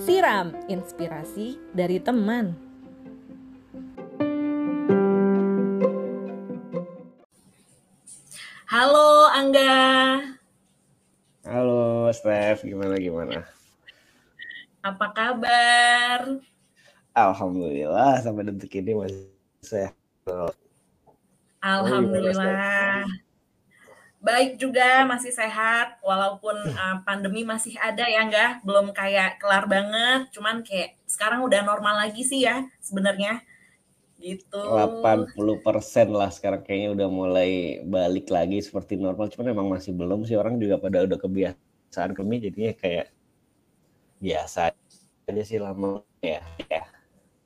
Siram 0.00 0.56
inspirasi 0.72 1.60
dari 1.76 2.00
teman. 2.00 2.56
Halo 8.64 9.28
Angga. 9.28 10.24
Halo 11.44 12.08
Steph, 12.16 12.64
gimana 12.64 12.96
gimana? 12.96 13.44
Apa 14.80 15.12
kabar? 15.12 16.40
Alhamdulillah 17.12 18.24
sampai 18.24 18.48
detik 18.48 18.80
ini 18.80 19.04
masih 19.04 19.28
sehat. 19.60 19.92
Alhamdulillah. 21.60 23.04
Baik 24.26 24.58
juga, 24.58 25.06
masih 25.06 25.30
sehat 25.30 26.02
walaupun 26.02 26.58
uh, 26.74 26.98
pandemi 27.06 27.46
masih 27.46 27.78
ada 27.78 28.10
ya 28.10 28.26
enggak, 28.26 28.58
belum 28.66 28.90
kayak 28.90 29.38
kelar 29.38 29.70
banget, 29.70 30.26
cuman 30.34 30.66
kayak 30.66 30.98
sekarang 31.06 31.46
udah 31.46 31.62
normal 31.62 31.94
lagi 31.94 32.26
sih 32.26 32.42
ya 32.42 32.66
sebenarnya. 32.82 33.38
Gitu. 34.18 34.50
80% 34.50 35.38
lah 36.10 36.34
sekarang 36.34 36.66
kayaknya 36.66 36.90
udah 36.98 37.08
mulai 37.12 37.78
balik 37.86 38.26
lagi 38.34 38.58
seperti 38.58 38.98
normal, 38.98 39.30
cuman 39.30 39.54
emang 39.54 39.68
masih 39.70 39.94
belum 39.94 40.26
sih 40.26 40.34
orang 40.34 40.58
juga 40.58 40.82
pada 40.82 41.06
udah 41.06 41.22
kebiasaan 41.22 42.10
kami 42.10 42.42
jadinya 42.42 42.74
kayak 42.74 43.14
biasa 44.18 44.74
aja 45.30 45.42
sih 45.46 45.62
lama 45.62 46.02
ya. 46.18 46.42
ya. 46.66 46.82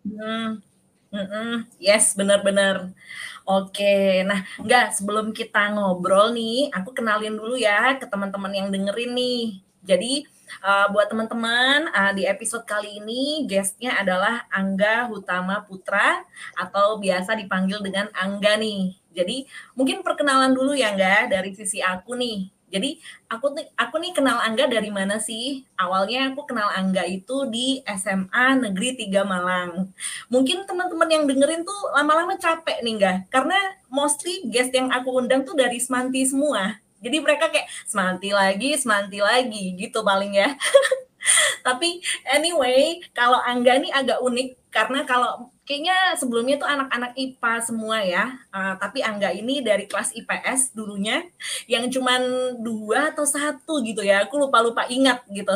Hmm. 0.09 0.70
Mm 1.11 1.27
-mm. 1.27 1.51
Yes, 1.83 2.15
benar-benar. 2.15 2.95
Oke, 3.43 4.23
nah 4.23 4.47
enggak 4.63 4.95
sebelum 4.95 5.35
kita 5.35 5.75
ngobrol 5.75 6.31
nih, 6.31 6.71
aku 6.71 6.95
kenalin 6.95 7.35
dulu 7.35 7.59
ya 7.59 7.99
ke 7.99 8.07
teman-teman 8.07 8.53
yang 8.55 8.69
dengerin 8.71 9.11
nih. 9.19 9.59
Jadi 9.83 10.23
uh, 10.63 10.87
buat 10.95 11.11
teman-teman 11.11 11.91
uh, 11.91 12.13
di 12.15 12.31
episode 12.31 12.63
kali 12.63 13.03
ini 13.03 13.43
guestnya 13.51 13.99
adalah 13.99 14.47
Angga 14.55 15.11
Hutama 15.11 15.67
Putra 15.67 16.23
atau 16.55 17.03
biasa 17.03 17.35
dipanggil 17.35 17.83
dengan 17.83 18.07
Angga 18.15 18.55
nih. 18.55 18.95
Jadi 19.11 19.51
mungkin 19.75 20.07
perkenalan 20.07 20.55
dulu 20.55 20.79
ya 20.79 20.95
enggak 20.95 21.35
dari 21.35 21.51
sisi 21.59 21.83
aku 21.83 22.15
nih. 22.15 22.60
Jadi 22.71 23.03
aku 23.27 23.51
aku 23.75 23.95
nih 23.99 24.15
kenal 24.15 24.39
Angga 24.39 24.71
dari 24.71 24.95
mana 24.95 25.19
sih? 25.19 25.67
Awalnya 25.75 26.31
aku 26.31 26.47
kenal 26.47 26.71
Angga 26.71 27.03
itu 27.03 27.51
di 27.51 27.83
SMA 27.85 28.63
Negeri 28.63 28.95
3 28.95 29.27
Malang. 29.27 29.91
Mungkin 30.31 30.65
teman-teman 30.65 31.11
yang 31.11 31.25
dengerin 31.27 31.67
tuh 31.67 31.81
lama-lama 31.91 32.39
capek 32.39 32.79
nih 32.87 32.95
enggak? 32.95 33.19
Karena 33.29 33.59
mostly 33.91 34.47
guest 34.47 34.71
yang 34.71 34.89
aku 34.95 35.19
undang 35.19 35.43
tuh 35.43 35.59
dari 35.59 35.83
Semanti 35.83 36.23
semua. 36.23 36.79
Jadi 37.03 37.17
mereka 37.19 37.51
kayak 37.51 37.67
Semanti 37.91 38.31
lagi, 38.31 38.79
Semanti 38.79 39.19
lagi 39.19 39.75
gitu 39.75 40.07
paling 40.07 40.39
ya. 40.39 40.55
Tapi 41.67 42.01
anyway, 42.31 43.03
kalau 43.13 43.41
Angga 43.43 43.77
nih 43.83 43.93
agak 43.93 44.23
unik 44.23 44.71
karena 44.71 45.03
kalau 45.05 45.51
kayaknya 45.71 46.19
sebelumnya 46.19 46.59
tuh 46.59 46.67
anak-anak 46.67 47.15
IPA 47.15 47.53
semua 47.63 48.03
ya. 48.03 48.43
Uh, 48.51 48.75
tapi 48.75 49.07
Angga 49.07 49.31
ini 49.31 49.63
dari 49.63 49.87
kelas 49.87 50.11
IPS 50.19 50.75
dulunya 50.75 51.23
yang 51.71 51.87
cuman 51.87 52.19
dua 52.59 53.15
atau 53.15 53.23
satu 53.23 53.79
gitu 53.87 54.03
ya. 54.03 54.27
Aku 54.27 54.35
lupa-lupa 54.35 54.91
ingat 54.91 55.23
gitu. 55.31 55.55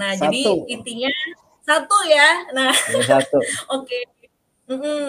Nah, 0.00 0.16
satu. 0.16 0.32
jadi 0.32 0.42
intinya 0.72 1.12
satu 1.60 1.98
ya. 2.08 2.48
Nah, 2.56 2.72
satu. 3.04 3.36
Oke. 3.76 3.84
okay. 3.84 4.02
Mm 4.70 4.78
-hmm. 4.78 5.06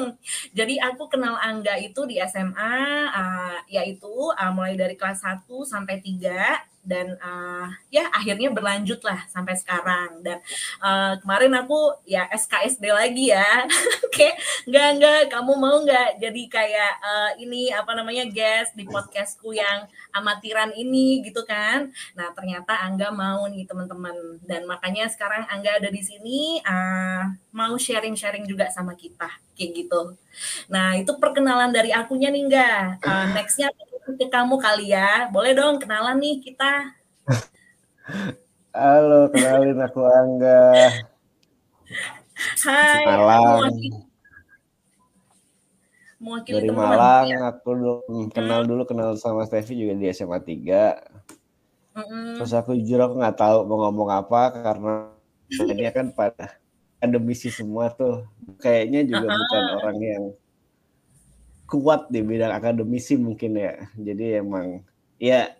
Jadi 0.57 0.81
aku 0.81 1.05
kenal 1.05 1.37
Angga 1.37 1.77
itu 1.77 2.01
di 2.09 2.17
SMA, 2.25 2.75
uh, 3.13 3.61
yaitu 3.69 4.09
uh, 4.09 4.51
mulai 4.51 4.73
dari 4.73 4.97
kelas 4.97 5.21
1 5.21 5.45
sampai 5.69 6.01
3 6.01 6.70
dan 6.81 7.13
uh, 7.21 7.69
ya 7.93 8.09
akhirnya 8.09 8.49
berlanjut 8.49 9.01
lah 9.05 9.21
sampai 9.29 9.53
sekarang. 9.53 10.21
Dan 10.25 10.41
uh, 10.81 11.17
kemarin 11.21 11.53
aku 11.61 12.01
ya 12.09 12.25
SKSD 12.33 12.89
lagi 12.89 13.29
ya. 13.29 13.65
Kayak 14.13 14.35
nggak 14.67 14.89
nggak 14.97 15.21
kamu 15.31 15.53
mau 15.57 15.77
nggak 15.81 16.19
jadi 16.19 16.43
kayak 16.51 16.93
uh, 16.99 17.31
ini 17.39 17.71
apa 17.71 17.95
namanya 17.95 18.27
guest 18.27 18.75
di 18.75 18.83
podcastku 18.83 19.55
yang 19.55 19.87
amatiran 20.11 20.73
ini 20.75 21.23
gitu 21.23 21.45
kan? 21.47 21.89
Nah 22.17 22.27
ternyata 22.35 22.81
Angga 22.81 23.13
mau 23.13 23.45
nih 23.47 23.63
teman-teman. 23.69 24.41
Dan 24.43 24.65
makanya 24.67 25.07
sekarang 25.07 25.47
Angga 25.47 25.79
ada 25.79 25.89
di 25.89 26.01
sini 26.01 26.59
uh, 26.65 27.29
mau 27.55 27.73
sharing-sharing 27.77 28.43
juga 28.49 28.67
sama 28.73 28.97
kita. 28.97 29.29
Kayak 29.55 29.85
gitu. 29.85 30.01
Nah 30.67 30.97
itu 30.97 31.11
perkenalan 31.21 31.71
dari 31.71 31.93
akunya 31.93 32.33
nih 32.33 32.43
enggak 32.49 33.03
uh, 33.05 33.27
nextnya 33.37 33.69
ke 34.01 34.25
kamu 34.27 34.55
kali 34.57 34.93
ya. 34.93 35.29
Boleh 35.29 35.53
dong 35.53 35.77
kenalan 35.77 36.17
nih 36.17 36.41
kita. 36.41 36.97
Halo, 38.73 39.29
kenalin 39.29 39.77
aku 39.77 40.01
Angga. 40.01 40.89
Hai. 42.65 43.03
Malang. 43.05 43.75
Dari 46.21 46.69
Malang, 46.69 47.25
ya? 47.33 47.49
aku 47.49 47.73
dulu, 47.73 48.29
kenal 48.29 48.61
dulu 48.61 48.85
kenal 48.85 49.17
sama 49.17 49.45
Stevie 49.49 49.85
juga 49.85 49.93
di 49.97 50.05
SMA 50.13 50.37
3. 50.37 50.45
Mm 51.91 52.05
-hmm. 52.07 52.27
Terus 52.39 52.53
aku 52.53 52.77
jujur 52.77 53.01
aku 53.01 53.19
nggak 53.19 53.37
tahu 53.41 53.65
mau 53.65 53.89
ngomong 53.89 54.09
apa 54.13 54.41
karena 54.53 54.93
ini 55.73 55.89
kan 55.91 56.13
pada 56.13 56.55
akademisi 57.01 57.49
semua 57.49 57.89
tuh. 57.91 58.23
Kayaknya 58.61 59.01
juga 59.09 59.25
uh 59.27 59.33
-huh. 59.33 59.39
bukan 59.41 59.63
orang 59.81 59.97
yang 59.99 60.23
kuat 61.71 62.11
di 62.11 62.19
bidang 62.19 62.51
akademisi 62.51 63.15
mungkin 63.15 63.55
ya. 63.55 63.87
Jadi 63.95 64.43
emang 64.43 64.83
ya 65.15 65.55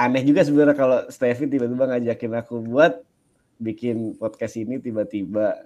aneh 0.00 0.24
juga 0.24 0.40
sebenarnya 0.40 0.72
kalau 0.72 0.98
Stevie 1.12 1.52
tiba-tiba 1.52 1.84
ngajakin 1.84 2.32
aku 2.40 2.64
buat 2.64 3.04
bikin 3.60 4.16
podcast 4.16 4.56
ini 4.56 4.80
tiba-tiba 4.80 5.60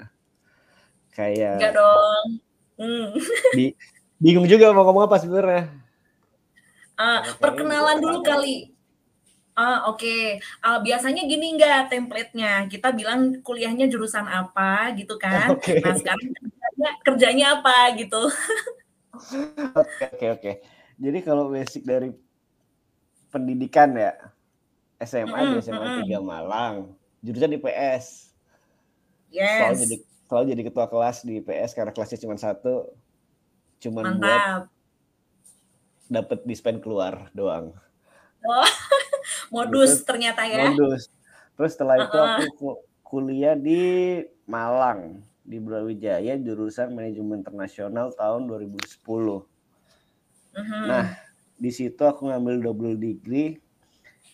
kayak 1.15 1.63
Enggak 1.63 1.75
dong. 1.79 2.27
Hmm. 2.75 3.09
Bi 3.55 3.79
bingung 4.19 4.51
juga 4.51 4.75
mau 4.75 4.83
ngomong 4.83 5.07
apa 5.07 5.23
sebenarnya. 5.23 5.71
Uh, 6.99 7.23
perkenalan 7.39 8.03
dulu 8.03 8.19
kali. 8.27 8.75
Ah, 9.55 9.87
oke. 9.87 10.03
Okay. 10.03 10.43
Uh, 10.67 10.83
biasanya 10.83 11.23
gini 11.31 11.55
enggak 11.55 11.87
template-nya. 11.87 12.67
Kita 12.67 12.91
bilang 12.91 13.39
kuliahnya 13.47 13.87
jurusan 13.87 14.27
apa 14.27 14.91
gitu 14.99 15.15
kan. 15.15 15.55
Okay. 15.63 15.79
Nah, 15.79 15.95
sekarang 15.95 16.27
kerjanya, 16.35 16.91
kerjanya 17.07 17.47
apa 17.63 17.77
gitu. 17.95 18.23
Oke 19.75 20.05
oke 20.15 20.27
oke. 20.41 20.53
Jadi 20.99 21.19
kalau 21.23 21.51
basic 21.51 21.83
dari 21.83 22.11
pendidikan 23.35 23.95
ya 23.99 24.15
SMA 25.03 25.39
di 25.51 25.55
SMA. 25.63 26.07
3 26.07 26.23
Malang, 26.23 26.95
jurusan 27.23 27.51
di 27.51 27.59
PS. 27.59 28.31
Yes. 29.35 29.59
Selalu 29.59 29.77
jadi 29.83 29.97
selalu 30.25 30.45
jadi 30.55 30.63
ketua 30.71 30.87
kelas 30.87 31.17
di 31.27 31.43
PS 31.43 31.71
karena 31.75 31.91
kelasnya 31.91 32.19
cuma 32.23 32.35
satu, 32.39 32.95
cuma 33.83 34.01
buat 34.07 34.71
dapat 36.07 36.39
dispen 36.47 36.79
keluar 36.79 37.29
doang. 37.35 37.75
Oh, 38.45 38.69
modus 39.55 40.01
Terus, 40.01 40.07
ternyata 40.07 40.47
ya. 40.47 40.71
Modus. 40.71 41.11
Terus 41.55 41.71
setelah 41.75 41.97
uh 41.99 42.01
-uh. 42.03 42.07
itu 42.07 42.19
aku 42.19 42.69
kuliah 43.03 43.59
di 43.59 44.23
Malang 44.47 45.23
di 45.45 45.61
Brawijaya 45.61 46.41
jurusan 46.41 46.97
manajemen 46.97 47.45
internasional 47.45 48.11
tahun 48.17 48.49
2010. 48.49 48.81
Uh 49.05 49.45
-huh. 50.57 50.85
Nah, 50.89 51.13
di 51.61 51.71
situ 51.71 52.01
aku 52.01 52.33
ngambil 52.33 52.65
double 52.65 52.97
degree 52.97 53.61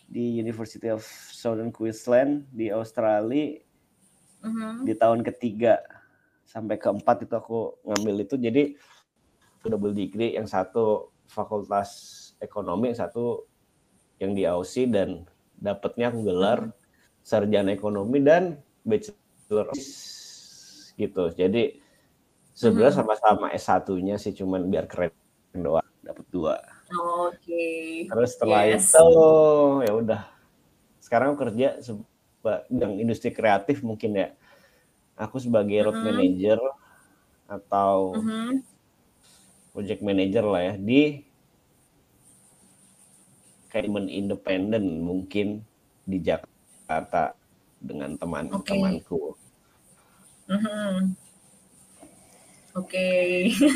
di 0.06 0.38
University 0.38 0.86
of 0.90 1.02
Southern 1.34 1.74
Queensland 1.74 2.46
di 2.54 2.70
Australia 2.70 3.58
uh 4.42 4.46
-huh. 4.46 4.74
di 4.86 4.94
tahun 4.94 5.26
ketiga 5.26 5.82
sampai 6.46 6.78
keempat 6.78 7.26
itu 7.26 7.34
aku 7.34 7.78
ngambil 7.86 8.26
itu 8.26 8.34
jadi 8.34 8.74
double 9.62 9.94
degree 9.94 10.34
yang 10.34 10.50
satu 10.50 11.14
fakultas 11.30 11.90
ekonomi 12.42 12.90
yang 12.90 12.98
satu 12.98 13.46
yang 14.18 14.34
di 14.34 14.42
Aussie 14.50 14.90
dan 14.90 15.30
dapatnya 15.62 16.10
aku 16.10 16.26
gelar 16.26 16.74
sarjana 17.22 17.70
ekonomi 17.70 18.18
dan 18.18 18.58
bachelor 18.82 19.70
of 19.70 19.78
gitu. 21.00 21.32
Jadi 21.32 21.80
sebenarnya 22.52 22.92
hmm. 22.92 23.00
sama-sama 23.00 23.46
S1-nya 23.56 24.20
sih 24.20 24.36
cuman 24.36 24.68
biar 24.68 24.84
keren 24.84 25.16
doang 25.56 25.86
dapat 26.04 26.26
dua. 26.28 26.54
Oke. 26.92 27.40
Okay. 27.40 27.80
Terus 28.10 28.30
setelah 28.36 28.62
yes. 28.68 28.92
itu 28.92 29.08
ya 29.86 29.92
udah. 29.96 30.22
Sekarang 31.00 31.34
kerja 31.34 31.80
yang 32.68 32.92
industri 33.00 33.32
kreatif 33.32 33.80
mungkin 33.80 34.14
ya. 34.14 34.28
Aku 35.16 35.40
sebagai 35.40 35.88
road 35.88 35.96
mm 35.96 36.00
-hmm. 36.00 36.08
manager 36.16 36.60
atau 37.50 38.16
mm 38.16 38.22
-hmm. 38.24 38.48
project 39.74 40.00
manager 40.00 40.44
lah 40.48 40.62
ya 40.72 40.74
di 40.80 41.02
kayak 43.70 43.86
independen 44.10 45.04
mungkin 45.04 45.62
di 46.02 46.18
Jakarta 46.18 47.38
dengan 47.78 48.18
teman-temanku. 48.18 49.36
Okay. 49.36 49.39
Mm-hmm. 50.50 50.94
Oke, 52.78 52.86
okay. 52.86 53.30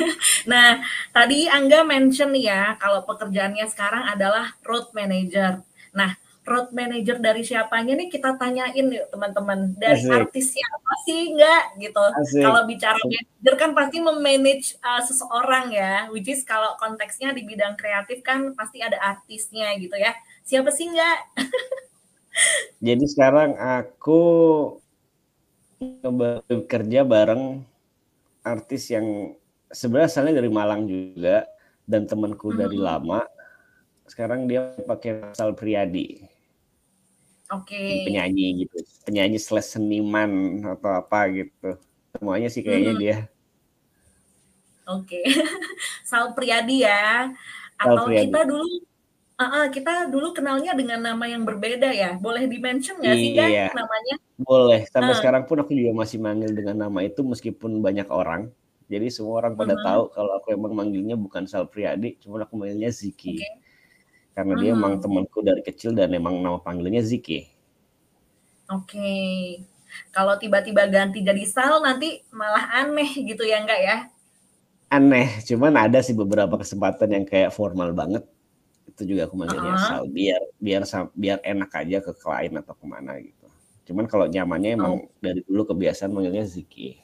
nah 0.51 0.79
tadi 1.11 1.51
Angga 1.51 1.83
mention 1.83 2.31
ya 2.39 2.79
kalau 2.79 3.03
pekerjaannya 3.03 3.67
sekarang 3.67 4.07
adalah 4.07 4.55
road 4.63 4.91
manager. 4.95 5.67
Nah, 5.95 6.15
road 6.45 6.71
manager 6.77 7.17
dari 7.17 7.41
siapanya 7.41 7.97
nih 7.97 8.13
kita 8.13 8.37
tanyain 8.37 8.87
yuk 8.93 9.09
teman-teman 9.09 9.73
dari 9.81 10.05
Asik. 10.05 10.13
artis 10.13 10.53
siapa 10.53 10.93
sih 11.09 11.33
enggak 11.33 11.65
gitu 11.81 12.05
kalau 12.45 12.69
bicara 12.69 13.01
manager 13.01 13.55
kan 13.57 13.71
pasti 13.73 13.97
memanage 14.05 14.77
uh, 14.85 15.01
seseorang 15.01 15.73
ya 15.73 16.13
which 16.13 16.29
is 16.29 16.45
kalau 16.45 16.77
konteksnya 16.77 17.33
di 17.33 17.49
bidang 17.49 17.81
kreatif 17.81 18.21
kan 18.21 18.53
pasti 18.53 18.85
ada 18.85 19.01
artisnya 19.01 19.73
gitu 19.81 19.97
ya 19.97 20.13
siapa 20.45 20.69
sih 20.69 20.93
enggak 20.93 21.19
jadi 22.93 23.05
sekarang 23.09 23.57
aku 23.57 24.21
bekerja 26.49 27.03
bareng 27.03 27.63
artis 28.45 28.93
yang 28.93 29.35
sebenarnya 29.73 30.09
asalnya 30.11 30.35
dari 30.39 30.51
Malang 30.53 30.87
juga 30.87 31.49
dan 31.85 32.05
temanku 32.05 32.53
hmm. 32.53 32.59
dari 32.61 32.79
lama 32.79 33.25
sekarang 34.05 34.45
dia 34.45 34.77
pakai 34.85 35.33
asal 35.33 35.57
Priadi 35.57 36.35
Oke. 37.53 37.77
Okay. 37.77 38.09
Penyanyi 38.09 38.65
gitu, 38.65 38.77
penyanyi 39.05 39.37
slash 39.37 39.77
seniman 39.77 40.65
atau 40.65 40.91
apa 40.97 41.29
gitu. 41.29 41.77
Semuanya 42.17 42.49
sih 42.49 42.65
kayaknya 42.65 42.93
hmm. 42.97 43.03
dia. 43.03 43.17
Oke, 44.85 45.21
okay. 45.21 45.25
Sal 46.09 46.33
Priadi 46.33 46.89
ya. 46.89 47.33
Atau 47.77 48.09
Priadi. 48.09 48.33
kita 48.33 48.41
dulu, 48.49 48.65
uh, 49.37 49.45
uh, 49.45 49.65
kita 49.69 49.93
dulu 50.09 50.33
kenalnya 50.33 50.73
dengan 50.73 51.05
nama 51.05 51.25
yang 51.29 51.45
berbeda 51.45 51.93
ya. 51.93 52.17
Boleh 52.17 52.49
dimention 52.49 52.97
nggak 52.97 53.17
sih 53.17 53.33
kan 53.37 53.77
namanya? 53.77 54.17
Boleh. 54.41 54.87
Sampai 54.91 55.15
uh. 55.15 55.19
sekarang 55.19 55.47
pun 55.47 55.63
aku 55.63 55.75
juga 55.75 55.95
masih 55.95 56.19
manggil 56.19 56.51
dengan 56.51 56.89
nama 56.89 57.01
itu 57.07 57.23
meskipun 57.23 57.79
banyak 57.79 58.09
orang. 58.11 58.51
Jadi 58.91 59.09
semua 59.09 59.41
orang 59.41 59.57
pada 59.57 59.75
uh 59.75 59.79
-huh. 59.81 59.87
tahu 59.87 60.03
kalau 60.13 60.33
aku 60.37 60.47
emang 60.53 60.73
manggilnya 60.77 61.17
bukan 61.17 61.49
Sal 61.49 61.71
Priadi, 61.71 62.21
cuma 62.21 62.43
aku 62.43 62.59
manggilnya 62.59 62.93
Ziki. 62.93 63.41
Okay 63.41 63.65
karena 64.35 64.53
dia 64.59 64.71
emang 64.75 64.99
temanku 64.99 65.41
dari 65.47 65.63
kecil 65.63 65.95
dan 65.95 66.11
emang 66.11 66.43
nama 66.43 66.59
panggilannya 66.59 67.07
Ziki. 67.07 67.47
Oke. 68.67 68.99
Okay. 68.99 69.39
Kalau 70.11 70.35
tiba-tiba 70.43 70.91
ganti 70.91 71.23
jadi 71.23 71.47
Sal 71.47 71.79
nanti 71.79 72.27
malah 72.35 72.83
aneh 72.83 73.15
gitu 73.15 73.47
ya 73.47 73.63
enggak 73.63 73.79
ya? 73.79 73.97
Aneh, 74.91 75.39
cuman 75.47 75.79
ada 75.79 76.03
sih 76.03 76.19
beberapa 76.19 76.59
kesempatan 76.59 77.15
yang 77.15 77.25
kayak 77.25 77.55
formal 77.55 77.95
banget. 77.95 78.27
Itu 78.91 79.07
juga 79.07 79.31
aku 79.31 79.39
manggilnya 79.39 79.71
uh 79.71 79.79
-huh. 79.79 79.87
Sal 79.87 80.05
biar 80.11 80.43
biar 80.59 80.83
biar 81.15 81.39
enak 81.47 81.71
aja 81.71 81.99
ke 82.03 82.13
klien 82.19 82.55
atau 82.59 82.75
ke 82.75 82.85
mana 82.91 83.23
gitu. 83.23 83.34
Cuman 83.85 84.09
kalau 84.09 84.27
nyamannya 84.27 84.71
emang 84.81 84.95
oh. 85.05 85.09
dari 85.21 85.45
dulu 85.45 85.69
kebiasaan 85.73 86.13
manggilnya 86.13 86.45
Ziki. 86.49 86.97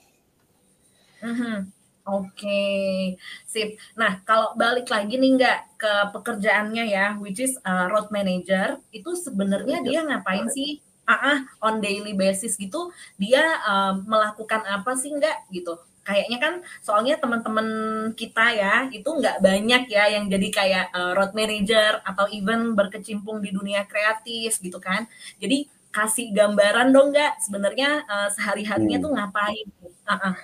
-huh. 1.21 1.69
Oke, 2.09 3.15
sip. 3.47 3.77
Nah, 3.95 4.25
kalau 4.25 4.57
balik 4.57 4.89
lagi 4.89 5.21
nih 5.21 5.31
nggak 5.37 5.59
ke 5.79 5.93
pekerjaannya 6.17 6.85
ya, 6.91 7.15
which 7.21 7.39
is 7.39 7.55
uh, 7.63 7.87
road 7.93 8.09
manager, 8.11 8.81
itu 8.91 9.15
sebenarnya 9.15 9.85
dia 9.85 10.01
ngapain 10.03 10.49
sih? 10.51 10.81
Ah, 11.05 11.15
uh, 11.35 11.39
on 11.61 11.83
daily 11.83 12.15
basis 12.15 12.55
gitu, 12.57 12.91
dia 13.21 13.43
uh, 13.67 13.99
melakukan 14.07 14.63
apa 14.67 14.97
sih 14.97 15.13
nggak 15.13 15.53
gitu? 15.55 15.77
Kayaknya 16.01 16.39
kan, 16.41 16.55
soalnya 16.81 17.15
teman-teman 17.21 17.69
kita 18.17 18.47
ya, 18.59 18.75
itu 18.91 19.07
nggak 19.07 19.39
banyak 19.45 19.83
ya 19.93 20.05
yang 20.11 20.27
jadi 20.27 20.49
kayak 20.51 20.87
uh, 20.97 21.13
road 21.15 21.37
manager 21.37 22.01
atau 22.03 22.27
even 22.33 22.75
berkecimpung 22.75 23.39
di 23.45 23.53
dunia 23.53 23.85
kreatif 23.87 24.59
gitu 24.59 24.81
kan. 24.81 25.07
Jadi 25.39 25.69
kasih 25.91 26.31
gambaran 26.31 26.95
dong 26.95 27.11
nggak 27.11 27.43
sebenarnya 27.43 28.07
uh, 28.07 28.29
sehari-harinya 28.31 28.99
hmm. 28.99 29.05
tuh 29.05 29.13
ngapain? 29.15 29.67
Uh 30.07 30.13
-uh. 30.15 30.35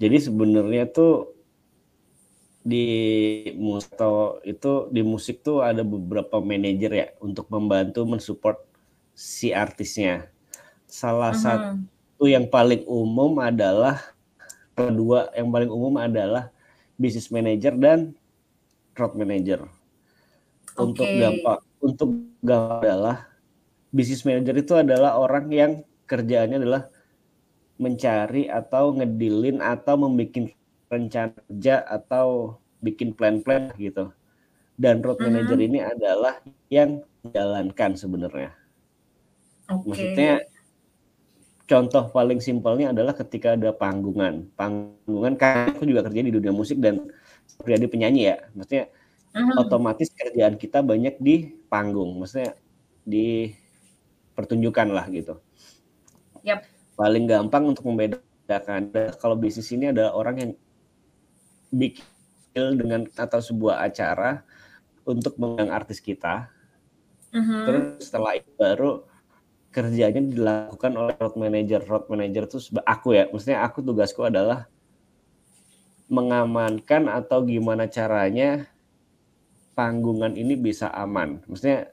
Jadi 0.00 0.16
sebenarnya 0.16 0.88
tuh 0.88 1.36
di 2.60 2.84
Musto 3.56 4.40
itu 4.44 4.88
di 4.92 5.00
musik 5.00 5.40
tuh 5.40 5.64
ada 5.64 5.80
beberapa 5.80 6.40
manajer 6.40 6.92
ya 6.92 7.06
untuk 7.20 7.48
membantu 7.52 8.04
mensupport 8.08 8.60
si 9.12 9.52
artisnya. 9.52 10.28
Salah 10.88 11.32
uh 11.32 11.36
-huh. 11.36 11.44
satu 11.44 12.24
yang 12.24 12.48
paling 12.48 12.84
umum 12.88 13.40
adalah 13.40 14.00
kedua 14.72 15.28
yang 15.36 15.52
paling 15.52 15.68
umum 15.68 16.00
adalah 16.00 16.48
business 16.96 17.28
manager 17.28 17.76
dan 17.76 18.16
road 18.96 19.12
manager. 19.16 19.68
Okay. 20.72 20.80
Untuk 20.80 21.08
gampang 21.08 21.60
untuk 21.80 22.08
gampang 22.40 22.80
adalah 22.84 23.29
business 23.90 24.22
manager 24.26 24.56
itu 24.58 24.74
adalah 24.78 25.18
orang 25.18 25.46
yang 25.50 25.72
kerjaannya 26.06 26.58
adalah 26.62 26.82
mencari 27.80 28.46
atau 28.46 28.92
ngedilin 28.94 29.62
atau 29.62 29.94
membuat 29.96 30.52
rencana 30.90 31.32
kerja 31.32 31.86
atau 31.86 32.58
bikin 32.82 33.14
plan-plan 33.14 33.70
gitu. 33.78 34.10
Dan 34.80 35.04
road 35.04 35.20
mm-hmm. 35.20 35.28
manager 35.28 35.58
ini 35.60 35.78
adalah 35.80 36.34
yang 36.72 37.04
menjalankan 37.20 37.90
sebenarnya. 37.96 38.50
Okay. 39.68 39.86
Maksudnya 39.86 40.32
contoh 41.68 42.04
paling 42.10 42.40
simpelnya 42.42 42.90
adalah 42.90 43.14
ketika 43.14 43.54
ada 43.54 43.70
panggungan. 43.70 44.48
Panggungan 44.56 45.36
kan 45.38 45.70
aku 45.76 45.86
juga 45.86 46.08
kerja 46.08 46.20
di 46.26 46.32
dunia 46.32 46.50
musik 46.50 46.80
dan 46.80 47.12
pribadi 47.60 47.86
penyanyi 47.86 48.22
ya. 48.34 48.36
Maksudnya 48.56 48.84
uh-huh. 49.36 49.62
otomatis 49.62 50.10
kerjaan 50.10 50.56
kita 50.56 50.82
banyak 50.82 51.20
di 51.20 51.54
panggung. 51.70 52.18
Maksudnya 52.18 52.56
di 53.04 53.52
pertunjukan 54.40 54.88
lah 54.88 55.04
gitu. 55.12 55.36
Yep 56.40 56.80
paling 57.00 57.24
gampang 57.24 57.64
untuk 57.64 57.88
membedakan 57.88 58.92
kalau 59.16 59.32
bisnis 59.32 59.72
ini 59.72 59.88
ada 59.88 60.12
orang 60.12 60.36
yang 60.36 60.52
bikin 61.72 62.76
dengan 62.76 63.08
atau 63.16 63.40
sebuah 63.40 63.80
acara 63.80 64.44
untuk 65.08 65.40
mengundang 65.40 65.72
artis 65.72 65.96
kita. 65.96 66.52
Uh-huh. 67.32 67.64
Terus 67.64 68.04
setelah 68.04 68.36
itu 68.36 68.52
baru 68.60 69.08
kerjanya 69.72 70.20
dilakukan 70.20 70.92
oleh 70.92 71.16
road 71.16 71.40
manager. 71.40 71.80
Road 71.88 72.04
manager 72.12 72.44
itu 72.44 72.58
aku 72.84 73.16
ya, 73.16 73.32
maksudnya 73.32 73.64
aku 73.64 73.80
tugasku 73.80 74.20
adalah 74.28 74.68
mengamankan 76.12 77.08
atau 77.08 77.48
gimana 77.48 77.88
caranya 77.88 78.68
panggungan 79.72 80.36
ini 80.36 80.52
bisa 80.52 80.92
aman. 80.92 81.40
Maksudnya 81.48 81.88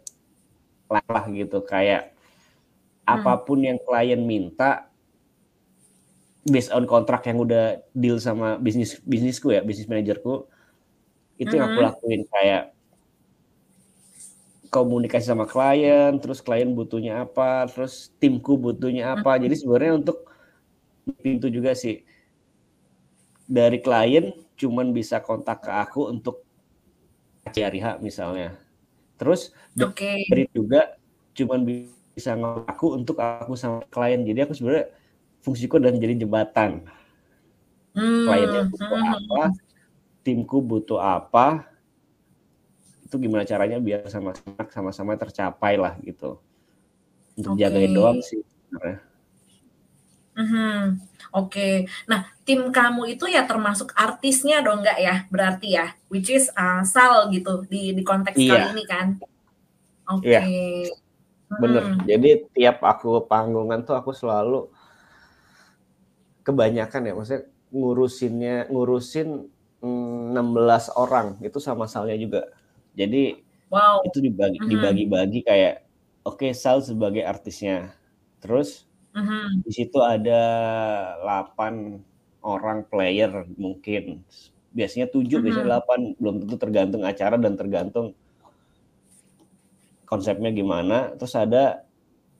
lah 0.91 1.25
gitu 1.31 1.63
kayak 1.63 2.11
hmm. 2.11 2.16
Apa 3.07 3.39
pun 3.47 3.63
yang 3.63 3.79
klien 3.79 4.19
minta 4.19 4.91
based 6.43 6.75
on 6.75 6.83
kontrak 6.83 7.23
yang 7.23 7.39
udah 7.39 7.79
deal 7.95 8.19
sama 8.19 8.59
bisnis 8.59 8.99
bisnisku 9.07 9.55
ya 9.55 9.63
bisnis 9.63 9.87
manajerku 9.87 10.43
itu 11.39 11.53
yang 11.55 11.71
aku 11.71 11.79
lakuin 11.87 12.27
kayak 12.27 12.77
komunikasi 14.67 15.31
sama 15.31 15.47
klien 15.47 16.19
terus 16.19 16.43
klien 16.43 16.69
butuhnya 16.75 17.23
apa 17.23 17.65
terus 17.71 18.11
timku 18.19 18.59
butuhnya 18.59 19.17
apa. 19.17 19.39
Jadi 19.39 19.55
sebenarnya 19.57 19.93
untuk 20.03 20.27
pintu 21.23 21.47
juga 21.47 21.73
sih. 21.73 22.03
Dari 23.47 23.79
klien 23.79 24.35
cuman 24.59 24.91
bisa 24.91 25.23
kontak 25.23 25.63
ke 25.63 25.71
aku 25.71 26.11
untuk 26.11 26.43
hari 27.47 27.79
H 27.79 28.03
misalnya. 28.03 28.59
Terus 29.15 29.55
okay. 29.79 30.27
dari 30.27 30.45
juga 30.51 30.99
cuman 31.31 31.63
bisa 31.63 31.96
ngaku 32.17 32.97
untuk 32.97 33.17
aku 33.21 33.53
sama 33.53 33.85
klien 33.93 34.25
jadi 34.25 34.49
aku 34.49 34.57
sebenarnya 34.57 34.89
fungsiku 35.41 35.77
adalah 35.79 35.95
menjadi 35.95 36.27
jembatan. 36.27 36.71
Hmm. 37.97 38.25
Kliennya 38.29 38.61
butuh 38.69 38.89
hmm. 38.93 39.15
apa, 39.15 39.43
timku 40.21 40.57
butuh 40.61 40.99
apa, 41.01 41.65
itu 43.07 43.15
gimana 43.17 43.47
caranya 43.47 43.79
biar 43.79 44.05
sama-sama 44.11 44.67
sama-sama 44.69 45.11
tercapai 45.15 45.79
lah 45.79 45.95
gitu. 46.03 46.37
Untuk 47.39 47.55
okay. 47.55 47.69
jagain 47.69 47.93
doang 47.95 48.19
sih 48.21 48.43
sebenarnya. 48.43 48.99
Hmm, 50.37 51.01
Oke, 51.33 51.49
okay. 51.49 51.73
nah 52.05 52.29
tim 52.45 52.69
kamu 52.69 53.17
itu 53.17 53.25
ya 53.25 53.49
termasuk 53.49 53.89
artisnya 53.97 54.61
dong 54.61 54.85
nggak 54.85 54.99
ya? 55.01 55.15
Berarti 55.33 55.73
ya, 55.73 55.97
which 56.13 56.29
is 56.29 56.53
uh, 56.53 56.85
Sal 56.85 57.33
gitu 57.33 57.65
di 57.65 57.97
di 57.97 58.05
konteks 58.05 58.37
iya. 58.37 58.69
kali 58.69 58.77
ini 58.77 58.83
kan? 58.85 59.07
Oke. 60.13 60.29
Okay. 60.29 60.45
Iya. 60.45 61.06
Bener. 61.47 61.83
Hmm. 61.95 62.03
Jadi 62.03 62.51
tiap 62.51 62.83
aku 62.83 63.23
panggungan 63.23 63.87
tuh 63.87 63.95
aku 63.95 64.11
selalu 64.11 64.67
kebanyakan 66.43 67.07
ya 67.07 67.13
maksudnya 67.15 67.43
ngurusinnya 67.75 68.71
ngurusin 68.71 69.51
16 69.83 69.83
mm, 69.83 70.71
orang 70.95 71.35
itu 71.43 71.59
sama 71.59 71.85
salnya 71.87 72.15
juga. 72.15 72.47
Jadi 72.97 73.43
wow. 73.69 74.01
itu 74.07 74.23
dibagi 74.23 74.57
mm-hmm. 74.57 74.71
dibagi-bagi 74.71 75.39
kayak 75.43 75.85
oke 76.23 76.39
okay, 76.39 76.51
Sal 76.55 76.81
sebagai 76.81 77.23
artisnya. 77.23 77.93
Terus 78.39 78.87
mm-hmm. 79.13 79.67
di 79.67 79.71
situ 79.71 79.99
ada 80.01 80.41
8 81.23 82.43
orang 82.47 82.87
player 82.87 83.45
mungkin. 83.59 84.23
Biasanya 84.71 85.11
7, 85.11 85.19
mm-hmm. 85.19 85.43
biasanya 85.45 85.67
8, 85.83 86.19
belum 86.21 86.35
tentu 86.45 86.55
tergantung 86.57 87.03
acara 87.05 87.35
dan 87.37 87.53
tergantung 87.59 88.15
konsepnya 90.07 90.49
gimana. 90.55 91.13
Terus 91.19 91.35
ada 91.35 91.83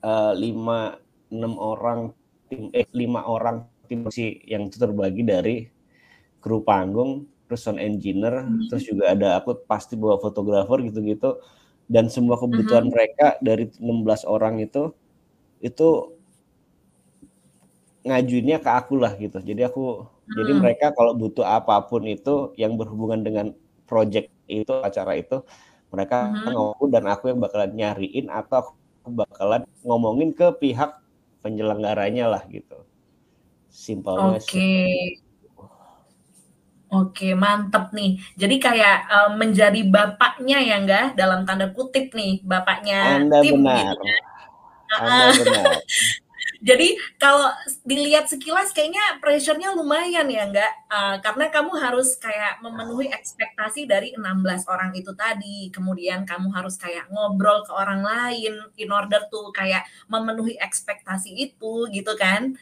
uh, 0.02 0.32
5 0.34 1.30
6 1.30 1.36
orang 1.60 2.16
tim 2.48 2.72
eh 2.72 2.88
5 2.88 3.04
orang 3.28 3.68
tim 3.86 4.08
si 4.08 4.40
yang 4.48 4.66
itu 4.72 4.80
terbagi 4.80 5.22
dari 5.22 5.56
kru 6.40 6.64
panggung, 6.64 7.28
terus 7.46 7.64
sound 7.68 7.78
engineer, 7.78 8.44
hmm. 8.44 8.72
terus 8.72 8.88
juga 8.88 9.12
ada 9.12 9.36
aku 9.38 9.60
pasti 9.68 9.94
bawa 9.94 10.16
fotografer 10.18 10.80
gitu-gitu. 10.88 11.38
dan 11.88 12.04
semua 12.12 12.36
kebutuhan 12.36 12.84
mm 12.84 12.92
-hmm. 12.92 12.92
mereka 12.92 13.26
dari 13.40 13.64
16 13.80 14.28
orang 14.28 14.60
itu 14.60 14.92
itu 15.64 16.18
ngajuinnya 18.04 18.60
ke 18.60 18.70
aku 18.70 19.00
lah 19.00 19.16
gitu. 19.16 19.40
Jadi 19.40 19.62
aku 19.64 20.04
hmm. 20.04 20.34
jadi 20.36 20.52
mereka 20.52 20.86
kalau 20.92 21.16
butuh 21.16 21.48
apa 21.48 21.80
pun 21.88 22.04
itu 22.04 22.52
yang 22.60 22.76
berhubungan 22.76 23.24
dengan 23.24 23.46
project 23.88 24.28
itu 24.48 24.72
acara 24.84 25.16
itu 25.16 25.40
mereka 25.88 26.28
hmm. 26.28 26.52
ngomong 26.52 26.88
dan 26.92 27.04
aku 27.08 27.24
yang 27.32 27.40
bakalan 27.40 27.72
nyariin 27.72 28.26
atau 28.28 28.76
aku 29.02 29.08
bakalan 29.12 29.62
ngomongin 29.80 30.30
ke 30.36 30.52
pihak 30.60 31.00
penyelenggaranya 31.40 32.28
lah 32.28 32.42
gitu. 32.48 32.84
Simpelnya 33.68 34.40
Oke. 34.40 34.44
Okay. 34.44 34.92
Oke, 36.88 37.36
mantep 37.36 37.92
nih. 37.92 38.16
Jadi 38.32 38.56
kayak 38.56 38.96
uh, 39.12 39.30
menjadi 39.36 39.84
bapaknya 39.84 40.56
ya 40.64 40.80
enggak 40.80 41.06
dalam 41.20 41.44
tanda 41.44 41.68
kutip 41.68 42.16
nih, 42.16 42.40
bapaknya 42.40 43.20
Anda 43.20 43.44
tim 43.44 43.60
benar. 43.60 43.92
gitu. 43.92 44.08
Anda 44.96 45.26
benar. 45.36 45.72
Jadi 46.58 46.98
kalau 47.22 47.54
dilihat 47.86 48.26
sekilas 48.26 48.74
kayaknya 48.74 49.22
pressure-nya 49.22 49.78
lumayan 49.78 50.26
ya 50.26 50.42
enggak? 50.42 50.72
Uh, 50.90 51.16
karena 51.22 51.54
kamu 51.54 51.70
harus 51.78 52.18
kayak 52.18 52.58
memenuhi 52.58 53.14
ekspektasi 53.14 53.86
dari 53.86 54.10
16 54.18 54.66
orang 54.66 54.90
itu 54.98 55.14
tadi. 55.14 55.70
Kemudian 55.70 56.26
kamu 56.26 56.50
harus 56.50 56.74
kayak 56.74 57.06
ngobrol 57.14 57.62
ke 57.62 57.70
orang 57.70 58.02
lain 58.02 58.58
in 58.74 58.90
order 58.90 59.22
to 59.30 59.54
kayak 59.54 59.86
memenuhi 60.10 60.58
ekspektasi 60.58 61.30
itu 61.38 61.86
gitu 61.94 62.12
kan. 62.18 62.58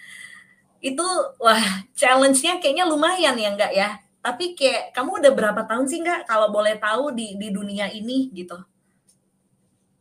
Itu 0.84 1.06
wah 1.40 1.88
challenge-nya 1.96 2.60
kayaknya 2.60 2.84
lumayan 2.84 3.40
ya 3.40 3.48
enggak 3.48 3.72
ya? 3.72 3.96
Tapi 4.20 4.52
kayak 4.52 4.92
kamu 4.92 5.24
udah 5.24 5.32
berapa 5.32 5.60
tahun 5.64 5.88
sih 5.88 6.04
enggak 6.04 6.28
kalau 6.28 6.52
boleh 6.52 6.76
tahu 6.76 7.16
di 7.16 7.40
di 7.40 7.48
dunia 7.48 7.88
ini 7.88 8.28
gitu? 8.36 8.60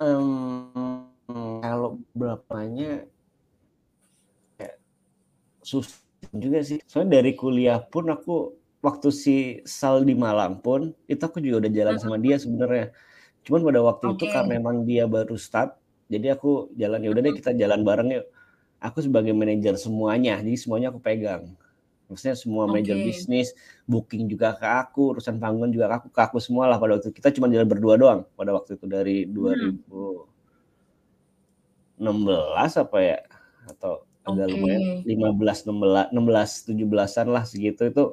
Um, 0.04 1.08
kalau 1.64 2.04
berapanya 2.12 3.08
susah 5.66 5.98
juga 6.30 6.62
sih. 6.62 6.78
Soalnya 6.86 7.22
dari 7.22 7.34
kuliah 7.34 7.82
pun 7.82 8.06
aku 8.14 8.54
waktu 8.86 9.10
si 9.10 9.36
Sal 9.66 10.06
di 10.06 10.14
Malang 10.14 10.62
pun 10.62 10.94
itu 11.10 11.22
aku 11.26 11.42
juga 11.42 11.66
udah 11.66 11.72
jalan 11.74 11.98
sama 11.98 12.22
dia 12.22 12.38
sebenarnya. 12.38 12.94
Cuman 13.42 13.66
pada 13.66 13.82
waktu 13.82 14.06
okay. 14.14 14.16
itu 14.18 14.26
karena 14.30 14.54
emang 14.62 14.86
dia 14.86 15.10
baru 15.10 15.34
start, 15.38 15.78
jadi 16.10 16.38
aku 16.38 16.70
jalan 16.78 17.02
ya 17.02 17.10
udah 17.14 17.22
deh 17.26 17.34
kita 17.34 17.52
jalan 17.58 17.82
bareng 17.82 18.22
yuk. 18.22 18.26
Aku 18.78 19.02
sebagai 19.02 19.34
manajer 19.34 19.74
semuanya, 19.82 20.38
jadi 20.46 20.58
semuanya 20.58 20.94
aku 20.94 21.02
pegang. 21.02 21.58
Maksudnya 22.06 22.38
semua 22.38 22.70
okay. 22.70 22.78
manajer 22.78 22.98
bisnis, 23.02 23.58
booking 23.90 24.30
juga 24.30 24.54
ke 24.54 24.70
aku, 24.70 25.18
urusan 25.18 25.42
panggung 25.42 25.74
juga 25.74 25.90
ke 25.90 26.06
aku, 26.06 26.08
ke 26.14 26.22
aku 26.22 26.38
semua 26.38 26.70
lah 26.70 26.78
pada 26.78 26.94
waktu 26.98 27.10
itu. 27.10 27.18
Kita 27.18 27.34
cuma 27.34 27.50
jalan 27.50 27.66
berdua 27.66 27.98
doang 27.98 28.22
pada 28.38 28.54
waktu 28.54 28.78
itu 28.78 28.86
dari 28.86 29.26
2016 29.26 32.06
apa 32.86 32.98
ya 33.02 33.18
atau 33.66 34.05
agak 34.26 34.46
okay. 34.50 34.54
lumayan 34.58 34.82
15 35.06 35.70
16 35.70 36.12
16 36.12 36.74
17-an 36.74 37.28
lah 37.30 37.44
segitu 37.46 37.82
itu 37.86 38.04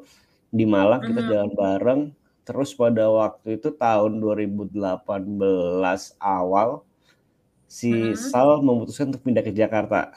di 0.52 0.68
Malang 0.68 1.00
kita 1.00 1.20
mm-hmm. 1.24 1.30
jalan 1.32 1.50
bareng 1.56 2.00
terus 2.44 2.76
pada 2.76 3.08
waktu 3.08 3.56
itu 3.56 3.72
tahun 3.72 4.20
2018 4.20 4.76
awal 6.20 6.84
si 7.72 7.88
uh 7.88 8.12
mm-hmm. 8.12 8.12
-huh. 8.12 8.28
Sal 8.28 8.60
memutuskan 8.60 9.08
untuk 9.08 9.24
pindah 9.24 9.40
ke 9.40 9.52
Jakarta. 9.56 10.12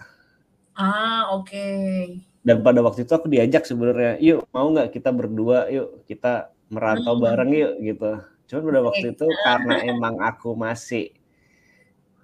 Ah, 0.76 1.32
oke. 1.32 1.48
Okay. 1.48 2.20
Dan 2.44 2.60
pada 2.60 2.84
waktu 2.84 3.08
itu 3.08 3.16
aku 3.16 3.32
diajak 3.32 3.64
sebenarnya, 3.64 4.20
yuk 4.20 4.44
mau 4.52 4.68
nggak 4.68 4.92
kita 4.92 5.16
berdua, 5.16 5.72
yuk 5.72 6.04
kita 6.04 6.52
merantau 6.68 7.16
uh 7.16 7.18
hmm. 7.18 7.24
-huh. 7.24 7.26
bareng 7.32 7.52
yuk 7.56 7.74
gitu. 7.80 8.12
Cuman 8.52 8.64
pada 8.70 8.82
waktu 8.92 9.08
itu 9.16 9.26
karena 9.48 9.76
emang 9.88 10.16
aku 10.20 10.52
masih 10.54 11.15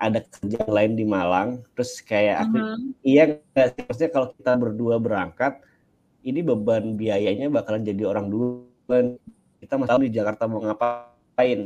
ada 0.01 0.19
kerja 0.25 0.65
lain 0.65 0.97
di 0.97 1.05
Malang 1.05 1.61
terus 1.77 2.01
kayak 2.01 2.49
aku 2.49 2.57
uh-huh. 2.57 2.77
iya 3.05 3.37
nggak 3.37 3.67
sih 3.77 3.81
maksudnya 3.85 4.11
kalau 4.11 4.27
kita 4.33 4.51
berdua 4.57 4.95
berangkat 4.97 5.61
ini 6.25 6.41
beban 6.41 6.97
biayanya 6.97 7.53
bakalan 7.53 7.85
jadi 7.85 8.09
orang 8.09 8.33
dulu 8.33 8.65
kan 8.89 9.21
kita 9.61 9.73
masih 9.77 9.91
tahu 9.93 10.01
di 10.01 10.11
Jakarta 10.11 10.49
mau 10.49 10.59
ngapain 10.65 11.59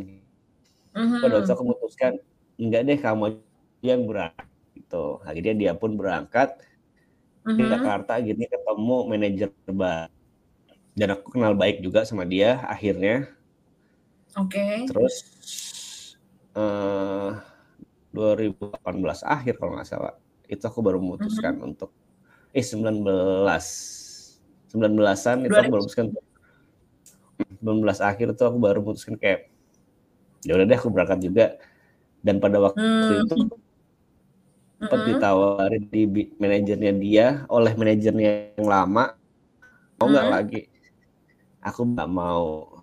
uh-huh. 0.91 1.19
pada 1.23 1.33
waktu 1.39 1.51
aku 1.55 1.63
memutuskan 1.63 2.13
enggak 2.59 2.81
deh 2.83 2.99
kamu 2.99 3.25
yang 3.79 4.03
berangkat 4.03 4.47
gitu 4.75 5.23
akhirnya 5.23 5.55
dia 5.55 5.71
pun 5.71 5.95
berangkat 5.95 6.59
uh-huh. 7.47 7.55
di 7.55 7.63
Jakarta 7.71 8.19
akhirnya 8.19 8.51
ketemu 8.51 8.97
manajer 9.07 9.49
baru 9.71 10.11
dan 10.95 11.07
aku 11.11 11.35
kenal 11.35 11.53
baik 11.55 11.83
juga 11.83 12.07
sama 12.07 12.23
dia 12.23 12.63
akhirnya 12.67 13.27
oke 14.39 14.51
okay. 14.51 14.87
terus 14.87 15.15
uh, 16.55 17.35
2018 18.15 18.79
akhir 19.27 19.53
kalau 19.59 19.75
nggak 19.75 19.87
salah 19.87 20.15
itu 20.47 20.63
aku 20.63 20.79
baru 20.79 21.03
memutuskan 21.03 21.59
uh-huh. 21.59 21.69
untuk 21.75 21.91
eh 22.55 22.63
19 22.63 23.03
19-an 24.71 25.37
itu 25.43 25.55
aku 25.55 25.69
baru 25.69 25.83
memutuskan 25.83 26.05
19 27.59 27.83
akhir 27.99 28.27
itu 28.31 28.43
aku 28.47 28.57
baru 28.57 28.79
memutuskan 28.79 29.19
kayak 29.19 29.51
ya 30.47 30.55
udah 30.55 30.63
deh 30.63 30.77
aku 30.79 30.87
berangkat 30.87 31.19
juga 31.27 31.45
dan 32.23 32.39
pada 32.39 32.57
waktu 32.63 32.79
uh-huh. 32.79 33.27
itu 33.27 33.35
sempat 34.79 34.99
uh-huh. 35.03 35.09
ditawarin 35.11 35.83
di 35.91 36.01
manajernya 36.39 36.93
dia 36.95 37.27
oleh 37.51 37.75
manajernya 37.75 38.55
yang 38.55 38.67
lama 38.67 39.11
mau 39.99 40.07
nggak 40.07 40.23
uh-huh. 40.23 40.35
lagi 40.39 40.61
aku 41.59 41.81
nggak 41.83 42.09
mau 42.09 42.79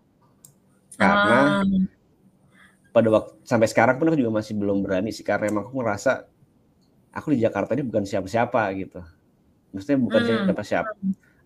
karena 1.01 1.65
uh 1.65 2.02
pada 2.93 3.09
waktu 3.09 3.33
sampai 3.49 3.67
sekarang 3.73 3.97
pun 3.97 4.13
aku 4.13 4.21
juga 4.21 4.33
masih 4.37 4.53
belum 4.55 4.85
berani 4.85 5.11
sih 5.11 5.25
karena 5.25 5.49
emang 5.49 5.65
aku 5.65 5.81
ngerasa 5.81 6.29
aku 7.13 7.33
di 7.33 7.41
Jakarta 7.41 7.73
ini 7.73 7.85
bukan 7.89 8.05
siapa-siapa 8.05 8.61
gitu. 8.77 9.01
Maksudnya 9.73 9.99
bukan 10.01 10.21
hmm. 10.21 10.29
siapa-siapa. 10.49 10.93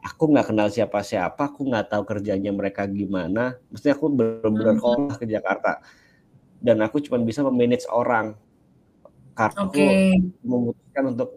Aku 0.07 0.31
nggak 0.31 0.47
kenal 0.55 0.69
siapa-siapa, 0.71 1.43
aku 1.51 1.67
nggak 1.67 1.91
tahu 1.91 2.03
kerjanya 2.07 2.51
mereka 2.55 2.87
gimana. 2.87 3.59
Maksudnya 3.71 3.95
aku 3.95 4.07
benar-benar 4.11 4.75
hmm. 4.79 5.19
ke 5.19 5.25
Jakarta 5.27 5.83
dan 6.59 6.83
aku 6.83 6.99
cuma 7.03 7.23
bisa 7.23 7.47
memanage 7.47 7.87
orang. 7.91 8.35
Karena 9.39 9.59
okay. 9.69 10.19
aku 10.19 10.47
memutuskan 10.47 11.05
untuk 11.15 11.31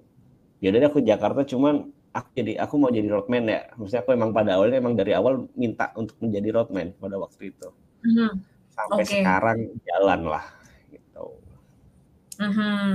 ya 0.58 0.74
udah 0.74 0.90
aku 0.90 1.00
Jakarta 1.06 1.42
cuman 1.46 1.92
aku 2.10 2.30
jadi 2.34 2.52
aku 2.58 2.74
mau 2.82 2.90
jadi 2.90 3.10
roadman 3.10 3.46
ya. 3.46 3.62
Maksudnya 3.78 4.02
aku 4.02 4.12
emang 4.18 4.34
pada 4.34 4.58
awalnya 4.58 4.82
emang 4.82 4.98
dari 4.98 5.14
awal 5.14 5.46
minta 5.54 5.94
untuk 5.94 6.18
menjadi 6.22 6.50
roadman 6.58 6.98
pada 6.98 7.18
waktu 7.22 7.54
itu. 7.54 7.70
Hmm 8.02 8.42
sampai 8.88 9.04
okay. 9.04 9.20
sekarang 9.20 9.60
jalan 9.84 10.22
lah 10.38 10.46
gitu. 10.94 11.26
Mm-hmm. 12.40 12.88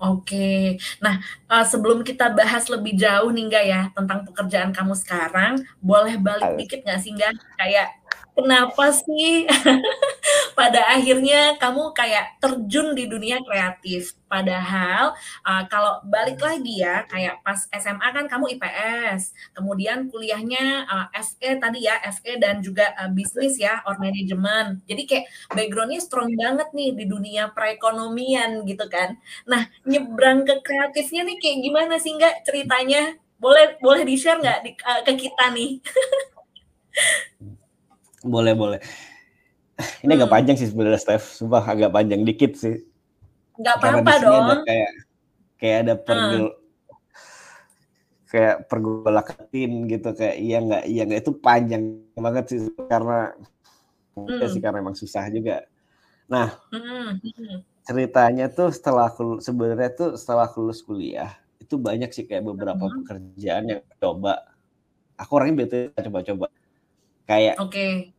Oke, 0.00 0.24
okay. 0.24 0.62
nah 0.98 1.20
uh, 1.46 1.64
sebelum 1.66 2.00
kita 2.00 2.32
bahas 2.32 2.66
lebih 2.72 2.96
jauh 2.96 3.28
nih 3.30 3.44
enggak 3.46 3.64
ya 3.68 3.82
tentang 3.92 4.24
pekerjaan 4.24 4.72
kamu 4.72 4.96
sekarang, 4.96 5.60
boleh 5.78 6.16
balik 6.16 6.56
dikit 6.56 6.80
nggak 6.82 7.00
sih 7.04 7.12
enggak 7.12 7.36
kayak 7.60 7.99
kenapa 8.36 8.94
sih 8.94 9.46
pada 10.58 10.80
akhirnya 10.92 11.56
kamu 11.56 11.92
kayak 11.96 12.38
terjun 12.42 12.92
di 12.94 13.04
dunia 13.06 13.40
kreatif? 13.44 14.14
Padahal 14.30 15.16
uh, 15.42 15.62
kalau 15.66 15.98
balik 16.06 16.38
lagi 16.38 16.82
ya, 16.84 17.02
kayak 17.10 17.42
pas 17.42 17.66
SMA 17.74 18.08
kan 18.14 18.30
kamu 18.30 18.54
IPS, 18.56 19.34
kemudian 19.56 20.06
kuliahnya 20.06 20.86
uh, 20.86 21.06
FE 21.18 21.58
tadi 21.58 21.86
ya, 21.90 21.98
FE 22.14 22.38
dan 22.38 22.62
juga 22.62 22.94
uh, 22.94 23.10
bisnis 23.10 23.58
ya, 23.58 23.82
or 23.86 23.98
manajemen. 23.98 24.78
Jadi 24.86 25.02
kayak 25.08 25.24
backgroundnya 25.50 26.00
strong 26.02 26.30
banget 26.38 26.70
nih 26.70 26.94
di 26.94 27.04
dunia 27.10 27.50
perekonomian 27.50 28.62
gitu 28.66 28.86
kan. 28.86 29.18
Nah, 29.50 29.66
nyebrang 29.82 30.46
ke 30.46 30.62
kreatifnya 30.62 31.26
nih 31.26 31.36
kayak 31.42 31.58
gimana 31.66 31.94
sih 31.98 32.14
nggak 32.14 32.46
ceritanya? 32.46 33.18
Boleh 33.40 33.80
boleh 33.80 34.04
di-share 34.04 34.38
nggak 34.38 34.58
di, 34.62 34.70
uh, 34.84 35.00
ke 35.02 35.12
kita 35.18 35.50
nih? 35.50 35.70
Boleh, 38.24 38.52
boleh. 38.52 38.80
Ini 40.04 40.12
agak 40.12 40.28
hmm. 40.28 40.36
panjang 40.36 40.56
sih 40.60 40.68
sebenarnya, 40.68 41.00
Steph. 41.00 41.26
Sumpah 41.40 41.64
agak 41.64 41.92
panjang 41.92 42.24
dikit 42.24 42.52
sih. 42.56 42.84
Enggak 43.56 43.74
apa-apa 43.80 44.12
dong. 44.20 44.44
Ada 44.44 44.56
kayak 44.64 44.90
kayak 45.60 45.78
ada 45.84 45.94
pergul 46.00 46.46
hmm. 46.48 46.58
kayak 48.32 48.56
pergolakan 48.72 49.72
gitu 49.84 50.08
kayak 50.16 50.36
iya 50.40 50.58
nggak 50.64 50.84
iya 50.88 51.02
nggak 51.04 51.20
itu 51.20 51.32
panjang 51.36 51.82
banget 52.16 52.44
sih 52.48 52.60
karena 52.88 53.36
hmm. 54.16 54.48
sih 54.48 54.60
karena 54.64 54.78
emang 54.80 54.96
susah 54.96 55.28
juga. 55.28 55.68
Nah, 56.30 56.56
hmm. 56.72 57.20
ceritanya 57.84 58.48
tuh 58.48 58.72
setelah 58.72 59.12
aku 59.12 59.42
sebenarnya 59.44 59.90
tuh 59.92 60.10
setelah 60.16 60.48
aku 60.48 60.64
lulus 60.64 60.80
kuliah 60.80 61.36
itu 61.60 61.76
banyak 61.76 62.10
sih 62.10 62.24
kayak 62.24 62.48
beberapa 62.48 62.80
hmm. 62.80 62.94
pekerjaan 63.04 63.64
yang 63.68 63.80
coba 64.00 64.42
aku 65.20 65.30
orangnya 65.36 65.68
betul 65.68 65.92
coba-coba 65.92 66.46
Kayak 67.30 67.62
okay. 67.62 68.10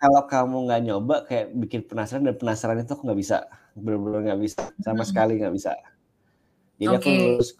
kalau 0.00 0.24
kamu 0.24 0.56
nggak 0.64 0.82
nyoba 0.88 1.16
kayak 1.28 1.52
bikin 1.52 1.84
penasaran 1.84 2.24
dan 2.24 2.36
penasaran 2.40 2.80
itu 2.80 2.96
aku 2.96 3.04
nggak 3.04 3.20
bisa, 3.20 3.44
benar-benar 3.76 4.20
nggak 4.32 4.40
bisa, 4.40 4.60
sama 4.80 5.04
hmm. 5.04 5.08
sekali 5.12 5.32
nggak 5.36 5.54
bisa. 5.54 5.72
Jadi 6.80 6.94
okay. 6.96 6.96
aku 6.96 7.10
lulus 7.12 7.50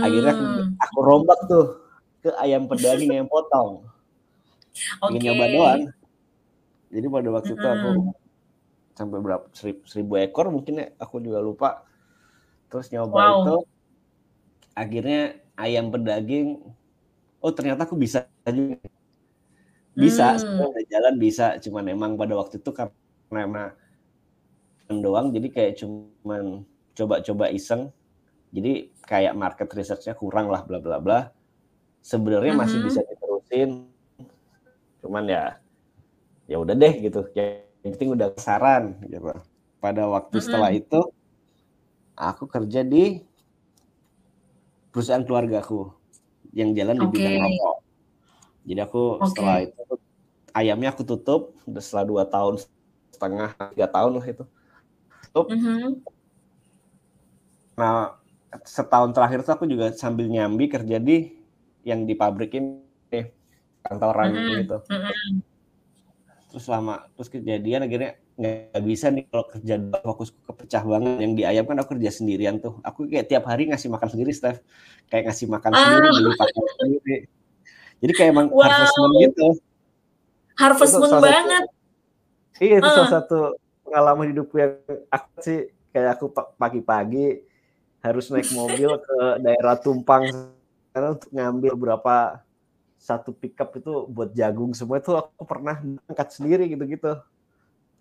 Akhirnya 0.05 0.37
aku 0.37 0.45
aku 0.77 0.99
rombak 1.01 1.41
tuh 1.49 1.65
ke 2.21 2.31
ayam 2.37 2.69
pedaging, 2.69 3.17
ayam 3.17 3.29
potong. 3.33 3.89
Nyoba 5.09 5.45
doang. 5.49 5.81
Jadi 6.93 7.07
pada 7.09 7.29
waktu 7.33 7.53
itu 7.57 7.67
aku 7.67 7.89
sampai 8.99 9.19
berapa 9.25 9.47
seri 9.57 9.73
1000 9.89 10.21
ekor 10.21 10.53
mungkin 10.53 10.75
ya, 10.85 10.87
aku 11.01 11.25
juga 11.25 11.41
lupa. 11.41 11.69
Terus 12.69 12.93
nyoba 12.93 13.21
itu, 13.33 13.55
Wow. 13.57 13.65
akhirnya 14.77 15.21
ayam 15.57 15.89
pedaging, 15.93 16.61
oh 17.43 17.53
ternyata 17.57 17.89
aku 17.89 17.97
bisa 17.97 18.29
juga. 18.47 18.77
Bisa, 19.99 20.39
sebenarnya 20.39 20.71
udah 20.71 20.85
jalan 20.87 21.15
bisa, 21.19 21.47
cuman 21.65 21.85
emang 21.91 22.13
pada 22.15 22.35
waktu 22.39 22.63
itu 22.63 22.71
karena 22.73 23.75
doang 24.99 25.31
jadi 25.31 25.49
kayak 25.55 25.73
cuman 25.83 26.67
coba-coba 26.99 27.47
iseng. 27.55 27.95
Jadi 28.55 28.91
kayak 29.07 29.35
market 29.39 29.69
research-nya 29.75 30.15
kurang 30.19 30.49
lah 30.53 30.63
bla 30.69 30.79
bla 30.83 30.99
bla. 31.03 31.21
Sebenarnya 32.05 32.55
masih 32.57 32.81
bisa 32.83 33.01
Mhm. 33.01 33.07
diterusin. 33.07 33.71
Cuman 35.03 35.25
ya 35.31 35.45
ya 36.51 36.57
udah 36.63 36.75
deh 36.77 36.95
gitu, 37.05 37.21
yang 37.39 37.93
penting 37.97 38.11
udah 38.17 38.29
kesaran 38.37 39.01
gitu. 39.09 39.31
Pada 39.83 40.05
waktu 40.11 40.39
setelah 40.43 40.71
Mhm. 40.73 40.81
itu 40.81 41.01
aku 42.19 42.45
kerja 42.51 42.81
di 42.87 43.23
perusahaan 44.93 45.23
keluargaku 45.23 45.95
yang 46.57 46.75
jalan 46.75 46.99
di 46.99 47.07
bidang 47.07 47.37
Oke. 47.37 47.43
rokok. 47.43 47.77
Jadi 48.69 48.81
aku 48.83 49.03
setelah 49.27 49.57
Oke. 49.61 49.67
itu 49.67 49.81
ayamnya 50.57 50.91
aku 50.95 51.03
tutup, 51.07 51.55
udah 51.69 51.83
setelah 51.85 52.05
2 52.09 52.25
tahun 52.29 52.55
setengah, 53.15 53.51
3 53.75 53.87
tahun 53.91 54.13
lah 54.21 54.27
itu. 54.29 54.45
Tutup. 55.31 55.47
Mhm. 55.55 56.03
Nah, 57.79 58.19
setahun 58.67 59.15
terakhir 59.15 59.47
tuh 59.47 59.55
aku 59.55 59.65
juga 59.65 59.95
sambil 59.95 60.27
nyambi 60.27 60.67
kerja 60.67 60.99
di 60.99 61.31
yang 61.87 62.05
di 62.05 62.19
pabrik 62.19 62.51
ini, 62.59 62.83
kantoran 63.87 64.35
Mhm 64.35 64.67
gitu. 64.67 64.77
mhm. 64.91 65.39
Terus 66.51 66.67
lama 66.67 67.07
terus 67.15 67.31
kejadian 67.31 67.87
akhirnya 67.87 68.19
nggak 68.35 68.83
bisa 68.83 69.07
nih 69.15 69.23
kalau 69.31 69.47
kerja 69.47 69.75
fokusku 70.03 70.39
kepecah 70.51 70.83
banget. 70.83 71.23
Yang 71.23 71.33
di 71.39 71.43
ayam 71.47 71.65
kan 71.65 71.79
aku 71.79 71.95
kerja 71.95 72.11
sendirian 72.11 72.59
tuh. 72.59 72.83
Aku 72.83 73.07
kayak 73.07 73.31
tiap 73.31 73.47
hari 73.47 73.71
ngasih 73.71 73.87
makan 73.87 74.11
sendiri, 74.11 74.35
Steph. 74.35 74.59
Kayak 75.07 75.31
ngasih 75.31 75.47
makan 75.47 75.71
sendiri, 75.71 76.07
Ah. 76.07 76.13
beli 76.13 76.31
pakan 76.35 76.65
sendiri. 76.75 77.17
Jadi 78.03 78.13
kayak 78.19 78.31
emang 78.35 78.47
harvest 78.51 78.95
moon 78.99 79.13
Wow. 79.15 79.23
gitu. 79.23 79.47
Harvest 80.59 80.91
Itu 80.91 80.99
moon 80.99 81.09
salah 81.09 81.23
satu 81.23 81.31
banget. 81.31 81.65
iya, 82.59 82.75
itu 82.83 82.89
salah 82.91 82.99
Heeh. 82.99 83.15
satu 83.15 83.39
pengalaman 83.91 84.31
hidupku 84.31 84.55
yang 84.57 84.79
aku 85.11 85.29
sih 85.43 85.59
kayak 85.91 86.15
aku 86.15 86.31
pa 86.31 86.47
pagi-pagi 86.55 87.43
harus 88.01 88.31
naik 88.31 88.47
mobil 88.55 88.95
ke 89.03 89.17
daerah 89.43 89.75
Tumpang 89.75 90.31
sana 90.95 91.19
untuk 91.19 91.31
ngambil 91.35 91.73
berapa 91.75 92.15
satu 93.01 93.35
pickup 93.35 93.75
itu 93.75 94.07
buat 94.07 94.31
jagung 94.31 94.71
semua 94.77 95.03
itu 95.03 95.11
aku 95.11 95.43
pernah 95.43 95.83
angkat 96.07 96.29
sendiri 96.39 96.71
gitu-gitu. 96.71 97.19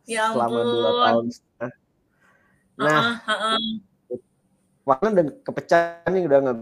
Ya 0.06 0.30
Selama 0.30 0.60
2 0.62 0.70
ampun. 0.86 1.02
tahun 1.10 1.26
setengah. 1.34 1.72
Nah 2.80 3.00
Heeh 3.02 3.16
heeh. 3.26 3.60
bahkan 4.86 5.12
dan 5.14 5.28
kepecah 5.46 5.82
nih 6.10 6.26
udah 6.26 6.40
nge 6.46 6.54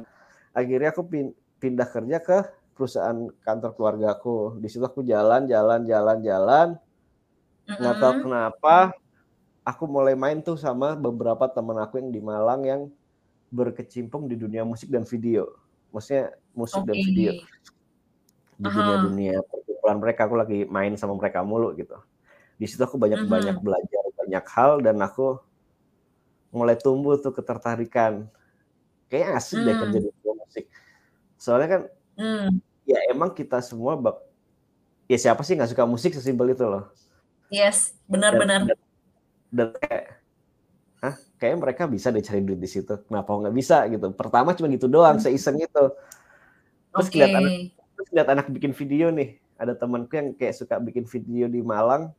akhirnya 0.51 0.89
aku 0.91 1.03
pin 1.07 1.27
pindah 1.57 1.87
kerja 1.87 2.17
ke 2.21 2.37
perusahaan 2.77 3.17
kantor 3.41 3.71
keluargaku. 3.73 4.61
Di 4.61 4.67
situ 4.69 4.85
aku 4.85 5.01
jalan 5.01 5.49
jalan 5.49 5.81
jalan 5.89 6.17
jalan, 6.21 6.67
nggak 7.65 7.95
tahu 7.97 8.13
Mhm. 8.13 8.21
kenapa 8.21 8.75
aku 9.67 9.83
mulai 9.83 10.15
main 10.15 10.39
tuh 10.39 10.55
sama 10.55 10.95
beberapa 10.95 11.43
temen 11.51 11.75
aku 11.75 11.99
yang 11.99 12.09
di 12.15 12.23
Malang 12.23 12.63
yang 12.63 12.81
berkecimpung 13.51 14.31
di 14.31 14.39
dunia 14.39 14.63
musik 14.63 14.87
dan 14.87 15.03
video. 15.03 15.59
Maksudnya 15.91 16.31
musik 16.55 16.87
dan 16.87 16.95
video. 16.95 17.35
Di 18.55 18.67
dunia-dunia 18.71 19.43
perkumpulan 19.43 19.97
mereka, 19.99 20.21
aku 20.23 20.35
lagi 20.39 20.59
main 20.71 20.95
sama 20.95 21.19
mereka 21.19 21.43
mulu 21.43 21.75
gitu. 21.75 21.99
Di 22.55 22.65
situ 22.65 22.79
aku 22.79 22.95
banyak-banyak 22.95 23.59
belajar 23.59 24.03
banyak 24.15 24.45
hal 24.55 24.71
dan 24.79 24.97
aku 25.03 25.37
mulai 26.55 26.79
tumbuh 26.79 27.19
tuh 27.19 27.35
ketertarikan. 27.35 28.25
Kayaknya 29.11 29.29
asik 29.35 29.59
deh 29.67 29.75
kerja 29.75 29.99
di 29.99 30.09
dunia 30.09 30.33
musik. 30.39 30.65
Soalnya 31.35 31.67
kan 31.67 31.81
Mmm. 32.17 32.49
ya 32.87 32.99
emang 33.13 33.29
kita 33.29 33.61
semua 33.61 33.93
bak 33.93 34.17
ya 35.05 35.15
siapa 35.21 35.45
sih 35.45 35.53
nggak 35.53 35.69
suka 35.69 35.85
musik 35.85 36.11
sesimpel 36.17 36.51
itu 36.51 36.65
loh. 36.65 36.89
Yes, 37.47 37.95
benar 38.09 38.35
Dan 39.51 39.71
kayak, 39.79 40.03
hah, 41.03 41.15
kayaknya 41.39 41.59
mereka 41.63 41.83
bisa 41.87 42.07
deh 42.11 42.23
cari 42.23 42.41
duit 42.43 42.59
di 42.59 42.69
situ. 42.69 42.93
Kenapa 43.07 43.29
nggak 43.33 43.55
bisa 43.55 43.87
gitu. 43.91 44.11
Pertama 44.15 44.53
cuma 44.57 44.67
gitu 44.71 44.87
doang, 44.91 45.17
Mmm. 45.19 45.23
seiseng 45.23 45.57
itu. 45.59 45.83
Terus 46.93 47.07
Oke. 47.09 47.15
ngeliat 47.15 47.33
anak 47.37 47.53
terus 47.97 48.07
ngeliat 48.13 48.29
anak 48.33 48.47
bikin 48.53 48.73
video 48.77 49.07
nih, 49.13 49.29
ada 49.57 49.73
temanku 49.73 50.13
yang 50.17 50.29
kayak 50.37 50.55
suka 50.57 50.77
bikin 50.81 51.05
video 51.09 51.45
di 51.49 51.61
Malang. 51.65 52.13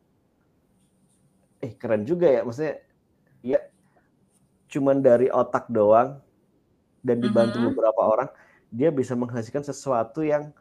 Eh, 1.63 1.75
keren 1.75 2.07
juga 2.07 2.31
ya, 2.31 2.47
maksudnya 2.47 2.79
ya 3.43 3.59
cuman 4.71 5.01
dari 5.03 5.27
otak 5.33 5.67
doang 5.73 6.21
dan 7.03 7.19
dibantu 7.23 7.59
Mhm. 7.59 7.67
beberapa 7.73 8.03
orang, 8.05 8.31
dia 8.71 8.91
bisa 8.95 9.15
menghasilkan 9.19 9.65
sesuatu 9.67 10.23
yang 10.23 10.55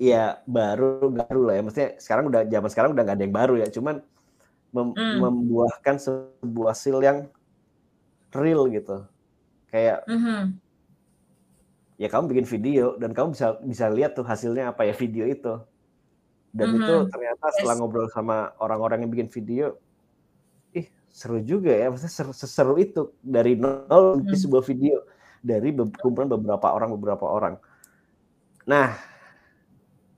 ya 0.00 0.40
baru 0.48 1.12
baru 1.12 1.40
lah 1.44 1.54
ya, 1.60 1.62
maksudnya 1.66 1.90
sekarang 2.00 2.24
udah 2.32 2.42
zaman 2.48 2.70
sekarang 2.72 2.90
udah 2.96 3.02
nggak 3.04 3.16
ada 3.20 3.24
yang 3.28 3.36
baru 3.36 3.54
ya, 3.60 3.68
cuman 3.68 4.00
mem 4.74 4.94
Mmm. 4.96 5.20
membuahkan 5.22 5.96
sebuah 5.98 6.74
hasil 6.74 6.96
yang 7.02 7.18
real 8.34 8.66
gitu. 8.70 9.06
Kayak 9.72 10.06
Mhm. 10.06 10.60
ya 11.98 12.08
kamu 12.12 12.30
bikin 12.36 12.46
video 12.46 12.94
dan 13.00 13.10
kamu 13.16 13.34
bisa 13.34 13.46
bisa 13.66 13.86
lihat 13.90 14.14
tuh 14.14 14.24
hasilnya 14.26 14.70
apa 14.72 14.86
ya 14.86 14.94
video 14.94 15.24
itu. 15.26 15.54
Dan 16.54 16.70
itu 16.78 16.92
Mhm. 16.92 17.10
ternyata 17.12 17.46
setelah 17.54 17.74
Yes. 17.74 17.80
ngobrol 17.80 18.08
sama 18.12 18.54
orang-orang 18.62 19.06
yang 19.06 19.12
bikin 19.14 19.30
video, 19.32 19.78
ih 20.76 20.86
seru 21.10 21.40
juga 21.44 21.72
ya, 21.74 21.88
maksudnya 21.92 22.12
seru 22.14 22.32
seseru 22.36 22.74
itu 22.80 23.14
dari 23.22 23.54
nol 23.58 24.22
di 24.26 24.34
Mhm. 24.34 24.38
sebuah 24.38 24.64
video 24.66 25.04
dari 25.44 25.70
be 25.74 25.88
kumpulan 26.00 26.28
beberapa 26.30 26.68
orang 26.74 26.90
beberapa 26.98 27.26
orang. 27.28 27.56
Nah, 28.68 28.94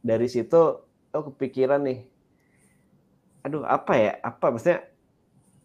dari 0.05 0.27
situ 0.31 0.61
aku 1.15 1.35
kepikiran 1.37 1.83
nih, 1.87 2.12
aduh 3.43 3.67
apa 3.67 3.93
ya, 3.99 4.13
apa 4.23 4.55
maksudnya 4.55 4.87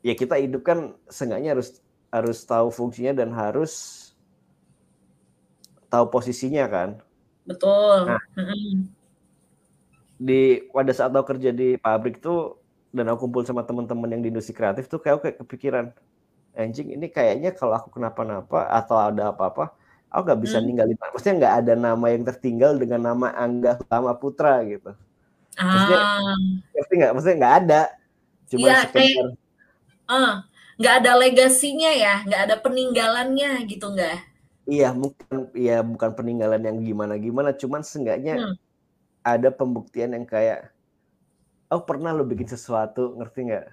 ya 0.02 0.14
kita 0.18 0.36
hidup 0.38 0.62
kan 0.66 0.98
seenggaknya 1.10 1.58
harus 1.58 1.82
harus 2.10 2.38
tahu 2.44 2.74
fungsinya 2.74 3.14
dan 3.24 3.30
harus 3.34 3.74
tahu 5.88 6.06
posisinya 6.10 6.66
kan. 6.68 6.90
Betul. 7.48 8.12
Nah 8.12 8.22
di 10.18 10.66
pada 10.74 10.92
saat 10.94 11.14
aku 11.14 11.38
kerja 11.38 11.54
di 11.54 11.78
pabrik 11.78 12.18
tuh 12.18 12.58
dan 12.90 13.06
aku 13.14 13.30
kumpul 13.30 13.46
sama 13.46 13.62
teman-teman 13.62 14.10
yang 14.18 14.22
di 14.26 14.34
industri 14.34 14.58
kreatif 14.58 14.90
tuh 14.90 14.98
kayak 14.98 15.22
kayak 15.22 15.38
kepikiran, 15.46 15.86
anjing 16.58 16.90
ini 16.90 17.06
kayaknya 17.14 17.54
kalau 17.54 17.78
aku 17.78 17.94
kenapa-napa 17.94 18.66
atau 18.66 18.98
ada 18.98 19.30
apa-apa, 19.30 19.78
aku 20.10 20.22
nggak 20.26 20.42
bisa 20.42 20.58
hmm. 20.58 20.66
ninggalin 20.66 20.98
maksudnya 20.98 21.36
nggak 21.46 21.56
ada 21.62 21.74
nama 21.78 22.06
yang 22.10 22.24
tertinggal 22.26 22.72
dengan 22.80 23.14
nama 23.14 23.28
Angga 23.38 23.78
Utama 23.78 24.18
Putra 24.18 24.66
gitu 24.66 24.98
maksudnya 25.58 26.02
ah. 26.02 26.38
ngerti 26.78 26.94
nggak? 26.94 27.12
Maksudnya 27.18 27.38
nggak 27.42 27.56
ada. 27.66 27.82
Cuma 28.48 28.68
ya, 28.70 28.78
sekedar 28.86 29.36
uh, 30.08 30.34
nggak 30.78 30.96
ada 31.04 31.12
legasinya 31.18 31.92
ya 31.92 32.24
nggak 32.24 32.42
ada 32.50 32.56
peninggalannya 32.64 33.52
gitu 33.68 33.86
nggak? 33.92 34.20
Iya 34.68 34.92
mungkin 34.92 35.52
iya 35.56 35.80
bukan 35.84 36.12
peninggalan 36.16 36.62
yang 36.64 36.78
gimana 36.84 37.16
gimana 37.16 37.56
cuman 37.56 37.82
seenggaknya 37.84 38.36
hmm. 38.40 38.56
ada 39.24 39.50
pembuktian 39.52 40.16
yang 40.16 40.28
kayak 40.28 40.72
oh 41.72 41.84
pernah 41.84 42.16
lo 42.16 42.24
bikin 42.24 42.48
sesuatu 42.48 43.16
ngerti 43.20 43.40
nggak? 43.52 43.66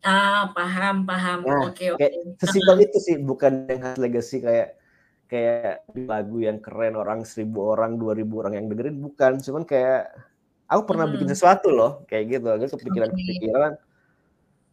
Ah 0.00 0.48
paham 0.56 1.04
paham. 1.04 1.44
Nah, 1.44 1.68
oke 1.68 1.96
oke. 1.96 2.06
sesimpel 2.40 2.88
itu 2.88 2.98
sih 2.98 3.16
bukan 3.20 3.68
yang 3.68 3.80
khas 3.84 4.00
legacy 4.00 4.40
kayak 4.40 4.80
kayak 5.30 5.86
lagu 5.94 6.42
yang 6.42 6.58
keren 6.58 6.98
orang 6.98 7.22
seribu 7.22 7.70
orang 7.76 7.94
dua 7.94 8.16
ribu 8.16 8.40
orang 8.40 8.58
yang 8.58 8.66
dengerin 8.66 8.96
bukan. 8.96 9.38
Cuman 9.44 9.62
kayak 9.68 10.10
aku 10.70 10.82
pernah 10.86 11.10
hmm. 11.10 11.14
bikin 11.18 11.28
sesuatu 11.34 11.68
loh 11.74 12.06
kayak 12.06 12.38
gitu 12.38 12.46
agak 12.46 12.70
kepikiran 12.70 13.10
kepikiran 13.10 13.72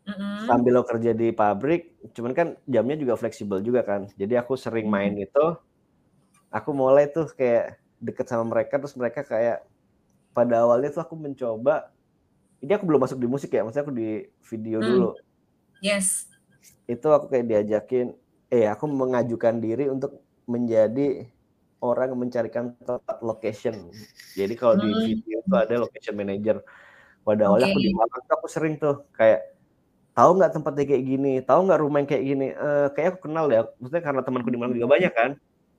mm-hmm. 0.05 0.45
sambil 0.45 0.71
lo 0.77 0.83
kerja 0.85 1.11
di 1.11 1.33
pabrik 1.33 1.97
cuman 2.13 2.31
kan 2.37 2.47
jamnya 2.69 2.95
juga 2.95 3.17
fleksibel 3.17 3.59
juga 3.59 3.81
kan 3.81 4.07
jadi 4.15 4.45
aku 4.45 4.53
sering 4.55 4.87
main 4.87 5.17
mm-hmm. 5.17 5.27
itu 5.27 5.45
aku 6.53 6.69
mulai 6.71 7.09
tuh 7.09 7.27
kayak 7.33 7.81
deket 7.97 8.29
sama 8.29 8.45
mereka 8.45 8.77
terus 8.77 8.93
mereka 8.93 9.25
kayak 9.25 9.65
pada 10.31 10.61
awalnya 10.61 10.93
tuh 10.93 11.01
aku 11.01 11.17
mencoba 11.17 11.89
ini 12.61 12.71
aku 12.77 12.85
belum 12.85 13.01
masuk 13.01 13.17
di 13.17 13.27
musik 13.27 13.49
ya 13.51 13.65
maksudnya 13.65 13.85
aku 13.89 13.95
di 13.97 14.29
video 14.47 14.77
mm. 14.79 14.85
dulu 14.85 15.09
yes 15.81 16.29
itu 16.85 17.07
aku 17.09 17.27
kayak 17.33 17.45
diajakin 17.49 18.13
eh 18.47 18.69
aku 18.69 18.85
mengajukan 18.87 19.59
diri 19.59 19.91
untuk 19.91 20.23
menjadi 20.47 21.27
orang 21.81 22.13
mencarikan 22.17 22.73
tempat 22.81 23.17
location. 23.21 23.93
Jadi 24.33 24.53
kalau 24.57 24.77
hmm. 24.77 24.83
di 24.83 24.89
video 25.13 25.37
itu 25.41 25.55
ada 25.55 25.75
location 25.77 26.15
manager. 26.17 26.57
Pada 27.21 27.51
awalnya 27.51 27.75
aku 27.75 27.81
di 27.83 27.91
Malang 27.91 28.23
aku 28.31 28.47
sering 28.47 28.79
tuh 28.79 29.03
kayak 29.11 29.51
tahu 30.15 30.39
nggak 30.39 30.51
tempatnya 30.55 30.85
kayak 30.87 31.03
gini, 31.03 31.33
tahu 31.43 31.59
nggak 31.67 31.79
rumah 31.83 31.97
yang 32.01 32.09
kayak 32.09 32.23
gini. 32.23 32.47
Uh, 32.55 32.87
kayak 32.95 33.07
aku 33.15 33.29
kenal 33.29 33.45
ya, 33.51 33.67
maksudnya 33.77 34.03
karena 34.03 34.21
temanku 34.23 34.49
di 34.49 34.57
Malang 34.57 34.73
juga 34.73 34.89
banyak 34.89 35.13
kan. 35.13 35.31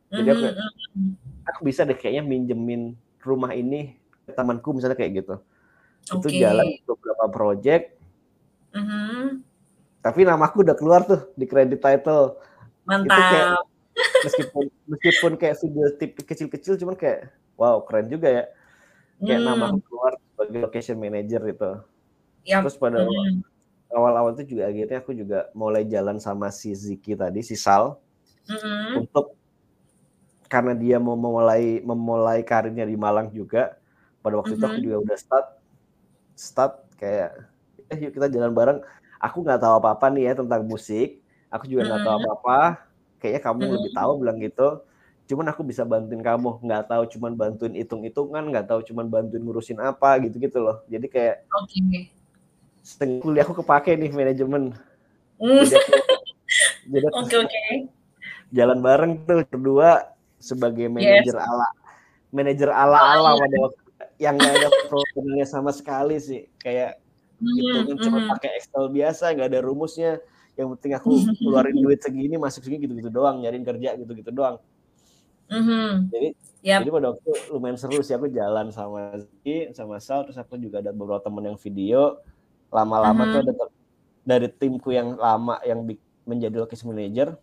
Jadi 0.08 0.28
aku, 0.32 0.44
hmm. 0.44 1.12
aku 1.44 1.60
bisa 1.64 1.84
deh 1.84 1.96
kayaknya 1.96 2.24
minjemin 2.24 2.96
rumah 3.20 3.52
ini 3.52 3.96
ke 4.24 4.32
temanku 4.32 4.72
misalnya 4.76 4.96
kayak 4.96 5.24
gitu. 5.24 5.34
Okay. 6.08 6.20
Itu 6.20 6.28
jalan 6.40 6.66
beberapa 6.84 7.24
project. 7.28 7.84
Mm 8.72 8.84
-hmm. 8.84 9.24
Tapi 10.04 10.20
namaku 10.24 10.64
udah 10.64 10.76
keluar 10.76 11.00
tuh 11.04 11.28
di 11.36 11.44
credit 11.44 11.80
title. 11.80 12.36
Mantap. 12.88 13.04
Itu 13.04 13.20
kayak, 13.20 13.48
meskipun 14.24 14.64
meskipun 14.88 15.32
kayak 15.36 15.56
video 15.62 15.86
tip 15.94 16.12
kecil-kecil 16.22 16.74
cuman 16.80 16.96
kayak 16.98 17.30
wow 17.54 17.82
keren 17.84 18.08
juga 18.10 18.28
ya 18.28 18.44
kayak 19.22 19.40
hmm. 19.42 19.48
nama 19.48 19.66
keluar 19.82 20.12
sebagai 20.18 20.58
location 20.62 20.96
manager 20.98 21.42
itu 21.46 21.70
yep. 22.46 22.62
terus 22.62 22.78
pada 22.78 23.02
hmm. 23.02 23.42
awal-awal 23.90 24.34
itu 24.38 24.56
juga 24.56 24.70
akhirnya 24.70 24.98
aku 25.02 25.12
juga 25.14 25.50
mulai 25.52 25.82
jalan 25.86 26.22
sama 26.22 26.54
si 26.54 26.70
Ziki 26.74 27.18
tadi 27.18 27.42
si 27.42 27.58
Sal 27.58 27.98
hmm. 28.46 29.04
untuk 29.04 29.34
karena 30.48 30.72
dia 30.72 30.96
mau 30.96 31.18
memulai 31.18 31.84
memulai 31.84 32.40
karirnya 32.40 32.88
di 32.88 32.96
Malang 32.96 33.28
juga 33.28 33.76
pada 34.24 34.40
waktu 34.40 34.56
hmm. 34.56 34.58
itu 34.58 34.64
aku 34.64 34.78
hmm. 34.78 34.86
juga 34.86 34.96
udah 35.04 35.16
start 35.18 35.46
start 36.38 36.74
kayak 36.96 37.30
eh 37.90 37.98
yuk 37.98 38.12
kita 38.16 38.26
jalan 38.30 38.52
bareng 38.54 38.78
aku 39.18 39.42
nggak 39.42 39.60
tahu 39.60 39.74
apa 39.82 39.88
apa 39.98 40.06
nih 40.14 40.30
ya 40.30 40.32
tentang 40.38 40.62
musik 40.64 41.20
aku 41.50 41.64
juga 41.66 41.90
nggak 41.90 42.00
hmm. 42.00 42.06
tahu 42.06 42.16
apa 42.16 42.30
apa 42.32 42.58
kayaknya 43.18 43.42
kamu 43.42 43.60
hmm. 43.62 43.74
lebih 43.78 43.90
tahu 43.94 44.12
bilang 44.22 44.38
gitu 44.38 44.68
cuman 45.28 45.46
aku 45.52 45.60
bisa 45.60 45.84
bantuin 45.84 46.24
kamu 46.24 46.56
nggak 46.64 46.88
tahu 46.88 47.02
cuman 47.12 47.36
bantuin 47.36 47.76
hitung 47.76 48.00
hitungan 48.00 48.48
nggak 48.48 48.64
tahu 48.64 48.80
cuman 48.80 49.12
bantuin 49.12 49.44
ngurusin 49.44 49.76
apa 49.76 50.16
gitu 50.24 50.40
gitu 50.40 50.58
loh 50.64 50.80
jadi 50.88 51.04
kayak 51.04 51.36
okay. 51.52 52.08
setengah 52.80 53.20
kuliah 53.20 53.44
aku 53.44 53.60
kepake 53.60 53.92
nih 54.00 54.08
manajemen 54.08 54.72
mm. 55.36 55.68
jadi 56.96 57.06
oke 57.12 57.28
oke 57.28 57.44
okay, 57.44 57.92
jalan 58.48 58.80
bareng 58.80 59.12
tuh 59.28 59.44
berdua 59.52 60.16
sebagai 60.40 60.88
manajer 60.88 61.36
yes. 61.36 61.44
ala 61.44 61.68
manajer 62.32 62.72
ala 62.72 62.96
ala 62.96 63.30
pada 63.36 63.56
waktu 63.68 63.80
yang 64.16 64.34
nggak 64.40 64.54
ada 64.64 64.68
programnya 64.88 65.44
sama 65.44 65.76
sekali 65.76 66.16
sih 66.16 66.48
kayak 66.56 66.96
mm, 67.36 67.52
hitungan 67.52 67.96
mm. 68.00 68.04
cuma 68.08 68.18
pakai 68.32 68.64
Excel 68.64 68.88
biasa 68.88 69.36
nggak 69.36 69.48
ada 69.52 69.60
rumusnya 69.60 70.24
yang 70.58 70.74
penting 70.74 70.92
aku 70.98 71.08
keluarin 71.38 71.76
duit 71.86 72.02
segini 72.02 72.34
masuk 72.34 72.66
segini 72.66 72.90
gitu-gitu 72.90 73.14
doang 73.14 73.38
nyariin 73.38 73.62
kerja 73.62 73.94
gitu-gitu 73.94 74.34
doang 74.34 74.58
mm-hmm. 75.46 75.90
jadi 76.10 76.28
yep. 76.66 76.80
jadi 76.82 76.90
pada 76.90 77.06
waktu 77.14 77.30
lumayan 77.54 77.78
seru 77.78 78.02
sih 78.02 78.18
aku 78.18 78.26
jalan 78.26 78.74
sama 78.74 79.14
Zki 79.14 79.70
sama 79.70 80.02
Sal 80.02 80.26
terus 80.26 80.36
aku 80.36 80.58
juga 80.58 80.82
ada 80.82 80.90
beberapa 80.90 81.22
temen 81.22 81.54
yang 81.54 81.58
video 81.62 82.18
lama-lama 82.74 83.22
mm-hmm. 83.22 83.32
tuh 83.32 83.40
ada 83.46 83.52
dari 84.26 84.48
timku 84.50 84.90
yang 84.90 85.14
lama 85.14 85.62
yang 85.62 85.86
menjadi 86.26 86.58
location 86.58 86.90
manager 86.90 87.38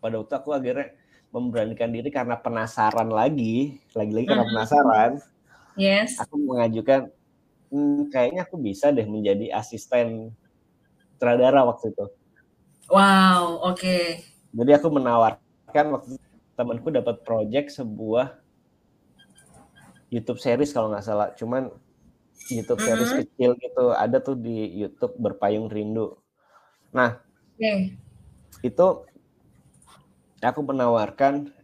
pada 0.00 0.18
waktu 0.18 0.34
aku 0.34 0.50
akhirnya 0.56 0.96
memberanikan 1.30 1.92
diri 1.92 2.08
karena 2.08 2.40
penasaran 2.40 3.12
lagi 3.12 3.78
lagi-lagi 3.92 4.26
karena 4.32 4.48
mm-hmm. 4.48 4.56
penasaran 4.56 5.10
yes 5.76 6.16
aku 6.16 6.40
mengajukan 6.40 7.12
hmm, 7.68 8.08
kayaknya 8.08 8.48
aku 8.48 8.56
bisa 8.56 8.88
deh 8.88 9.04
menjadi 9.04 9.52
asisten 9.52 10.32
sutradara 11.22 11.62
waktu 11.62 11.94
itu. 11.94 12.10
Wow, 12.90 13.62
oke. 13.62 13.78
Okay. 13.78 14.26
Jadi 14.50 14.70
aku 14.74 14.90
menawarkan 14.90 15.86
waktu 15.94 16.18
temanku 16.58 16.90
dapat 16.90 17.22
project 17.22 17.78
sebuah 17.78 18.42
YouTube 20.10 20.42
series 20.42 20.74
kalau 20.74 20.90
nggak 20.90 21.06
salah. 21.06 21.30
Cuman 21.38 21.70
YouTube 22.50 22.82
series 22.82 23.06
mm 23.06 23.14
-hmm. 23.14 23.22
kecil 23.22 23.50
gitu 23.62 23.84
ada 23.94 24.18
tuh 24.18 24.34
di 24.34 24.82
YouTube 24.82 25.14
berpayung 25.14 25.70
rindu. 25.70 26.18
Nah, 26.90 27.22
okay. 27.54 27.94
itu 28.66 28.86
aku 30.42 30.60
menawarkan, 30.66 31.54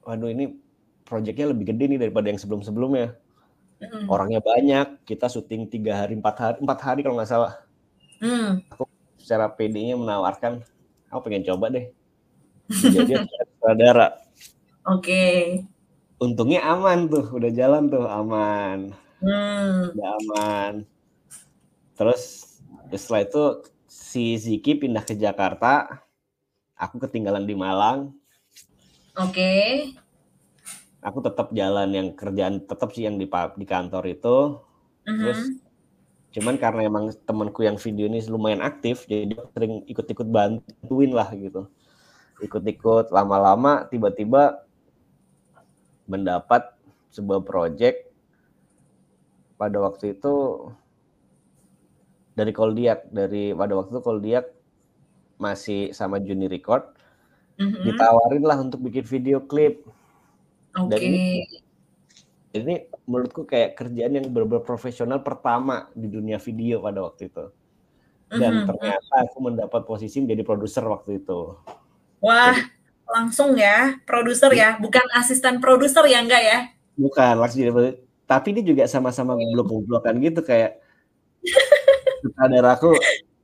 waduh 0.00 0.32
ini 0.32 0.56
projectnya 1.04 1.52
lebih 1.52 1.76
gede 1.76 1.92
nih 1.92 2.00
daripada 2.08 2.32
yang 2.32 2.40
sebelum-sebelumnya. 2.40 3.20
Mm. 3.84 4.08
Orangnya 4.08 4.40
banyak, 4.40 5.04
kita 5.04 5.28
syuting 5.28 5.68
tiga 5.68 5.92
hari, 6.00 6.16
empat 6.16 6.36
hari, 6.40 6.56
empat 6.64 6.78
hari 6.80 7.00
kalau 7.04 7.20
nggak 7.20 7.28
salah. 7.28 7.60
Mm. 8.24 8.64
Aku 8.72 8.93
secara 9.24 9.48
PD-nya 9.48 9.96
menawarkan, 9.96 10.60
aku 11.08 11.20
pengen 11.24 11.48
coba 11.48 11.72
deh 11.72 11.88
jadi 12.68 13.24
sutradara. 13.56 14.20
Oke. 14.88 15.00
Okay. 15.00 15.38
Untungnya 16.20 16.64
aman 16.64 17.10
tuh, 17.10 17.26
udah 17.36 17.50
jalan 17.52 17.90
tuh 17.90 18.06
aman, 18.06 18.94
hmm. 19.20 19.92
udah 19.92 20.10
aman. 20.22 20.72
Terus 21.98 22.54
setelah 22.88 23.26
itu 23.26 23.44
si 23.90 24.38
Ziki 24.38 24.78
pindah 24.78 25.04
ke 25.04 25.18
Jakarta, 25.18 26.00
aku 26.78 27.02
ketinggalan 27.02 27.44
di 27.44 27.58
Malang. 27.58 28.14
Oke. 29.18 29.34
Okay. 29.34 29.68
Aku 31.04 31.20
tetap 31.20 31.52
jalan 31.52 31.92
yang 31.92 32.08
kerjaan 32.16 32.64
tetap 32.64 32.94
sih 32.96 33.04
yang 33.04 33.20
di 33.20 33.28
di 33.28 33.66
kantor 33.68 34.04
itu. 34.08 34.64
Uh 35.04 35.10
-huh. 35.10 35.18
Terus 35.20 35.40
cuman 36.34 36.58
karena 36.58 36.90
emang 36.90 37.14
temanku 37.22 37.62
yang 37.62 37.78
video 37.78 38.10
ini 38.10 38.18
lumayan 38.26 38.58
aktif 38.58 39.06
jadi 39.06 39.38
sering 39.54 39.86
ikut-ikut 39.86 40.26
bantuin 40.26 41.10
lah 41.14 41.30
gitu. 41.30 41.70
Ikut-ikut 42.42 43.14
lama-lama 43.14 43.86
tiba-tiba 43.86 44.66
mendapat 46.10 46.74
sebuah 47.14 47.46
project. 47.46 48.10
Pada 49.54 49.78
waktu 49.78 50.18
itu 50.18 50.34
dari 52.34 52.50
Koldiak 52.50 53.14
dari 53.14 53.54
pada 53.54 53.78
waktu 53.78 53.94
itu 53.94 54.02
Koldiak 54.02 54.44
masih 55.38 55.94
sama 55.94 56.18
Juni 56.18 56.50
Record. 56.50 56.90
Mm-hmm. 57.54 57.86
ditawarin 57.86 58.42
lah 58.42 58.58
untuk 58.58 58.82
bikin 58.82 59.06
video 59.06 59.38
klip. 59.38 59.86
Okay 60.74 60.98
ini 61.06 61.46
menurutku 63.04 63.42
kayak 63.42 63.74
kerjaan 63.74 64.14
yang 64.14 64.26
benar-benar 64.30 64.62
profesional 64.62 65.18
pertama 65.26 65.90
di 65.90 66.06
dunia 66.06 66.38
video 66.38 66.78
pada 66.78 67.02
waktu 67.02 67.26
itu. 67.26 67.50
Dan 68.30 68.62
mm-hmm. 68.62 68.68
ternyata 68.70 69.14
aku 69.26 69.38
mendapat 69.42 69.82
posisi 69.82 70.22
menjadi 70.22 70.42
produser 70.46 70.84
waktu 70.86 71.18
itu. 71.18 71.58
Wah, 72.22 72.54
Jadi, 72.54 72.70
langsung 73.10 73.58
ya, 73.58 73.98
produser 74.06 74.50
ya, 74.54 74.78
bukan 74.78 75.04
asisten 75.18 75.58
produser 75.58 76.06
ya 76.06 76.22
enggak 76.22 76.42
ya? 76.42 76.58
Bukan, 76.94 77.34
langsung 77.42 77.58
jadi 77.60 77.98
tapi 78.24 78.56
ini 78.56 78.64
juga 78.64 78.88
sama-sama 78.88 79.36
blok-blokan 79.36 80.16
gitu 80.24 80.40
kayak 80.40 80.80
sutradara 82.24 82.78
aku 82.78 82.96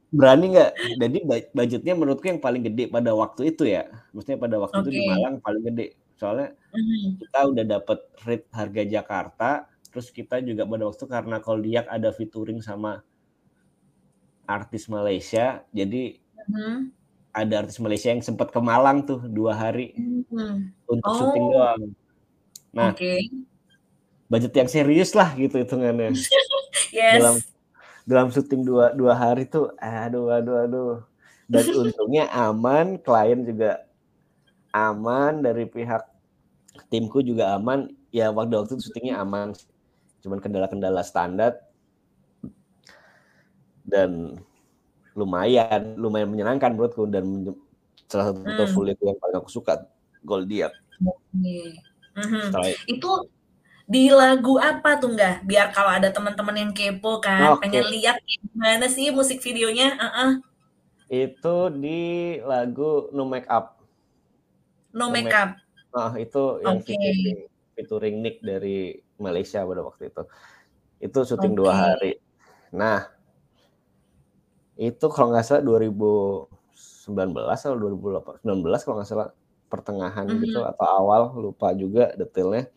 berani 0.09 0.57
nggak? 0.57 0.71
Jadi 0.97 1.19
budgetnya 1.53 1.95
menurutku 1.99 2.27
yang 2.31 2.41
paling 2.41 2.63
gede 2.65 2.89
pada 2.89 3.13
waktu 3.13 3.53
itu 3.53 3.69
ya, 3.69 3.91
maksudnya 4.15 4.39
pada 4.41 4.57
waktu 4.57 4.81
okay. 4.81 4.87
itu 4.87 4.91
di 4.97 5.03
Malang 5.05 5.35
paling 5.43 5.63
gede 5.67 6.00
soalnya 6.21 6.53
mm-hmm. 6.77 7.17
kita 7.17 7.41
udah 7.49 7.65
dapat 7.65 7.99
rate 8.29 8.49
harga 8.53 8.83
Jakarta 8.85 9.51
terus 9.89 10.13
kita 10.13 10.45
juga 10.45 10.69
pada 10.69 10.85
waktu 10.85 11.05
karena 11.09 11.37
Koldiak 11.41 11.89
ada 11.89 12.13
featuring 12.13 12.61
sama 12.61 13.01
artis 14.45 14.85
Malaysia 14.93 15.65
jadi 15.73 16.21
mm-hmm. 16.21 16.77
ada 17.33 17.55
artis 17.65 17.81
Malaysia 17.81 18.13
yang 18.13 18.21
sempat 18.21 18.53
ke 18.53 18.61
Malang 18.61 19.09
tuh 19.09 19.25
dua 19.25 19.57
hari 19.57 19.97
hmm. 19.97 20.75
untuk 20.91 21.11
oh. 21.15 21.15
syuting 21.15 21.47
doang. 21.55 21.83
Nah, 22.75 22.91
okay. 22.91 23.31
budget 24.27 24.51
yang 24.51 24.67
serius 24.67 25.15
lah 25.15 25.31
gitu 25.39 25.63
hitungannya. 25.63 26.11
yes. 26.91 27.23
Dalam 27.23 27.37
dalam 28.03 28.29
syuting 28.35 28.67
dua 28.67 28.91
dua 28.91 29.15
hari 29.15 29.47
tuh, 29.47 29.71
aduh 29.79 30.27
aduh 30.35 30.57
aduh. 30.67 30.95
Dan 31.47 31.65
untungnya 31.87 32.27
aman, 32.35 32.99
klien 32.99 33.47
juga 33.47 33.87
aman 34.75 35.43
dari 35.43 35.71
pihak 35.71 36.10
timku 36.89 37.21
juga 37.21 37.59
aman. 37.59 37.93
Ya 38.15 38.33
waktu 38.33 38.57
waktu 38.57 38.75
itu 38.79 38.91
syutingnya 38.91 39.21
aman, 39.23 39.55
cuman 40.25 40.39
kendala-kendala 40.43 41.05
standar 41.07 41.61
dan 43.87 44.39
lumayan 45.15 45.99
lumayan 45.99 46.31
menyenangkan 46.31 46.75
menurutku 46.75 47.07
dan 47.11 47.55
salah 48.11 48.35
satu 48.35 48.65
hmm. 48.67 48.73
full 48.75 48.87
yang 48.91 49.19
paling 49.19 49.39
aku 49.39 49.51
suka 49.51 49.87
gol 50.27 50.43
dia. 50.47 50.71
Okay. 51.01 51.81
Mm-hmm. 52.13 52.91
Itu 52.91 53.31
di 53.91 54.13
lagu 54.13 54.59
apa 54.61 55.01
tuh 55.01 55.15
enggak? 55.15 55.43
Biar 55.47 55.73
kalau 55.75 55.91
ada 55.91 56.11
teman-teman 56.13 56.57
yang 56.59 56.73
kepo 56.75 57.19
kan, 57.19 57.57
okay. 57.57 57.67
pengen 57.67 57.87
lihat 57.91 58.17
gimana 58.23 58.87
sih 58.87 59.09
musik 59.11 59.43
videonya? 59.43 59.97
Uh-uh. 59.97 60.31
Itu 61.11 61.75
di 61.75 62.39
lagu 62.45 63.11
No 63.11 63.27
Make 63.27 63.51
Up. 63.51 63.83
No, 64.95 65.09
no 65.09 65.15
Make 65.15 65.33
Up. 65.35 65.59
Nah, 65.91 66.13
itu 66.19 66.63
yang 66.63 66.79
okay. 66.79 66.95
featuring, 66.95 67.39
featuring 67.75 68.17
Nick 68.23 68.37
dari 68.43 68.95
Malaysia 69.19 69.67
pada 69.67 69.83
waktu 69.83 70.11
itu. 70.11 70.23
Itu 71.03 71.19
syuting 71.27 71.55
okay. 71.55 71.61
dua 71.61 71.73
hari. 71.75 72.13
Nah, 72.71 73.11
itu 74.81 75.07
kalau 75.13 75.35
nggak 75.35 75.45
salah 75.45 75.63
2019 75.67 76.49
atau 77.37 77.77
2019 77.77 78.41
kalau 78.87 78.97
nggak 79.03 79.11
salah 79.11 79.29
pertengahan 79.71 80.27
mm 80.27 80.33
-hmm. 80.35 80.43
gitu 80.47 80.61
atau 80.65 80.87
awal 80.89 81.23
lupa 81.37 81.75
juga 81.77 82.15
detailnya. 82.15 82.71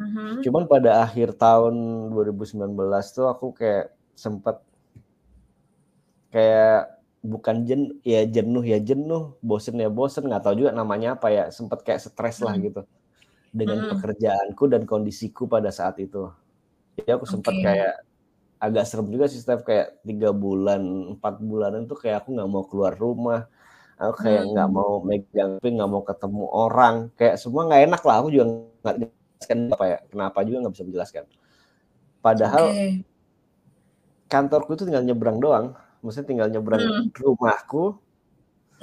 Mm 0.00 0.08
-hmm. 0.10 0.30
Cuman 0.42 0.64
pada 0.66 1.04
akhir 1.06 1.36
tahun 1.38 1.74
2019 2.10 2.66
tuh 3.14 3.26
aku 3.30 3.54
kayak 3.54 3.94
sempet 4.18 4.58
kayak 6.34 6.93
bukan 7.24 7.64
jen 7.64 7.96
ya 8.04 8.28
jenuh 8.28 8.60
ya 8.60 8.76
jenuh, 8.78 9.40
bosen 9.40 9.80
ya 9.80 9.88
bosen, 9.88 10.28
nggak 10.28 10.44
tahu 10.44 10.60
juga 10.60 10.70
namanya 10.76 11.16
apa 11.16 11.32
ya, 11.32 11.44
sempet 11.48 11.80
kayak 11.80 12.04
stres 12.04 12.44
lah 12.44 12.52
gitu 12.60 12.84
dengan 13.48 13.88
mm. 13.88 13.90
pekerjaanku 13.96 14.64
dan 14.68 14.84
kondisiku 14.84 15.48
pada 15.48 15.72
saat 15.72 15.96
itu. 15.98 16.28
Jadi 17.00 17.10
aku 17.10 17.24
sempet 17.24 17.54
okay. 17.56 17.64
kayak 17.64 17.94
agak 18.64 18.84
serem 18.88 19.08
juga 19.12 19.26
sih 19.28 19.40
Steph 19.40 19.66
kayak 19.66 20.00
tiga 20.06 20.30
bulan 20.32 20.80
empat 21.16 21.42
bulanan 21.42 21.84
tuh 21.84 21.98
kayak 22.00 22.24
aku 22.24 22.32
nggak 22.32 22.48
mau 22.48 22.64
keluar 22.64 22.96
rumah 22.96 23.44
aku 24.00 24.26
kayak 24.26 24.42
nggak 24.50 24.68
hmm. 24.68 24.76
mau 24.76 24.92
megang 25.04 25.52
nggak 25.60 25.90
mau 25.90 26.02
ketemu 26.02 26.44
orang 26.50 26.94
kayak 27.14 27.36
semua 27.38 27.62
nggak 27.68 27.82
enak 27.92 28.02
lah 28.02 28.16
aku 28.24 28.28
juga 28.32 28.44
nggak 28.82 28.96
jelaskan 29.04 29.58
apa 29.70 29.84
ya 29.84 29.98
kenapa 30.08 30.38
juga 30.42 30.56
nggak 30.64 30.74
bisa 30.74 30.84
menjelaskan 30.88 31.24
padahal 32.24 32.64
okay. 32.72 32.90
kantorku 34.26 34.70
itu 34.74 34.84
tinggal 34.88 35.04
nyebrang 35.04 35.38
doang 35.38 35.66
maksudnya 36.04 36.28
tinggal 36.28 36.48
nyebrang 36.52 36.84
hmm. 36.84 37.08
rumahku 37.16 37.96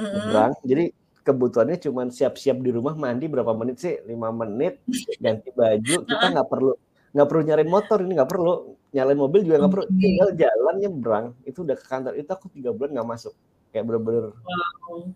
hmm. 0.02 0.10
nyebrang. 0.10 0.52
Jadi 0.66 0.86
kebutuhannya 1.22 1.78
cuma 1.78 2.10
siap-siap 2.10 2.58
di 2.58 2.74
rumah 2.74 2.98
mandi 2.98 3.30
berapa 3.30 3.54
menit 3.54 3.78
sih? 3.78 4.02
Lima 4.10 4.34
menit 4.34 4.82
ganti 5.22 5.54
baju. 5.54 5.96
Kita 6.10 6.28
nggak 6.34 6.50
perlu 6.50 6.74
nggak 7.12 7.28
perlu 7.28 7.42
nyariin 7.46 7.70
motor 7.70 7.98
ini 8.02 8.12
nggak 8.18 8.32
perlu. 8.32 8.54
Nyalain 8.92 9.20
mobil 9.22 9.40
juga 9.46 9.56
nggak 9.62 9.74
perlu. 9.78 9.86
Tinggal 9.94 10.30
jalan 10.34 10.76
nyebrang. 10.82 11.26
Itu 11.46 11.62
udah 11.62 11.78
ke 11.78 11.86
kantor. 11.86 12.14
Itu 12.18 12.30
aku 12.34 12.50
tiga 12.50 12.74
bulan 12.74 12.98
nggak 12.98 13.10
masuk. 13.14 13.34
Kayak 13.70 13.86
bener-bener 13.88 14.26
wow. 14.36 15.08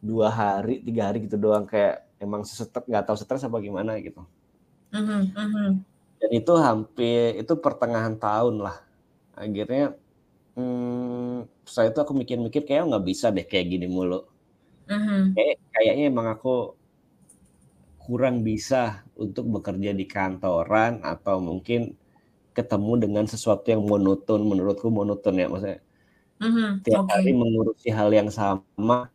dua 0.00 0.28
hari 0.32 0.80
tiga 0.80 1.12
hari 1.12 1.28
gitu 1.28 1.36
doang. 1.36 1.68
Kayak 1.68 2.08
emang 2.24 2.42
sesetek 2.48 2.88
nggak 2.88 3.04
tahu 3.04 3.16
stres 3.20 3.44
apa 3.44 3.60
gimana 3.60 4.00
gitu. 4.00 4.24
Mm-hmm, 4.94 5.22
mm-hmm. 5.34 5.70
dan 6.22 6.30
itu 6.30 6.52
hampir 6.54 7.42
itu 7.42 7.52
pertengahan 7.58 8.14
tahun 8.14 8.62
lah. 8.62 8.78
Akhirnya 9.34 9.98
hmm, 10.58 11.46
setelah 11.66 11.90
itu 11.90 11.98
aku 12.00 12.12
mikir-mikir 12.14 12.62
kayak 12.66 12.90
nggak 12.90 13.04
bisa 13.04 13.30
deh 13.34 13.46
kayak 13.46 13.66
gini 13.70 13.86
mulu 13.90 14.24
mm-hmm. 14.88 15.34
kayak 15.34 15.56
kayaknya 15.72 16.04
emang 16.12 16.28
aku 16.30 16.76
kurang 18.04 18.44
bisa 18.44 19.00
untuk 19.16 19.48
bekerja 19.48 19.96
di 19.96 20.04
kantoran 20.04 21.00
atau 21.00 21.40
mungkin 21.40 21.96
ketemu 22.52 23.08
dengan 23.08 23.24
sesuatu 23.24 23.64
yang 23.72 23.82
monoton 23.82 24.44
menurutku 24.44 24.92
monoton 24.92 25.40
ya 25.40 25.48
maksudnya 25.48 25.80
mm-hmm. 26.38 26.68
tiap 26.84 27.08
okay. 27.08 27.12
hari 27.16 27.32
mengurusi 27.32 27.88
hal 27.90 28.12
yang 28.12 28.28
sama 28.28 29.08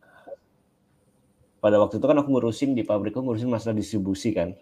pada 1.60 1.76
waktu 1.78 2.00
itu 2.00 2.06
kan 2.08 2.18
aku 2.18 2.28
ngurusin 2.34 2.74
di 2.74 2.82
pabrikku 2.82 3.22
ngurusin 3.22 3.48
masalah 3.48 3.78
distribusi 3.78 4.34
kan 4.34 4.58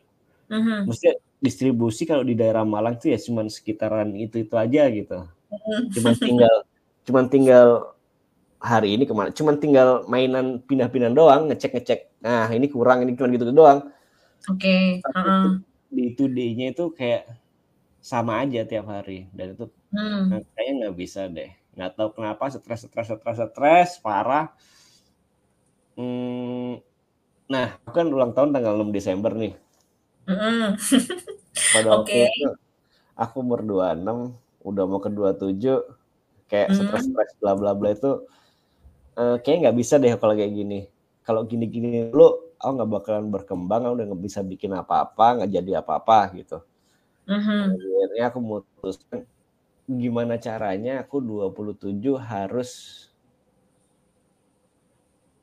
mm-hmm. 0.53 0.85
maksudnya 0.87 1.17
distribusi 1.41 2.05
kalau 2.05 2.27
di 2.27 2.37
daerah 2.37 2.69
Malang 2.69 3.01
tuh 3.01 3.17
ya 3.17 3.19
cuma 3.19 3.49
sekitaran 3.49 4.13
itu 4.13 4.45
itu 4.45 4.55
aja 4.55 4.87
gitu 4.93 5.25
mm-hmm. 5.25 5.83
cuma 5.97 6.11
tinggal 6.13 6.68
cuma 7.09 7.25
tinggal 7.25 7.97
hari 8.61 8.93
ini 8.93 9.09
ke 9.09 9.15
mana 9.17 9.33
cuma 9.33 9.57
tinggal 9.57 10.05
mainan 10.05 10.61
pindah-pindah 10.69 11.17
doang 11.17 11.49
ngecek-ngecek 11.49 12.21
nah 12.21 12.53
ini 12.53 12.69
kurang 12.69 13.01
ini 13.09 13.17
cuma 13.17 13.33
gitu 13.33 13.49
doang 13.49 13.89
Oke. 14.47 14.63
Okay. 14.63 14.83
Uh-uh. 15.03 15.59
Di 15.91 16.15
itu 16.15 16.31
D-nya 16.31 16.71
itu 16.71 16.95
kayak 16.95 17.27
sama 17.99 18.47
aja 18.47 18.63
tiap 18.63 18.87
hari 18.87 19.27
dan 19.35 19.59
itu 19.59 19.67
hmm. 19.91 20.23
Nah, 20.31 20.41
kayaknya 20.55 20.73
nggak 20.87 20.97
bisa 20.97 21.27
deh. 21.27 21.51
Nggak 21.75 21.91
tahu 21.99 22.09
kenapa 22.15 22.45
stres, 22.55 22.87
stres, 22.87 23.09
stres, 23.11 23.39
stres, 23.51 23.91
parah. 23.99 24.55
Hmm, 25.99 26.79
nah, 27.51 27.75
aku 27.83 27.91
kan 27.91 28.07
ulang 28.07 28.31
tahun 28.31 28.55
tanggal 28.55 28.79
6 28.79 28.95
Desember 28.95 29.35
nih. 29.35 29.55
Mm. 30.31 30.79
Pada 31.75 31.89
waktu 31.99 32.15
okay. 32.15 32.31
itu 32.31 32.55
aku 33.19 33.43
umur 33.43 33.67
26, 33.67 34.07
udah 34.63 34.85
mau 34.87 35.03
ke 35.03 35.11
27, 35.11 35.98
kayak 36.49 36.73
mm. 36.73 36.77
stres-stres 36.77 37.33
bla 37.39 37.53
bla 37.55 37.73
bla 37.77 37.93
itu 37.95 38.25
uh, 39.21 39.37
kayak 39.45 39.69
nggak 39.69 39.77
bisa 39.77 40.01
deh 40.01 40.13
kalau 40.17 40.35
kayak 40.35 40.53
gini. 40.53 40.89
Kalau 41.23 41.45
gini-gini 41.45 42.09
dulu 42.09 42.57
aku 42.57 42.71
nggak 42.81 42.91
bakalan 42.91 43.29
berkembang, 43.29 43.85
aku 43.85 43.95
udah 44.01 44.07
nggak 44.09 44.23
bisa 44.25 44.41
bikin 44.41 44.73
apa-apa, 44.73 45.45
nggak 45.45 45.51
jadi 45.61 45.71
apa-apa 45.85 46.19
gitu. 46.41 46.59
Mm-hmm. 47.29 47.63
Akhirnya 47.77 48.25
aku 48.33 48.39
memutuskan 48.41 49.21
gimana 49.89 50.37
caranya 50.37 51.05
aku 51.05 51.21
27 51.21 51.97
harus 52.21 52.71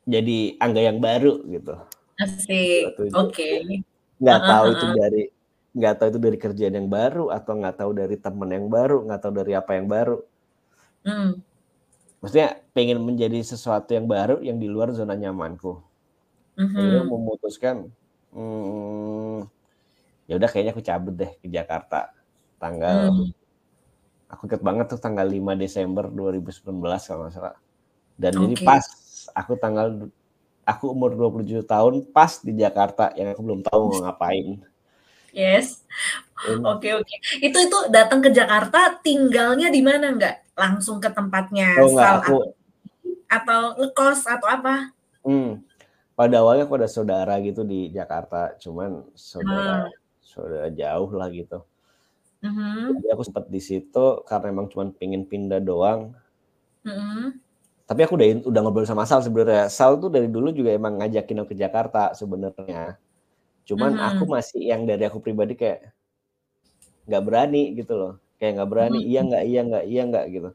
jadi 0.06 0.54
angga 0.62 0.82
yang 0.86 0.98
baru 1.02 1.42
gitu. 1.50 1.74
Asik. 2.22 2.94
Oke. 2.94 3.10
Okay. 3.34 3.54
Nggak 4.22 4.38
uh-huh. 4.38 4.50
tahu 4.50 4.64
itu 4.70 4.86
dari 4.94 5.22
nggak 5.76 5.94
tahu 6.00 6.08
itu 6.08 6.20
dari 6.22 6.38
kerjaan 6.40 6.74
yang 6.78 6.88
baru 6.88 7.28
atau 7.28 7.52
nggak 7.58 7.76
tahu 7.76 7.90
dari 7.92 8.16
teman 8.16 8.48
yang 8.48 8.66
baru, 8.70 9.04
nggak 9.04 9.20
tahu 9.20 9.32
dari 9.34 9.52
apa 9.52 9.76
yang 9.76 9.86
baru. 9.90 10.22
Mm. 11.06 11.38
Maksudnya 12.20 12.58
pengen 12.74 12.98
menjadi 13.06 13.38
sesuatu 13.40 13.94
yang 13.94 14.10
baru 14.10 14.42
yang 14.42 14.58
di 14.58 14.66
luar 14.66 14.90
zona 14.90 15.14
nyamanku 15.14 15.80
mm-hmm. 16.58 17.06
memutuskan 17.06 17.88
hmm, 18.32 19.44
ya 20.26 20.34
udah 20.36 20.48
kayaknya 20.50 20.72
aku 20.74 20.82
cabut 20.82 21.14
deh 21.14 21.30
ke 21.38 21.46
Jakarta 21.48 22.10
tanggal 22.56 23.12
mm. 23.12 23.30
aku 24.32 24.42
inget 24.48 24.62
banget 24.64 24.86
tuh 24.90 25.00
tanggal 25.00 25.28
5 25.28 25.56
Desember 25.60 26.04
2019 26.10 26.66
kalau 26.82 27.20
nggak 27.28 27.32
salah 27.32 27.56
dan 28.16 28.32
okay. 28.32 28.42
jadi 28.48 28.56
pas 28.64 28.84
aku 29.36 29.52
tanggal 29.60 29.86
aku 30.66 30.84
umur 30.90 31.14
27 31.14 31.62
tahun 31.62 31.94
pas 32.10 32.42
di 32.42 32.52
Jakarta 32.56 33.12
yang 33.14 33.30
aku 33.30 33.40
belum 33.44 33.60
tahu 33.62 33.80
mau 33.92 34.00
ngapain 34.08 34.64
yes 35.36 35.84
oke 36.40 36.64
oke 36.64 36.80
okay, 36.80 36.92
okay. 36.96 37.18
itu 37.44 37.58
itu 37.60 37.78
datang 37.92 38.24
ke 38.24 38.32
Jakarta 38.32 38.96
tinggalnya 39.04 39.68
di 39.68 39.84
mana 39.84 40.16
nggak 40.16 40.56
langsung 40.56 40.96
ke 40.96 41.12
tempatnya 41.12 41.76
oh, 41.84 41.92
enggak, 41.92 42.12
aku, 42.24 42.38
atau 43.28 43.60
ngekos 43.76 44.24
atau 44.24 44.48
apa 44.48 44.74
hmm, 45.28 45.60
pada 46.16 46.40
awalnya 46.40 46.64
aku 46.64 46.80
ada 46.80 46.88
saudara 46.88 47.36
gitu 47.44 47.60
di 47.60 47.92
Jakarta, 47.92 48.56
cuman 48.56 49.04
saudara 49.12 49.84
hmm. 49.84 49.92
saudara 50.24 50.68
jauh 50.72 51.12
lah 51.12 51.28
gitu. 51.28 51.60
hmm 52.40 53.04
Jadi 53.04 53.08
aku 53.12 53.22
sempat 53.22 53.44
di 53.52 53.60
situ 53.60 54.24
karena 54.24 54.48
emang 54.48 54.72
cuman 54.72 54.96
pengen 54.96 55.28
pindah 55.28 55.60
doang. 55.60 56.16
hmm 56.88 57.36
Tapi 57.86 58.00
aku 58.02 58.18
udah 58.18 58.48
udah 58.48 58.60
ngobrol 58.64 58.88
sama 58.88 59.04
Sal 59.04 59.22
sebenarnya. 59.22 59.68
Sal 59.68 60.00
tuh 60.00 60.08
dari 60.10 60.26
dulu 60.26 60.50
juga 60.50 60.72
emang 60.72 60.98
ngajakin 60.98 61.44
aku 61.44 61.52
ke 61.52 61.56
Jakarta 61.60 62.16
sebenarnya. 62.16 62.96
Cuman 63.66 63.98
hmm 63.98 64.06
aku 64.14 64.24
masih 64.30 64.62
yang 64.62 64.86
dari 64.86 65.02
aku 65.04 65.18
pribadi 65.18 65.58
kayak 65.58 65.90
nggak 67.10 67.22
berani 67.22 67.74
gitu 67.74 67.94
loh. 67.98 68.14
Kayak 68.38 68.62
nggak 68.62 68.70
berani, 68.70 68.98
hmm 69.02 69.10
iya 69.10 69.20
nggak, 69.26 69.44
iya 69.44 69.60
nggak, 69.64 69.84
iya 69.88 70.02
nggak 70.06 70.24
gitu. 70.30 70.50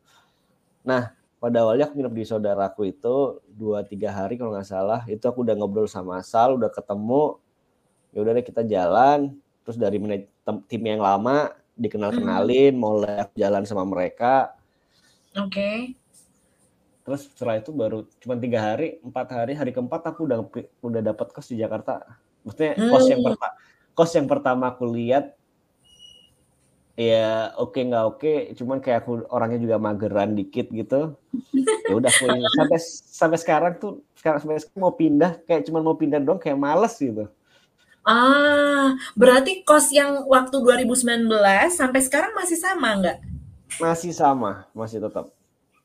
Nah, 0.86 1.04
pada 1.42 1.66
awalnya 1.66 1.90
aku 1.90 1.98
nginep 1.98 2.14
di 2.14 2.26
saudaraku 2.30 2.82
itu 2.94 3.42
dua 3.50 3.82
tiga 3.82 4.14
hari 4.14 4.38
kalau 4.38 4.54
nggak 4.54 4.70
salah 4.70 5.02
itu 5.10 5.26
aku 5.26 5.42
udah 5.42 5.58
ngobrol 5.58 5.90
sama 5.90 6.22
Sal 6.22 6.54
udah 6.54 6.70
ketemu 6.70 7.42
ya 8.14 8.22
udah 8.22 8.32
deh 8.38 8.46
kita 8.46 8.62
jalan 8.62 9.34
terus 9.66 9.82
dari 9.82 9.98
tim 10.70 10.84
yang 10.86 11.02
lama 11.02 11.50
dikenal 11.74 12.14
kenalin 12.14 12.78
hmm. 12.78 12.82
mulai 12.82 13.26
jalan 13.34 13.66
sama 13.66 13.82
mereka 13.90 14.54
oke 15.34 15.50
okay. 15.50 15.98
terus 17.02 17.26
setelah 17.34 17.58
itu 17.58 17.74
baru 17.74 18.06
cuma 18.22 18.38
tiga 18.38 18.62
hari 18.62 19.02
empat 19.02 19.28
hari 19.34 19.58
hari 19.58 19.74
keempat 19.74 20.14
aku 20.14 20.30
udah 20.30 20.46
udah 20.86 21.02
dapat 21.02 21.34
kos 21.34 21.50
di 21.50 21.58
Jakarta 21.58 22.06
maksudnya 22.42 22.74
kos 22.90 23.06
yang 23.10 23.22
pertama 23.22 23.54
kos 23.92 24.12
yang 24.16 24.28
pertama 24.28 24.64
aku 24.74 24.86
lihat 24.90 25.36
ya 27.00 27.56
oke 27.58 27.74
okay, 27.74 27.82
nggak 27.88 28.06
oke 28.06 28.18
okay, 28.20 28.38
cuman 28.54 28.78
kayak 28.84 29.06
aku 29.06 29.26
orangnya 29.32 29.60
juga 29.64 29.78
mageran 29.82 30.38
dikit 30.38 30.70
gitu. 30.70 31.16
Ya 31.88 31.94
udah 31.98 32.12
aku 32.12 32.26
sampai 32.30 32.80
sampai 33.10 33.38
sekarang 33.40 33.74
tuh 33.80 34.06
sekarang 34.14 34.40
sampai 34.44 34.62
sekarang 34.62 34.84
mau 34.84 34.94
pindah 34.94 35.42
kayak 35.48 35.66
cuman 35.66 35.82
mau 35.82 35.96
pindah 35.98 36.20
dong 36.22 36.38
kayak 36.38 36.60
males 36.60 36.94
gitu. 37.00 37.26
Ah 38.06 38.94
berarti 39.18 39.66
kos 39.66 39.90
yang 39.94 40.26
waktu 40.30 40.58
2019 40.62 41.26
sampai 41.74 42.00
sekarang 42.06 42.32
masih 42.38 42.58
sama 42.60 42.90
nggak? 42.98 43.18
Masih 43.80 44.12
sama 44.14 44.68
masih 44.76 45.02
tetap 45.02 45.32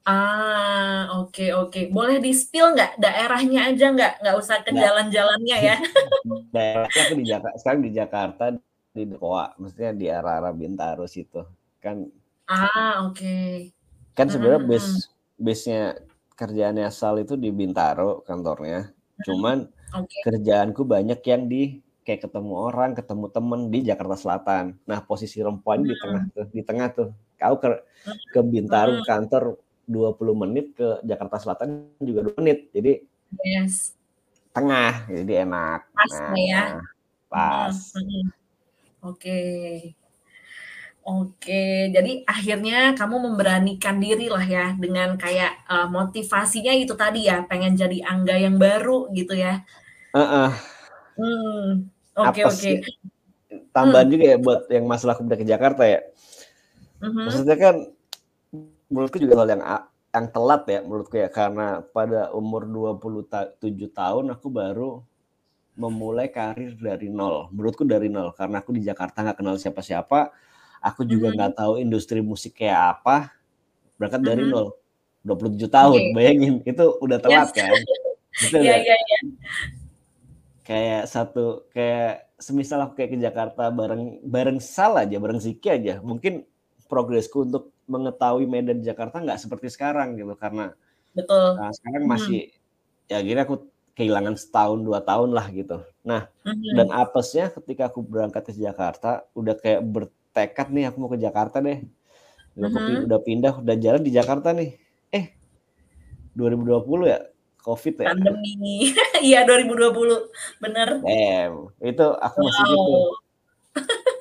Ah, 0.06 1.18
oke 1.18 1.34
okay, 1.34 1.50
oke. 1.50 1.70
Okay. 1.74 1.84
Boleh 1.90 2.22
di 2.22 2.30
spill 2.30 2.78
nggak 2.78 3.02
daerahnya 3.02 3.74
aja 3.74 3.90
nggak? 3.90 4.12
Nggak 4.22 4.36
usah 4.38 4.62
ke 4.62 4.70
jalan-jalannya 4.70 5.56
ya. 5.58 5.76
Daerahnya 6.54 7.00
aku 7.10 7.14
di 7.18 7.26
Jakarta, 7.26 7.56
sekarang 7.58 7.80
di 7.82 7.90
Jakarta 7.90 8.44
di 8.94 9.02
Dekoa, 9.02 9.58
maksudnya 9.58 9.90
di 9.90 10.06
arah-arah 10.06 10.54
Bintaro 10.54 11.10
situ. 11.10 11.42
Kan 11.82 12.06
Ah, 12.46 13.02
oke. 13.02 13.18
Okay. 13.18 13.74
Kan 14.14 14.30
sebenarnya 14.30 14.62
hmm. 14.62 14.70
base 14.70 14.90
base-nya 15.36 15.82
kerjaannya 16.38 16.88
Sal 16.94 17.18
itu 17.18 17.34
di 17.34 17.50
Bintaro 17.50 18.22
kantornya. 18.22 18.94
Cuman 19.26 19.66
okay. 19.90 20.22
kerjaanku 20.22 20.86
banyak 20.86 21.18
yang 21.26 21.50
di 21.50 21.82
kayak 22.06 22.30
ketemu 22.30 22.54
orang, 22.70 22.94
ketemu 22.94 23.26
temen 23.34 23.60
di 23.74 23.82
Jakarta 23.82 24.14
Selatan. 24.14 24.78
Nah, 24.86 25.02
posisi 25.02 25.42
rempuan 25.42 25.82
hmm. 25.82 25.88
di 25.90 25.94
tengah 25.98 26.22
tuh, 26.30 26.46
di 26.54 26.62
tengah 26.62 26.88
tuh. 26.94 27.10
Kau 27.36 27.58
ke 27.58 27.68
ke 28.30 28.40
Bintaro 28.46 29.02
hmm. 29.02 29.04
kantor 29.04 29.44
20 29.86 30.42
menit 30.42 30.74
ke 30.74 31.00
Jakarta 31.06 31.38
Selatan 31.38 31.90
juga 32.02 32.26
2 32.26 32.38
menit. 32.42 32.68
Jadi 32.74 32.92
yes. 33.46 33.94
tengah, 34.50 35.06
jadi 35.06 35.46
enak. 35.46 35.80
Pas 35.94 36.12
nah, 36.12 36.34
ya. 36.34 36.62
Pas. 37.30 37.76
Hmm, 37.94 38.02
hmm. 38.02 38.26
Oke. 39.06 39.14
Okay. 39.16 39.74
Oke, 41.06 41.94
jadi 41.94 42.26
akhirnya 42.26 42.98
kamu 42.98 43.30
memberanikan 43.30 44.02
diri 44.02 44.26
lah 44.26 44.42
ya 44.42 44.74
dengan 44.74 45.14
kayak 45.14 45.62
uh, 45.70 45.86
motivasinya 45.86 46.74
itu 46.74 46.98
tadi 46.98 47.30
ya, 47.30 47.46
pengen 47.46 47.78
jadi 47.78 48.02
angga 48.02 48.34
yang 48.34 48.58
baru 48.58 49.06
gitu 49.14 49.38
ya. 49.38 49.62
Uh 50.10 50.18
-uh. 50.18 50.50
Hmm, 51.14 51.86
oke 52.10 52.42
oke. 52.50 52.58
Okay. 52.58 52.82
Tambahan 53.70 54.10
hmm. 54.10 54.14
juga 54.18 54.24
ya 54.34 54.38
buat 54.42 54.60
yang 54.66 54.90
masalah 54.90 55.14
aku 55.14 55.30
ke 55.30 55.46
Jakarta 55.46 55.86
ya. 55.86 56.02
Uh 56.98 57.06
-huh. 57.06 57.24
Maksudnya 57.30 57.54
kan 57.54 57.76
menurutku 58.90 59.18
juga 59.18 59.42
hal 59.42 59.48
yang 59.56 59.62
yang 60.16 60.26
telat 60.32 60.62
ya 60.64 60.80
menurutku 60.80 61.16
ya 61.20 61.28
karena 61.28 61.84
pada 61.92 62.32
umur 62.32 62.64
27 62.64 63.60
tahun 63.92 64.24
aku 64.32 64.48
baru 64.48 65.04
memulai 65.76 66.32
karir 66.32 66.74
dari 66.80 67.12
nol. 67.12 67.52
Menurutku 67.52 67.84
dari 67.84 68.08
nol 68.08 68.32
karena 68.32 68.64
aku 68.64 68.72
di 68.72 68.82
Jakarta 68.82 69.22
nggak 69.22 69.36
kenal 69.38 69.60
siapa-siapa. 69.60 70.32
Aku 70.80 71.04
juga 71.04 71.30
nggak 71.36 71.52
mm 71.52 71.56
-hmm. 71.56 71.62
tahu 71.68 71.72
industri 71.76 72.24
musik 72.24 72.56
kayak 72.56 72.96
apa. 72.96 73.36
Berangkat 74.00 74.24
dari 74.24 74.42
mm 74.48 74.50
-hmm. 74.50 74.56
nol. 74.56 74.68
27 75.26 75.66
tahun, 75.66 75.98
okay. 75.98 76.14
bayangin 76.14 76.54
itu 76.62 76.84
udah 77.02 77.18
telat 77.18 77.50
yes. 77.50 77.58
kan. 77.58 77.74
Itu 78.46 78.56
yeah, 78.62 78.78
yeah, 78.78 78.94
yeah. 78.94 79.22
Kayak 80.62 81.02
satu 81.10 81.66
kayak 81.74 82.30
semisal 82.38 82.86
aku 82.86 82.94
kayak 82.94 83.10
ke 83.10 83.18
Jakarta 83.18 83.74
bareng 83.74 84.22
bareng 84.22 84.62
Sal 84.62 84.94
aja, 84.94 85.18
bareng 85.18 85.42
Ziki 85.42 85.66
aja. 85.66 85.98
Mungkin 85.98 86.46
progresku 86.86 87.42
untuk 87.42 87.74
mengetahui 87.86 88.44
Medan 88.46 88.82
Jakarta 88.82 89.22
nggak 89.22 89.40
seperti 89.40 89.70
sekarang 89.70 90.18
gitu 90.18 90.34
karena 90.34 90.74
betul. 91.14 91.56
nah, 91.58 91.70
sekarang 91.70 92.04
masih 92.06 92.50
hmm. 92.50 93.10
ya 93.10 93.18
gini 93.22 93.40
aku 93.42 93.66
kehilangan 93.96 94.36
setahun 94.36 94.84
dua 94.84 95.00
tahun 95.00 95.32
lah 95.32 95.48
gitu. 95.54 95.80
Nah 96.04 96.28
hmm. 96.44 96.76
dan 96.76 96.88
apesnya 96.92 97.48
ketika 97.48 97.88
aku 97.88 98.04
berangkat 98.04 98.52
ke 98.52 98.52
Jakarta 98.52 99.24
udah 99.32 99.56
kayak 99.56 99.80
bertekad 99.86 100.68
nih 100.68 100.84
aku 100.92 100.96
mau 101.00 101.10
ke 101.10 101.18
Jakarta 101.18 101.64
deh. 101.64 101.80
Udah, 102.56 102.68
hmm. 102.72 103.06
udah 103.08 103.20
pindah 103.24 103.54
udah 103.62 103.76
jalan 103.80 104.02
di 104.04 104.12
Jakarta 104.12 104.52
nih. 104.52 104.76
Eh 105.14 105.32
2020 106.36 107.08
ya 107.08 107.18
COVID 107.64 107.94
ya? 108.02 108.06
Pandemi. 108.12 108.92
Iya 109.16 109.48
2020 109.48 110.60
bener. 110.60 110.88
Damn, 111.00 111.72
itu 111.80 112.06
aku 112.20 112.36
masih 112.44 112.62
wow. 112.68 112.68
gitu 112.68 113.00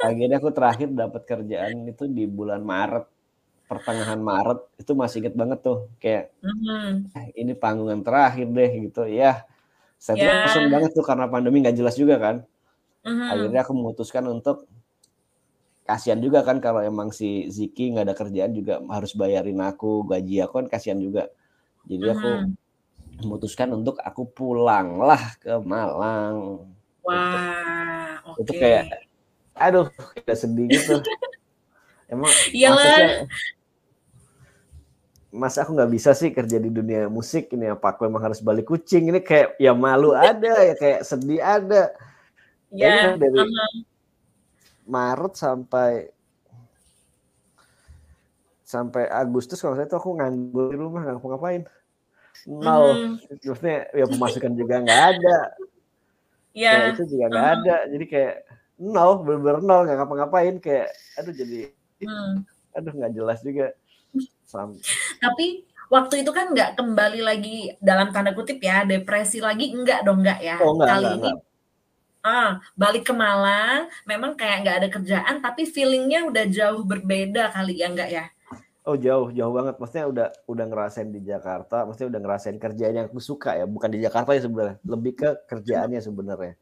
akhirnya 0.06 0.38
aku 0.38 0.50
terakhir 0.54 0.90
dapat 0.92 1.22
kerjaan 1.26 1.90
itu 1.90 2.06
di 2.06 2.30
bulan 2.30 2.62
Maret 2.62 3.06
pertengahan 3.66 4.22
Maret 4.22 4.60
itu 4.78 4.92
masih 4.94 5.26
inget 5.26 5.36
banget 5.36 5.60
tuh 5.66 5.90
kayak 5.98 6.30
mm-hmm. 6.42 7.34
ini 7.34 7.54
panggungan 7.58 8.06
terakhir 8.06 8.46
deh 8.46 8.72
gitu 8.90 9.10
ya 9.10 9.42
saya 9.98 10.22
yeah. 10.22 10.46
langsung 10.46 10.70
banget 10.70 10.92
tuh 10.94 11.06
karena 11.06 11.26
pandemi 11.26 11.66
nggak 11.66 11.78
jelas 11.78 11.98
juga 11.98 12.16
kan 12.22 12.36
mm-hmm. 13.02 13.30
akhirnya 13.34 13.62
aku 13.66 13.74
memutuskan 13.74 14.26
untuk 14.30 14.70
kasihan 15.86 16.22
juga 16.22 16.46
kan 16.46 16.62
kalau 16.62 16.82
emang 16.82 17.10
si 17.10 17.50
Ziki 17.50 17.94
nggak 17.94 18.06
ada 18.10 18.16
kerjaan 18.18 18.54
juga 18.54 18.82
harus 18.90 19.14
bayarin 19.18 19.62
aku 19.62 20.06
gaji 20.06 20.46
aku 20.46 20.54
kan 20.62 20.68
kasihan 20.70 21.02
juga 21.02 21.34
jadi 21.90 22.14
mm-hmm. 22.14 22.22
aku 22.22 22.30
memutuskan 23.26 23.74
untuk 23.74 23.98
aku 24.06 24.30
pulang 24.30 25.02
lah 25.02 25.34
ke 25.42 25.58
Malang 25.66 26.70
wah 27.02 28.22
wow, 28.22 28.38
itu, 28.38 28.42
okay. 28.42 28.42
itu 28.46 28.52
kayak 28.62 28.84
aduh 29.58 29.88
udah 30.22 30.38
sedih 30.38 30.68
gitu 30.70 31.02
emang 32.14 32.30
Iyalah 32.54 33.26
masa 35.36 35.68
aku 35.68 35.76
nggak 35.76 35.92
bisa 35.92 36.16
sih 36.16 36.32
kerja 36.32 36.58
di 36.58 36.72
dunia 36.72 37.12
musik 37.12 37.52
ini 37.52 37.76
apa 37.76 37.92
aku 37.92 38.08
emang 38.08 38.24
harus 38.24 38.40
balik 38.40 38.72
kucing 38.72 39.12
ini 39.12 39.20
kayak 39.20 39.60
ya 39.60 39.76
malu 39.76 40.16
ada 40.16 40.64
ya 40.64 40.74
kayak 40.80 41.04
sedih 41.04 41.44
ada 41.44 41.92
ya 42.72 43.20
dari 43.20 43.44
uh-huh. 43.44 43.84
Maret 44.88 45.34
sampai 45.36 45.92
sampai 48.64 49.12
Agustus 49.12 49.60
kalau 49.60 49.76
saya 49.76 49.92
tuh 49.92 50.00
aku 50.00 50.16
nganggur 50.18 50.72
di 50.72 50.78
rumah 50.80 51.04
nggak 51.04 51.20
ngapain 51.20 51.64
nol 52.48 52.86
hmm. 53.20 53.44
maksudnya 53.44 53.92
ya 53.92 54.06
pemasukan 54.08 54.54
juga 54.56 54.76
nggak 54.88 55.02
ada 55.16 55.38
ya 56.56 56.72
yeah. 56.72 56.92
itu 56.96 57.04
juga 57.12 57.26
nggak 57.28 57.46
uh-huh. 57.46 57.58
ada 57.60 57.76
jadi 57.92 58.06
kayak 58.08 58.36
nol 58.80 59.12
bener-bener 59.22 59.60
nol 59.60 59.82
nggak 59.84 59.98
ngapa-ngapain 60.00 60.56
kayak 60.64 60.96
aduh 61.20 61.36
jadi 61.36 61.60
hmm. 62.08 62.34
aduh 62.72 62.94
nggak 62.96 63.12
jelas 63.12 63.40
juga 63.44 63.76
Sam. 64.46 64.78
Tapi 65.20 65.66
waktu 65.90 66.26
itu 66.26 66.32
kan 66.34 66.54
nggak 66.54 66.78
kembali 66.78 67.22
lagi 67.22 67.58
dalam 67.82 68.10
tanda 68.10 68.34
kutip 68.34 68.62
ya 68.62 68.86
depresi 68.86 69.42
lagi 69.42 69.74
enggak 69.74 70.06
dong 70.06 70.22
enggak 70.22 70.40
ya? 70.42 70.56
Oh, 70.62 70.78
enggak, 70.78 70.90
kali 70.90 71.06
enggak, 71.06 71.18
ini 71.18 71.30
enggak. 71.34 71.54
ah 72.26 72.52
balik 72.74 73.04
ke 73.06 73.14
Malang 73.14 73.86
memang 74.10 74.34
kayak 74.34 74.66
nggak 74.66 74.78
ada 74.82 74.90
kerjaan 74.90 75.36
tapi 75.46 75.70
feelingnya 75.70 76.26
udah 76.26 76.46
jauh 76.50 76.82
berbeda 76.82 77.54
kali 77.54 77.82
ya 77.82 77.88
enggak 77.90 78.10
ya? 78.10 78.26
Oh 78.86 78.94
jauh 78.94 79.34
jauh 79.34 79.54
banget. 79.54 79.82
Maksudnya 79.82 80.06
udah 80.06 80.28
udah 80.46 80.66
ngerasain 80.70 81.10
di 81.10 81.22
Jakarta 81.26 81.86
maksudnya 81.86 82.18
udah 82.18 82.22
ngerasain 82.22 82.58
kerjaan 82.62 82.94
yang 82.98 83.08
aku 83.10 83.22
suka 83.22 83.58
ya. 83.58 83.66
Bukan 83.66 83.90
di 83.94 84.00
Jakarta 84.02 84.34
ya 84.34 84.42
sebenarnya 84.46 84.78
lebih 84.86 85.14
ke 85.18 85.30
kerjaannya 85.50 86.02
sebenarnya. 86.02 86.54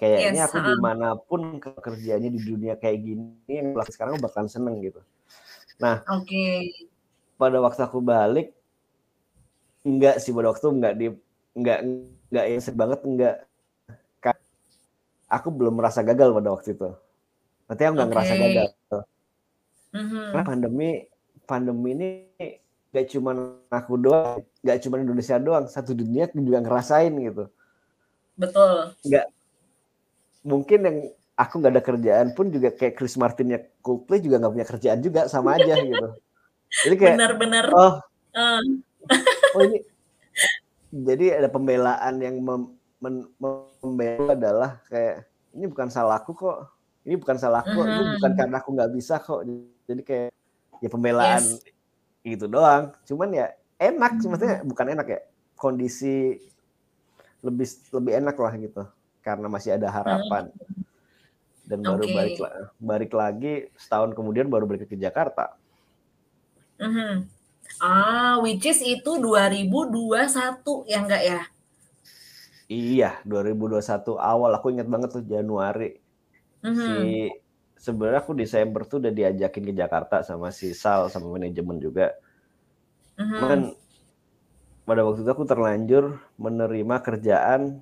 Kayaknya 0.00 0.48
yes, 0.48 0.48
aku 0.48 0.58
di 0.64 0.76
mana 0.80 1.12
pun 1.12 1.60
kerjanya 1.60 2.32
di 2.32 2.40
dunia 2.40 2.80
kayak 2.80 3.04
gini 3.04 3.36
yang 3.52 3.76
sekarang 3.84 4.16
bakalan 4.16 4.48
seneng 4.48 4.80
gitu. 4.80 5.00
Nah 5.76 6.00
oke. 6.08 6.24
okay 6.24 6.88
pada 7.40 7.56
waktu 7.64 7.80
aku 7.80 8.04
balik 8.04 8.52
enggak 9.80 10.20
sih 10.20 10.36
pada 10.36 10.52
waktu 10.52 10.66
enggak 10.68 10.92
di 11.00 11.06
enggak 11.56 11.78
enggak 12.28 12.44
insek 12.52 12.76
banget 12.76 13.00
enggak. 13.08 13.36
Aku 15.30 15.54
belum 15.54 15.78
merasa 15.78 16.02
gagal 16.02 16.34
pada 16.34 16.48
waktu 16.50 16.74
itu. 16.74 16.90
Nanti 17.70 17.82
aku 17.86 17.92
nggak 17.94 18.08
okay. 18.10 18.14
ngerasa 18.18 18.34
gagal. 18.36 18.68
Mm-hmm. 19.90 20.26
karena 20.30 20.46
pandemi 20.46 20.90
pandemi 21.50 21.88
ini 21.98 22.08
gak 22.94 23.10
cuma 23.10 23.58
aku 23.66 23.98
doang 23.98 24.38
gak 24.62 24.78
cuma 24.86 25.02
Indonesia 25.02 25.34
doang 25.34 25.66
satu 25.66 25.98
dunia 25.98 26.30
juga 26.30 26.62
ngerasain 26.62 27.10
gitu. 27.10 27.50
Betul. 28.38 28.94
Nggak 29.02 29.26
mungkin 30.46 30.78
yang 30.86 30.96
aku 31.34 31.54
nggak 31.58 31.72
ada 31.72 31.82
kerjaan 31.82 32.28
pun 32.36 32.52
juga 32.52 32.70
kayak 32.70 32.94
Chris 33.00 33.16
Martinnya 33.16 33.64
Coldplay 33.80 34.20
juga 34.20 34.38
nggak 34.40 34.52
punya 34.52 34.66
kerjaan 34.68 35.00
juga 35.00 35.20
sama 35.26 35.56
aja 35.56 35.74
gitu 35.80 36.08
jadi 36.86 36.94
kayak 36.96 37.14
benar-benar 37.18 37.64
oh, 37.74 37.94
uh. 38.34 38.60
oh 39.56 39.62
ini 39.66 39.78
jadi 40.90 41.38
ada 41.38 41.48
pembelaan 41.50 42.18
yang 42.18 42.42
mem, 42.42 42.74
mem, 42.98 43.14
membela 43.82 44.34
adalah 44.34 44.70
kayak 44.90 45.26
ini 45.54 45.66
bukan 45.70 45.90
salahku 45.90 46.34
kok 46.34 46.70
ini 47.06 47.14
bukan 47.18 47.36
salahku 47.38 47.78
uh 47.78 47.86
-huh. 47.86 47.94
ini 47.94 48.02
bukan 48.18 48.32
karena 48.38 48.56
aku 48.58 48.70
nggak 48.74 48.92
bisa 48.94 49.18
kok 49.22 49.46
jadi 49.86 50.02
kayak 50.02 50.30
ya 50.82 50.88
pembelaan 50.90 51.42
yes. 51.42 51.62
gitu 52.26 52.46
doang 52.50 52.94
cuman 53.06 53.28
ya 53.34 53.46
enak 53.78 54.18
-huh. 54.18 54.28
maksudnya 54.30 54.58
bukan 54.66 54.86
enak 54.98 55.06
ya 55.06 55.20
kondisi 55.54 56.38
lebih 57.40 57.66
lebih 57.94 58.12
enak 58.20 58.36
lah 58.36 58.52
gitu 58.58 58.82
karena 59.20 59.46
masih 59.48 59.76
ada 59.78 59.88
harapan 59.90 60.50
uh 60.50 60.54
-huh. 60.54 60.82
dan 61.66 61.78
baru 61.82 62.04
okay. 62.04 62.14
balik 62.14 62.36
balik 62.78 63.12
lagi 63.14 63.54
setahun 63.78 64.14
kemudian 64.14 64.50
baru 64.50 64.66
balik 64.66 64.90
ke 64.90 64.98
Jakarta 64.98 65.59
Mm-hmm. 66.80 67.12
Ah, 67.80 68.40
which 68.40 68.64
is 68.66 68.80
itu 68.82 69.20
2021 69.20 70.16
ya 70.88 70.98
enggak 71.00 71.22
ya? 71.22 71.40
Iya, 72.70 73.10
2021 73.26 74.16
awal 74.16 74.50
aku 74.56 74.66
ingat 74.72 74.88
banget 74.88 75.10
tuh 75.12 75.24
Januari. 75.24 76.00
-hmm. 76.64 76.76
Si 76.76 76.96
sebenarnya 77.80 78.20
aku 78.20 78.32
Desember 78.36 78.84
tuh 78.84 79.00
udah 79.00 79.12
diajakin 79.12 79.64
ke 79.70 79.74
Jakarta 79.76 80.20
sama 80.24 80.52
si 80.52 80.72
Sal 80.76 81.08
sama 81.12 81.32
manajemen 81.32 81.80
juga. 81.80 82.16
-hmm. 83.16 83.38
Cuman 83.38 83.60
pada 84.84 85.06
waktu 85.06 85.22
itu 85.22 85.30
aku 85.30 85.46
terlanjur 85.46 86.18
menerima 86.34 86.96
kerjaan 87.04 87.78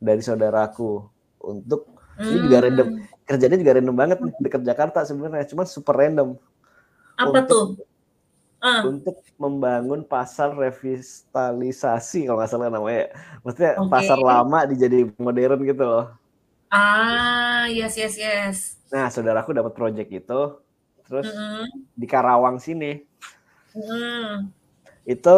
dari 0.00 0.22
saudaraku 0.24 1.04
untuk 1.44 1.92
mm. 2.16 2.24
ini 2.24 2.38
juga 2.48 2.58
random 2.64 2.88
kerjanya 3.28 3.56
juga 3.60 3.72
random 3.76 3.96
banget 3.96 4.18
nih 4.24 4.34
dekat 4.40 4.62
Jakarta 4.64 5.04
sebenarnya 5.04 5.44
cuma 5.52 5.68
super 5.68 5.92
random 5.92 6.40
apa 7.20 7.38
untuk, 7.44 7.48
tuh 7.52 7.64
uh. 8.62 8.82
untuk 8.86 9.18
membangun 9.36 10.06
pasar 10.06 10.54
revitalisasi 10.54 12.30
kalau 12.30 12.38
nggak 12.38 12.50
salah 12.50 12.70
namanya 12.70 13.10
maksudnya 13.42 13.76
okay. 13.76 13.90
pasar 13.90 14.18
lama 14.22 14.58
dijadi 14.70 15.10
modern 15.18 15.60
gitu 15.66 15.84
loh 15.84 16.06
ah 16.70 17.66
yes 17.68 17.98
yes 17.98 18.14
yes 18.16 18.56
nah 18.94 19.10
saudaraku 19.10 19.52
dapat 19.52 19.74
project 19.74 20.08
itu 20.08 20.40
terus 21.04 21.28
mm 21.28 21.36
-hmm. 21.36 21.64
di 21.98 22.06
Karawang 22.06 22.62
sini 22.62 23.02
mm. 23.74 24.48
itu 25.04 25.34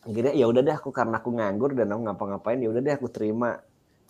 akhirnya 0.00 0.32
ya 0.32 0.48
udah 0.48 0.64
deh 0.64 0.74
aku 0.74 0.90
karena 0.90 1.20
aku 1.20 1.36
nganggur 1.36 1.76
dan 1.76 1.92
aku 1.92 2.00
ngapa-ngapain 2.08 2.58
ya 2.58 2.72
udah 2.72 2.80
deh 2.80 2.94
aku 2.96 3.12
terima 3.12 3.60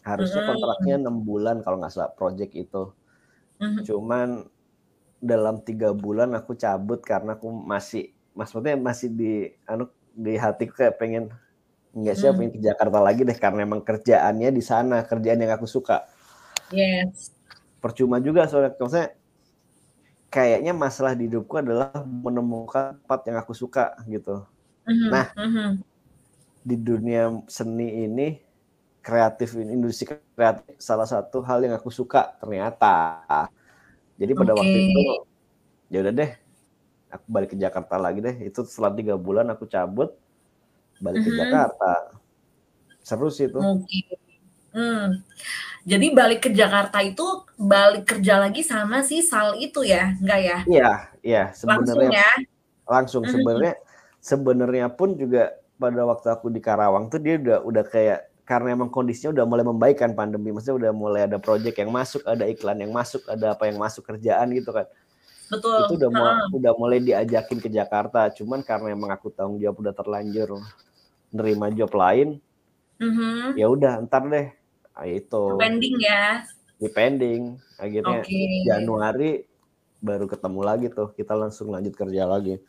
harusnya 0.07 0.49
kontraknya 0.49 0.95
enam 0.97 1.21
bulan 1.21 1.61
kalau 1.61 1.77
nggak 1.83 1.93
salah 1.93 2.15
project 2.15 2.57
itu 2.57 2.95
cuman 3.61 4.49
dalam 5.21 5.61
tiga 5.61 5.93
bulan 5.93 6.33
aku 6.33 6.57
cabut 6.57 7.05
karena 7.05 7.37
aku 7.37 7.53
masih 7.53 8.09
maksudnya 8.41 8.81
masih 8.81 9.13
di 9.13 9.33
anu 9.69 9.93
di 10.17 10.41
hatiku 10.41 10.81
kayak 10.81 10.97
pengen 10.97 11.29
nggak 11.93 12.17
sih 12.17 12.33
pengen 12.33 12.53
ke 12.57 12.61
Jakarta 12.65 12.99
lagi 13.05 13.21
deh 13.29 13.37
karena 13.37 13.69
emang 13.69 13.85
kerjaannya 13.85 14.49
di 14.49 14.63
sana 14.65 15.05
kerjaan 15.05 15.45
yang 15.45 15.53
aku 15.53 15.69
suka 15.69 16.09
yes 16.73 17.37
percuma 17.85 18.17
juga 18.25 18.49
soalnya 18.49 18.73
maksudnya 18.81 19.13
kayaknya 20.33 20.73
masalah 20.73 21.13
di 21.13 21.29
hidupku 21.29 21.61
adalah 21.61 21.93
menemukan 22.07 22.97
tempat 23.05 23.21
yang 23.29 23.37
aku 23.43 23.53
suka 23.53 23.93
gitu 24.09 24.49
mm-hmm. 24.89 25.11
nah 25.13 25.27
mm-hmm. 25.37 25.71
di 26.65 26.77
dunia 26.81 27.23
seni 27.45 28.09
ini 28.09 28.29
kreatif 29.01 29.57
industri 29.57 30.07
kreatif 30.37 30.77
salah 30.77 31.09
satu 31.09 31.41
hal 31.45 31.65
yang 31.65 31.75
aku 31.77 31.89
suka 31.89 32.37
ternyata. 32.41 33.49
Jadi 34.21 34.33
pada 34.37 34.53
okay. 34.53 34.61
waktu 34.61 34.79
itu 34.93 35.01
ya 35.89 35.99
udah 36.05 36.13
deh, 36.13 36.31
aku 37.11 37.27
balik 37.29 37.53
ke 37.53 37.57
Jakarta 37.59 37.99
lagi 37.99 38.23
deh. 38.23 38.37
Itu 38.47 38.63
setelah 38.65 38.95
tiga 38.95 39.15
bulan 39.19 39.51
aku 39.51 39.67
cabut 39.67 40.15
balik 41.03 41.21
-huh. 41.21 41.27
ke 41.27 41.31
mm-hmm. 41.31 41.43
Jakarta. 41.45 41.93
Seru 43.03 43.29
sih 43.29 43.51
itu. 43.51 43.59
Okay. 43.59 44.17
Hmm. 44.71 45.19
Jadi 45.83 46.15
balik 46.15 46.47
ke 46.47 46.51
Jakarta 46.55 47.03
itu 47.03 47.25
balik 47.59 48.07
kerja 48.07 48.39
lagi 48.39 48.63
sama 48.63 49.03
si 49.03 49.19
Sal 49.25 49.59
itu 49.59 49.83
ya, 49.83 50.15
enggak 50.21 50.41
ya? 50.41 50.59
Iya, 50.69 50.93
iya. 51.27 51.43
Sebenarnya 51.51 51.91
langsung 51.91 52.15
ya. 52.15 52.31
Langsung 52.87 53.23
mm-hmm. 53.25 53.35
sebenarnya 53.35 53.75
sebenarnya 54.21 54.87
pun 54.93 55.17
juga 55.17 55.57
pada 55.81 56.05
waktu 56.05 56.29
aku 56.29 56.53
di 56.53 56.61
Karawang 56.61 57.09
tuh 57.09 57.19
dia 57.19 57.41
udah 57.41 57.59
udah 57.65 57.85
kayak 57.89 58.31
karena 58.45 58.75
emang 58.75 58.91
kondisinya 58.91 59.31
udah 59.31 59.47
mulai 59.47 59.63
membaik 59.63 60.03
kan 60.03 60.11
pandemi, 60.11 60.51
maksudnya 60.51 60.91
udah 60.91 60.93
mulai 60.93 61.21
ada 61.23 61.39
project 61.39 61.79
yang 61.79 61.95
masuk, 61.95 62.19
ada 62.27 62.51
iklan 62.51 62.83
yang 62.83 62.91
masuk, 62.91 63.23
ada 63.31 63.55
apa 63.55 63.71
yang 63.71 63.79
masuk 63.79 64.03
kerjaan 64.03 64.51
gitu 64.51 64.75
kan. 64.75 64.91
Betul. 65.51 65.83
Itu 65.91 65.95
udah 65.99 66.11
mulai, 66.15 66.35
udah 66.55 66.73
mulai 66.79 66.99
diajakin 67.03 67.59
ke 67.59 67.67
Jakarta, 67.67 68.31
cuman 68.31 68.63
karena 68.63 68.95
emang 68.95 69.11
aku 69.11 69.35
tanggung 69.35 69.59
jawab 69.59 69.83
udah 69.83 69.95
terlanjur 69.95 70.63
nerima 71.35 71.75
job 71.75 71.91
lain, 71.95 72.39
mm-hmm. 73.03 73.59
ya 73.59 73.67
udah 73.67 73.99
ntar 74.07 74.31
deh, 74.31 74.49
nah, 74.95 75.07
itu. 75.11 75.45
Pending 75.59 75.97
ya. 75.99 76.47
Di 76.79 76.89
pending, 76.89 77.59
akhirnya 77.77 78.23
okay. 78.23 78.63
Januari 78.65 79.43
baru 80.01 80.31
ketemu 80.31 80.61
lagi 80.63 80.87
tuh, 80.89 81.11
kita 81.19 81.35
langsung 81.35 81.75
lanjut 81.75 81.99
kerja 81.99 82.31
lagi. 82.31 82.63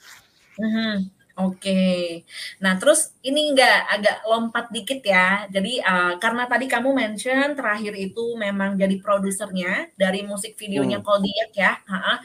Mm-hmm. 0.57 1.20
Oke. 1.39 2.21
Nah, 2.59 2.75
terus 2.75 3.15
ini 3.23 3.55
enggak 3.55 3.88
agak 3.88 4.17
lompat 4.27 4.65
dikit 4.73 4.99
ya. 4.99 5.47
Jadi 5.47 5.79
uh, 5.79 6.19
karena 6.19 6.43
tadi 6.47 6.65
kamu 6.67 6.89
mention 6.91 7.55
terakhir 7.55 7.93
itu 7.95 8.36
memang 8.36 8.75
jadi 8.75 8.99
produsernya 8.99 9.91
dari 9.95 10.27
musik 10.27 10.59
videonya 10.59 10.99
hmm. 10.99 11.05
Koldiak 11.05 11.51
ya. 11.55 11.73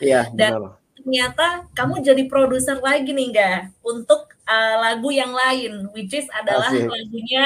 Iya, 0.03 0.23
Dan 0.35 0.53
benar. 0.59 0.73
ternyata 0.99 1.47
kamu 1.71 1.95
jadi 2.03 2.23
produser 2.27 2.79
lagi 2.83 3.15
nih 3.15 3.27
enggak 3.31 3.61
untuk 3.87 4.27
uh, 4.47 4.75
lagu 4.83 5.11
yang 5.15 5.31
lain 5.31 5.87
which 5.95 6.15
is 6.15 6.27
adalah 6.35 6.71
Asik. 6.71 6.91
lagunya 6.91 7.45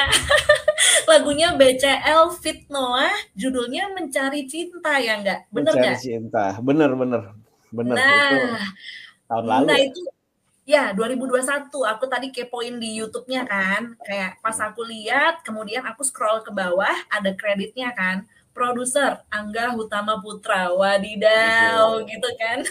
lagunya 1.11 1.49
BCL 1.57 2.25
Fit 2.41 2.65
Noah 2.73 3.13
judulnya 3.37 3.93
Mencari 3.93 4.49
Cinta 4.49 4.97
ya 4.97 5.21
enggak? 5.21 5.45
Bener 5.53 5.73
Mencari 5.77 5.85
enggak? 5.85 5.99
Cinta. 6.01 6.45
Bener 6.65 6.91
bener. 6.97 7.23
Bener 7.71 7.95
nah, 7.95 8.31
itu 8.33 8.49
tahun 9.31 9.47
lalu. 9.47 9.67
Nah, 9.71 9.79
itu 9.79 10.01
Ya, 10.71 10.95
2021 10.95 11.67
aku 11.83 12.05
tadi 12.07 12.31
kepoin 12.31 12.79
di 12.79 13.03
YouTube-nya 13.03 13.43
kan. 13.43 13.99
Kayak 14.07 14.39
pas 14.39 14.55
aku 14.63 14.87
lihat, 14.87 15.43
kemudian 15.43 15.83
aku 15.83 16.07
scroll 16.07 16.47
ke 16.47 16.55
bawah, 16.55 16.95
ada 17.11 17.35
kreditnya 17.35 17.91
kan. 17.91 18.23
Produser 18.55 19.19
Angga 19.35 19.75
Hutama 19.75 20.23
Putra. 20.23 20.71
Wadidaw, 20.71 22.07
gitu 22.07 22.29
kan. 22.39 22.63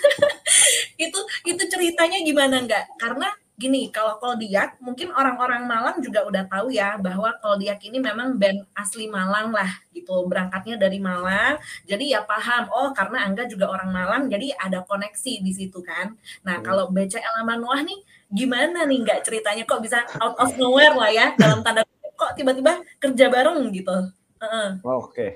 itu 1.03 1.19
itu 1.43 1.63
ceritanya 1.67 2.23
gimana 2.23 2.63
enggak? 2.63 2.87
Karena 2.95 3.35
gini, 3.59 3.91
kalau 3.91 4.15
Koldiak 4.17 4.79
mungkin 4.79 5.11
orang-orang 5.11 5.67
Malang 5.67 5.99
juga 5.99 6.23
udah 6.23 6.47
tahu 6.47 6.71
ya 6.71 6.95
bahwa 6.95 7.35
Koldiak 7.43 7.83
ini 7.83 7.99
memang 7.99 8.39
band 8.39 8.63
asli 8.71 9.11
Malang 9.11 9.51
lah 9.51 9.67
gitu. 9.91 10.23
Berangkatnya 10.25 10.79
dari 10.79 10.97
Malang. 11.03 11.59
Jadi 11.83 12.15
ya 12.15 12.23
paham, 12.23 12.71
oh 12.71 12.95
karena 12.95 13.27
Angga 13.27 13.43
juga 13.51 13.67
orang 13.67 13.91
Malang 13.91 14.23
jadi 14.31 14.55
ada 14.55 14.87
koneksi 14.87 15.43
di 15.43 15.51
situ 15.51 15.83
kan. 15.83 16.15
Nah, 16.47 16.57
hmm. 16.57 16.65
kalau 16.65 16.87
BCL 16.89 17.43
Manuah 17.43 17.83
nih 17.83 17.99
gimana 18.31 18.87
nih 18.87 18.97
nggak 19.03 19.19
ceritanya 19.27 19.67
kok 19.67 19.81
bisa 19.83 20.05
out 20.21 20.37
of 20.37 20.53
nowhere 20.55 20.93
lah 20.93 21.09
ya 21.09 21.33
dalam 21.33 21.65
tanda 21.65 21.81
kok 22.19 22.35
tiba-tiba 22.35 22.79
kerja 22.99 23.25
bareng 23.27 23.59
gitu. 23.75 23.95
Uh 24.39 24.43
-uh. 24.43 24.69
Oke. 24.83 25.03
Okay. 25.11 25.31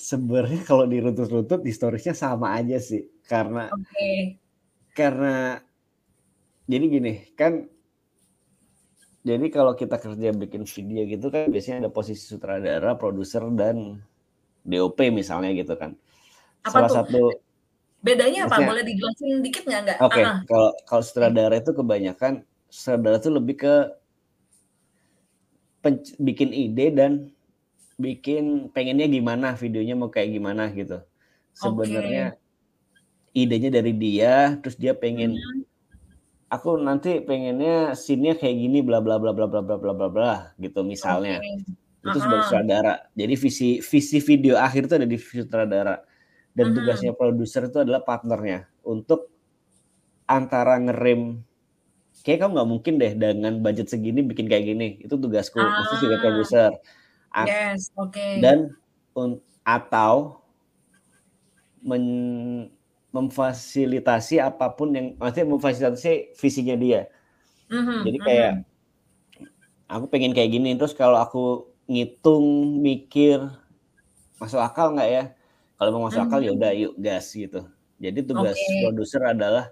Sebenarnya 0.00 0.64
kalau 0.64 0.88
dirutut-rutut 0.88 1.60
historisnya 1.60 2.16
sama 2.16 2.56
aja 2.56 2.80
sih 2.80 3.04
karena 3.28 3.68
okay. 3.68 4.40
karena 4.96 5.60
jadi 6.70 6.84
gini 6.86 7.12
kan 7.34 7.66
jadi 9.20 9.46
kalau 9.52 9.76
kita 9.76 10.00
kerja 10.00 10.32
bikin 10.32 10.64
video 10.64 11.04
gitu 11.04 11.28
kan 11.28 11.52
biasanya 11.52 11.86
ada 11.86 11.90
posisi 11.92 12.24
sutradara, 12.24 12.96
produser 12.96 13.44
dan 13.52 14.00
DOP 14.64 14.96
misalnya 15.12 15.52
gitu 15.52 15.76
kan. 15.76 15.92
Apa 16.64 16.72
Salah 16.72 16.88
tuh? 16.88 16.96
satu 16.96 17.22
bedanya 18.00 18.48
apa? 18.48 18.64
Boleh 18.64 18.80
dijelasin 18.80 19.44
dikit 19.44 19.68
nggak 19.68 19.80
nggak? 19.84 19.98
Oke, 20.00 20.24
okay. 20.24 20.24
kalau 20.48 20.70
kalau 20.88 21.02
sutradara 21.04 21.52
itu 21.60 21.72
kebanyakan 21.76 22.32
sutradara 22.72 23.20
itu 23.20 23.28
lebih 23.28 23.56
ke 23.60 23.74
bikin 26.16 26.56
ide 26.56 26.86
dan 26.92 27.12
bikin 28.00 28.72
pengennya 28.72 29.04
gimana 29.04 29.52
videonya 29.52 30.00
mau 30.00 30.08
kayak 30.08 30.32
gimana 30.32 30.72
gitu. 30.72 30.96
Sebenarnya 31.52 32.40
okay. 32.40 33.36
idenya 33.36 33.68
dari 33.68 33.92
dia, 33.92 34.56
terus 34.64 34.80
dia 34.80 34.96
pengen 34.96 35.36
hmm 35.36 35.69
aku 36.50 36.82
nanti 36.82 37.22
pengennya 37.22 37.94
scene-nya 37.94 38.34
kayak 38.34 38.56
gini 38.58 38.82
bla 38.82 38.98
bla 38.98 39.22
bla 39.22 39.30
bla 39.30 39.46
bla 39.46 39.62
bla 39.62 39.76
bla 39.78 39.92
bla 39.94 40.08
bla 40.10 40.32
gitu 40.58 40.82
misalnya. 40.82 41.38
Okay. 41.38 42.10
Itu 42.10 42.18
sebagai 42.18 42.44
sutradara. 42.50 42.94
Jadi 43.14 43.34
visi 43.38 43.68
visi 43.78 44.18
video 44.18 44.58
akhir 44.58 44.90
itu 44.90 44.94
ada 44.98 45.06
di 45.06 45.16
sutradara. 45.16 45.96
Dan 46.50 46.74
-huh. 46.74 46.76
tugasnya 46.82 47.14
produser 47.14 47.70
itu 47.70 47.78
adalah 47.78 48.02
partnernya 48.02 48.66
untuk 48.82 49.30
antara 50.26 50.82
ngerem 50.82 51.46
kayak 52.26 52.44
kamu 52.44 52.52
nggak 52.58 52.70
mungkin 52.70 52.94
deh 53.00 53.12
dengan 53.16 53.54
budget 53.62 53.86
segini 53.86 54.26
bikin 54.26 54.50
kayak 54.50 54.66
gini. 54.66 54.98
Itu 54.98 55.16
tugasku, 55.16 55.62
uh, 55.62 55.64
maksudnya 55.64 56.00
juga 56.02 56.16
ah. 56.18 56.22
produser. 56.26 56.70
Yes, 57.46 57.94
oke. 57.94 58.10
Okay. 58.10 58.42
Dan 58.42 58.74
atau 59.62 60.42
men 61.86 62.04
memfasilitasi 63.10 64.38
apa 64.38 64.70
pun 64.74 64.94
yang 64.94 65.06
maksudnya 65.18 65.46
memfasilitasi 65.50 66.38
visinya 66.38 66.76
dia. 66.78 67.10
Mm-hmm, 67.70 68.00
Jadi 68.06 68.18
kayak 68.22 68.52
mm-hmm. 68.52 69.90
aku 69.90 70.04
pengen 70.10 70.32
kayak 70.34 70.50
gini 70.54 70.70
terus 70.78 70.94
kalau 70.94 71.18
aku 71.18 71.70
ngitung 71.90 72.78
mikir 72.78 73.42
masuk 74.38 74.62
akal 74.62 74.94
nggak 74.94 75.10
ya? 75.10 75.24
Kalau 75.74 75.90
mau 75.96 76.06
masuk 76.06 76.22
mm-hmm. 76.22 76.30
akal 76.30 76.40
ya 76.46 76.50
udah 76.54 76.70
yuk 76.74 76.94
gas 77.02 77.26
gitu. 77.34 77.66
Jadi 78.00 78.18
tugas 78.24 78.56
okay. 78.56 78.80
produser 78.86 79.22
adalah 79.26 79.66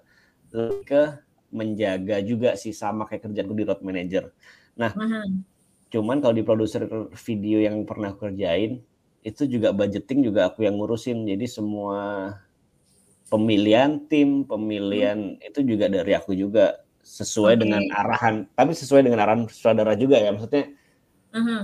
ke 0.84 1.02
menjaga 1.48 2.20
juga 2.20 2.52
sih 2.58 2.76
sama 2.76 3.08
kayak 3.08 3.30
kerjaanku 3.30 3.54
di 3.56 3.64
road 3.64 3.80
manager. 3.80 4.34
Nah, 4.76 4.92
mm-hmm. 4.92 5.26
cuman 5.88 6.20
kalau 6.20 6.34
di 6.36 6.44
produser 6.44 6.84
video 7.24 7.62
yang 7.62 7.86
pernah 7.88 8.12
aku 8.12 8.28
kerjain 8.28 8.82
itu 9.24 9.42
juga 9.48 9.74
budgeting 9.74 10.26
juga 10.26 10.50
aku 10.50 10.66
yang 10.66 10.76
ngurusin. 10.76 11.24
Jadi 11.24 11.46
semua 11.48 12.32
pemilihan 13.28 14.02
tim, 14.08 14.44
pemilihan 14.48 15.36
hmm. 15.36 15.48
itu 15.48 15.60
juga 15.64 15.86
dari 15.92 16.12
aku 16.16 16.32
juga 16.32 16.88
sesuai 17.08 17.56
okay. 17.56 17.62
dengan 17.64 17.82
arahan 17.96 18.34
tapi 18.52 18.76
sesuai 18.76 19.08
dengan 19.08 19.24
arahan 19.24 19.48
sutradara 19.48 19.96
juga 19.96 20.20
ya 20.20 20.28
maksudnya 20.28 20.68
uh-huh. 21.32 21.62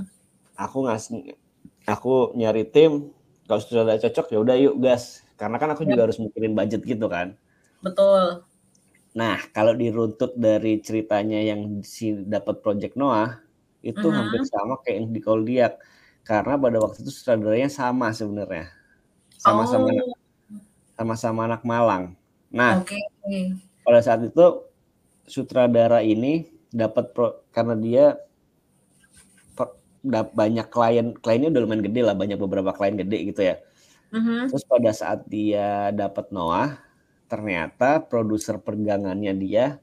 aku 0.56 0.78
ngasih 0.88 1.36
aku 1.84 2.32
nyari 2.32 2.64
tim 2.64 3.12
kalau 3.44 3.60
sutradara 3.60 4.00
cocok 4.00 4.26
ya 4.32 4.38
udah 4.40 4.56
yuk 4.56 4.76
gas 4.80 5.20
karena 5.36 5.60
kan 5.60 5.68
aku 5.76 5.84
yep. 5.84 5.90
juga 5.92 6.02
harus 6.08 6.16
mikirin 6.16 6.56
budget 6.56 6.80
gitu 6.88 7.06
kan 7.12 7.36
betul 7.84 8.48
nah 9.12 9.36
kalau 9.52 9.76
diruntut 9.76 10.32
dari 10.34 10.80
ceritanya 10.80 11.44
yang 11.44 11.84
si 11.84 12.16
dapat 12.24 12.64
project 12.64 12.96
Noah 12.96 13.44
itu 13.84 14.00
uh-huh. 14.00 14.16
hampir 14.16 14.48
sama 14.48 14.80
kayak 14.80 14.96
yang 14.96 15.08
di 15.12 15.20
Koldiak 15.20 15.76
karena 16.24 16.56
pada 16.56 16.80
waktu 16.80 17.04
itu 17.04 17.12
sutradaranya 17.12 17.68
sama 17.68 18.16
sebenarnya 18.16 18.72
sama-sama 19.36 19.92
oh. 19.92 20.23
Sama-sama 20.94 21.46
anak 21.46 21.62
Malang 21.66 22.14
nah 22.54 22.80
okay. 22.82 23.02
pada 23.82 24.00
saat 24.00 24.22
itu 24.22 24.62
sutradara 25.26 26.04
ini 26.04 26.48
dapat 26.74 27.14
pro, 27.14 27.42
karena 27.54 27.74
dia 27.78 28.04
banyak 30.12 30.68
klien 30.68 31.16
kliennya 31.16 31.48
udah 31.48 31.62
lumayan 31.64 31.84
gede 31.88 32.00
lah 32.04 32.12
banyak 32.12 32.36
beberapa 32.36 32.76
klien 32.76 32.98
gede 32.98 33.18
gitu 33.32 33.40
ya 33.40 33.56
uh-huh. 34.12 34.52
terus 34.52 34.64
pada 34.68 34.90
saat 34.92 35.24
dia 35.24 35.88
dapat 35.96 36.28
Noah 36.28 36.76
ternyata 37.24 38.04
produser 38.04 38.60
pergangannya 38.60 39.32
dia 39.32 39.80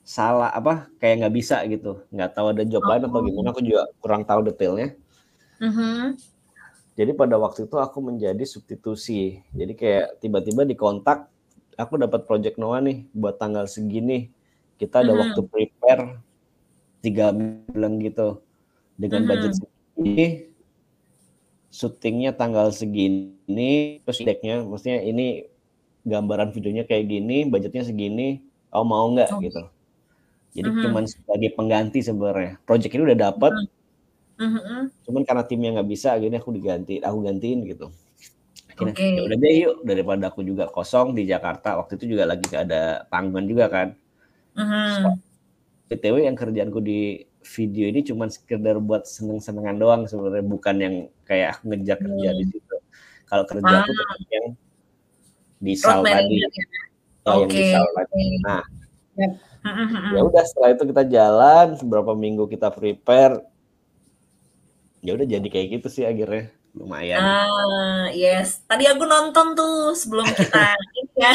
salah 0.00 0.48
apa 0.48 0.88
kayak 0.96 1.28
nggak 1.28 1.34
bisa 1.36 1.60
gitu 1.68 2.00
nggak 2.08 2.32
tahu 2.32 2.56
ada 2.56 2.64
job 2.64 2.80
oh. 2.80 2.88
lain 2.88 3.04
atau 3.04 3.20
gimana 3.20 3.48
aku 3.52 3.60
juga 3.60 3.82
kurang 4.00 4.24
tahu 4.24 4.40
detailnya 4.48 4.96
uh-huh. 5.60 6.16
Jadi 6.98 7.14
pada 7.14 7.38
waktu 7.38 7.70
itu 7.70 7.78
aku 7.78 8.02
menjadi 8.02 8.42
substitusi 8.42 9.46
jadi 9.54 9.72
kayak 9.78 10.06
tiba-tiba 10.18 10.66
dikontak 10.66 11.30
aku 11.78 11.94
dapat 11.94 12.26
project 12.26 12.58
Noah 12.58 12.82
nih 12.82 13.06
buat 13.14 13.38
tanggal 13.38 13.70
segini 13.70 14.34
kita 14.82 15.06
ada 15.06 15.14
mm 15.14 15.14
-hmm. 15.14 15.22
waktu 15.22 15.40
prepare 15.46 16.04
tiga 16.98 17.30
bulan 17.30 18.02
gitu 18.02 18.42
dengan 18.98 19.22
mm 19.22 19.26
-hmm. 19.30 19.30
budget 19.30 19.52
segini 19.54 20.26
syutingnya 21.70 22.34
tanggal 22.34 22.74
segini 22.74 24.02
terus 24.02 24.18
decknya 24.18 24.66
maksudnya 24.66 24.98
ini 25.06 25.46
gambaran 26.02 26.50
videonya 26.50 26.82
kayak 26.82 27.06
gini 27.06 27.46
budgetnya 27.46 27.86
segini 27.86 28.42
oh 28.74 28.82
mau 28.82 29.06
nggak 29.14 29.30
oh. 29.30 29.38
gitu 29.38 29.62
jadi 30.58 30.66
mm 30.66 30.74
-hmm. 30.74 30.84
cuman 30.90 31.04
sebagai 31.06 31.50
pengganti 31.54 32.02
sebenarnya 32.02 32.58
project 32.66 32.90
ini 32.90 33.06
udah 33.06 33.18
dapat 33.30 33.54
mm 33.54 33.62
-hmm. 33.62 33.77
Cuman 35.04 35.22
karena 35.26 35.42
timnya 35.42 35.70
nggak 35.78 35.88
bisa 35.90 36.14
gini 36.16 36.38
aku 36.38 36.54
diganti 36.54 37.02
aku 37.02 37.18
gantiin 37.26 37.62
gitu 37.66 37.88
Oke. 38.78 38.94
Okay. 38.94 39.18
Ya 39.18 39.26
udah 39.26 39.38
deh 39.42 39.54
yuk 39.58 39.76
daripada 39.82 40.30
aku 40.30 40.46
juga 40.46 40.70
kosong 40.70 41.10
di 41.10 41.26
Jakarta 41.26 41.74
waktu 41.82 41.98
itu 41.98 42.14
juga 42.14 42.30
lagi 42.30 42.46
gak 42.46 42.62
ada 42.70 43.02
panggung 43.10 43.42
juga 43.50 43.66
kan 43.66 43.98
Uh-huh. 44.58 45.14
BTW 45.86 46.26
yang 46.26 46.34
kerjaanku 46.34 46.82
di 46.82 47.22
video 47.46 47.86
ini 47.88 48.02
cuma 48.02 48.26
sekedar 48.26 48.82
buat 48.82 49.06
seneng-senengan 49.06 49.76
doang 49.78 50.02
sebenarnya 50.10 50.44
bukan 50.44 50.76
yang 50.82 50.94
kayak 51.22 51.56
aku 51.56 51.72
ngejar 51.72 51.96
kerja 52.02 52.30
hmm. 52.34 52.38
di 52.42 52.44
situ. 52.50 52.76
Kalau 53.30 53.44
kerja 53.46 53.70
ah. 53.70 53.80
aku 53.86 53.92
tetap 53.94 54.20
yang 54.28 54.46
di 55.62 55.74
sal 55.78 56.00
tadi. 56.02 56.36
Ya? 56.42 56.48
Oh, 57.24 57.46
okay. 57.46 57.46
yang 57.46 57.50
di 57.54 57.62
sal 57.70 57.86
tadi. 57.94 58.22
Nah, 58.42 58.62
yep. 59.14 59.32
ya 60.12 60.20
udah 60.26 60.44
setelah 60.44 60.70
itu 60.74 60.84
kita 60.90 61.02
jalan 61.06 61.66
beberapa 61.86 62.12
minggu 62.18 62.44
kita 62.50 62.68
prepare 62.74 63.38
ya 65.04 65.14
udah 65.14 65.26
jadi 65.26 65.48
kayak 65.48 65.66
gitu 65.78 65.88
sih 65.90 66.04
akhirnya 66.04 66.50
lumayan. 66.76 67.18
Ah, 67.18 68.06
yes. 68.12 68.62
Tadi 68.68 68.84
aku 68.86 69.02
nonton 69.02 69.56
tuh 69.58 69.96
sebelum 69.96 70.26
kita 70.30 70.74
ini 70.98 71.12
ya. 71.18 71.32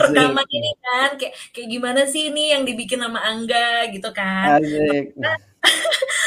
Rekaman 0.00 0.48
ini 0.48 0.70
kan 0.80 1.10
kayak 1.20 1.34
kayak 1.52 1.68
gimana 1.68 2.00
sih 2.08 2.32
ini 2.32 2.56
yang 2.56 2.64
dibikin 2.64 3.02
sama 3.04 3.20
Angga 3.20 3.90
gitu 3.92 4.08
kan. 4.16 4.62
Asik. 4.62 5.12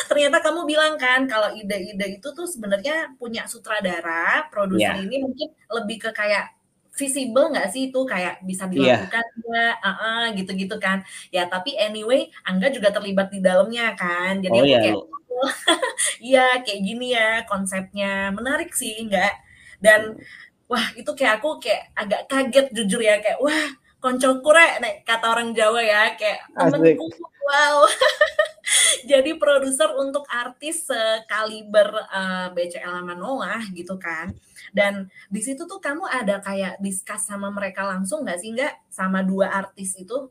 Ternyata, 0.10 0.38
kamu 0.45 0.70
bilang 0.70 0.93
kan 1.01 1.26
kalau 1.26 1.53
ide-ide 1.58 2.22
itu 2.22 2.28
tuh 2.34 2.45
sebenarnya 2.45 3.18
punya 3.18 3.49
sutradara, 3.49 4.45
produser 4.53 4.93
yeah. 4.93 5.01
ini 5.01 5.22
mungkin 5.22 5.49
lebih 5.74 5.97
ke 6.05 6.10
kayak 6.14 6.57
visible 6.97 7.53
nggak 7.53 7.69
sih 7.69 7.93
itu 7.93 7.99
kayak 8.03 8.41
bisa 8.43 8.65
iya. 8.67 8.73
dilakukan 9.05 9.25
yeah. 9.47 9.71
uh 9.79 9.89
-uh, 9.89 10.21
gitu-gitu 10.33 10.75
kan 10.81 11.05
ya 11.29 11.45
tapi 11.45 11.77
anyway 11.77 12.27
Angga 12.43 12.73
juga 12.73 12.89
terlibat 12.89 13.29
di 13.29 13.39
dalamnya 13.39 13.93
kan 13.93 14.41
jadi 14.41 14.57
oh, 14.57 14.63
aku 14.65 14.73
yeah. 14.73 14.81
kayak 14.83 14.97
iya 16.33 16.45
kayak 16.65 16.81
gini 16.81 17.13
ya 17.13 17.45
konsepnya 17.45 18.33
menarik 18.33 18.73
sih 18.73 19.05
enggak 19.05 19.37
dan 19.77 20.17
wah 20.65 20.83
itu 20.97 21.11
kayak 21.13 21.39
aku 21.39 21.61
kayak 21.61 21.93
agak 21.93 22.25
kaget 22.25 22.67
jujur 22.73 23.01
ya 23.05 23.21
kayak 23.21 23.37
wah 23.39 23.69
konco 23.97 24.39
kure 24.45 24.77
nih 24.81 25.01
kata 25.01 25.25
orang 25.33 25.51
Jawa 25.57 25.81
ya 25.81 26.13
kayak 26.13 26.45
temenku 26.53 27.09
wow. 27.47 27.87
Jadi 29.11 29.39
produser 29.39 29.95
untuk 29.95 30.27
artis 30.27 30.91
sekaliber 30.91 31.87
uh, 32.11 32.51
BCL 32.51 32.99
sama 32.99 33.15
Noah 33.15 33.63
gitu 33.71 33.95
kan. 33.95 34.35
Dan 34.75 35.07
di 35.31 35.39
situ 35.39 35.63
tuh 35.63 35.79
kamu 35.79 36.03
ada 36.03 36.43
kayak 36.43 36.75
diskus 36.83 37.23
sama 37.23 37.47
mereka 37.47 37.87
langsung 37.87 38.27
nggak 38.27 38.39
sih 38.43 38.51
nggak 38.51 38.91
sama 38.91 39.23
dua 39.23 39.47
artis 39.55 39.95
itu? 39.95 40.27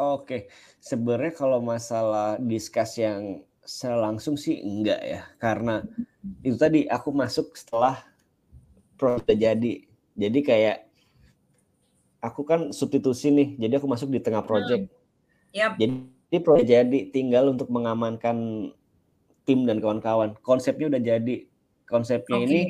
Oke, 0.00 0.48
sebenarnya 0.80 1.36
kalau 1.36 1.60
masalah 1.60 2.40
diskus 2.40 2.96
yang 2.96 3.44
secara 3.60 4.08
langsung 4.08 4.40
sih 4.40 4.56
enggak 4.64 5.00
ya. 5.04 5.22
Karena 5.36 5.84
itu 6.40 6.56
tadi 6.56 6.88
aku 6.88 7.12
masuk 7.12 7.52
setelah 7.52 8.00
proyek 8.96 9.36
jadi. 9.36 9.74
Jadi 10.16 10.40
kayak 10.40 10.89
aku 12.20 12.44
kan 12.44 12.60
substitusi 12.70 13.32
nih 13.32 13.48
jadi 13.56 13.80
aku 13.80 13.86
masuk 13.88 14.08
di 14.12 14.20
tengah 14.20 14.44
proyek 14.44 14.86
hmm. 14.86 15.56
yep. 15.56 15.72
jadi 15.76 16.36
proyek 16.40 16.66
jadi 16.68 16.98
tinggal 17.12 17.52
untuk 17.52 17.68
mengamankan 17.72 18.70
tim 19.44 19.64
dan 19.66 19.80
kawan-kawan 19.80 20.36
konsepnya 20.44 20.86
udah 20.92 21.02
jadi 21.02 21.36
konsepnya 21.88 22.38
okay. 22.38 22.46
ini 22.46 22.60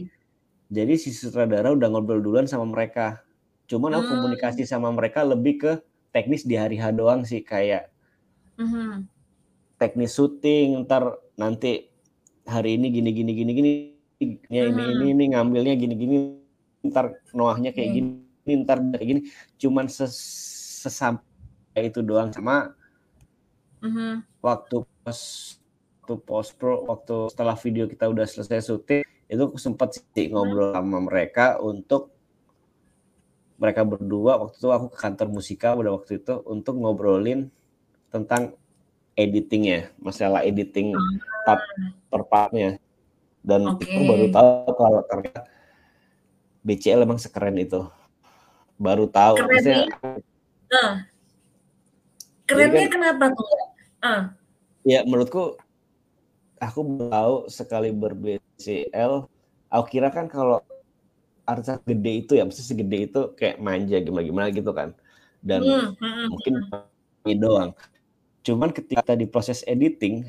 jadi 0.71 0.95
si 0.97 1.11
sutradara 1.11 1.75
udah 1.75 1.91
ngobrol 1.91 2.23
duluan 2.23 2.47
sama 2.47 2.65
mereka 2.65 3.21
cuman 3.67 3.99
aku 3.99 4.07
hmm. 4.07 4.15
komunikasi 4.17 4.63
sama 4.67 4.91
mereka 4.91 5.23
lebih 5.27 5.55
ke 5.61 5.73
teknis 6.11 6.43
di 6.43 6.59
hari 6.59 6.79
H 6.79 6.95
doang 6.95 7.23
sih 7.23 7.43
kayak 7.43 7.91
hmm 8.59 9.21
teknis 9.81 10.13
syuting 10.13 10.85
ntar 10.85 11.17
nanti 11.41 11.89
hari 12.45 12.77
ini 12.77 12.93
gini 12.93 13.11
gini 13.17 13.33
gini 13.33 13.53
gini 13.57 13.73
ya 14.53 14.69
ini 14.69 14.83
ini 14.93 15.05
ini 15.17 15.25
ngambilnya 15.33 15.75
gini 15.81 15.95
gini 15.97 16.17
ntar 16.85 17.17
noahnya 17.33 17.73
kayak 17.73 17.91
gini 17.97 18.13
ntar 18.59 18.79
kayak 18.81 19.07
gini 19.07 19.21
cuman 19.59 19.87
ses 19.87 20.15
sesampai 20.81 21.93
itu 21.93 22.01
doang 22.01 22.33
sama 22.33 22.73
uh-huh. 23.85 24.25
waktu 24.41 24.83
pos 25.05 25.21
waktu 26.01 26.15
post 26.25 26.57
pro 26.57 26.89
waktu 26.89 27.31
setelah 27.31 27.55
video 27.55 27.85
kita 27.87 28.09
udah 28.09 28.27
selesai 28.27 28.67
syuting 28.67 29.05
itu 29.31 29.43
aku 29.47 29.61
sempat 29.61 29.95
sih 29.95 30.27
ngobrol 30.33 30.75
sama 30.75 30.99
mereka 30.99 31.61
untuk 31.63 32.11
mereka 33.61 33.85
berdua 33.85 34.41
waktu 34.41 34.57
itu 34.57 34.69
aku 34.73 34.87
ke 34.91 34.99
kantor 34.99 35.29
musika 35.29 35.77
pada 35.77 35.93
waktu 35.93 36.19
itu 36.19 36.35
untuk 36.49 36.81
ngobrolin 36.81 37.53
tentang 38.11 38.57
editingnya, 39.21 39.93
masalah 40.01 40.43
editing 40.43 40.97
part 41.45 41.63
per 42.09 42.23
partnya. 42.27 42.81
Dan 43.41 43.77
okay. 43.77 43.89
itu 43.89 44.01
baru 44.05 44.27
tahu 44.33 44.73
kalau 44.77 45.01
ternyata 45.09 45.41
BCL 46.65 47.05
emang 47.05 47.21
sekeren 47.21 47.57
itu. 47.57 47.85
Baru 48.81 49.05
tahu. 49.13 49.37
Keren 49.37 49.49
Maksudnya, 49.53 49.81
uh. 50.73 50.93
Kerennya 52.49 52.89
kan, 52.89 52.93
kenapa 52.97 53.25
tuh? 53.37 53.47
Uh. 54.01 54.23
Ya 54.89 55.05
menurutku 55.05 55.61
aku 56.57 56.81
tahu 57.13 57.35
sekali 57.53 57.93
ber-BCL, 57.93 59.29
aku 59.69 59.85
kira 59.93 60.09
kan 60.09 60.33
kalau 60.33 60.65
artis 61.45 61.77
gede 61.85 62.13
itu 62.25 62.33
ya, 62.41 62.49
mesti 62.49 62.65
segede 62.65 63.13
itu 63.13 63.21
kayak 63.37 63.61
manja 63.61 64.01
gimana-gimana 64.01 64.49
gitu 64.49 64.73
kan. 64.73 64.97
Dan 65.45 65.61
hmm, 65.61 65.89
hmm, 65.97 66.01
hmm 66.01 66.27
mungkin 66.33 66.55
hmm. 66.65 67.29
ini 67.29 67.35
doang. 67.37 67.71
Cuman 68.41 68.73
ketika 68.73 69.13
di 69.13 69.29
proses 69.29 69.61
editing, 69.69 70.25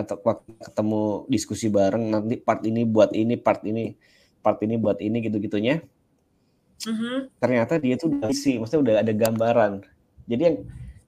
waktu 0.00 0.50
ketemu 0.58 1.28
diskusi 1.28 1.68
bareng 1.68 2.10
nanti 2.10 2.34
part 2.40 2.64
ini 2.64 2.82
buat 2.82 3.12
ini, 3.12 3.38
part 3.38 3.62
ini, 3.62 3.94
part 4.40 4.58
ini 4.64 4.74
buat 4.80 4.98
ini 4.98 5.22
gitu-gitunya. 5.22 5.84
Uh-huh. 6.82 7.30
Ternyata 7.38 7.78
dia 7.78 7.94
tuh 7.94 8.10
udah 8.10 8.28
isi, 8.30 8.58
maksudnya 8.58 8.82
udah 8.82 8.94
ada 9.06 9.12
gambaran. 9.14 9.72
Jadi 10.26 10.42
yang 10.42 10.56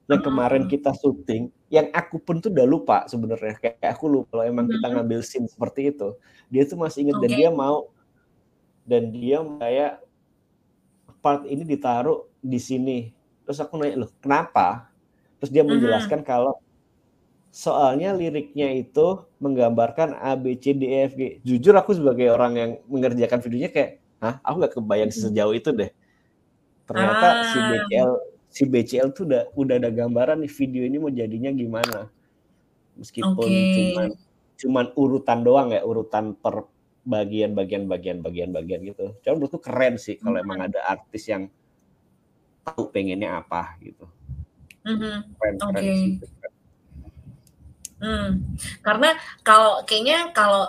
yang 0.05 0.21
kemarin 0.21 0.69
kita 0.69 0.93
syuting, 0.93 1.49
yang 1.73 1.89
aku 1.89 2.21
pun 2.21 2.37
tuh 2.37 2.53
udah 2.53 2.67
lupa 2.69 2.97
sebenarnya 3.09 3.57
kayak 3.57 3.89
aku 3.89 4.05
lupa 4.05 4.37
kalau 4.37 4.45
emang 4.45 4.69
kita 4.69 4.85
ngambil 4.85 5.19
scene 5.25 5.49
seperti 5.49 5.89
itu. 5.89 6.13
Dia 6.53 6.63
tuh 6.69 6.77
masih 6.77 7.09
inget 7.09 7.17
okay. 7.17 7.23
dan 7.25 7.31
dia 7.33 7.49
mau 7.49 7.77
dan 8.85 9.03
dia 9.09 9.37
kayak 9.41 9.93
part 11.25 11.41
ini 11.49 11.65
ditaruh 11.65 12.29
di 12.37 12.61
sini. 12.61 13.09
Terus 13.49 13.57
aku 13.57 13.81
nanya, 13.81 14.05
"Loh, 14.05 14.11
kenapa?" 14.21 14.93
Terus 15.41 15.51
dia 15.51 15.65
menjelaskan 15.65 16.21
uh-huh. 16.21 16.29
kalau 16.29 16.53
soalnya 17.49 18.13
liriknya 18.13 18.67
itu 18.77 19.25
menggambarkan 19.41 20.21
A 20.21 20.37
B 20.37 20.53
C 20.59 20.77
D 20.77 20.85
E 20.85 20.97
F 21.09 21.17
G. 21.17 21.41
Jujur 21.41 21.73
aku 21.73 21.97
sebagai 21.97 22.29
orang 22.29 22.53
yang 22.53 22.71
mengerjakan 22.85 23.41
videonya 23.41 23.73
kayak, 23.73 24.04
"Hah, 24.23 24.39
aku 24.43 24.55
nggak 24.63 24.73
kebayang 24.79 25.11
sejauh 25.11 25.53
itu 25.55 25.69
deh." 25.75 25.91
Ternyata 26.85 27.27
ah. 27.27 27.35
si 27.49 27.57
BCL 27.59 28.11
si 28.55 28.63
BCL 28.63 29.09
tuh 29.11 29.27
udah 29.27 29.43
udah 29.57 29.75
ada 29.81 29.89
gambaran 29.91 30.45
nih 30.45 30.51
video 30.51 30.83
ini 30.87 30.97
mau 31.01 31.11
jadinya 31.11 31.51
gimana. 31.51 32.07
Meskipun 32.95 33.35
okay. 33.35 33.73
cuman 33.75 34.07
cuman 34.55 34.85
urutan 34.95 35.39
doang 35.43 35.67
ya, 35.75 35.83
urutan 35.83 36.31
per 36.37 36.63
bagian 37.05 37.53
bagian 37.53 37.85
bagian 37.85 38.23
bagian 38.23 38.49
bagian 38.55 38.79
gitu. 38.81 39.13
Cuman 39.21 39.35
menurutku 39.37 39.59
keren 39.59 39.99
sih 39.99 40.15
kalau 40.17 40.39
hmm. 40.39 40.45
emang 40.47 40.59
ada 40.71 40.79
artis 40.87 41.27
yang 41.27 41.51
tahu 42.65 42.89
pengennya 42.89 43.45
apa 43.45 43.77
gitu. 43.77 44.09
Mm-hmm. 44.85 45.15
Keren, 45.37 45.55
Oke. 45.61 45.77
Okay. 45.77 46.01
Hmm, 47.95 48.29
karena 48.83 49.15
kalau 49.41 49.81
kayaknya 49.87 50.29
kalau 50.35 50.67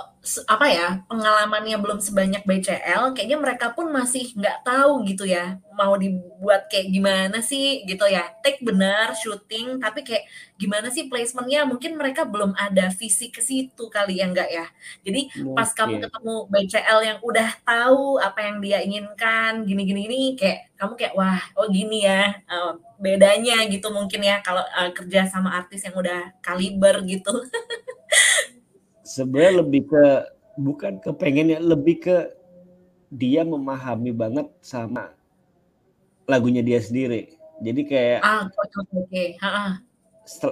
apa 0.51 0.67
ya 0.67 0.89
pengalamannya 1.07 1.79
belum 1.79 1.99
sebanyak 2.03 2.43
BCL, 2.43 3.15
kayaknya 3.15 3.39
mereka 3.39 3.67
pun 3.73 3.89
masih 3.95 4.35
nggak 4.35 4.67
tahu 4.67 5.07
gitu 5.07 5.25
ya 5.25 5.63
mau 5.77 5.93
dibuat 6.01 6.73
kayak 6.73 6.89
gimana 6.89 7.39
sih 7.45 7.85
gitu 7.85 8.09
ya. 8.09 8.33
Take 8.41 8.65
benar 8.65 9.13
syuting, 9.13 9.77
tapi 9.79 10.03
kayak 10.03 10.25
gimana 10.57 10.89
sih 10.89 11.07
placementnya? 11.07 11.69
Mungkin 11.69 12.01
mereka 12.01 12.25
belum 12.25 12.57
ada 12.57 12.89
visi 12.97 13.29
ke 13.29 13.45
situ 13.45 13.93
kali 13.93 14.19
ya 14.19 14.27
enggak 14.27 14.49
ya. 14.49 14.67
Jadi 15.05 15.29
Mungkin. 15.45 15.55
pas 15.55 15.69
kamu 15.77 16.01
ketemu 16.09 16.35
BCL 16.49 17.01
yang 17.05 17.19
udah 17.21 17.49
tahu 17.63 18.17
apa 18.19 18.41
yang 18.41 18.57
dia 18.65 18.79
inginkan, 18.81 19.69
gini-gini 19.69 20.09
ini 20.09 20.21
kayak 20.35 20.73
kamu 20.77 20.93
kayak 20.97 21.15
wah 21.17 21.41
oh 21.57 21.69
gini 21.73 22.05
ya 22.05 22.37
uh, 22.53 22.77
bedanya 23.01 23.65
gitu 23.69 23.89
mungkin 23.89 24.21
ya 24.21 24.45
kalau 24.45 24.61
uh, 24.61 24.93
kerja 24.93 25.25
sama 25.29 25.57
artis 25.57 25.85
yang 25.85 25.97
udah 25.97 26.33
kaliber 26.41 27.05
gitu. 27.05 27.33
sebenarnya 29.07 29.63
lebih 29.63 29.83
ke 29.87 30.05
bukan 30.59 30.99
kepengennya 30.99 31.63
lebih 31.63 32.03
ke 32.03 32.17
dia 33.07 33.47
memahami 33.47 34.11
banget 34.11 34.51
sama 34.59 35.15
lagunya 36.27 36.61
dia 36.61 36.83
sendiri. 36.83 37.39
Jadi 37.63 37.87
kayak 37.87 38.21
ah, 38.27 38.51
oke 38.51 39.07
okay. 39.07 39.39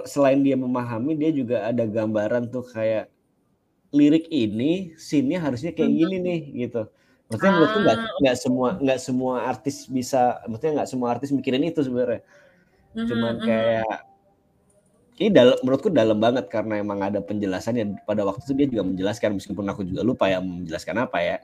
Selain 0.07 0.39
dia 0.39 0.55
memahami, 0.55 1.19
dia 1.19 1.35
juga 1.35 1.67
ada 1.67 1.83
gambaran 1.83 2.47
tuh 2.47 2.63
kayak 2.63 3.11
lirik 3.91 4.31
ini, 4.31 4.95
scene 4.95 5.35
harusnya 5.35 5.75
kayak 5.75 5.91
mm 5.91 5.95
-hmm. 5.99 6.07
gini 6.07 6.17
nih 6.23 6.39
gitu. 6.65 6.87
Maksudnya 7.27 7.51
ah, 7.51 7.55
menurutku 7.59 7.79
nggak 7.83 7.99
nggak 8.23 8.37
semua 8.39 8.69
nggak 8.79 8.99
semua 9.03 9.33
artis 9.43 9.77
bisa, 9.91 10.39
maksudnya 10.47 10.73
nggak 10.81 10.89
semua 10.89 11.07
artis 11.11 11.29
mikirin 11.35 11.67
itu 11.67 11.83
sebenarnya. 11.83 12.23
Mm 12.23 12.95
-hmm, 12.95 13.07
Cuman 13.11 13.35
kayak 13.43 13.95
ini 15.15 15.31
dalam 15.31 15.55
menurutku 15.63 15.87
dalam 15.87 16.19
banget 16.19 16.51
karena 16.51 16.79
emang 16.83 16.99
ada 16.99 17.23
penjelasannya. 17.23 18.03
Pada 18.03 18.27
waktu 18.27 18.43
itu 18.43 18.53
dia 18.55 18.67
juga 18.67 18.83
menjelaskan 18.83 19.39
meskipun 19.39 19.65
aku 19.71 19.87
juga 19.87 20.01
lupa 20.03 20.27
ya 20.27 20.43
menjelaskan 20.43 21.07
apa 21.07 21.17
ya. 21.23 21.37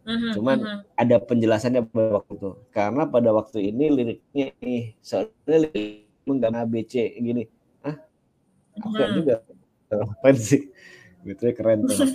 Mm-hmm, 0.00 0.32
cuman 0.32 0.58
mm-hmm. 0.64 0.80
ada 0.96 1.16
penjelasannya 1.20 1.82
pada 1.84 2.08
waktu 2.16 2.32
itu. 2.40 2.50
Karena 2.72 3.02
pada 3.04 3.30
waktu 3.36 3.58
ini 3.68 3.84
liriknya 3.92 4.46
nih 4.64 4.96
soalnya 5.04 5.56
lirik 5.68 6.08
menggama 6.24 6.64
ABC 6.64 7.12
gini. 7.20 7.44
Ah 7.84 8.00
aku 8.80 8.88
mm-hmm. 8.88 9.16
juga? 9.20 9.34
Keren 9.92 10.36
sih? 10.40 10.62
Gitu 11.20 11.42
ya 11.44 11.52
keren 11.52 11.84
tuh 11.84 12.00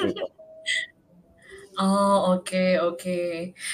Oh 1.76 2.40
oke 2.40 2.48
okay, 2.48 2.72
oke. 2.80 2.98
Okay. 3.04 3.32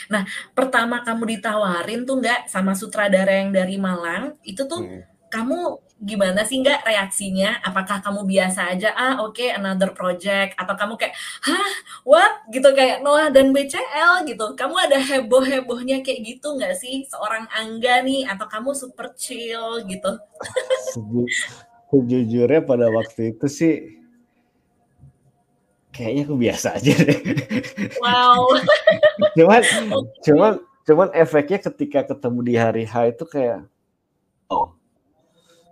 Nah 0.09 0.25
pertama 0.57 1.05
kamu 1.05 1.37
ditawarin 1.37 2.01
tuh 2.01 2.17
nggak 2.17 2.49
sama 2.49 2.73
sutradara 2.73 3.29
yang 3.39 3.53
dari 3.53 3.77
Malang? 3.77 4.41
Itu 4.41 4.65
tuh 4.65 4.81
hmm. 4.81 5.29
kamu 5.29 5.77
gimana 6.01 6.41
sih 6.41 6.57
nggak 6.65 6.81
reaksinya? 6.81 7.61
Apakah 7.61 8.01
kamu 8.01 8.25
biasa 8.25 8.73
aja, 8.73 8.89
ah 8.97 9.21
oke 9.21 9.37
okay, 9.37 9.53
another 9.53 9.93
project, 9.93 10.57
atau 10.57 10.73
kamu 10.73 10.97
kayak, 10.97 11.13
hah 11.45 11.71
what 12.01 12.41
gitu 12.49 12.73
kayak 12.73 13.05
Noah 13.05 13.29
dan 13.29 13.53
BCL 13.53 14.25
gitu. 14.25 14.57
Kamu 14.57 14.75
ada 14.81 14.97
heboh 14.97 15.45
hebohnya 15.45 16.01
kayak 16.01 16.25
gitu 16.25 16.57
nggak 16.57 16.73
sih 16.73 17.05
seorang 17.05 17.45
Angga 17.53 18.01
nih, 18.01 18.25
atau 18.25 18.49
kamu 18.49 18.73
super 18.73 19.13
chill 19.13 19.85
gitu? 19.85 20.11
Sejujurnya 21.93 22.65
pada 22.65 22.89
waktu 22.89 23.37
itu 23.37 23.45
sih 23.45 23.73
kayaknya 25.93 26.23
aku 26.25 26.35
biasa 26.39 26.67
aja 26.81 26.93
deh. 26.97 27.19
Wow. 28.01 28.57
cuman, 29.37 29.61
okay. 30.01 30.21
cuman, 30.25 30.53
cuman 30.87 31.09
efeknya 31.13 31.59
ketika 31.61 32.09
ketemu 32.09 32.39
di 32.41 32.53
hari 32.57 32.83
H 32.89 33.13
itu 33.13 33.25
kayak, 33.29 33.69
oh 34.49 34.80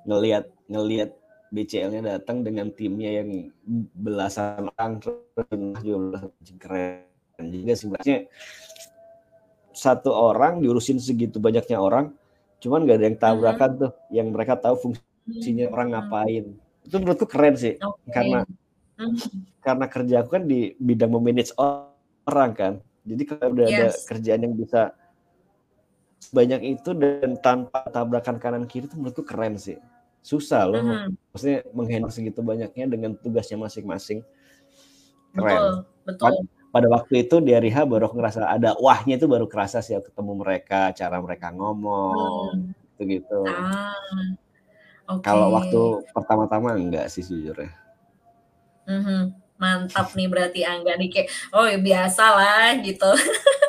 ngelihat 0.06 0.45
ngelihat 0.70 1.12
BCL-nya 1.50 2.02
datang 2.06 2.45
dengan 2.45 2.70
timnya 2.70 3.24
yang 3.24 3.50
belasan 3.97 4.70
orang 4.78 5.02
juga 5.82 6.30
keren 6.62 7.47
juga 7.50 7.74
sebenarnya 7.74 8.30
satu 9.74 10.12
orang 10.12 10.62
diurusin 10.62 11.02
segitu 11.02 11.41
banyaknya 11.41 11.80
orang 11.80 12.14
cuman 12.60 12.84
gak 12.84 12.97
ada 13.00 13.06
yang 13.08 13.20
tabrakan 13.20 13.70
mm-hmm. 13.72 13.82
tuh 13.88 13.91
yang 14.12 14.28
mereka 14.30 14.54
tahu 14.60 14.76
fungsinya 14.78 15.66
mm-hmm. 15.66 15.76
orang 15.76 15.88
ngapain 15.95 16.45
itu 16.84 16.95
menurutku 17.00 17.26
keren 17.26 17.56
sih 17.56 17.80
okay. 17.80 18.12
karena 18.12 18.39
mm-hmm. 19.00 19.18
karena 19.64 19.86
kerja 19.88 20.16
aku 20.22 20.30
kan 20.36 20.43
di 20.45 20.76
bidang 20.76 21.12
memanage 21.16 21.56
orang 21.58 22.52
kan 22.54 22.74
jadi 23.08 23.24
kalau 23.26 23.56
udah 23.56 23.68
yes. 23.72 23.74
ada 23.74 23.88
kerjaan 24.12 24.41
yang 24.43 24.54
bisa 24.60 24.93
banyak 26.30 26.61
itu 26.78 26.91
dan 26.93 27.39
tanpa 27.39 27.88
tabrakan 27.89 28.38
kanan 28.38 28.63
kiri 28.67 28.91
itu 28.91 28.95
menurutku 28.99 29.24
keren 29.24 29.55
sih 29.55 29.80
susah 30.20 30.67
loh 30.67 30.84
hmm. 30.84 31.15
maksudnya 31.32 31.59
menghandle 31.72 32.11
segitu 32.11 32.43
banyaknya 32.43 32.86
dengan 32.91 33.15
tugasnya 33.15 33.55
masing-masing 33.55 34.20
keren 35.32 35.88
betul, 36.03 36.28
betul. 36.28 36.43
pada 36.70 36.88
waktu 36.91 37.13
itu 37.24 37.36
di 37.39 37.51
hari 37.55 37.72
H 37.72 37.88
baru 37.88 38.11
ngerasa 38.11 38.45
ada 38.45 38.76
wahnya 38.78 39.15
itu 39.15 39.26
baru 39.32 39.47
kerasa 39.47 39.80
sih 39.80 39.95
ketemu 39.95 40.43
mereka 40.43 40.91
cara 40.91 41.17
mereka 41.24 41.55
ngomong 41.55 42.76
hmm. 42.99 43.07
gitu 43.07 43.47
ah, 43.47 43.95
okay. 45.07 45.24
kalau 45.24 45.55
waktu 45.55 45.82
pertama-tama 46.11 46.76
enggak 46.76 47.07
sih 47.07 47.24
jujur 47.24 47.55
ya 47.55 47.72
mm-hmm. 48.91 49.22
mantap 49.55 50.11
nih 50.20 50.28
berarti 50.28 50.67
Angga 50.67 50.99
nih 50.99 51.09
kayak 51.09 51.28
oh 51.55 51.63
ya 51.63 51.80
biasa 51.80 52.24
lah 52.36 52.76
gitu 52.84 53.07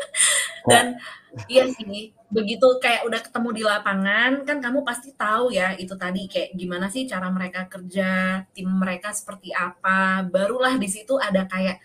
dan 0.70 0.98
iya 1.47 1.66
sih 1.70 2.14
begitu 2.31 2.66
kayak 2.83 3.07
udah 3.07 3.20
ketemu 3.22 3.49
di 3.55 3.62
lapangan 3.66 4.33
kan 4.47 4.59
kamu 4.62 4.87
pasti 4.87 5.14
tahu 5.14 5.51
ya 5.51 5.74
itu 5.78 5.95
tadi 5.99 6.26
kayak 6.31 6.55
gimana 6.55 6.87
sih 6.91 7.07
cara 7.07 7.31
mereka 7.31 7.66
kerja 7.66 8.43
tim 8.55 8.68
mereka 8.70 9.14
seperti 9.14 9.55
apa. 9.55 10.26
Barulah 10.26 10.78
di 10.78 10.89
situ 10.91 11.18
ada 11.18 11.47
kayak 11.47 11.78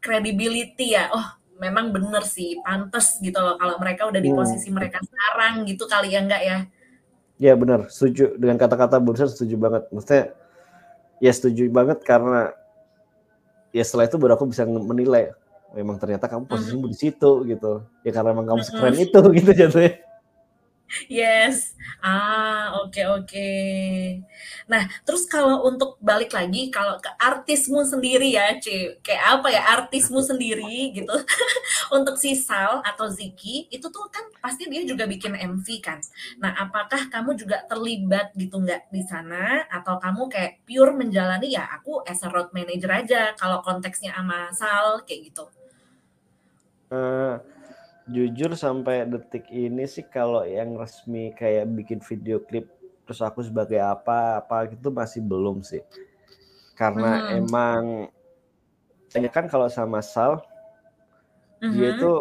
credibility 0.00 0.96
ya. 0.96 1.12
Oh 1.12 1.40
memang 1.60 1.92
bener 1.92 2.24
sih 2.24 2.56
pantas 2.64 3.20
gitu 3.20 3.36
loh 3.36 3.60
kalau 3.60 3.76
mereka 3.76 4.08
udah 4.08 4.20
di 4.20 4.32
hmm. 4.32 4.38
posisi 4.40 4.72
hmm. 4.72 4.76
mereka 4.80 4.98
sekarang 5.04 5.68
gitu 5.68 5.84
kali 5.84 6.16
ya 6.16 6.20
enggak 6.24 6.42
ya? 6.42 6.58
Ya 7.40 7.52
benar 7.56 7.88
setuju. 7.92 8.36
Dengan 8.36 8.56
kata-kata 8.56 8.96
Bursa 9.00 9.28
setuju 9.28 9.56
banget. 9.60 9.88
Maksudnya 9.92 10.32
ya 11.20 11.32
setuju 11.32 11.68
banget 11.68 12.00
karena 12.04 12.52
ya 13.70 13.84
setelah 13.84 14.08
itu 14.08 14.16
baru 14.16 14.36
aku 14.36 14.48
bisa 14.50 14.64
menilai 14.66 15.36
memang 15.74 15.96
ternyata 15.98 16.26
kamu 16.26 16.50
posisimu 16.50 16.86
di 16.90 16.96
situ 16.98 17.46
gitu 17.46 17.86
ya 18.02 18.10
karena 18.10 18.34
memang 18.34 18.46
kamu 18.56 18.62
sekeren 18.66 18.96
itu 18.98 19.20
gitu 19.38 19.50
jatuhnya 19.54 20.10
Yes, 21.06 21.78
ah 22.02 22.74
oke 22.82 22.90
okay, 22.90 23.06
oke. 23.06 23.26
Okay. 23.30 24.26
Nah 24.66 24.90
terus 25.06 25.22
kalau 25.30 25.62
untuk 25.70 25.94
balik 26.02 26.34
lagi 26.34 26.66
kalau 26.74 26.98
ke 26.98 27.06
artismu 27.14 27.86
sendiri 27.86 28.34
ya, 28.34 28.58
C, 28.58 28.98
kayak 28.98 29.38
apa 29.38 29.48
ya 29.54 29.62
artismu 29.78 30.18
sendiri 30.18 30.90
gitu. 30.90 31.14
untuk 31.96 32.18
si 32.18 32.34
Sal 32.34 32.82
atau 32.82 33.06
Ziki 33.06 33.70
itu 33.70 33.86
tuh 33.86 34.10
kan 34.10 34.26
pasti 34.42 34.66
dia 34.66 34.82
juga 34.82 35.06
bikin 35.06 35.38
MV 35.38 35.66
kan. 35.78 36.02
Nah 36.42 36.58
apakah 36.58 37.06
kamu 37.06 37.38
juga 37.38 37.62
terlibat 37.70 38.34
gitu 38.34 38.58
nggak 38.58 38.90
di 38.90 39.06
sana 39.06 39.70
atau 39.70 39.94
kamu 40.02 40.26
kayak 40.26 40.66
pure 40.66 40.90
menjalani 40.90 41.54
ya 41.54 41.70
aku 41.70 42.02
as 42.02 42.18
a 42.26 42.28
road 42.34 42.50
manager 42.50 42.90
aja 42.90 43.30
kalau 43.38 43.62
konteksnya 43.62 44.10
sama 44.10 44.50
Sal 44.50 45.06
kayak 45.06 45.30
gitu? 45.30 45.59
Uh, 46.90 47.38
jujur 48.10 48.50
sampai 48.58 49.06
detik 49.06 49.46
ini 49.54 49.86
sih 49.86 50.02
kalau 50.02 50.42
yang 50.42 50.74
resmi 50.74 51.30
kayak 51.38 51.70
bikin 51.70 52.02
video 52.02 52.42
klip 52.42 52.66
terus 53.06 53.22
aku 53.22 53.42
sebagai 53.46 53.78
apa 53.78 54.42
apa 54.42 54.70
gitu 54.70 54.90
masih 54.90 55.22
belum 55.22 55.62
sih 55.62 55.82
karena 56.74 57.10
hmm. 57.18 57.38
emang 57.42 57.82
ya 59.14 59.30
kan 59.30 59.46
kalau 59.46 59.70
sama 59.70 60.02
Sal 60.02 60.38
uh-huh. 60.38 61.70
dia 61.70 61.94
itu 61.94 62.12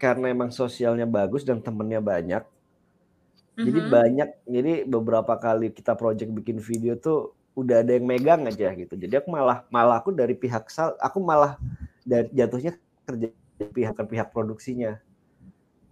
karena 0.00 0.32
emang 0.32 0.52
sosialnya 0.52 1.08
bagus 1.08 1.44
dan 1.44 1.64
temennya 1.64 2.00
banyak 2.00 2.44
uh-huh. 2.44 3.64
jadi 3.64 3.80
banyak 3.88 4.28
jadi 4.44 4.72
beberapa 4.88 5.36
kali 5.36 5.72
kita 5.72 5.96
project 5.96 6.32
bikin 6.32 6.60
video 6.60 6.96
tuh 6.96 7.36
udah 7.52 7.84
ada 7.84 7.96
yang 7.96 8.08
megang 8.08 8.48
aja 8.48 8.72
gitu 8.72 8.96
jadi 8.96 9.20
aku 9.20 9.28
malah 9.28 9.64
malah 9.68 10.00
aku 10.00 10.12
dari 10.12 10.32
pihak 10.32 10.68
Sal 10.72 10.96
aku 11.00 11.20
malah 11.20 11.60
dari 12.04 12.28
jatuhnya 12.32 12.76
kerja 13.12 13.28
pihak 13.60 13.96
pihak 14.08 14.28
produksinya 14.32 14.96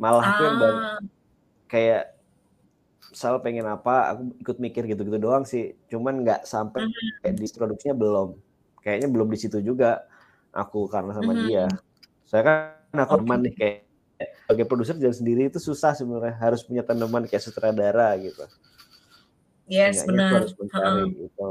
malah 0.01 0.25
ah. 0.25 0.31
aku 0.33 0.43
yang 0.43 0.57
baru 0.59 0.79
ah. 0.79 1.01
kayak 1.69 2.05
Sal 3.11 3.43
pengen 3.43 3.67
apa 3.67 4.15
aku 4.15 4.23
ikut 4.39 4.57
mikir 4.63 4.87
gitu-gitu 4.87 5.19
doang 5.19 5.43
sih 5.43 5.75
cuman 5.91 6.23
nggak 6.23 6.47
sampai 6.47 6.87
mm-hmm. 6.87 7.27
kayak 7.27 7.35
di 7.37 7.47
produksinya 7.51 7.97
belum 7.99 8.29
kayaknya 8.81 9.09
belum 9.11 9.29
di 9.35 9.39
situ 9.41 9.59
juga 9.59 10.07
aku 10.55 10.87
karena 10.87 11.11
sama 11.19 11.35
mm-hmm. 11.35 11.47
dia 11.51 11.67
saya 12.23 12.43
kan 12.47 12.99
aku 13.03 13.19
okay. 13.19 13.37
nih 13.43 13.55
kayak 13.59 13.79
sebagai 14.51 14.67
produser 14.67 14.97
jalan 14.99 15.17
sendiri 15.17 15.43
itu 15.47 15.59
susah 15.63 15.95
sebenarnya 15.97 16.37
harus 16.39 16.61
punya 16.67 16.83
teman 16.83 17.25
kayak 17.27 17.43
sutradara 17.43 18.13
gitu. 18.21 18.45
Yes, 19.71 20.03
benar. 20.03 20.43
Harus 20.43 20.53
mencari 20.59 20.91
uh 20.91 21.07
gitu. 21.07 21.51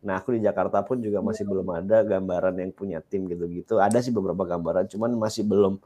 Nah, 0.00 0.16
aku 0.16 0.32
di 0.32 0.40
Jakarta 0.40 0.80
pun 0.80 0.96
juga 1.04 1.20
masih 1.20 1.44
belum 1.44 1.68
ada 1.76 2.00
gambaran 2.00 2.56
yang 2.56 2.72
punya 2.72 3.04
tim 3.04 3.28
gitu-gitu. 3.28 3.76
Ada 3.76 4.00
sih 4.00 4.12
beberapa 4.12 4.48
gambaran, 4.48 4.88
cuman 4.88 5.12
masih 5.20 5.44
belum 5.44 5.76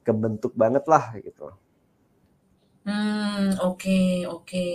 kebentuk 0.00 0.56
banget 0.56 0.84
lah 0.88 1.12
gitu. 1.20 1.52
Hmm, 2.84 3.56
oke, 3.64 3.80
okay, 3.80 4.08
oke. 4.28 4.44
Okay. 4.44 4.72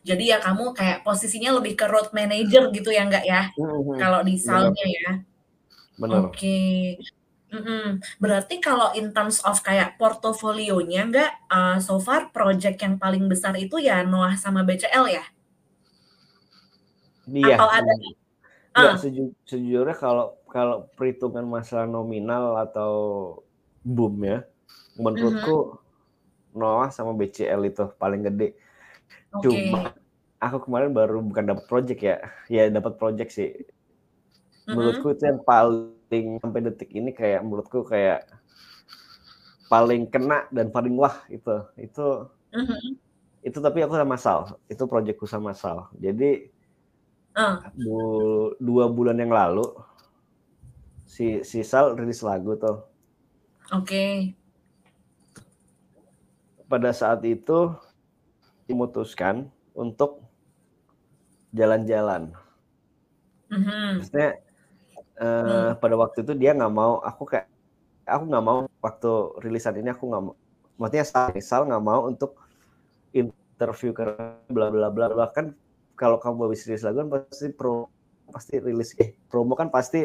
Jadi 0.00 0.32
ya 0.32 0.40
kamu 0.40 0.72
kayak 0.72 1.04
posisinya 1.04 1.60
lebih 1.60 1.76
ke 1.76 1.84
road 1.84 2.08
manager 2.16 2.72
gitu 2.72 2.88
ya 2.88 3.04
enggak 3.04 3.28
ya? 3.28 3.52
Mm-hmm. 3.56 3.96
Kalau 4.00 4.20
di 4.24 4.36
salnya 4.40 4.86
ya. 4.88 5.10
Benar. 6.00 6.32
Oke. 6.32 6.36
Okay. 6.36 6.76
Mm-mm. 7.52 8.00
Berarti 8.16 8.56
kalau 8.64 8.96
in 8.96 9.12
terms 9.12 9.44
of 9.44 9.60
kayak 9.60 10.00
portofolionya 10.00 11.04
enggak 11.04 11.30
uh, 11.52 11.76
so 11.76 12.00
far 12.00 12.32
project 12.32 12.80
yang 12.80 12.96
paling 12.96 13.28
besar 13.28 13.52
itu 13.60 13.76
ya 13.76 14.00
Noah 14.00 14.40
sama 14.40 14.64
BCL 14.64 15.12
ya? 15.12 15.24
Iya. 17.28 17.56
Atau 17.58 17.70
ada? 17.70 17.92
Ya, 18.72 18.88
uh. 18.88 18.96
seju, 18.96 19.36
sejujurnya 19.44 19.96
kalau 19.96 20.40
kalau 20.48 20.88
perhitungan 20.96 21.44
masalah 21.44 21.84
nominal 21.84 22.56
atau 22.56 22.92
boom 23.84 24.16
ya, 24.24 24.48
menurutku 24.96 25.76
mm-hmm. 25.76 26.56
Noah 26.56 26.88
sama 26.92 27.12
BCL 27.12 27.60
itu 27.68 27.84
paling 28.00 28.24
gede. 28.24 28.56
Okay. 29.36 29.44
Cuma 29.44 29.92
aku 30.40 30.68
kemarin 30.68 30.92
baru 30.92 31.20
bukan 31.20 31.52
dapat 31.52 31.64
project 31.68 32.00
ya, 32.00 32.16
ya 32.48 32.72
dapat 32.72 32.96
project 32.96 33.30
sih. 33.36 33.52
Mm-hmm. 33.52 34.72
Menurutku 34.72 35.06
itu 35.12 35.24
yang 35.28 35.40
paling 35.44 36.26
sampai 36.40 36.60
detik 36.64 36.90
ini 36.96 37.12
kayak 37.12 37.44
menurutku 37.44 37.84
kayak 37.84 38.24
paling 39.72 40.04
kena 40.04 40.44
dan 40.52 40.68
paling 40.68 40.92
wah 41.00 41.24
itu 41.32 41.64
itu 41.80 42.28
mm-hmm. 42.52 42.92
itu 43.40 43.56
tapi 43.56 43.80
aku 43.80 43.96
sama 43.96 44.20
Sal 44.20 44.60
itu 44.68 44.84
projectku 44.84 45.24
sama 45.24 45.56
Sal 45.56 45.88
jadi 45.96 46.52
Uh. 47.32 47.56
dua 48.60 48.92
bulan 48.92 49.16
yang 49.16 49.32
lalu 49.32 49.64
si 51.08 51.40
si 51.44 51.64
Sal 51.64 51.96
rilis 51.96 52.20
lagu 52.20 52.56
tuh. 52.60 52.84
Oke. 53.72 53.88
Okay. 53.88 54.12
Pada 56.68 56.92
saat 56.92 57.24
itu 57.24 57.72
dimutuskan 58.68 59.48
untuk 59.76 60.24
jalan-jalan. 61.52 62.32
Mm-hmm. 63.52 63.88
Maksudnya 64.00 64.30
uh, 65.20 65.76
mm. 65.76 65.84
pada 65.84 65.94
waktu 66.00 66.24
itu 66.24 66.32
dia 66.32 66.56
nggak 66.56 66.72
mau, 66.72 67.04
aku 67.04 67.28
kayak 67.28 67.48
aku 68.08 68.24
nggak 68.24 68.44
mau 68.44 68.58
waktu 68.80 69.12
rilisan 69.44 69.76
ini 69.76 69.92
aku 69.92 70.08
nggak 70.08 70.22
mau, 70.24 70.34
maksudnya 70.80 71.04
Sal, 71.04 71.36
Sal 71.44 71.68
nggak 71.68 71.84
mau 71.84 72.08
untuk 72.08 72.40
interview 73.12 73.92
ke 73.92 74.08
bla 74.48 74.72
bla 74.72 74.88
bla 74.88 75.12
bla 75.12 75.28
kan 75.28 75.52
kalau 76.02 76.18
kamu 76.18 76.50
habis 76.50 76.66
rilis 76.66 76.82
lagu 76.82 77.06
kan 77.06 77.08
pasti 77.14 77.54
pro 77.54 77.86
pasti 78.34 78.58
rilis 78.58 78.90
eh 78.98 79.14
promo 79.30 79.54
kan 79.54 79.70
pasti 79.70 80.02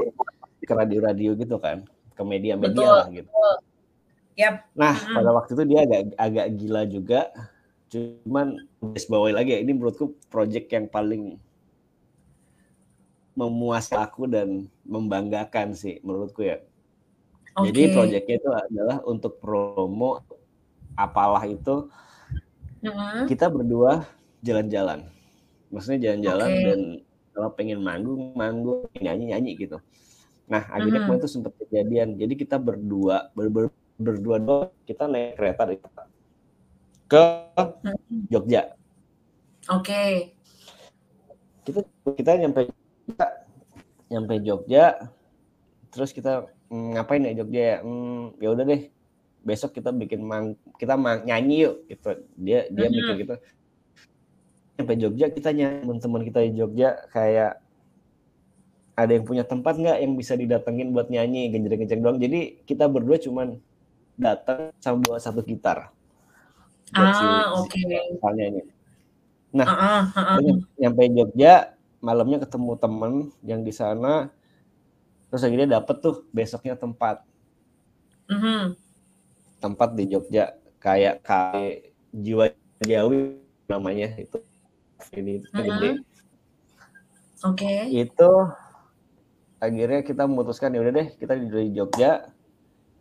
ke 0.61 0.73
radio-radio 0.77 1.33
gitu 1.33 1.57
kan 1.57 1.81
ke 2.13 2.21
media-media 2.21 2.85
lah 2.85 3.09
gitu. 3.09 3.29
Yep. 4.37 4.53
Nah 4.77 4.93
mm 4.93 5.15
pada 5.17 5.29
waktu 5.33 5.51
itu 5.57 5.63
dia 5.65 5.79
agak 5.89 6.01
agak 6.21 6.47
gila 6.61 6.81
juga, 6.85 7.21
cuman 7.89 8.61
bawain 9.09 9.33
lagi 9.33 9.57
ya 9.57 9.59
ini 9.65 9.73
menurutku 9.73 10.13
project 10.29 10.69
yang 10.69 10.85
paling 10.85 11.41
memuaskan 13.33 13.97
aku 14.05 14.29
dan 14.29 14.69
membanggakan 14.85 15.73
sih 15.73 15.97
menurutku 16.05 16.45
ya. 16.45 16.61
Okay. 17.57 17.73
Jadi 17.73 17.81
proyeknya 17.97 18.35
itu 18.37 18.49
adalah 18.53 18.97
untuk 19.09 19.41
promo 19.41 20.21
apalah 20.93 21.41
itu 21.49 21.89
mm 22.85 22.93
-hmm. 22.93 23.25
kita 23.25 23.49
berdua 23.49 24.05
jalan-jalan 24.45 25.16
maksudnya 25.71 25.99
jalan-jalan 26.11 26.49
okay. 26.49 26.63
dan 26.63 26.81
kalau 27.37 27.49
pengen 27.53 27.79
manggung 27.85 28.33
manggung 28.33 28.89
nyanyi 28.97 29.35
nyanyi 29.35 29.51
gitu 29.59 29.77
nah 30.47 30.63
akhirnya 30.71 31.03
mm 31.03 31.09
-hmm. 31.11 31.19
itu 31.19 31.27
sempat 31.27 31.53
kejadian 31.59 32.15
jadi 32.15 32.33
kita 32.33 32.55
berdua 32.55 33.29
ber, 33.35 33.51
ber, 33.51 33.65
berdua 33.99 34.37
doang 34.39 34.71
kita 34.87 35.05
naik 35.05 35.35
kereta 35.35 35.63
ke 37.07 37.23
Jogja 38.31 38.73
oke 39.67 39.83
okay. 39.83 40.33
kita 41.67 41.83
kita 42.15 42.31
nyampe 42.39 42.71
kita 43.05 43.27
nyampe 44.07 44.33
Jogja 44.39 45.11
terus 45.91 46.15
kita 46.15 46.47
mm, 46.71 46.95
ngapain 46.95 47.27
ya 47.27 47.33
Jogja 47.43 47.61
ya 47.61 47.77
hmm, 47.83 48.39
ya 48.39 48.49
udah 48.55 48.65
deh 48.65 48.81
besok 49.43 49.75
kita 49.75 49.91
bikin 49.91 50.23
mang 50.23 50.55
kita 50.79 50.95
mang 50.95 51.23
nyanyi 51.27 51.67
yuk 51.67 51.75
gitu 51.91 52.23
dia 52.39 52.67
dia 52.71 52.87
mm 52.87 52.91
-hmm. 52.91 52.95
mikir 52.95 53.15
gitu 53.23 53.35
sampai 54.77 54.95
Jogja 55.01 55.33
kita 55.33 55.49
teman-teman 55.51 56.21
kita 56.21 56.39
di 56.45 56.51
Jogja 56.61 57.01
kayak 57.09 57.57
ada 58.97 59.11
yang 59.13 59.25
punya 59.25 59.43
tempat 59.45 59.77
nggak 59.77 59.97
yang 60.01 60.13
bisa 60.13 60.33
didatengin 60.37 60.93
buat 60.93 61.09
nyanyi 61.09 61.49
genjreng-genjreng 61.49 62.01
doang 62.01 62.17
jadi 62.21 62.61
kita 62.65 62.85
berdua 62.85 63.17
cuman 63.17 63.57
datang 64.17 64.73
sama 64.77 65.01
bawa 65.01 65.17
satu 65.21 65.41
gitar 65.41 65.89
ah 66.93 67.13
si, 67.13 67.25
oke 67.57 67.73
okay. 67.73 67.83
nyanyi 68.37 68.63
nah 69.53 69.65
uh, 69.65 70.05
uh, 70.13 70.41
uh. 70.41 70.57
nyampe 70.77 71.03
Jogja 71.13 71.73
malamnya 71.97 72.45
ketemu 72.45 72.71
temen 72.77 73.13
yang 73.41 73.61
di 73.65 73.73
sana 73.73 74.29
terus 75.33 75.41
akhirnya 75.41 75.81
dapet 75.81 75.97
tuh 76.01 76.25
besoknya 76.29 76.77
tempat 76.77 77.25
uh 78.29 78.33
-huh. 78.33 78.63
tempat 79.57 79.97
di 79.97 80.05
Jogja 80.05 80.53
kayak 80.77 81.25
kayak 81.25 81.93
jiwa 82.13 82.53
Jawi 82.81 83.41
namanya 83.65 84.13
itu 84.17 84.37
ini 85.13 85.43
uh 85.53 85.61
-huh. 85.61 85.95
Oke. 87.45 87.69
Okay. 87.69 87.81
Itu 87.93 88.31
akhirnya 89.57 90.01
kita 90.05 90.25
memutuskan 90.29 90.73
ya 90.73 90.81
udah 90.85 90.93
deh 90.93 91.07
kita 91.17 91.33
di 91.37 91.73
Jogja 91.73 92.29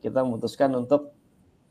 kita 0.01 0.25
memutuskan 0.25 0.73
untuk 0.73 1.13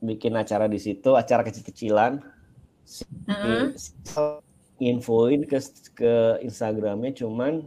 bikin 0.01 0.38
acara 0.38 0.69
di 0.69 0.78
situ 0.78 1.17
acara 1.17 1.41
kecil-kecilan 1.41 2.21
uh 2.21 3.34
-huh. 3.34 4.38
infoin 4.78 5.41
ke 5.49 5.57
ke 5.97 6.13
Instagramnya 6.45 7.17
cuman 7.17 7.65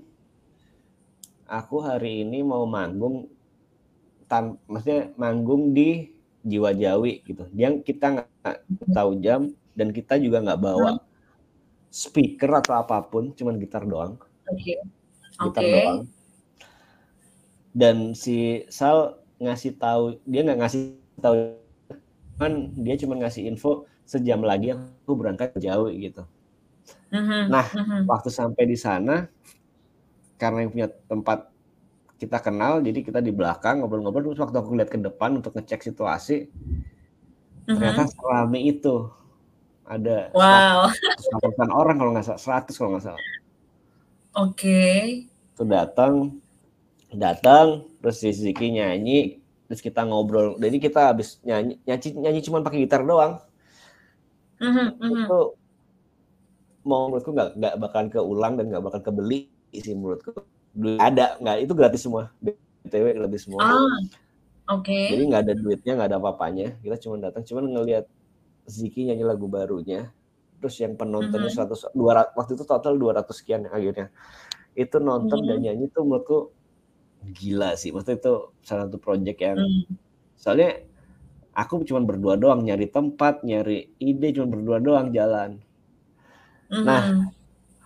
aku 1.50 1.82
hari 1.82 2.22
ini 2.22 2.46
mau 2.46 2.62
manggung 2.70 3.26
tan 4.30 4.60
maksudnya 4.70 5.10
manggung 5.18 5.74
di 5.74 6.14
Jiwa 6.46 6.70
Jawi 6.70 7.26
gitu 7.26 7.50
dia 7.50 7.74
kita 7.82 8.22
nggak 8.22 8.56
tahu 8.94 9.18
jam 9.18 9.50
dan 9.74 9.90
kita 9.90 10.22
juga 10.22 10.38
nggak 10.44 10.60
bawa 10.62 11.02
speaker 11.88 12.60
atau 12.60 12.76
apa 12.76 13.00
pun, 13.04 13.32
cuman 13.32 13.56
gitar 13.56 13.84
doang. 13.84 14.20
Oke. 14.48 14.60
Okay. 14.60 14.78
Gitar 15.38 15.62
okay. 15.64 15.72
doang. 15.72 16.00
Dan 17.72 17.96
si 18.12 18.64
Sal 18.68 19.20
ngasih 19.38 19.78
tahu, 19.78 20.18
dia 20.26 20.42
nggak 20.42 20.58
ngasih 20.60 20.98
tahu, 21.22 21.34
kan 22.38 22.52
dia 22.74 22.94
cuma 22.98 23.14
ngasih 23.18 23.46
info 23.46 23.86
sejam 24.08 24.40
lagi 24.40 24.72
aku 24.72 25.12
berangkat 25.14 25.52
jauh 25.60 25.92
gitu. 25.92 26.24
Uh-huh. 27.12 27.42
Nah, 27.48 27.64
uh-huh. 27.64 28.08
waktu 28.08 28.32
sampai 28.32 28.64
di 28.64 28.76
sana, 28.76 29.28
karena 30.40 30.64
yang 30.64 30.72
punya 30.72 30.88
tempat 31.06 31.52
kita 32.18 32.40
kenal, 32.42 32.80
jadi 32.82 33.04
kita 33.04 33.20
di 33.22 33.30
belakang 33.30 33.84
ngobrol-ngobrol. 33.84 34.32
Terus 34.32 34.42
waktu 34.42 34.58
aku 34.58 34.74
lihat 34.74 34.90
ke 34.90 34.98
depan 34.98 35.38
untuk 35.38 35.54
ngecek 35.54 35.92
situasi, 35.92 36.48
uh-huh. 36.48 37.78
ternyata 37.78 38.08
selama 38.10 38.58
itu 38.58 39.12
ada 39.88 40.28
wow. 40.36 40.92
100 40.92 41.72
orang 41.72 41.96
kalau 41.96 42.10
nggak 42.12 42.26
salah 42.28 42.62
100 42.62 42.76
kalau 42.76 42.90
nggak 42.94 43.04
salah 43.08 43.22
oke 44.36 44.54
okay. 44.54 45.24
itu 45.24 45.62
datang 45.64 46.36
datang 47.08 47.88
terus 48.04 48.20
si 48.20 48.30
Ziki 48.36 48.68
nyanyi 48.68 49.40
terus 49.66 49.80
kita 49.80 50.04
ngobrol 50.04 50.60
jadi 50.60 50.76
kita 50.76 51.00
habis 51.12 51.40
nyanyi 51.40 51.80
nyanyi 51.88 52.08
nyanyi 52.20 52.40
cuma 52.44 52.60
pakai 52.60 52.84
gitar 52.84 53.00
doang 53.04 53.40
mm 54.60 54.70
-hmm. 54.70 54.88
itu 55.24 55.40
mau 56.84 57.08
menurutku 57.08 57.32
nggak 57.32 57.50
nggak 57.56 57.74
bakalan 57.80 58.08
keulang 58.08 58.54
dan 58.56 58.64
nggak 58.72 58.84
bakal 58.84 59.00
kebeli 59.00 59.48
sih 59.72 59.92
menurutku 59.92 60.32
ada 61.00 61.36
nggak 61.40 61.56
itu 61.68 61.72
gratis 61.76 62.02
semua 62.04 62.32
btw 62.40 63.06
gratis 63.24 63.44
semua 63.44 63.60
ah, 63.60 63.76
oke 64.72 64.84
okay. 64.84 65.12
jadi 65.12 65.22
nggak 65.28 65.42
ada 65.48 65.54
duitnya 65.56 65.92
nggak 66.00 66.08
ada 66.12 66.18
apa-apanya 66.20 66.66
kita 66.80 66.96
cuma 67.04 67.20
datang 67.20 67.44
cuma 67.44 67.60
ngelihat 67.64 68.08
Ziki 68.68 69.08
nyanyi 69.08 69.24
lagu 69.24 69.48
barunya 69.48 70.12
terus 70.58 70.76
yang 70.82 70.98
penontonnya 70.98 71.48
mm 71.48 71.56
-hmm. 71.56 71.94
100 71.94 72.34
200 72.34 72.36
waktu 72.36 72.52
itu 72.58 72.64
total 72.66 72.94
200 72.98 73.24
sekian 73.30 73.62
akhirnya 73.70 74.10
itu 74.74 74.96
nonton 74.98 75.38
mm 75.38 75.42
-hmm. 75.42 75.48
dan 75.48 75.58
nyanyi 75.64 75.84
tuh 75.90 76.02
menurutku 76.04 76.38
gila 77.34 77.74
sih 77.74 77.90
maksudnya 77.90 78.18
itu 78.18 78.34
salah 78.62 78.86
satu 78.86 78.98
project 78.98 79.38
yang 79.38 79.58
mm. 79.58 79.94
soalnya 80.38 80.82
aku 81.54 81.82
cuma 81.86 82.02
berdua 82.02 82.38
doang 82.38 82.62
nyari 82.62 82.86
tempat 82.90 83.42
nyari 83.42 83.90
ide 83.98 84.28
cuma 84.34 84.50
berdua 84.50 84.78
doang 84.82 85.08
jalan 85.14 85.58
mm 86.70 86.74
-hmm. 86.74 86.84
nah 86.84 87.02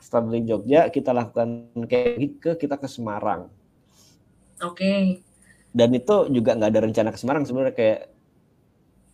setelah 0.02 0.34
dari 0.34 0.44
Jogja 0.44 0.90
kita 0.90 1.14
lakukan 1.14 1.48
kayak 1.86 2.40
ke 2.40 2.50
kita 2.56 2.76
ke 2.80 2.88
Semarang 2.88 3.52
oke 4.64 4.76
okay. 4.76 5.20
dan 5.76 5.92
itu 5.92 6.28
juga 6.32 6.56
nggak 6.56 6.70
ada 6.72 6.80
rencana 6.84 7.08
ke 7.12 7.18
Semarang 7.20 7.44
sebenarnya 7.44 7.76
kayak 7.76 8.00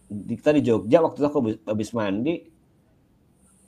kita 0.09 0.57
di 0.57 0.63
Jogja 0.65 1.05
waktu 1.05 1.19
itu 1.21 1.29
aku 1.29 1.41
habis 1.69 1.93
mandi. 1.93 2.57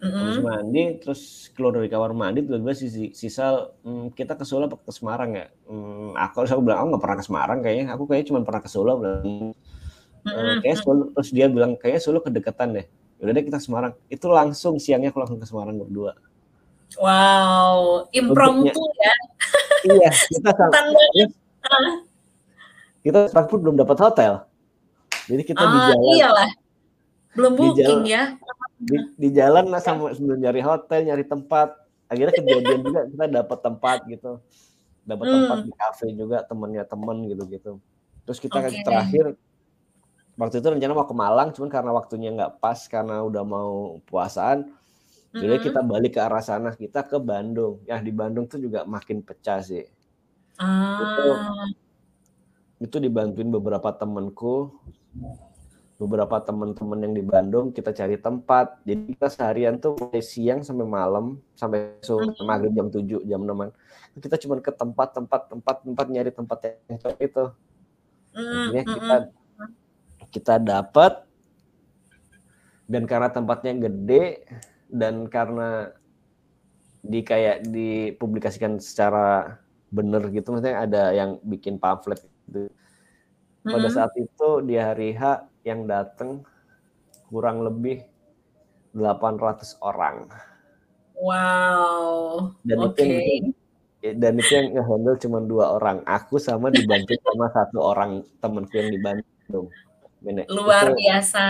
Mm-hmm. 0.00 0.16
habis 0.16 0.40
mandi 0.40 0.82
terus 0.96 1.52
keluar 1.52 1.76
dari 1.76 1.92
kamar 1.92 2.16
mandi 2.16 2.40
tiba-tiba 2.40 2.72
sisa, 2.72 3.12
sisa 3.12 3.68
hmm, 3.84 4.16
kita 4.16 4.32
ke 4.32 4.48
Solo 4.48 4.64
ke 4.72 4.92
Semarang 4.96 5.36
ya? 5.36 5.52
Hmm, 5.68 6.16
aku 6.16 6.48
aku 6.48 6.64
bilang 6.64 6.80
aku 6.80 6.86
nggak 6.96 7.02
pernah 7.04 7.18
ke 7.20 7.24
Semarang 7.28 7.58
kayaknya. 7.60 7.84
Aku 7.92 8.08
kayaknya 8.08 8.26
cuma 8.32 8.40
pernah 8.40 8.64
ke 8.64 8.70
Solo 8.72 8.92
bilang 8.96 9.52
mm-hmm. 10.24 10.64
kayak 10.64 10.76
Solo 10.80 11.12
terus 11.12 11.28
dia 11.36 11.46
bilang 11.52 11.76
kayaknya 11.76 12.00
Solo 12.00 12.24
kedekatan 12.24 12.80
deh. 12.80 12.86
Udah 13.20 13.32
deh 13.36 13.44
kita 13.44 13.60
Semarang. 13.60 13.92
Itu 14.08 14.32
langsung 14.32 14.80
siangnya 14.80 15.12
aku 15.12 15.20
langsung 15.20 15.36
ke 15.36 15.44
Semarang 15.44 15.76
berdua. 15.76 16.16
Wow 16.96 18.08
impromptu 18.16 18.80
ya? 18.98 19.14
Iya 19.80 20.10
kita 20.32 20.50
sama, 20.56 21.00
kita 23.04 23.18
Frankfurt 23.32 23.60
belum 23.64 23.76
dapat 23.80 23.96
hotel. 24.00 24.48
Jadi 25.30 25.42
kita 25.46 25.62
ah, 25.62 25.70
di 25.70 25.78
jalan. 25.78 26.14
Iyalah. 26.18 26.50
Belum 27.30 27.52
booking 27.54 27.78
di 27.78 27.82
jalan, 27.86 28.02
ya. 28.02 28.22
Di, 28.80 28.96
di 29.14 29.28
jalan 29.30 29.64
lah 29.70 29.78
sama 29.78 30.10
sebelum 30.10 30.42
nyari 30.42 30.58
hotel, 30.58 31.06
nyari 31.06 31.22
tempat. 31.22 31.78
Akhirnya 32.10 32.34
kejadian 32.34 32.80
juga 32.82 33.00
kita 33.06 33.26
dapat 33.30 33.58
tempat 33.62 33.98
gitu. 34.10 34.32
Dapat 35.06 35.24
hmm. 35.24 35.34
tempat 35.38 35.58
di 35.62 35.72
kafe 35.78 36.06
juga 36.18 36.42
temennya 36.42 36.82
temen 36.82 37.16
gitu-gitu. 37.30 37.78
Terus 38.26 38.38
kita 38.42 38.58
okay. 38.58 38.82
terakhir 38.82 39.38
waktu 40.34 40.58
itu 40.58 40.68
rencana 40.74 40.92
mau 40.96 41.06
ke 41.06 41.14
Malang, 41.14 41.48
cuman 41.54 41.70
karena 41.70 41.90
waktunya 41.94 42.28
nggak 42.34 42.58
pas 42.58 42.78
karena 42.90 43.22
udah 43.22 43.42
mau 43.46 44.02
puasaan. 44.10 44.66
Jadi 45.30 45.46
mm 45.46 45.54
-hmm. 45.62 45.66
kita 45.70 45.80
balik 45.86 46.18
ke 46.18 46.20
arah 46.20 46.42
sana, 46.42 46.74
kita 46.74 47.06
ke 47.06 47.22
Bandung. 47.22 47.78
Ya 47.86 48.02
di 48.02 48.10
Bandung 48.10 48.50
tuh 48.50 48.58
juga 48.58 48.82
makin 48.82 49.22
pecah 49.22 49.62
sih. 49.62 49.86
Ah. 50.58 50.98
Itu 50.98 51.26
itu 52.80 52.96
dibantuin 52.96 53.52
beberapa 53.52 53.92
temenku 53.92 54.72
beberapa 56.00 56.40
teman-teman 56.40 57.04
yang 57.04 57.12
di 57.12 57.20
Bandung 57.20 57.76
kita 57.76 57.92
cari 57.92 58.16
tempat. 58.16 58.80
Jadi 58.88 59.12
kita 59.12 59.28
seharian 59.28 59.76
tuh 59.76 60.00
mulai 60.00 60.24
siang 60.24 60.64
sampai 60.64 60.88
malam 60.88 61.36
sampai 61.52 62.00
sore 62.00 62.32
maghrib 62.40 62.72
jam 62.72 62.88
7 62.88 63.28
jam 63.28 63.44
6 63.44 63.68
kita 64.18 64.36
cuma 64.42 64.58
ke 64.58 64.72
tempat-tempat 64.74 65.54
tempat-tempat 65.54 66.06
nyari 66.10 66.30
tempat 66.34 66.58
yang 66.66 66.98
cocok 66.98 67.20
itu. 67.22 67.44
Akhirnya 68.34 68.84
kita 68.84 69.16
kita 70.30 70.54
dapat 70.58 71.12
dan 72.90 73.06
karena 73.06 73.28
tempatnya 73.30 73.72
gede 73.86 74.42
dan 74.90 75.30
karena 75.30 75.94
di 77.00 77.22
kayak 77.22 77.70
dipublikasikan 77.70 78.82
secara 78.82 79.58
bener 79.90 80.26
gitu 80.30 80.54
maksudnya 80.54 80.86
ada 80.86 81.02
yang 81.14 81.38
bikin 81.42 81.78
pamflet 81.78 82.18
gitu. 82.50 82.66
Pada 83.60 83.88
hmm. 83.88 83.96
saat 83.96 84.12
itu 84.16 84.48
di 84.64 84.74
hari 84.80 85.12
H 85.12 85.44
yang 85.68 85.84
datang 85.84 86.44
kurang 87.28 87.60
lebih 87.60 88.02
800 88.96 89.78
orang. 89.84 90.26
Wow. 91.20 92.56
Dan 92.64 92.78
okay. 92.80 92.88
itu 92.88 93.02
yang, 93.04 94.16
dan 94.16 94.32
itu 94.40 94.52
yang 94.56 94.66
ngehandle 94.72 95.16
cuma 95.20 95.38
dua 95.44 95.76
orang. 95.76 96.00
Aku 96.08 96.40
sama 96.40 96.72
dibantu 96.72 97.12
sama 97.20 97.52
satu 97.52 97.78
orang 97.84 98.24
temanku 98.40 98.74
yang 98.80 98.88
di 98.88 98.98
Bandung. 98.98 99.68
Luar 100.48 100.92
itu, 100.92 100.96
biasa. 101.04 101.44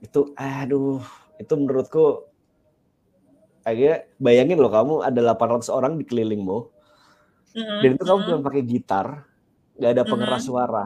Itu 0.00 0.32
aduh, 0.36 1.04
itu 1.36 1.52
menurutku 1.52 2.24
akhirnya 3.66 4.08
bayangin 4.16 4.58
loh 4.60 4.72
kamu 4.72 4.94
ada 5.04 5.20
800 5.36 5.68
orang 5.68 6.00
di 6.00 6.04
kelilingmu. 6.08 6.58
Mm 7.56 7.60
-hmm. 7.60 7.80
Dan 7.84 7.90
itu 7.96 8.04
kamu 8.04 8.20
cuma 8.28 8.40
pakai 8.44 8.62
gitar, 8.64 9.06
nggak 9.76 9.90
ada 9.92 10.02
pengeras 10.04 10.42
mm 10.42 10.48
-hmm. 10.48 10.50
suara. 10.50 10.84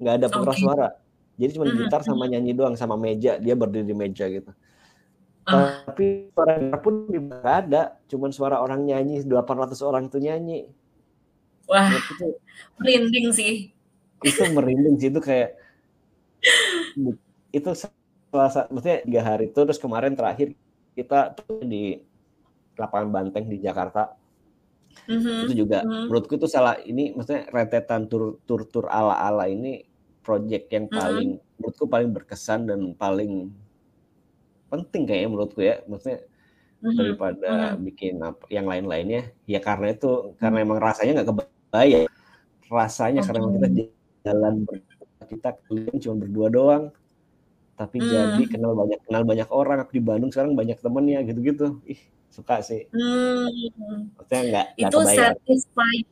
Nggak 0.00 0.14
ada 0.16 0.26
pengeras 0.30 0.56
okay. 0.56 0.64
suara. 0.64 0.88
Jadi 1.40 1.50
cuma 1.56 1.64
mm 1.66 1.70
-hmm. 1.70 1.80
gitar 1.86 2.00
sama 2.06 2.24
nyanyi 2.30 2.52
doang 2.54 2.74
sama 2.78 2.96
meja. 2.96 3.32
Dia 3.36 3.54
berdiri 3.58 3.86
di 3.86 3.96
meja 3.96 4.26
gitu. 4.30 4.52
Uh. 5.50 5.72
tapi 5.88 6.30
suara 6.30 6.78
pun 6.78 6.94
nggak 7.10 7.54
ada. 7.66 7.82
Cuma 8.06 8.30
suara 8.30 8.62
orang 8.62 8.86
nyanyi 8.86 9.26
800 9.26 9.74
orang 9.82 10.06
itu 10.06 10.18
nyanyi. 10.22 10.60
Wah 11.70 11.86
itu, 11.86 12.34
merinding 12.82 13.30
sih. 13.30 13.54
itu 14.20 14.42
merinding 14.52 14.98
sih. 15.00 15.08
Itu 15.08 15.20
kayak 15.22 15.54
itu 17.56 17.70
selasa 18.30 18.66
maksudnya 18.70 18.98
tiga 19.06 19.22
hari. 19.22 19.44
Itu 19.50 19.62
terus 19.64 19.80
kemarin 19.80 20.14
terakhir 20.18 20.54
kita 20.94 21.34
di 21.62 22.02
lapangan 22.76 23.08
Banteng 23.10 23.46
di 23.48 23.58
Jakarta 23.62 24.19
Mm-hmm. 25.10 25.38
Itu 25.46 25.54
juga 25.66 25.78
mm-hmm. 25.82 26.04
menurutku 26.06 26.34
itu 26.38 26.46
salah 26.46 26.78
ini 26.82 27.14
maksudnya 27.14 27.50
rentetan 27.50 28.06
tur 28.06 28.38
tur 28.46 28.66
tur 28.68 28.86
ala 28.86 29.16
ala 29.16 29.50
ini 29.50 29.82
project 30.22 30.70
yang 30.70 30.86
mm-hmm. 30.86 31.00
paling 31.00 31.30
mm-hmm. 31.38 31.56
menurutku 31.58 31.84
paling 31.90 32.10
berkesan 32.14 32.60
dan 32.70 32.80
paling 32.94 33.50
penting 34.70 35.02
kayaknya 35.08 35.28
menurutku 35.30 35.60
ya 35.64 35.82
maksudnya 35.90 36.22
mm-hmm. 36.22 36.96
daripada 36.96 37.50
mm-hmm. 37.50 37.82
bikin 37.90 38.14
apa 38.22 38.44
yang 38.52 38.66
lain-lainnya 38.70 39.22
ya 39.50 39.58
karena 39.58 39.90
itu 39.90 40.10
mm-hmm. 40.10 40.38
karena 40.38 40.58
emang 40.62 40.78
rasanya 40.78 41.12
nggak 41.20 41.28
kebayang 41.34 42.06
rasanya 42.70 43.20
okay. 43.24 43.28
karena 43.34 43.40
kita 43.50 43.68
jalan 44.20 44.54
kita 45.30 45.48
kalian 45.66 45.96
cuma 45.98 46.16
berdua 46.22 46.48
doang 46.50 46.84
tapi 47.74 47.96
mm. 47.96 48.06
jadi 48.06 48.44
kenal 48.46 48.76
banyak 48.76 49.00
kenal 49.08 49.22
banyak 49.24 49.48
orang 49.48 49.78
aku 49.80 49.96
di 49.96 50.02
Bandung 50.04 50.30
sekarang 50.30 50.52
banyak 50.52 50.76
temennya 50.78 51.24
gitu-gitu 51.24 51.80
ih 51.88 52.00
suka 52.30 52.62
sih. 52.62 52.86
Hmm. 52.94 54.14
Maksudnya 54.16 54.40
enggak, 54.46 54.66
itu 54.78 54.98
satisfying. 55.04 56.08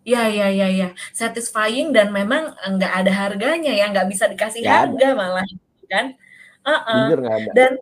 Ya, 0.00 0.26
ya, 0.32 0.48
ya, 0.48 0.68
ya. 0.72 0.88
Satisfying 1.12 1.92
dan 1.92 2.10
memang 2.10 2.56
enggak 2.64 2.92
ada 3.04 3.12
harganya 3.12 3.70
ya, 3.70 3.86
enggak 3.86 4.08
bisa 4.08 4.26
dikasih 4.26 4.64
gak 4.64 4.88
harga 4.88 5.08
ada. 5.12 5.18
malah, 5.20 5.46
kan? 5.86 6.16
Uh 6.64 6.72
-uh. 6.72 7.04
Jujur 7.12 7.20
ada. 7.28 7.50
Dan 7.52 7.72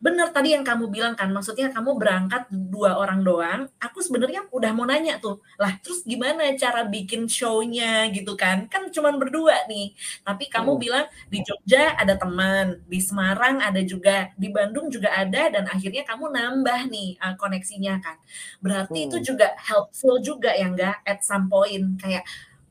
benar 0.00 0.32
tadi 0.32 0.56
yang 0.56 0.64
kamu 0.64 0.88
bilang 0.88 1.12
kan, 1.12 1.28
maksudnya 1.28 1.68
kamu 1.68 2.00
berangkat 2.00 2.48
dua 2.50 2.96
orang 2.96 3.20
doang. 3.20 3.68
Aku 3.76 4.00
sebenarnya 4.00 4.48
udah 4.48 4.72
mau 4.72 4.88
nanya 4.88 5.20
tuh, 5.20 5.44
lah 5.60 5.76
terus 5.84 6.00
gimana 6.08 6.56
cara 6.56 6.88
bikin 6.88 7.28
show-nya 7.28 8.08
gitu 8.08 8.32
kan? 8.32 8.64
Kan 8.72 8.88
cuma 8.88 9.12
berdua 9.12 9.68
nih. 9.68 9.92
Tapi 10.24 10.48
kamu 10.48 10.72
hmm. 10.72 10.80
bilang 10.80 11.06
di 11.28 11.44
Jogja 11.44 11.92
ada 12.00 12.16
teman, 12.16 12.80
di 12.88 12.96
Semarang 13.04 13.60
ada 13.60 13.84
juga, 13.84 14.32
di 14.40 14.48
Bandung 14.48 14.88
juga 14.88 15.12
ada, 15.12 15.52
dan 15.52 15.68
akhirnya 15.68 16.08
kamu 16.08 16.32
nambah 16.32 16.80
nih 16.88 17.20
uh, 17.20 17.36
koneksinya 17.36 18.00
kan. 18.00 18.16
Berarti 18.64 19.04
hmm. 19.04 19.08
itu 19.12 19.16
juga 19.20 19.52
helpful 19.60 20.16
juga 20.24 20.56
ya 20.56 20.72
enggak? 20.72 21.04
At 21.04 21.20
some 21.20 21.52
point 21.52 22.00
kayak 22.00 22.24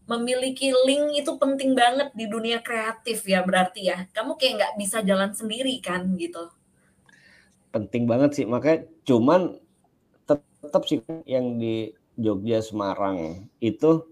memiliki 0.09 0.73
link 0.89 1.21
itu 1.21 1.37
penting 1.37 1.77
banget 1.77 2.09
di 2.17 2.25
dunia 2.25 2.65
kreatif 2.65 3.21
ya 3.29 3.45
berarti 3.45 3.93
ya. 3.93 4.09
Kamu 4.09 4.33
kayak 4.41 4.53
nggak 4.57 4.73
bisa 4.81 5.05
jalan 5.05 5.29
sendiri 5.37 5.77
kan 5.77 6.09
gitu 6.17 6.49
penting 7.69 8.09
banget 8.09 8.41
sih 8.41 8.45
makanya 8.49 8.85
cuman 9.05 9.57
tetap 10.25 10.83
sih 10.85 10.99
yang 11.23 11.57
di 11.57 11.93
Jogja 12.19 12.59
Semarang 12.59 13.47
itu 13.63 14.03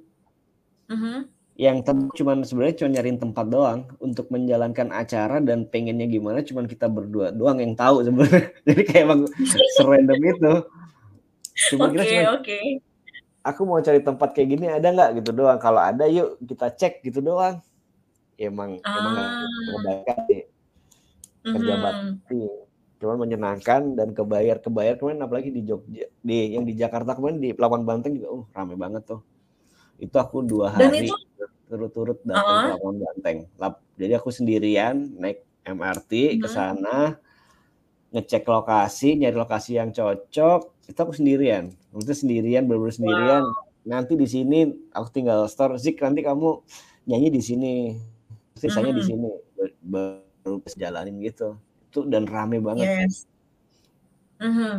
uh-huh. 0.87 1.27
yang 1.59 1.83
tetap 1.83 2.07
cuman 2.15 2.45
sebenarnya 2.47 2.75
cuma 2.79 2.89
nyariin 2.95 3.19
tempat 3.19 3.45
doang 3.51 3.79
untuk 3.99 4.31
menjalankan 4.31 4.93
acara 4.95 5.43
dan 5.43 5.67
pengennya 5.67 6.07
gimana 6.07 6.39
cuman 6.39 6.65
kita 6.69 6.87
berdua 6.87 7.35
doang 7.35 7.59
yang 7.59 7.75
tahu 7.75 8.05
sebenarnya 8.07 8.47
jadi 8.67 8.81
kayak 8.87 9.03
emang 9.03 9.21
serandom 9.75 10.21
itu 10.21 10.53
cuma 11.73 11.83
okay, 11.89 11.93
kita 11.93 12.03
cuma 12.07 12.23
okay. 12.39 12.65
aku 13.43 13.61
mau 13.67 13.81
cari 13.83 13.99
tempat 13.99 14.29
kayak 14.31 14.49
gini 14.55 14.65
ada 14.71 14.87
nggak 14.87 15.09
gitu 15.19 15.31
doang 15.35 15.59
kalau 15.59 15.83
ada 15.83 16.07
yuk 16.07 16.39
kita 16.45 16.71
cek 16.71 17.03
gitu 17.03 17.19
doang 17.19 17.59
ya, 18.39 18.47
emang 18.47 18.79
ah. 18.87 18.93
emang 18.95 19.13
nggak 20.05 20.19
sih 20.31 20.41
kerja 21.47 21.73
mm-hmm. 21.75 21.83
bakti 21.83 22.66
cuman 22.97 23.17
menyenangkan 23.21 23.93
dan 23.93 24.09
kebayar 24.13 24.57
kebayar 24.57 24.97
kemarin 24.97 25.21
apalagi 25.21 25.53
di 25.53 25.61
Jogja 25.61 26.09
di 26.09 26.57
yang 26.57 26.65
di 26.65 26.73
Jakarta 26.73 27.13
kemarin 27.13 27.37
di 27.37 27.53
Pelabuhan 27.53 27.85
Banteng 27.85 28.17
juga 28.17 28.27
uh 28.33 28.45
rame 28.57 28.73
banget 28.73 29.05
tuh. 29.05 29.21
Itu 30.01 30.17
aku 30.17 30.41
dua 30.41 30.73
hari 30.73 31.09
turut-turut 31.69 32.17
datang 32.25 32.41
uh 32.41 32.49
-huh. 32.49 32.57
ke 32.57 32.67
Pelabuhan 32.73 32.97
Banteng. 33.05 33.37
Jadi 33.97 34.13
aku 34.17 34.29
sendirian 34.33 34.95
naik 35.17 35.45
MRT 35.67 36.41
ke 36.41 36.47
sana 36.49 37.21
ngecek 38.07 38.47
lokasi 38.47 39.19
nyari 39.19 39.35
lokasi 39.35 39.77
yang 39.77 39.93
cocok 39.93 40.89
itu 40.89 40.97
aku 40.97 41.13
sendirian. 41.13 41.69
Maksudnya 41.93 42.17
sendirian 42.17 42.63
berburu 42.65 42.89
sendirian. 42.89 43.45
Wow. 43.45 43.65
nanti 43.87 44.19
di 44.19 44.27
sini 44.27 44.67
aku 44.91 45.07
tinggal 45.15 45.47
store 45.47 45.79
Zik 45.79 46.03
nanti 46.03 46.19
kamu 46.19 46.59
nyanyi 47.07 47.29
di 47.29 47.41
sini. 47.45 47.73
Sisanya 48.57 48.89
uh 48.89 48.93
-huh. 48.95 48.99
di 48.99 49.03
sini 49.05 49.29
baru 49.85 50.59
jalanin 50.73 51.21
gitu 51.21 51.61
itu 51.97 52.05
dan 52.05 52.29
rame 52.29 52.61
banget. 52.61 52.85
Yes. 52.85 53.25
Mm 54.37 54.53
-hmm. 54.53 54.73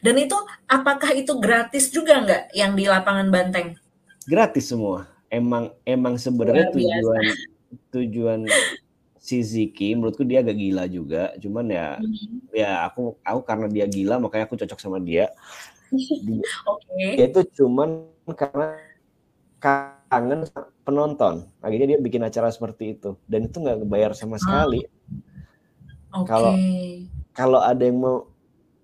Dan 0.00 0.14
itu 0.16 0.36
apakah 0.64 1.12
itu 1.12 1.36
gratis 1.36 1.92
juga 1.92 2.24
nggak 2.24 2.42
yang 2.56 2.72
di 2.72 2.88
lapangan 2.88 3.28
Banteng? 3.28 3.76
Gratis 4.24 4.72
semua. 4.72 5.04
Emang 5.28 5.76
emang 5.84 6.16
sebenarnya 6.16 6.72
tujuan 6.72 7.24
tujuan 7.92 8.40
si 9.22 9.38
Ziki 9.44 9.94
menurutku 9.94 10.24
dia 10.24 10.40
agak 10.40 10.56
gila 10.56 10.84
juga. 10.88 11.36
Cuman 11.36 11.68
ya 11.68 12.00
hmm. 12.00 12.56
ya 12.56 12.88
aku 12.88 13.20
aku 13.20 13.40
karena 13.44 13.66
dia 13.68 13.84
gila 13.84 14.16
makanya 14.16 14.48
aku 14.48 14.56
cocok 14.56 14.80
sama 14.80 14.98
dia. 14.98 15.28
Oke. 15.92 16.88
okay. 16.88 17.12
Dia 17.20 17.26
itu 17.28 17.40
cuman 17.60 18.08
karena 18.32 18.80
kangen 19.60 20.48
penonton. 20.82 21.46
Akhirnya 21.60 21.94
dia 21.94 21.98
bikin 22.00 22.24
acara 22.24 22.48
seperti 22.48 22.96
itu 22.98 23.14
dan 23.28 23.46
itu 23.46 23.56
nggak 23.60 23.84
bayar 23.86 24.12
sama 24.16 24.40
sekali. 24.40 24.88
Oke. 26.12 26.28
Kalau 26.28 26.54
kalau 27.32 27.60
ada 27.64 27.82
yang 27.82 27.98
mau 28.00 28.16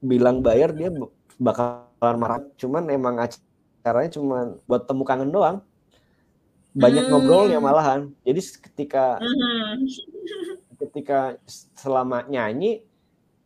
bilang 0.01 0.41
bayar 0.41 0.73
dia 0.73 0.89
bakalan 1.37 2.17
marah. 2.17 2.41
Cuman 2.57 2.89
emang 2.89 3.21
acaranya 3.21 4.11
cuman 4.17 4.57
buat 4.65 4.89
temu 4.89 5.05
kangen 5.05 5.31
doang. 5.31 5.61
Banyak 6.73 7.05
Hmm. 7.09 7.13
ngobrolnya 7.13 7.59
malahan. 7.61 8.13
Jadi 8.25 8.41
ketika 8.71 9.19
Mhm. 9.21 9.77
ketika 10.83 11.19
selama 11.75 12.25
nyanyi 12.31 12.85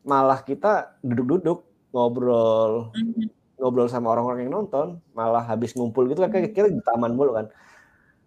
malah 0.05 0.43
kita 0.43 0.99
duduk-duduk 1.01 1.65
ngobrol 1.95 2.91
Mhm. 2.95 3.31
ngobrol 3.63 3.87
sama 3.89 4.11
orang-orang 4.13 4.47
yang 4.47 4.53
nonton 4.63 4.99
malah 5.15 5.43
habis 5.47 5.73
ngumpul 5.79 6.11
gitu 6.11 6.19
kan 6.23 6.31
kayak 6.35 6.51
Mhm. 6.51 6.57
kita 6.57 6.69
di 6.75 6.83
taman 6.83 7.15
mulu 7.15 7.39
kan 7.39 7.47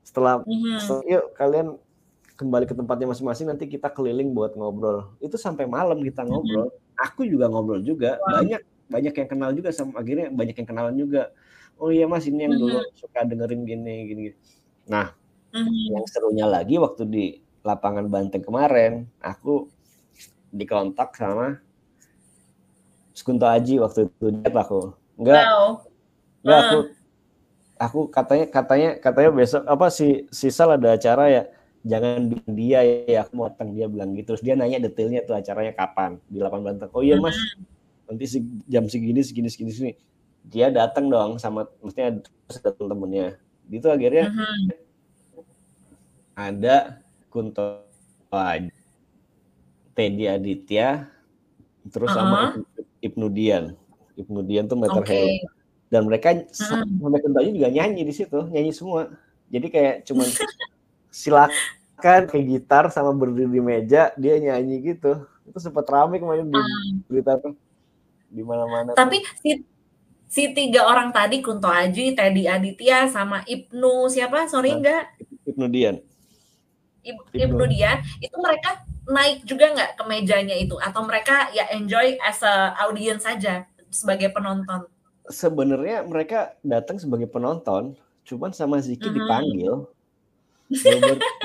setelah, 0.06 0.40
Mhm. 0.48 0.80
setelah 0.80 1.04
yuk 1.06 1.26
kalian 1.36 1.68
kembali 2.36 2.68
ke 2.68 2.76
tempatnya 2.76 3.08
masing-masing 3.12 3.48
nanti 3.48 3.66
kita 3.66 3.88
keliling 3.92 4.36
buat 4.36 4.60
ngobrol. 4.60 5.16
Itu 5.24 5.40
sampai 5.40 5.66
malam 5.68 6.04
kita 6.04 6.28
ngobrol. 6.28 6.72
Aku 7.00 7.24
juga 7.24 7.48
ngobrol 7.48 7.80
juga. 7.82 8.20
Banyak 8.28 8.62
banyak 8.86 9.14
yang 9.18 9.30
kenal 9.30 9.50
juga 9.56 9.74
sama 9.74 10.04
akhirnya 10.04 10.30
banyak 10.30 10.56
yang 10.56 10.68
kenalan 10.68 10.96
juga. 10.96 11.32
Oh 11.76 11.92
iya 11.92 12.08
mas 12.08 12.24
ini 12.28 12.48
yang 12.48 12.56
dulu 12.56 12.80
suka 12.96 13.28
dengerin 13.28 13.68
gini 13.68 13.96
gini 14.08 14.22
gini. 14.32 14.38
nah 14.86 15.12
yang 15.56 16.06
serunya 16.06 16.46
lagi 16.46 16.78
waktu 16.78 17.04
di 17.10 17.26
lapangan 17.66 18.06
Banteng 18.06 18.46
kemarin 18.46 19.10
aku 19.18 19.68
dikontak 20.54 21.18
sama 21.18 21.60
Sekunto 23.16 23.48
Aji 23.50 23.80
waktu 23.82 24.12
itu 24.12 24.28
dia 24.30 24.52
aku? 24.52 24.94
Enggak. 25.18 25.44
Wow. 25.48 25.68
enggak 26.46 26.60
Ah. 26.60 26.64
aku 26.70 26.80
aku 27.76 28.00
katanya 28.14 28.46
katanya 28.48 28.90
katanya 29.02 29.30
besok 29.34 29.64
apa 29.66 29.88
si 29.90 30.30
si 30.32 30.48
Sal 30.54 30.78
ada 30.78 30.96
acara 30.96 31.28
ya 31.28 31.44
jangan 31.86 32.28
bikin 32.28 32.52
dia 32.58 32.80
ya 33.06 33.22
aku 33.22 33.38
mau 33.38 33.46
datang 33.46 33.70
dia 33.72 33.86
bilang 33.86 34.12
gitu 34.12 34.34
terus 34.34 34.42
dia 34.42 34.58
nanya 34.58 34.82
detailnya 34.82 35.22
tuh 35.22 35.38
acaranya 35.38 35.72
kapan 35.72 36.18
di 36.26 36.42
lapangan 36.42 36.74
Banteng 36.74 36.90
oh 36.92 37.06
iya 37.06 37.16
mas 37.16 37.38
nanti 38.06 38.26
si, 38.26 38.38
jam 38.66 38.90
segini 38.90 39.22
segini 39.22 39.48
segini 39.48 39.72
sini 39.72 39.92
dia 40.44 40.74
datang 40.74 41.08
dong 41.08 41.38
sama 41.38 41.70
maksudnya 41.80 42.18
terus 42.22 42.58
ada 42.60 42.74
temen-temennya 42.74 43.28
gitu 43.70 43.88
akhirnya 43.90 44.26
Mhm. 44.30 44.66
ada 46.36 47.00
Kunto 47.30 47.86
Teddy 49.94 50.26
Aditya 50.28 51.08
terus 51.88 52.12
sama 52.12 52.52
Uh-huh. 52.52 52.66
Ibnu, 53.00 53.26
Ibnu 53.26 53.28
Dian 53.30 53.66
Ibnu 54.16 54.40
Dian 54.42 54.66
tuh 54.66 54.78
meter. 54.80 55.02
Hello 55.06 55.54
dan 55.86 56.02
mereka 56.04 56.34
sa- 56.50 56.82
Mhm. 56.82 56.98
sampai 56.98 57.54
juga 57.54 57.70
nyanyi 57.70 58.02
di 58.04 58.12
situ 58.12 58.42
nyanyi 58.50 58.74
semua 58.74 59.14
jadi 59.48 59.68
kayak 59.70 59.96
cuman 60.04 60.26
silakan 61.16 62.22
kayak 62.28 62.46
gitar 62.46 62.84
sama 62.90 63.16
berdiri 63.16 63.48
di 63.50 63.62
meja 63.62 64.12
dia 64.14 64.36
nyanyi 64.36 64.84
gitu 64.86 65.16
itu 65.46 65.58
sempat 65.58 65.88
rame 65.88 66.20
kemarin 66.20 66.44
di 66.46 66.54
Ah. 66.54 66.68
berita 67.08 67.32
tuh 67.40 67.56
di 68.28 68.44
mana-mana 68.44 68.92
tuh. 68.92 68.98
Tapi 68.98 69.24
si 69.40 69.64
si 70.28 70.52
tiga 70.52 70.84
orang 70.84 71.10
tadi 71.10 71.40
Kunto 71.40 71.70
Aji, 71.70 72.12
Teddy 72.12 72.44
Aditya 72.46 73.08
sama 73.08 73.46
Ibnu 73.46 74.10
siapa? 74.10 74.50
Sorry 74.50 74.74
Nah. 74.74 74.78
enggak? 74.78 75.04
Ibnu 75.46 75.66
Dian 75.70 75.96
Ib- 77.02 77.22
Ibnu. 77.32 77.62
Ibnu 77.62 77.66
Dian 77.70 77.98
itu 78.18 78.36
mereka 78.36 78.70
naik 79.06 79.46
juga 79.46 79.70
nggak 79.70 79.92
ke 79.96 80.04
mejanya 80.04 80.58
itu 80.58 80.76
atau 80.76 81.06
mereka 81.06 81.54
ya 81.54 81.70
enjoy 81.70 82.18
as 82.20 82.42
a 82.42 82.74
audience 82.82 83.24
saja 83.24 83.64
sebagai 83.88 84.28
penonton. 84.30 84.84
sebenarnya 85.26 86.02
mereka 86.02 86.54
datang 86.62 86.98
sebagai 86.98 87.26
penonton 87.26 87.94
cuman 88.22 88.52
sama 88.52 88.78
Ziki 88.78 89.06
Mhm. 89.06 89.16
dipanggil 89.16 89.74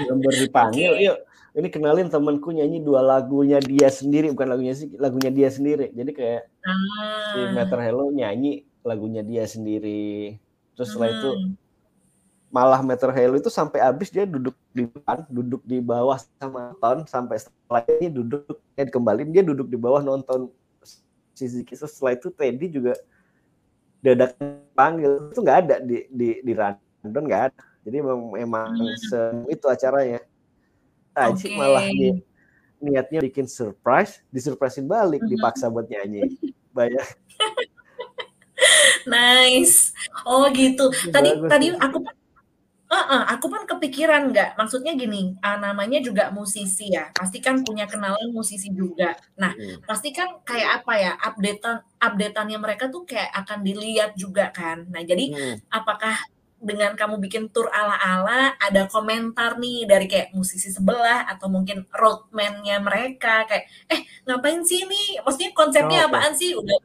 gambar 0.09 0.33
dipanggil. 0.41 0.93
Yuk 1.01 1.19
ini 1.51 1.67
kenalin 1.67 2.07
temanku 2.07 2.55
nyanyi 2.55 2.79
dua 2.79 3.03
lagunya 3.03 3.59
dia 3.59 3.91
sendiri 3.91 4.31
bukan 4.31 4.55
lagunya 4.55 4.71
Ziki 4.71 4.95
lagunya 4.97 5.31
dia 5.35 5.49
sendiri. 5.51 5.91
Jadi 5.91 6.11
kayak 6.15 6.43
si 7.35 7.39
Ah. 7.43 7.51
Meter 7.51 7.79
Hello 7.83 8.09
nyanyi 8.15 8.63
lagunya 8.87 9.27
dia 9.27 9.45
sendiri. 9.45 10.39
Terus 10.79 10.95
setelah 10.95 11.11
itu 11.11 11.29
Mhm. 11.35 11.53
malah 12.51 12.81
Meter 12.87 13.11
Hello 13.11 13.35
itu 13.35 13.51
sampai 13.51 13.83
habis 13.83 14.15
dia 14.15 14.27
duduk 14.27 14.55
di 14.71 14.87
depan 14.87 15.27
duduk 15.27 15.63
di 15.67 15.83
bawah 15.83 16.19
sama 16.39 16.71
nonton 16.79 17.07
sampai 17.11 17.37
setelah 17.43 17.83
ini 17.99 18.09
duduk 18.15 18.47
eh 18.79 18.87
kembali 18.87 19.27
dia 19.31 19.43
duduk 19.43 19.67
di 19.67 19.79
bawah 19.79 20.01
nonton 20.01 20.51
si 21.35 21.45
Ziki. 21.51 21.75
Setelah 21.75 22.15
itu 22.15 22.31
Teddy 22.31 22.67
juga 22.71 22.95
dadak 24.01 24.39
panggil. 24.73 25.35
Itu 25.35 25.43
nggak 25.43 25.59
ada 25.67 25.77
di 25.83 26.07
di 26.15 26.29
di 26.47 26.53
rundown 26.55 27.25
nggak 27.27 27.43
ada 27.51 27.63
jadi 27.91 28.07
memang 28.07 28.23
memang 28.39 28.67
Hmm. 28.79 29.51
itu 29.51 29.67
acaranya 29.67 30.23
Aji 31.19 31.51
Oke. 31.51 31.59
malah 31.59 31.85
dia 31.91 32.15
niatnya 32.81 33.21
bikin 33.21 33.51
surprise 33.51 34.23
disurprisein 34.31 34.87
balik 34.87 35.27
Mhm. 35.27 35.31
dipaksa 35.37 35.67
buat 35.69 35.91
nyanyi 35.91 36.39
banyak 36.71 37.03
Nice. 39.11 39.93
Oh 40.25 40.47
gitu. 40.53 40.93
Tadi 41.11 41.31
Bagus 41.35 41.51
tadi 41.51 41.67
aku 41.77 41.99
Heeh, 42.91 43.23
aku 43.39 43.47
kan 43.55 43.63
kepikiran 43.71 44.35
nggak, 44.35 44.59
maksudnya 44.59 44.99
gini, 44.99 45.39
ah, 45.47 45.55
namanya 45.63 46.03
juga 46.03 46.35
musisi 46.35 46.91
ya, 46.91 47.07
pasti 47.15 47.39
kan 47.39 47.63
punya 47.63 47.87
kenalan 47.87 48.35
musisi 48.35 48.67
juga. 48.75 49.15
Nah, 49.39 49.55
Hmm. 49.55 49.79
pasti 49.87 50.11
kan 50.11 50.43
kayak 50.43 50.83
apa 50.83 50.93
ya, 50.99 51.13
updatean 51.23 51.87
updateannya 52.03 52.59
mereka 52.59 52.91
tuh 52.91 53.07
kayak 53.07 53.31
akan 53.31 53.63
dilihat 53.63 54.19
juga 54.19 54.51
kan. 54.51 54.91
Nah, 54.91 55.07
jadi 55.07 55.31
Hmm. 55.31 55.57
apakah 55.71 56.19
dengan 56.61 56.93
kamu 56.93 57.17
bikin 57.25 57.49
tour 57.49 57.73
ala-ala, 57.73 58.53
ada 58.61 58.85
komentar 58.87 59.57
nih 59.57 59.89
dari 59.89 60.05
kayak 60.07 60.37
musisi 60.37 60.69
sebelah 60.69 61.25
atau 61.25 61.49
mungkin 61.49 61.89
roadman-nya 61.89 62.79
mereka 62.85 63.49
kayak, 63.49 63.65
"Eh, 63.89 64.01
ngapain 64.29 64.61
sih 64.61 64.85
ini? 64.85 65.17
Maksudnya 65.25 65.51
konsepnya 65.57 66.05
Oh, 66.05 66.07
oke. 66.07 66.13
apaan 66.13 66.33
sih? 66.37 66.53
Udah 66.53 66.77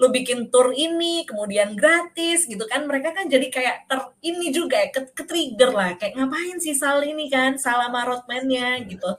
lu 0.00 0.08
bikin 0.10 0.48
tour 0.50 0.74
ini, 0.74 1.22
kemudian 1.28 1.78
gratis," 1.78 2.50
gitu 2.50 2.66
kan. 2.66 2.84
Mereka 2.90 3.14
kan 3.14 3.30
jadi 3.30 3.46
kayak 3.46 3.76
ter 3.86 4.00
ini 4.26 4.50
juga 4.50 4.82
ya, 4.82 4.90
ke 4.90 5.00
ke-trigger 5.14 5.70
lah, 5.70 5.90
kayak, 5.94 6.18
"Ngapain 6.18 6.58
sih 6.58 6.74
Sal 6.74 7.06
ini 7.06 7.30
kan, 7.30 7.54
Sal 7.54 7.78
sama 7.86 8.02
roadman-nya," 8.02 8.82
gitu. 8.82 9.10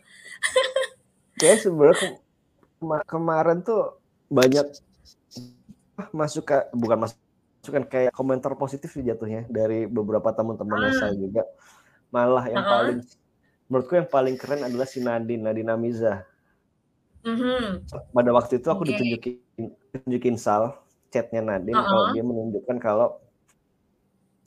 Kayak 1.40 1.58
sebenarnya 1.64 1.98
ke- 1.98 2.20
kema- 2.82 3.06
kemarin 3.08 3.58
tuh 3.64 3.96
banyak 4.28 4.68
masuk 6.12 6.50
ke 6.50 6.58
bukan 6.74 7.08
masukan 7.62 7.86
kayak 7.86 8.12
komentar 8.18 8.58
positif 8.58 8.90
sih 8.90 9.06
jatuhnya 9.06 9.46
dari 9.46 9.86
beberapa 9.86 10.34
teman-teman 10.34 10.82
Ah. 10.82 10.98
saya 10.98 11.14
juga. 11.14 11.46
Malah 12.10 12.50
yang 12.50 12.66
Heeh. 12.66 12.74
paling 12.74 13.00
menurutku 13.70 13.94
yang 14.02 14.10
paling 14.10 14.36
keren 14.36 14.66
adalah 14.66 14.90
si 14.90 14.98
Nadine, 14.98 15.46
Nadine 15.46 15.70
Amiza. 15.70 16.26
Mhm. 17.22 17.86
Pada 18.18 18.30
waktu 18.34 18.58
itu 18.58 18.66
aku 18.66 18.82
Oke. 18.82 18.98
ditunjukin 18.98 19.38
ditunjukin 19.94 20.36
Sal 20.42 20.74
chatnya 21.14 21.46
Nadine 21.46 21.78
Heeh. 21.78 21.86
kalau 21.86 22.06
dia 22.18 22.24
menunjukkan 22.26 22.78
kalau 22.82 23.22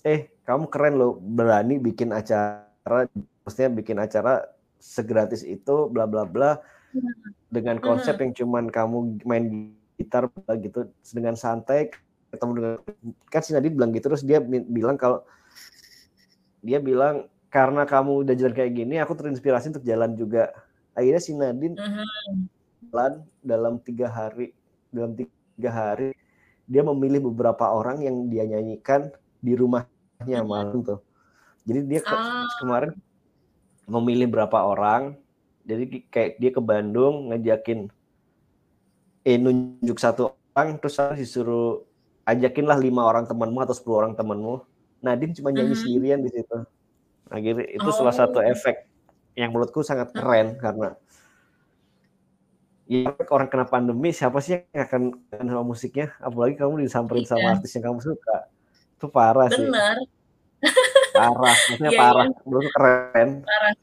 eh 0.02 0.34
kamu 0.42 0.66
keren 0.66 0.94
loh 0.98 1.14
berani 1.22 1.78
bikin 1.78 2.10
acara 2.10 3.06
maksudnya 3.46 3.70
bikin 3.70 3.96
acara 4.02 4.42
segratis 4.82 5.46
itu 5.46 5.86
bla 5.86 6.04
bla 6.10 6.26
bla 6.26 6.58
dengan 7.46 7.78
konsep 7.78 8.18
Mhm. 8.18 8.22
yang 8.26 8.32
cuman 8.42 8.64
kamu 8.74 8.96
main 9.22 9.44
gitar 9.94 10.26
gitu 10.58 10.90
dengan 11.14 11.38
santai 11.38 11.94
ketemu 12.34 12.52
dengan 12.58 12.74
kan 13.26 13.40
si 13.40 13.50
Nadine 13.52 13.74
bilang 13.74 13.90
gitu 13.90 14.06
terus 14.06 14.22
dia 14.22 14.38
bilang 14.42 14.94
kalau 14.94 15.22
dia 16.60 16.78
bilang 16.78 17.28
karena 17.48 17.84
kamu 17.84 18.26
udah 18.26 18.34
jalan 18.34 18.54
kayak 18.54 18.72
gini 18.74 18.98
aku 18.98 19.14
terinspirasi 19.14 19.70
untuk 19.70 19.84
jalan 19.84 20.12
juga 20.14 20.50
akhirnya 20.92 21.22
si 21.22 21.32
Nadine 21.32 21.76
Mhm. 21.76 22.04
jalan 22.88 23.12
dalam 23.40 23.74
tiga 23.78 24.08
hari 24.08 24.50
dalam 24.88 25.14
tiga 25.14 25.70
hari 25.70 26.10
dia 26.64 26.80
memilih 26.80 27.28
beberapa 27.28 27.68
orang 27.68 28.00
yang 28.00 28.26
dia 28.26 28.42
nyanyikan 28.42 29.12
di 29.38 29.54
rumahnya 29.54 30.40
Mhm. 30.40 30.48
malam 30.48 30.80
tuh 30.80 30.98
jadi 31.62 31.80
dia 31.84 32.00
ke- 32.00 32.10
Ah. 32.10 32.48
kemarin 32.58 32.92
memilih 33.84 34.26
berapa 34.26 34.58
orang 34.64 35.14
jadi 35.62 35.84
kayak 36.08 36.30
dia 36.38 36.50
ke 36.50 36.60
Bandung 36.60 37.28
ngajakin 37.28 37.88
eh 39.22 39.36
nunjuk 39.36 39.96
satu 39.96 40.32
orang 40.52 40.76
terus 40.76 40.96
disuruh 41.16 41.84
ajakin 42.24 42.64
lah 42.64 42.78
lima 42.80 43.04
orang 43.04 43.24
temanmu 43.24 43.58
atau 43.62 43.74
10 43.76 44.00
orang 44.00 44.12
temanmu 44.14 44.64
Nadine 45.04 45.36
cuma 45.36 45.52
nyanyi 45.52 45.76
Mhm. 45.76 45.80
sendirian 45.80 46.20
di 46.24 46.30
situ 46.32 46.58
akhirnya 47.28 47.66
itu 47.68 47.88
salah 47.92 48.14
satu 48.14 48.40
Oh. 48.40 48.46
efek 48.46 48.88
yang 49.34 49.52
menurutku 49.52 49.82
sangat 49.82 50.12
keren 50.12 50.56
karena 50.56 50.96
ya 52.84 53.08
orang 53.32 53.48
kena 53.48 53.64
pandemi 53.64 54.12
siapa 54.12 54.44
sih 54.44 54.60
yang 54.72 54.84
akan 54.84 55.02
sama 55.32 55.64
musiknya 55.64 56.12
apalagi 56.20 56.60
kamu 56.60 56.84
disamperin 56.84 57.24
sama 57.24 57.40
Iya. 57.40 57.52
artis 57.58 57.72
yang 57.76 57.84
kamu 57.88 58.00
suka 58.04 58.36
itu 58.94 59.06
parah 59.08 59.48
sih 59.48 59.64
Bener. 59.64 59.96
parah 61.12 61.52
maksudnya 61.56 61.90
Iya, 61.92 62.00
parah 62.00 62.24
iya. 62.28 62.36
menurutku 62.44 62.70
keren 62.72 63.28
Parah. 63.42 63.74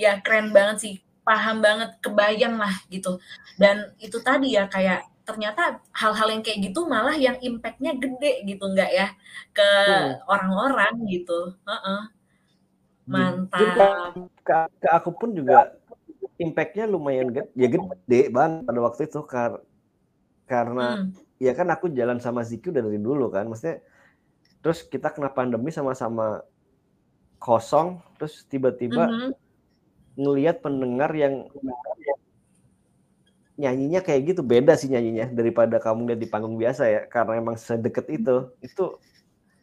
Ya 0.00 0.16
keren 0.24 0.48
banget 0.48 0.76
sih, 0.80 0.94
paham 1.20 1.60
banget, 1.60 1.92
kebayang 2.00 2.56
lah 2.56 2.72
gitu. 2.88 3.20
Dan 3.60 3.92
itu 4.00 4.16
tadi 4.24 4.56
ya 4.56 4.64
kayak 4.64 5.04
ternyata 5.30 5.78
hal-hal 5.94 6.28
yang 6.34 6.42
kayak 6.42 6.58
gitu 6.66 6.90
malah 6.90 7.14
yang 7.14 7.38
impact-nya 7.38 7.94
gede 7.94 8.42
gitu 8.50 8.66
nggak 8.66 8.90
ya 8.90 9.06
ke 9.54 9.62
Hmm. 9.62 10.18
orang-orang 10.26 11.06
gitu. 11.06 11.54
Heeh. 11.62 12.02
Mantap. 13.06 14.18
Ke, 14.42 14.56
ke 14.82 14.88
aku 14.90 15.14
pun 15.14 15.30
juga 15.30 15.78
impactnya 16.42 16.90
lumayan 16.90 17.30
gede, 17.30 17.46
ya 17.54 17.68
gede 17.70 18.20
banget 18.34 18.66
pada 18.66 18.80
waktu 18.82 19.02
itu 19.06 19.20
kar 19.22 19.62
karena 20.50 21.06
hmm. 21.06 21.38
ya 21.38 21.52
kan 21.54 21.70
aku 21.70 21.94
jalan 21.94 22.18
sama 22.18 22.42
Ziki 22.42 22.74
udah 22.74 22.82
dari 22.82 22.98
dulu 22.98 23.30
kan, 23.30 23.46
maksudnya 23.46 23.78
terus 24.60 24.82
kita 24.82 25.14
kena 25.14 25.30
pandemi 25.30 25.70
sama-sama 25.70 26.42
kosong, 27.38 28.02
terus 28.18 28.44
tiba-tiba 28.50 29.08
mm 29.08 29.12
-hmm. 29.14 29.30
ngelihat 30.20 30.60
pendengar 30.60 31.08
yang 31.16 31.48
nyanyinya 33.60 34.00
kayak 34.00 34.32
gitu 34.32 34.40
beda 34.40 34.72
sih 34.80 34.88
nyanyinya 34.88 35.28
daripada 35.28 35.76
kamu 35.76 36.08
lihat 36.08 36.20
di 36.24 36.28
panggung 36.32 36.56
biasa 36.56 36.82
ya 36.88 37.00
karena 37.04 37.36
emang 37.36 37.60
sedekat 37.60 38.08
itu. 38.08 38.48
Itu 38.64 38.96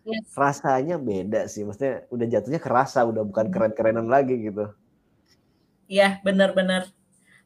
yes. 0.05 0.29
rasanya 0.37 1.01
beda 1.01 1.49
sih 1.49 1.65
maksudnya 1.65 2.05
udah 2.13 2.25
jatuhnya 2.29 2.61
kerasa 2.61 3.01
udah 3.09 3.25
bukan 3.25 3.49
keren-kerenan 3.49 4.05
lagi 4.05 4.37
gitu. 4.37 4.69
Iya 5.89 6.21
benar-benar 6.21 6.91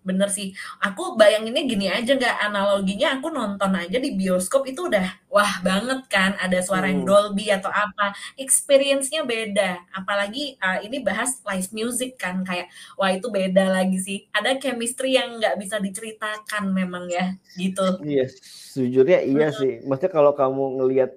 bener 0.02 0.30
sih. 0.34 0.54
Aku 0.82 1.14
bayanginnya 1.16 1.64
gini 1.66 1.88
aja 1.88 2.18
nggak 2.18 2.38
analoginya 2.42 3.18
aku 3.18 3.30
nonton 3.30 3.72
aja 3.78 3.98
di 4.02 4.18
bioskop 4.18 4.66
itu 4.66 4.90
udah 4.90 5.06
wah 5.30 5.62
banget 5.62 6.06
kan 6.10 6.34
ada 6.42 6.58
suara 6.62 6.90
yang. 6.90 7.06
Dolby 7.06 7.54
atau 7.54 7.70
apa. 7.70 8.14
Experience-nya 8.36 9.24
beda. 9.24 9.86
Apalagi 9.94 10.58
uh, 10.58 10.82
ini 10.82 11.02
bahas 11.06 11.38
live 11.46 11.70
music 11.72 12.18
kan 12.18 12.42
kayak 12.42 12.70
wah 12.98 13.14
itu 13.14 13.30
beda 13.30 13.70
lagi 13.70 13.98
sih. 14.02 14.20
Ada 14.34 14.58
chemistry 14.58 15.16
yang 15.18 15.38
nggak 15.38 15.58
bisa 15.62 15.78
diceritakan 15.78 16.74
memang 16.74 17.06
ya 17.08 17.38
gitu. 17.56 18.02
Iya 18.02 18.26
sejujurnya 18.74 19.22
iya 19.24 19.50
hmm. 19.54 19.58
sih. 19.58 19.74
Maksudnya 19.86 20.12
kalau 20.12 20.34
kamu 20.34 20.82
ngelihat 20.82 21.12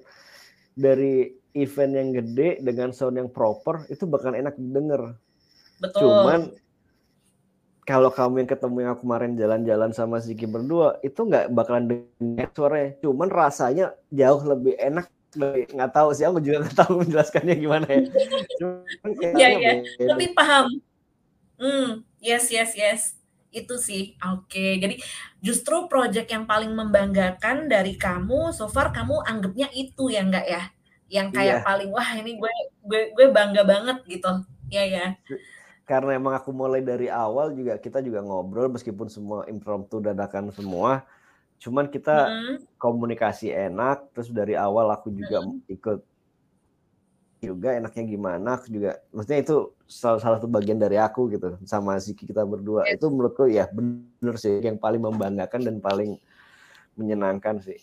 dari 0.74 1.32
event 1.54 1.92
yang 1.94 2.08
gede 2.10 2.58
dengan 2.60 2.90
sound 2.90 3.16
yang 3.16 3.30
proper 3.30 3.86
itu 3.86 4.04
bakal 4.04 4.34
enak 4.34 4.58
didengar. 4.58 5.14
Betul. 5.78 6.02
Cuman 6.02 6.40
kalau 7.84 8.08
kamu 8.08 8.44
yang 8.44 8.50
ketemu 8.50 8.76
yang 8.80 8.90
aku 8.96 9.02
kemarin 9.04 9.32
jalan-jalan 9.36 9.90
sama 9.92 10.16
Ziki 10.16 10.48
berdua 10.48 10.96
itu 11.04 11.20
nggak 11.20 11.52
bakalan 11.52 12.08
dengar 12.16 12.48
suaranya. 12.56 12.90
Cuman 13.04 13.28
rasanya 13.28 13.86
jauh 14.08 14.40
lebih 14.40 14.74
enak 14.80 15.06
nggak 15.34 15.92
tahu 15.92 16.14
sih 16.14 16.24
aku 16.24 16.38
juga 16.40 16.64
nggak 16.64 16.78
tahu 16.84 16.92
menjelaskannya 17.04 17.54
gimana 17.60 17.86
ya. 17.86 18.02
Iya 19.36 19.48
iya. 19.60 19.72
tapi 20.00 20.32
paham. 20.32 20.80
Hmm 21.60 21.88
yes 22.24 22.48
yes 22.48 22.72
yes. 22.72 23.02
Itu 23.52 23.76
sih. 23.76 24.16
Oke 24.32 24.48
okay. 24.48 24.70
jadi 24.80 24.96
justru 25.44 25.84
project 25.84 26.32
yang 26.32 26.48
paling 26.48 26.72
membanggakan 26.72 27.68
dari 27.68 28.00
kamu 28.00 28.56
so 28.56 28.64
far 28.72 28.96
kamu 28.96 29.20
anggapnya 29.28 29.68
itu 29.76 30.08
ya 30.08 30.24
enggak 30.24 30.46
ya? 30.48 30.62
Yang 31.12 31.28
kayak 31.36 31.56
yeah. 31.60 31.66
paling 31.68 31.92
wah 31.92 32.08
ini 32.16 32.40
gue 32.40 32.52
gue 32.80 33.00
gue 33.12 33.26
bangga 33.28 33.60
banget 33.68 34.00
gitu. 34.08 34.40
Ya 34.72 34.88
ya 34.88 35.06
karena 35.84 36.16
emang 36.16 36.32
aku 36.32 36.50
mulai 36.50 36.80
dari 36.80 37.12
awal 37.12 37.52
juga 37.52 37.76
kita 37.76 38.00
juga 38.00 38.24
ngobrol 38.24 38.72
meskipun 38.72 39.08
semua 39.12 39.44
impromptu 39.46 40.00
dadakan 40.00 40.48
semua 40.52 41.04
cuman 41.60 41.88
kita 41.88 42.28
hmm. 42.28 42.56
komunikasi 42.80 43.52
enak 43.52 44.08
terus 44.16 44.32
dari 44.32 44.56
awal 44.56 44.88
aku 44.90 45.12
juga 45.12 45.44
hmm. 45.44 45.64
ikut 45.68 45.98
juga 47.44 47.76
enaknya 47.76 48.04
gimana 48.08 48.48
aku 48.56 48.72
juga 48.72 48.96
maksudnya 49.12 49.44
itu 49.44 49.56
salah, 49.84 50.16
salah 50.16 50.36
satu 50.40 50.48
bagian 50.48 50.80
dari 50.80 50.96
aku 50.96 51.28
gitu 51.28 51.60
sama 51.68 52.00
Ziki 52.00 52.24
kita 52.24 52.40
berdua 52.48 52.88
yes. 52.88 52.96
itu 52.96 53.06
menurutku 53.12 53.44
ya 53.44 53.68
bener 53.68 54.34
sih 54.40 54.64
yang 54.64 54.80
paling 54.80 55.04
membanggakan 55.04 55.60
dan 55.60 55.76
paling 55.84 56.16
menyenangkan 56.96 57.60
sih. 57.60 57.80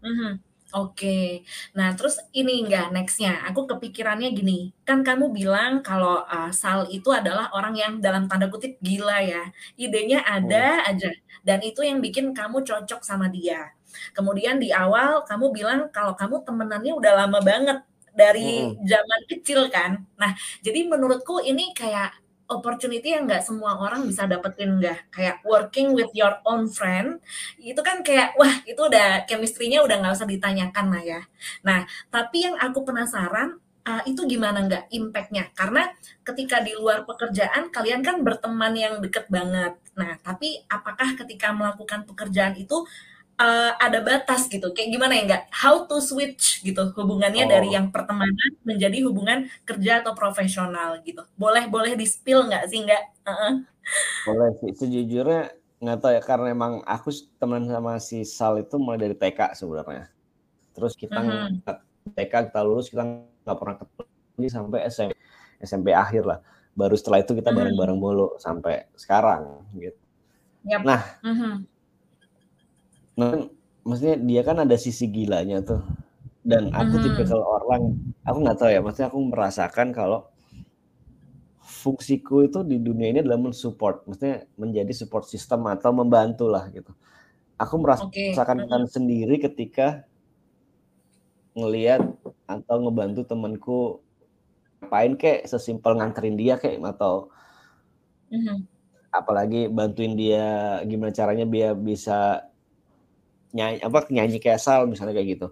Mm 0.00 0.14
-hmm. 0.16 0.32
Oke, 0.70 1.42
nah 1.74 1.98
terus 1.98 2.22
ini 2.30 2.62
enggak 2.62 2.94
nextnya, 2.94 3.42
aku 3.42 3.66
kepikirannya 3.66 4.30
gini, 4.30 4.70
kan 4.86 5.02
kamu 5.02 5.34
bilang 5.34 5.82
kalau 5.82 6.22
uh, 6.22 6.54
Sal 6.54 6.86
itu 6.94 7.10
adalah 7.10 7.50
orang 7.50 7.74
yang 7.74 7.92
dalam 7.98 8.30
tanda 8.30 8.46
kutip 8.46 8.78
gila 8.78 9.18
ya, 9.18 9.50
idenya 9.74 10.22
ada 10.22 10.86
oh. 10.86 10.90
aja, 10.94 11.10
dan 11.42 11.58
itu 11.66 11.82
yang 11.82 11.98
bikin 11.98 12.30
kamu 12.38 12.62
cocok 12.62 13.02
sama 13.02 13.26
dia. 13.26 13.74
Kemudian 14.14 14.62
di 14.62 14.70
awal 14.70 15.26
kamu 15.26 15.50
bilang 15.50 15.80
kalau 15.90 16.14
kamu 16.14 16.46
temenannya 16.46 16.92
udah 16.94 17.12
lama 17.26 17.42
banget 17.42 17.78
dari 18.14 18.70
hmm. 18.70 18.86
zaman 18.86 19.20
kecil 19.26 19.66
kan, 19.74 20.06
nah 20.14 20.30
jadi 20.62 20.86
menurutku 20.86 21.42
ini 21.42 21.74
kayak 21.74 22.14
opportunity 22.50 23.14
yang 23.14 23.30
nggak 23.30 23.46
semua 23.46 23.78
orang 23.78 24.04
bisa 24.04 24.26
dapetin 24.26 24.76
nggak 24.82 25.14
kayak 25.14 25.38
working 25.46 25.94
with 25.94 26.10
your 26.12 26.42
own 26.42 26.66
friend 26.66 27.22
itu 27.62 27.78
kan 27.80 28.02
kayak 28.02 28.34
wah 28.34 28.60
itu 28.66 28.82
udah 28.82 29.24
chemistry-nya 29.24 29.80
udah 29.86 30.02
nggak 30.02 30.14
usah 30.18 30.28
ditanyakan 30.28 30.86
lah 30.90 31.02
ya. 31.06 31.20
Nah 31.62 31.86
tapi 32.10 32.50
yang 32.50 32.58
aku 32.58 32.82
penasaran 32.82 33.56
uh, 33.86 34.02
itu 34.04 34.26
gimana 34.26 34.66
nggak 34.66 34.90
impactnya? 34.90 35.54
Karena 35.54 35.86
ketika 36.26 36.60
di 36.60 36.74
luar 36.74 37.06
pekerjaan 37.06 37.70
kalian 37.70 38.02
kan 38.02 38.20
berteman 38.26 38.74
yang 38.74 38.94
deket 38.98 39.30
banget. 39.30 39.78
Nah 39.94 40.18
tapi 40.20 40.60
apakah 40.66 41.14
ketika 41.14 41.54
melakukan 41.54 42.04
pekerjaan 42.04 42.58
itu 42.58 42.84
uh, 43.40 43.70
ada 43.80 43.98
batas 44.04 44.46
gitu. 44.46 44.70
Kayak 44.76 44.88
gimana 44.92 45.12
ya 45.16 45.22
enggak? 45.24 45.42
How 45.50 45.88
to 45.88 45.98
switch 46.04 46.60
gitu 46.60 46.92
hubungannya 46.92 47.48
oh. 47.48 47.50
dari 47.50 47.72
yang 47.72 47.88
pertemanan 47.88 48.52
menjadi 48.62 49.00
hubungan 49.08 49.48
kerja 49.64 50.04
atau 50.04 50.12
profesional 50.12 51.00
gitu. 51.02 51.24
Boleh 51.40 51.66
boleh 51.66 51.96
di 51.96 52.04
spill 52.04 52.46
nggak 52.46 52.68
sih 52.68 52.84
enggak? 52.84 53.02
Uh-uh. 53.24 53.64
Boleh 54.28 54.50
sih. 54.60 54.70
Sejujurnya 54.76 55.56
nggak 55.80 55.98
tahu 56.04 56.12
ya 56.12 56.22
karena 56.22 56.52
emang 56.52 56.84
aku 56.84 57.08
teman 57.40 57.64
sama 57.64 57.96
si 57.96 58.20
Sal 58.28 58.60
itu 58.60 58.76
mulai 58.76 59.00
dari 59.00 59.16
TK 59.16 59.56
sebenarnya. 59.56 60.12
Terus 60.76 60.92
kita 60.94 61.18
uh-huh. 61.18 61.80
TK 62.14 62.52
kita 62.52 62.60
lulus 62.60 62.92
kita 62.92 63.08
nggak 63.08 63.56
pernah 63.56 63.76
ketemu 63.80 64.48
sampai 64.52 64.80
SMP 64.92 65.12
SMP 65.64 65.88
akhir 65.96 66.28
lah. 66.28 66.38
Baru 66.70 66.94
setelah 66.94 67.20
itu 67.20 67.34
kita 67.34 67.50
bareng-bareng 67.50 67.98
mulu 67.98 68.38
sampai 68.38 68.86
sekarang 68.94 69.66
gitu. 69.74 69.98
Yep. 70.64 70.80
Nah, 70.86 71.02
uh-huh 71.24 71.79
Nah, 73.18 73.46
maksudnya 73.82 74.16
dia 74.20 74.42
kan 74.44 74.62
ada 74.62 74.76
sisi 74.78 75.10
gilanya 75.10 75.62
tuh. 75.64 75.82
Dan 76.40 76.72
aku 76.72 76.94
hmm. 76.98 77.02
tipe 77.04 77.22
kalau 77.28 77.46
orang, 77.60 77.82
aku 78.24 78.38
nggak 78.44 78.58
tahu 78.58 78.70
ya, 78.72 78.80
maksudnya 78.80 79.08
aku 79.12 79.20
merasakan 79.28 79.88
kalau 79.92 80.30
fungsiku 81.60 82.44
itu 82.44 82.60
di 82.66 82.80
dunia 82.80 83.12
ini 83.12 83.18
adalah 83.22 83.40
mensupport, 83.40 84.04
maksudnya 84.08 84.48
menjadi 84.56 84.92
support 84.92 85.28
system 85.28 85.68
atau 85.68 85.92
membantu 85.92 86.48
lah 86.48 86.66
gitu. 86.72 86.92
Aku 87.60 87.76
merasakan 87.76 88.64
okay. 88.64 88.88
sendiri 88.88 89.36
ketika 89.36 90.08
ngelihat 91.52 92.00
atau 92.48 92.76
ngebantu 92.88 93.20
temanku 93.28 94.00
ngapain 94.90 95.14
kek 95.14 95.46
sesimpel 95.46 95.94
nganterin 95.94 96.34
dia 96.34 96.58
kek 96.58 96.82
atau 96.82 97.30
mm-hmm. 98.34 98.58
apalagi 99.14 99.70
bantuin 99.70 100.18
dia 100.18 100.80
gimana 100.82 101.14
caranya 101.14 101.46
biar 101.46 101.78
bisa 101.78 102.49
nyanyi 103.56 103.78
apa 103.82 103.98
nyanyi 104.10 104.38
kayak 104.38 104.60
Sal 104.62 104.86
misalnya 104.86 105.14
kayak 105.16 105.28
gitu. 105.38 105.48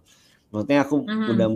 Maksudnya 0.55 0.79
aku 0.87 0.97
hmm. 1.05 1.33
udah 1.35 1.47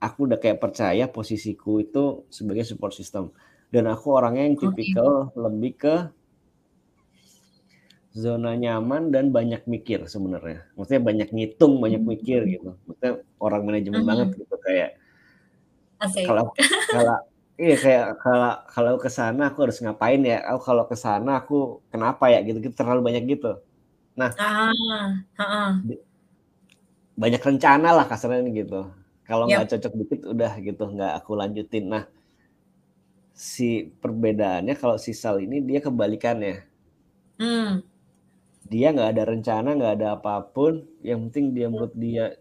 aku 0.00 0.18
udah 0.28 0.38
kayak 0.40 0.58
percaya 0.60 1.04
posisiku 1.08 1.80
itu 1.80 2.28
sebagai 2.28 2.64
support 2.68 2.92
system 2.92 3.32
dan 3.72 3.90
aku 3.90 4.14
orangnya 4.14 4.44
yang 4.46 4.56
tipikal 4.60 5.32
okay. 5.32 5.40
lebih 5.40 5.72
ke 5.74 5.94
zona 8.14 8.54
nyaman 8.54 9.10
dan 9.10 9.34
banyak 9.34 9.66
mikir 9.66 10.06
sebenarnya. 10.06 10.70
Maksudnya 10.78 11.02
banyak 11.02 11.28
ngitung, 11.34 11.82
banyak 11.82 11.98
hmm. 11.98 12.10
mikir 12.14 12.40
gitu. 12.46 12.78
Maksudnya 12.86 13.12
orang 13.42 13.62
manajemen 13.66 14.06
hmm. 14.06 14.08
banget 14.08 14.28
gitu 14.38 14.56
kayak 14.62 14.90
kalau 16.28 16.52
kalau 16.92 17.16
iya 17.56 17.76
kayak 17.80 18.06
kalau 18.20 18.52
kalau 18.68 18.92
ke 19.00 19.08
sana 19.08 19.50
aku 19.50 19.58
harus 19.66 19.78
ngapain 19.80 20.20
ya? 20.22 20.44
Aku 20.52 20.60
kalau 20.62 20.84
ke 20.86 20.96
sana 20.98 21.40
aku 21.40 21.80
kenapa 21.88 22.28
ya 22.30 22.44
gitu, 22.44 22.60
gitu 22.60 22.74
terlalu 22.76 23.00
banyak 23.02 23.24
gitu. 23.34 23.63
Nah, 24.14 24.30
ah, 24.38 25.74
banyak 27.18 27.42
rencana 27.42 27.94
lah 27.94 28.06
kasarnya 28.06 28.46
gitu. 28.54 28.90
Kalau 29.24 29.48
nggak 29.48 29.66
yep. 29.66 29.72
cocok 29.74 29.92
dikit 30.04 30.20
udah 30.30 30.52
gitu, 30.60 30.84
nggak 30.84 31.12
aku 31.18 31.32
lanjutin. 31.34 31.84
Nah, 31.90 32.04
si 33.34 33.90
perbedaannya 33.98 34.78
kalau 34.78 35.00
si 35.00 35.10
Sal 35.16 35.42
ini 35.42 35.58
dia 35.64 35.82
kebalikannya. 35.82 36.62
Hmm. 37.40 37.82
Dia 38.70 38.94
nggak 38.94 39.10
ada 39.16 39.22
rencana, 39.26 39.68
nggak 39.74 39.94
ada 39.98 40.08
apa 40.14 40.44
pun. 40.46 40.86
Yang 41.02 41.18
penting 41.30 41.46
dia 41.56 41.66
menurut 41.66 41.94
dia 41.96 42.38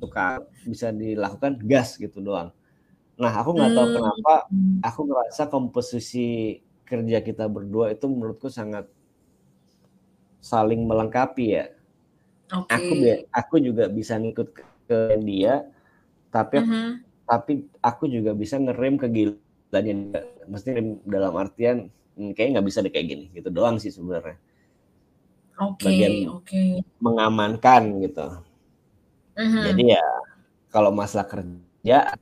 suka 0.00 0.40
bisa 0.64 0.94
dilakukan 0.94 1.60
gas 1.66 2.00
gitu 2.00 2.22
doang. 2.22 2.54
Nah, 3.16 3.32
aku 3.32 3.56
nggak 3.56 3.72
tahu 3.72 3.86
hmm. 3.90 3.96
kenapa 3.96 4.34
aku 4.84 5.00
ngerasa 5.08 5.42
komposisi 5.52 6.60
kerja 6.86 7.18
kita 7.20 7.50
berdua 7.50 7.90
itu 7.90 8.06
menurutku 8.06 8.46
sangat 8.46 8.86
saling 10.46 10.86
melengkapi 10.86 11.58
ya. 11.58 11.64
Okay. 12.46 12.78
Aku 12.78 12.92
aku 13.34 13.54
juga 13.58 13.90
bisa 13.90 14.14
ngikut 14.14 14.54
ke, 14.54 14.62
ke 14.86 14.98
dia, 15.26 15.66
tapi 16.30 16.62
uh 16.62 16.62
mm-hmm. 16.62 16.86
-huh. 16.86 16.92
tapi 17.26 17.52
aku 17.82 18.06
juga 18.06 18.30
bisa 18.38 18.54
ngerem 18.62 18.94
ke 18.94 19.06
gilanya. 19.10 20.22
Mesti 20.46 21.02
dalam 21.02 21.34
artian 21.34 21.90
hmm, 22.14 22.38
kayak 22.38 22.54
nggak 22.54 22.66
bisa 22.70 22.78
deh 22.86 22.92
kayak 22.94 23.06
gini 23.10 23.24
gitu 23.34 23.50
doang 23.50 23.82
sih 23.82 23.90
sebenarnya. 23.90 24.38
Oke, 25.58 25.90
okay, 25.90 26.28
oke. 26.30 26.46
Okay. 26.46 26.70
Mengamankan 27.02 27.98
gitu. 28.06 28.26
Uh 29.34 29.42
mm-hmm. 29.42 29.50
-huh. 29.50 29.64
Jadi 29.74 29.82
ya 29.90 30.06
kalau 30.70 30.94
masalah 30.94 31.26
kerja 31.26 32.14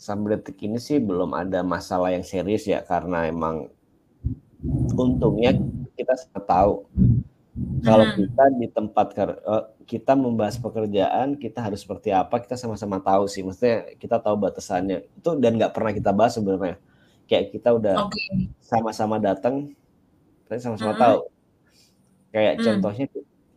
sampai 0.00 0.34
detik 0.34 0.58
ini 0.64 0.82
sih 0.82 0.98
belum 0.98 1.30
ada 1.36 1.60
masalah 1.62 2.10
yang 2.10 2.26
serius 2.26 2.66
ya 2.66 2.82
karena 2.82 3.30
emang 3.30 3.70
untungnya 4.98 5.54
kita 5.94 6.14
tahu 6.42 6.86
kalau 7.84 8.08
hmm. 8.08 8.16
kita 8.16 8.44
di 8.56 8.66
tempat 8.72 9.06
eh, 9.20 9.64
kita 9.84 10.12
membahas 10.16 10.56
pekerjaan 10.56 11.36
kita 11.36 11.60
harus 11.60 11.84
seperti 11.84 12.08
apa 12.08 12.40
kita 12.40 12.56
sama-sama 12.56 12.96
tahu 12.96 13.28
sih 13.28 13.44
maksudnya 13.44 13.92
kita 14.00 14.16
tahu 14.16 14.40
batasannya 14.40 15.04
itu 15.04 15.30
dan 15.36 15.60
nggak 15.60 15.76
pernah 15.76 15.92
kita 15.92 16.10
bahas 16.16 16.32
sebenarnya 16.40 16.80
kayak 17.28 17.52
kita 17.52 17.76
udah 17.76 18.08
sama-sama 18.64 19.20
okay. 19.20 19.24
datang 19.28 19.54
tapi 20.48 20.60
sama-sama 20.64 20.96
hmm. 20.96 21.02
tahu 21.04 21.18
kayak 22.32 22.54
hmm. 22.56 22.62
contohnya 22.64 23.06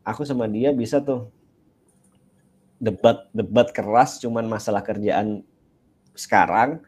aku 0.03 0.22
sama 0.27 0.45
dia 0.51 0.76
bisa 0.76 0.99
tuh 0.99 1.31
debat 2.76 3.31
debat 3.31 3.72
keras 3.72 4.19
cuman 4.19 4.43
masalah 4.43 4.84
kerjaan 4.84 5.39
sekarang 6.11 6.84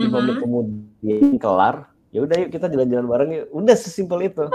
lima 0.00 0.24
menit 0.24 0.40
hmm. 0.40 0.42
kemudian 0.42 1.36
kelar 1.36 1.92
ya 2.08 2.24
udah 2.24 2.36
yuk 2.40 2.50
kita 2.56 2.72
jalan-jalan 2.72 3.06
bareng 3.06 3.30
yuk 3.36 3.46
udah 3.52 3.76
sesimpel 3.76 4.24
itu 4.24 4.48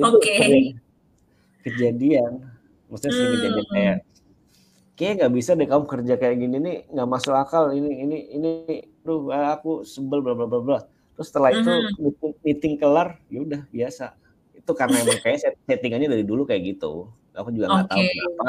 Oke. 0.00 0.18
Okay. 0.20 0.58
Kejadian. 1.64 2.44
Maksudnya 2.88 3.12
sih 3.12 3.24
hmm. 3.24 3.34
kejadian 3.34 3.66
kayak 3.72 3.96
kayak 4.94 5.12
nggak 5.18 5.32
bisa 5.34 5.50
deh 5.58 5.66
kamu 5.66 5.84
kerja 5.90 6.14
kayak 6.14 6.36
gini 6.38 6.56
nih 6.62 6.76
nggak 6.86 7.08
masuk 7.10 7.34
akal 7.34 7.74
ini 7.74 8.06
ini 8.06 8.18
ini 8.30 8.50
Duh, 9.02 9.28
aku 9.28 9.82
sebel 9.82 10.22
bla 10.22 10.32
bla 10.38 10.46
bla 10.46 10.62
bla 10.62 10.80
terus 11.18 11.28
setelah 11.34 11.50
itu 11.50 11.66
hmm. 11.66 12.40
meeting 12.46 12.78
kelar 12.78 13.18
ya 13.26 13.42
udah 13.42 13.62
biasa 13.74 14.14
itu 14.54 14.72
karena 14.72 14.96
emang 15.02 15.20
kayak 15.20 15.38
settingannya 15.66 16.08
dari 16.08 16.24
dulu 16.24 16.46
kayak 16.46 16.78
gitu 16.78 17.10
aku 17.34 17.50
juga 17.50 17.68
nggak 17.70 17.86
okay. 17.90 17.94
tahu 17.94 18.02
kenapa 18.06 18.48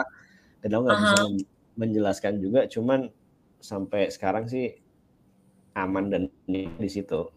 dan 0.62 0.70
aku 0.70 0.82
nggak 0.86 0.96
uh 0.96 1.02
-huh. 1.02 1.10
bisa 1.10 1.24
menjelaskan 1.76 2.34
juga 2.40 2.62
cuman 2.70 3.00
sampai 3.60 4.02
sekarang 4.14 4.46
sih 4.46 4.78
aman 5.76 6.08
dan 6.08 6.24
di 6.48 6.90
situ 6.90 7.28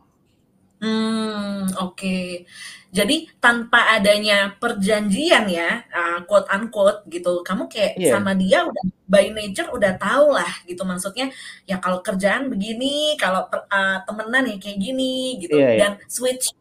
Hmm, 0.78 1.66
oke. 1.82 2.46
Jadi 2.88 3.28
tanpa 3.42 3.98
adanya 3.98 4.56
perjanjian 4.56 5.44
ya, 5.50 5.84
uh, 5.92 6.18
quote 6.24 6.48
unquote 6.48 7.04
gitu, 7.10 7.44
kamu 7.44 7.68
kayak 7.68 7.98
yeah. 8.00 8.16
sama 8.16 8.32
dia 8.32 8.64
udah 8.64 8.84
by 9.04 9.28
nature 9.34 9.68
udah 9.74 9.96
tahu 10.00 10.32
lah 10.36 10.48
gitu 10.64 10.84
maksudnya 10.88 11.28
ya 11.68 11.76
kalau 11.82 12.00
kerjaan 12.00 12.48
begini, 12.48 13.18
kalau 13.20 13.44
uh, 13.50 13.98
temenan 14.08 14.48
ya 14.48 14.56
kayak 14.56 14.78
gini 14.80 15.36
gitu 15.42 15.56
yeah, 15.58 15.72
yeah. 15.74 15.80
dan 15.80 15.92
switch 16.08 16.54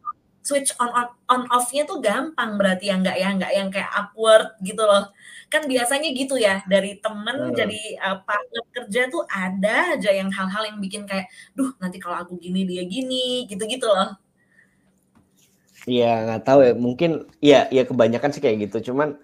switch 0.48 0.72
on 0.80 0.88
on, 0.96 1.08
on 1.28 1.42
off-nya 1.52 1.84
tuh 1.84 2.00
gampang 2.00 2.56
berarti 2.56 2.88
ya 2.88 2.96
nggak 2.96 3.18
ya 3.20 3.30
nggak 3.36 3.52
yang 3.52 3.68
kayak 3.68 3.92
awkward 3.92 4.56
gitu 4.64 4.80
loh 4.80 5.12
kan 5.48 5.64
biasanya 5.64 6.12
gitu 6.12 6.36
ya 6.36 6.60
dari 6.68 7.00
temen 7.00 7.52
hmm. 7.52 7.56
jadi 7.56 7.82
uh, 8.04 8.18
partner 8.28 8.64
kerja 8.76 9.02
tuh 9.08 9.24
ada 9.32 9.96
aja 9.96 10.12
yang 10.12 10.28
hal-hal 10.28 10.64
yang 10.68 10.80
bikin 10.84 11.08
kayak 11.08 11.32
duh 11.56 11.72
nanti 11.80 12.04
kalau 12.04 12.20
aku 12.20 12.36
gini 12.36 12.68
dia 12.68 12.84
gini 12.84 13.48
gitu-gitu 13.48 13.88
loh 13.88 14.16
Iya 15.88 16.28
nggak 16.28 16.44
tahu 16.44 16.60
ya 16.68 16.74
mungkin 16.76 17.12
ya 17.40 17.72
ya 17.72 17.88
kebanyakan 17.88 18.36
sih 18.36 18.44
kayak 18.44 18.68
gitu 18.68 18.92
cuman 18.92 19.16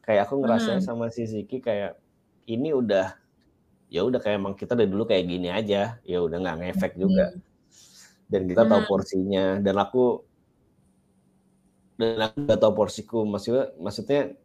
kayak 0.00 0.24
aku 0.24 0.40
ngerasa 0.40 0.80
hmm. 0.80 0.84
sama 0.84 1.12
si 1.12 1.28
Ziki 1.28 1.60
kayak 1.60 2.00
ini 2.48 2.72
udah 2.72 3.12
ya 3.92 4.00
udah 4.00 4.16
kayak 4.24 4.40
emang 4.40 4.56
kita 4.56 4.72
dari 4.72 4.88
dulu 4.88 5.04
kayak 5.04 5.28
gini 5.28 5.52
aja 5.52 6.00
ya 6.00 6.18
udah 6.24 6.40
nggak 6.40 6.56
ngefek 6.72 6.96
juga 6.96 7.36
dan 8.32 8.48
kita 8.48 8.64
hmm. 8.64 8.70
tahu 8.72 8.82
porsinya 8.88 9.44
dan 9.60 9.76
aku 9.76 10.24
dan 12.00 12.16
aku 12.32 12.36
nggak 12.48 12.60
tahu 12.64 12.72
porsiku 12.72 13.28
maksudnya 13.28 13.76
maksudnya 13.76 14.40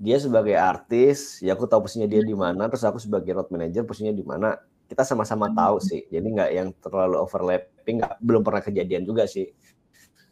dia 0.00 0.16
sebagai 0.16 0.56
artis, 0.56 1.44
ya 1.44 1.52
aku 1.52 1.68
tahu 1.68 1.84
posisinya 1.84 2.08
dia 2.08 2.24
di 2.24 2.32
mana, 2.32 2.72
terus 2.72 2.88
aku 2.88 2.96
sebagai 2.96 3.36
road 3.36 3.52
manager 3.52 3.84
posisinya 3.84 4.16
di 4.16 4.24
mana. 4.24 4.56
Kita 4.88 5.06
sama-sama 5.06 5.52
tahu 5.52 5.78
sih. 5.78 6.08
Jadi 6.08 6.26
nggak 6.34 6.50
yang 6.50 6.68
terlalu 6.80 7.20
overlapping, 7.20 8.00
nggak 8.00 8.16
belum 8.18 8.42
pernah 8.42 8.64
kejadian 8.64 9.04
juga 9.04 9.28
sih. 9.28 9.52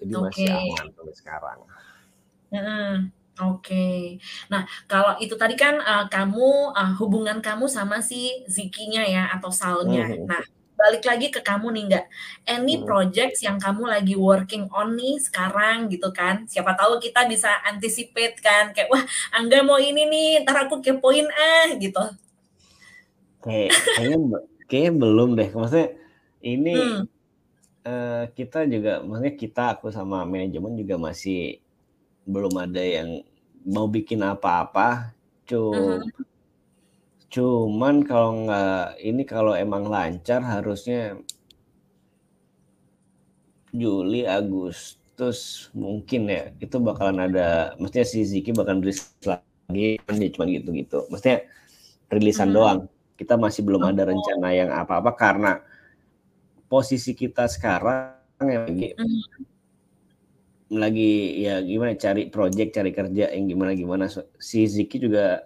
Jadi 0.00 0.12
okay. 0.16 0.24
masih 0.24 0.46
aman 0.50 0.86
sampai 0.96 1.14
sekarang. 1.14 1.58
Hmm, 2.48 2.96
Oke, 3.38 3.70
okay. 3.70 4.00
nah 4.50 4.64
kalau 4.90 5.14
itu 5.22 5.36
tadi 5.38 5.54
kan 5.54 5.78
uh, 5.78 6.10
kamu 6.10 6.74
uh, 6.74 6.92
hubungan 6.98 7.38
kamu 7.38 7.70
sama 7.70 8.02
si 8.02 8.42
Zikinya 8.50 9.04
ya 9.04 9.30
atau 9.30 9.52
Salnya. 9.52 10.10
Hmm. 10.10 10.26
Nah 10.26 10.42
balik 10.78 11.02
lagi 11.02 11.26
ke 11.34 11.42
kamu 11.42 11.74
nih 11.74 11.84
nggak 11.90 12.06
any 12.46 12.78
hmm. 12.78 12.86
projects 12.86 13.42
yang 13.42 13.58
kamu 13.58 13.90
lagi 13.90 14.14
working 14.14 14.70
on 14.70 14.94
nih 14.94 15.18
sekarang 15.18 15.90
gitu 15.90 16.14
kan? 16.14 16.46
Siapa 16.46 16.78
tahu 16.78 17.02
kita 17.02 17.26
bisa 17.26 17.50
anticipate 17.66 18.38
kan 18.38 18.70
kayak 18.70 18.86
wah 18.86 19.02
Angga 19.34 19.66
mau 19.66 19.82
ini 19.82 20.06
nih 20.06 20.46
ntar 20.46 20.70
aku 20.70 20.78
kepoin 20.78 21.26
ah 21.26 21.74
gitu. 21.74 22.04
Kayak 23.42 23.74
kayaknya 23.98 24.18
kayaknya 24.70 24.92
belum 24.94 25.28
deh. 25.34 25.50
Maksudnya 25.50 25.88
ini 26.46 26.74
hmm. 26.78 27.02
uh, 27.82 28.24
kita 28.38 28.62
juga 28.70 29.02
maksudnya 29.02 29.34
kita 29.34 29.62
aku 29.74 29.90
sama 29.90 30.22
manajemen 30.22 30.78
juga 30.78 30.94
masih 30.94 31.58
belum 32.22 32.54
ada 32.54 32.80
yang 32.80 33.26
mau 33.66 33.90
bikin 33.90 34.22
apa-apa. 34.22 35.10
Cuma 35.42 35.98
hmm 35.98 36.27
Cuman 37.28 38.08
kalau 38.08 38.48
nggak 38.48 38.96
ini 39.04 39.22
kalau 39.28 39.52
emang 39.52 39.84
lancar 39.84 40.40
harusnya 40.40 41.20
Juli, 43.68 44.24
Agustus 44.24 45.68
mungkin 45.76 46.32
ya 46.32 46.48
itu 46.56 46.80
bakalan 46.80 47.28
ada 47.28 47.76
mestinya 47.76 48.06
si 48.08 48.24
Ziki 48.24 48.56
bakalan 48.56 48.80
rilis 48.80 49.12
lagi 49.28 50.00
kan 50.08 50.16
cuma 50.16 50.44
gitu-gitu. 50.48 51.04
Mestinya 51.12 51.44
rilisan 52.08 52.48
hmm. 52.48 52.56
doang. 52.56 52.80
Kita 53.18 53.34
masih 53.36 53.66
belum 53.66 53.82
ada 53.82 54.08
rencana 54.08 54.48
yang 54.56 54.70
apa-apa 54.72 55.12
karena 55.12 55.60
posisi 56.70 57.12
kita 57.12 57.44
sekarang 57.50 58.16
yang 58.40 58.64
lagi 58.70 58.94
hmm. 58.94 59.22
lagi 60.80 61.12
ya 61.44 61.60
gimana 61.60 61.92
cari 61.92 62.32
project, 62.32 62.72
cari 62.72 62.90
kerja 62.96 63.36
yang 63.36 63.52
gimana 63.52 63.76
gimana. 63.76 64.08
Si 64.40 64.64
Ziki 64.64 64.96
juga 64.96 65.44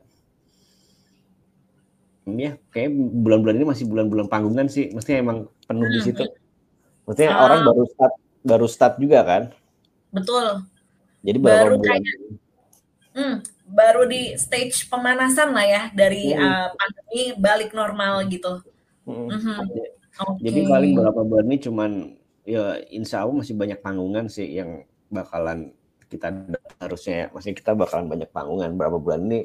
ya 2.26 2.54
kayak 2.70 2.90
bulan-bulan 2.94 3.58
ini 3.58 3.66
masih 3.66 3.84
bulan-bulan 3.90 4.26
panggungan 4.30 4.70
sih 4.70 4.94
mestinya 4.94 5.18
emang 5.18 5.38
penuh 5.66 5.86
hmm. 5.90 5.94
di 5.98 6.00
situ 6.00 6.24
mestinya 7.02 7.34
uh, 7.34 7.42
orang 7.50 7.60
baru 7.66 7.84
start 7.90 8.14
baru 8.42 8.66
start 8.70 8.94
juga 9.02 9.18
kan 9.26 9.42
betul 10.14 10.62
jadi 11.22 11.38
baru 11.38 11.78
bulan 11.78 11.98
kayak, 11.98 12.16
hmm, 13.14 13.34
baru 13.66 14.02
di 14.06 14.22
stage 14.38 14.86
pemanasan 14.86 15.50
lah 15.50 15.66
ya 15.66 15.82
dari 15.90 16.30
hmm. 16.30 16.42
uh, 16.42 16.68
pandemi 16.78 17.22
balik 17.42 17.70
normal 17.74 18.22
gitu 18.30 18.62
hmm. 19.06 19.26
Hmm. 19.26 19.58
Okay. 19.66 19.88
jadi 20.46 20.60
paling 20.70 20.92
beberapa 20.94 21.22
bulan 21.26 21.46
ini 21.50 21.58
cuman 21.58 21.90
ya 22.46 22.78
insya 22.90 23.26
Allah 23.26 23.42
masih 23.42 23.54
banyak 23.58 23.78
panggungan 23.82 24.30
sih 24.30 24.46
yang 24.46 24.86
bakalan 25.10 25.74
kita 26.06 26.28
harusnya 26.78 27.14
ya 27.14 27.26
masih 27.34 27.50
kita 27.56 27.72
bakalan 27.74 28.06
banyak 28.06 28.30
panggungan 28.30 28.76
berapa 28.78 28.98
bulan 29.00 29.26
ini 29.26 29.40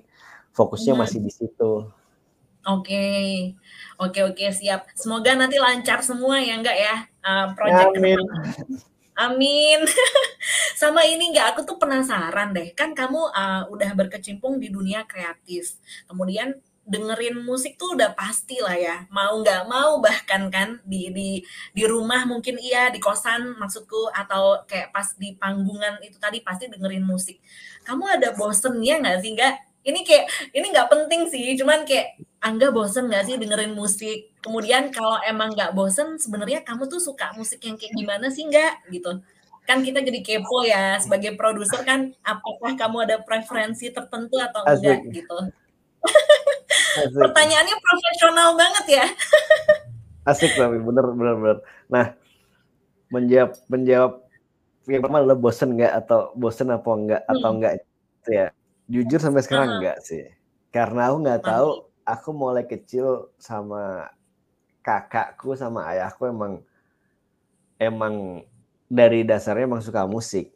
fokusnya 0.54 0.94
hmm. 0.94 1.02
masih 1.02 1.20
di 1.24 1.32
situ 1.32 1.72
Oke, 2.68 3.06
oke, 3.96 4.20
oke, 4.28 4.46
siap. 4.52 4.92
Semoga 4.92 5.40
nanti 5.40 5.56
lancar 5.56 6.04
semua 6.04 6.44
ya, 6.44 6.60
enggak 6.60 6.76
ya? 6.76 6.96
Uh, 7.24 7.48
project 7.56 7.96
Amin. 7.96 8.20
Amin. 9.16 9.80
Sama 10.82 11.08
ini 11.08 11.32
enggak, 11.32 11.56
aku 11.56 11.64
tuh 11.64 11.80
penasaran 11.80 12.52
deh. 12.52 12.76
Kan 12.76 12.92
kamu 12.92 13.32
uh, 13.32 13.72
udah 13.72 13.96
berkecimpung 13.96 14.60
di 14.60 14.68
dunia 14.68 15.08
kreatif. 15.08 15.80
Kemudian 16.12 16.60
dengerin 16.84 17.40
musik 17.44 17.80
tuh 17.80 17.96
udah 17.96 18.12
pasti 18.12 18.60
lah 18.60 18.76
ya. 18.76 19.08
Mau 19.16 19.40
nggak 19.40 19.64
mau 19.72 20.04
bahkan 20.04 20.52
kan 20.52 20.84
di 20.84 21.08
di 21.16 21.30
di 21.72 21.84
rumah 21.88 22.28
mungkin 22.28 22.60
iya, 22.60 22.92
di 22.92 23.00
kosan 23.00 23.56
maksudku 23.56 24.12
atau 24.12 24.68
kayak 24.68 24.92
pas 24.92 25.08
di 25.16 25.40
panggungan 25.40 26.04
itu 26.04 26.20
tadi 26.20 26.44
pasti 26.44 26.68
dengerin 26.68 27.08
musik. 27.08 27.40
Kamu 27.88 28.04
ada 28.20 28.36
bosennya 28.36 29.00
nggak 29.00 29.20
sih 29.24 29.32
enggak? 29.36 29.56
ini 29.88 30.04
kayak 30.04 30.26
ini 30.52 30.68
nggak 30.76 30.90
penting 30.92 31.22
sih 31.32 31.56
cuman 31.56 31.88
kayak 31.88 32.20
Angga 32.48 32.72
bosen 32.72 33.12
nggak 33.12 33.24
sih 33.28 33.36
dengerin 33.36 33.76
musik 33.76 34.32
kemudian 34.40 34.88
kalau 34.96 35.20
emang 35.28 35.52
nggak 35.52 35.76
bosen 35.76 36.16
sebenarnya 36.16 36.64
kamu 36.64 36.88
tuh 36.88 37.04
suka 37.04 37.36
musik 37.36 37.60
yang 37.68 37.76
kayak 37.76 37.92
gimana 37.92 38.32
sih 38.32 38.48
nggak 38.48 38.88
gitu 38.88 39.20
kan 39.68 39.84
kita 39.84 40.00
jadi 40.00 40.24
kepo 40.24 40.64
ya 40.64 40.96
sebagai 41.04 41.36
produser 41.36 41.84
kan 41.84 42.16
apakah 42.24 42.80
kamu 42.80 43.04
ada 43.04 43.20
preferensi 43.20 43.92
tertentu 43.92 44.40
atau 44.40 44.64
enggak 44.64 45.04
Asik. 45.04 45.12
gitu 45.12 45.38
Asik. 47.04 47.20
pertanyaannya 47.28 47.76
profesional 47.84 48.50
banget 48.56 48.86
ya 48.88 49.06
Asik 50.24 50.56
tapi 50.56 50.80
bener 50.80 51.06
bener 51.12 51.36
bener 51.36 51.58
nah 51.92 52.06
menjawab 53.12 53.60
menjawab 53.68 54.12
yang 54.88 55.04
pertama 55.04 55.20
adalah 55.20 55.36
bosen 55.36 55.76
nggak 55.76 55.94
atau 56.00 56.32
bosen 56.40 56.72
apa 56.72 56.90
enggak 56.96 57.22
hmm. 57.28 57.32
atau 57.36 57.50
enggak 57.52 57.74
itu 57.84 58.32
ya 58.32 58.48
Jujur 58.88 59.20
sampai 59.20 59.44
sekarang 59.44 59.68
uh. 59.68 59.76
enggak 59.80 59.98
sih. 60.00 60.24
Karena 60.72 61.12
aku 61.12 61.18
nggak 61.28 61.44
tahu, 61.44 61.70
aku 62.08 62.32
mulai 62.32 62.64
kecil 62.64 63.28
sama 63.36 64.08
kakakku 64.80 65.52
sama 65.60 65.84
ayahku 65.92 66.32
emang 66.32 66.64
emang 67.76 68.48
dari 68.88 69.28
dasarnya 69.28 69.68
emang 69.68 69.84
suka 69.84 70.08
musik. 70.08 70.56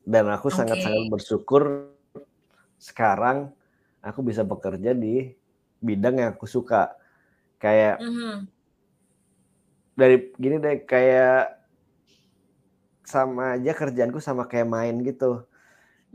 Dan 0.00 0.32
aku 0.32 0.48
sangat-sangat 0.48 1.04
okay. 1.04 1.12
bersyukur 1.12 1.92
sekarang 2.80 3.52
aku 4.00 4.24
bisa 4.24 4.40
bekerja 4.40 4.96
di 4.96 5.36
bidang 5.84 6.24
yang 6.24 6.30
aku 6.32 6.48
suka. 6.48 6.96
Kayak 7.60 8.00
mm 8.00 8.12
-hmm. 8.12 8.34
dari 9.92 10.16
gini 10.40 10.56
deh 10.56 10.76
kayak 10.88 11.56
sama 13.06 13.54
aja 13.60 13.72
kerjaanku 13.76 14.18
sama 14.18 14.48
kayak 14.48 14.66
main 14.66 14.96
gitu. 15.04 15.44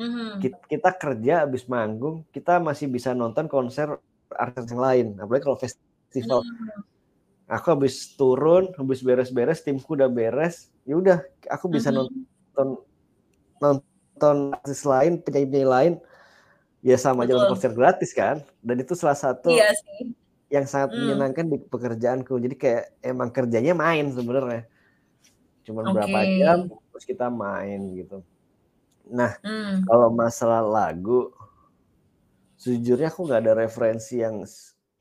Mhm. 0.01 0.41
Kit 0.41 0.55
kita 0.65 0.91
kerja 0.97 1.45
habis 1.45 1.67
manggung, 1.69 2.25
kita 2.33 2.57
masih 2.57 2.89
bisa 2.89 3.13
nonton 3.13 3.45
konser 3.45 4.01
artis 4.39 4.67
yang 4.71 4.81
lain, 4.83 5.07
apalagi 5.21 5.43
kalau 5.47 5.59
festival. 5.59 6.41
Mmm. 6.41 6.83
Aku 7.49 7.67
habis 7.73 8.13
turun, 8.19 8.69
habis 8.77 9.01
beres-beres, 9.01 9.65
timku 9.65 9.97
udah 9.97 10.09
beres, 10.11 10.69
ya 10.85 10.95
udah 10.99 11.17
aku 11.49 11.67
bisa 11.73 11.89
Mhm. 11.89 12.25
nonton 12.57 12.67
nonton 13.63 14.37
artis 14.57 14.83
lain, 14.87 15.21
penyanyi-penyanyi 15.25 15.69
lain, 15.69 15.93
ya 16.85 16.97
sama 16.99 17.25
aja 17.29 17.39
konser 17.43 17.71
gratis 17.75 18.11
kan, 18.15 18.43
dan 18.65 18.77
itu 18.83 18.93
salah 18.97 19.17
satu 19.19 19.49
Iya 19.49 19.73
sih. 19.75 20.13
yang 20.53 20.65
sangat 20.69 20.95
Mmm. 20.95 21.01
menyenangkan 21.01 21.47
di 21.49 21.57
pekerjaanku. 21.61 22.37
Jadi 22.39 22.55
kayak 22.59 22.83
emang 23.05 23.29
kerjanya 23.35 23.73
main 23.77 24.09
sebenarnya. 24.13 24.67
Cuman 25.67 25.87
berapa 25.93 26.19
Oke. 26.19 26.37
jam, 26.39 26.69
terus 26.91 27.05
kita 27.09 27.27
main 27.33 27.79
gitu. 27.97 28.23
Nah, 29.11 29.33
Mmm. 29.43 29.87
kalau 29.87 30.09
masalah 30.13 30.61
lagu, 30.65 31.31
sejujurnya 32.61 33.07
aku 33.13 33.21
nggak 33.27 33.41
ada 33.43 33.53
referensi 33.65 34.13
yang 34.25 34.35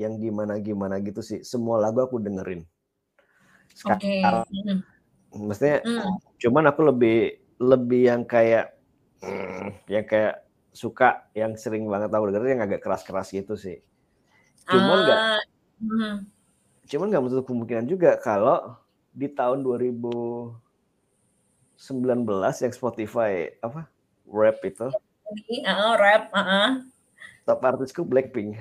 yang 0.03 0.15
gimana-gimana 0.25 0.95
gitu 1.07 1.21
sih, 1.31 1.41
semua 1.53 1.77
lagu 1.85 1.99
aku 2.07 2.17
dengerin. 2.27 2.63
Oke, 3.85 4.13
Sekarang 4.13 4.45
mhm. 4.51 4.83
maksudnya 5.35 5.77
Mmm. 5.85 6.21
cuman 6.43 6.65
aku 6.73 6.81
lebih 6.91 7.17
lebih 7.61 8.01
yang 8.11 8.23
kayak, 8.29 8.67
yang 9.91 10.07
kayak 10.09 10.35
suka 10.73 11.29
yang 11.37 11.53
sering 11.59 11.85
banget 11.91 12.11
aku 12.15 12.31
dengerin 12.33 12.59
yang 12.61 12.65
agak 12.69 12.81
keras-keras 12.85 13.29
gitu 13.35 13.55
sih. 13.59 13.83
Cuman 14.71 15.05
nggak 15.07 15.21
Ah, 15.23 15.41
mhm. 15.81 16.31
cuman 16.89 17.07
nggak 17.13 17.25
menutup 17.25 17.45
kemungkinan 17.51 17.87
juga 17.91 18.17
kalau 18.21 18.77
di 19.13 19.29
tahun 19.29 19.61
2019 19.67 22.57
yang 22.65 22.73
Spotify 22.75 23.53
apa, 23.63 23.87
Wrapped 24.27 24.65
itu 24.67 24.89
Heeh, 25.49 25.95
Wrapped, 26.01 26.31
heeh. 26.35 26.90
Top 27.51 27.67
artisku 27.67 28.07
Blackpink. 28.07 28.55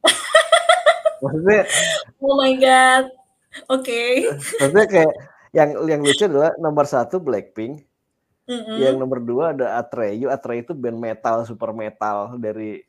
Maksudnya 1.22 1.68
Oh 2.24 2.40
my 2.40 2.56
God, 2.56 3.04
oke. 3.68 4.00
maksudnya 4.60 4.86
kayak 4.88 5.14
yang 5.52 5.70
yang 5.86 6.00
lucu 6.00 6.24
adalah 6.24 6.56
nomor 6.56 6.88
1 6.88 7.20
Blackpink, 7.20 7.84
yang 8.80 8.96
Mhm. 8.96 9.00
nomor 9.00 9.20
2 9.20 9.52
ada 9.56 9.76
Atreyu, 9.78 10.32
Atreyu 10.32 10.64
itu 10.64 10.72
band 10.72 10.96
metal, 10.96 11.44
super 11.44 11.70
metal 11.76 12.36
dari 12.40 12.80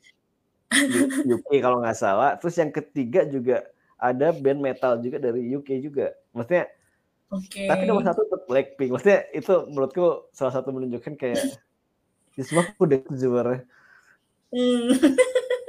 UK 1.24 1.62
kalau 1.62 1.80
nggak 1.84 1.96
salah, 1.96 2.34
terus 2.40 2.56
yang 2.58 2.72
ketiga 2.74 3.24
juga 3.28 3.64
ada 3.96 4.32
band 4.34 4.60
metal 4.60 4.98
juga 5.00 5.16
dari 5.20 5.52
UK 5.52 5.80
juga. 5.80 6.12
Maksudnya 6.36 6.68
Oke. 7.32 7.64
tapi 7.68 7.82
nomor 7.88 8.02
1 8.04 8.20
tetap 8.20 8.42
Blackpink, 8.50 8.90
maksudnya 8.92 9.20
itu 9.32 9.54
menurutku 9.70 10.28
salah 10.32 10.52
satu 10.52 10.72
menunjukkan 10.74 11.14
kayak 11.16 11.44
ya 12.36 12.42
semua 12.44 12.68
udah 12.76 12.98
sebenarnya. 13.14 13.62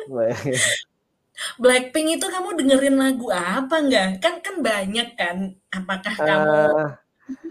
Bayangin. 0.08 0.62
Blackpink 1.64 2.08
itu 2.18 2.26
kamu 2.34 2.50
dengerin 2.60 2.96
lagu 3.04 3.28
apa 3.34 3.76
nggak? 3.86 4.08
Kan 4.24 4.36
kan 4.46 4.56
banyak 4.70 5.08
kan, 5.20 5.38
apakah 5.74 6.16
kamu 6.28 6.56
Eee 6.56 6.98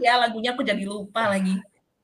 ya 0.05 0.13
lagunya 0.23 0.51
aku 0.55 0.63
jadi 0.71 0.85
lupa 0.93 1.23
lagi. 1.33 1.53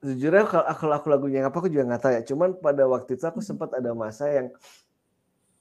Sejujurnya 0.03 0.43
kalau 0.51 0.67
aku 0.67 0.85
aku 0.91 1.07
lagunya 1.15 1.41
apa 1.47 1.57
aku 1.63 1.71
juga 1.71 1.85
nggak 1.87 2.03
tahu 2.03 2.13
ya, 2.19 2.23
cuman 2.27 2.51
pada 2.59 2.83
waktu 2.91 3.11
itu 3.15 3.23
aku 3.23 3.39
Mhm. 3.39 3.47
sempat 3.47 3.71
ada 3.79 3.95
masa 3.95 4.27
yang 4.35 4.51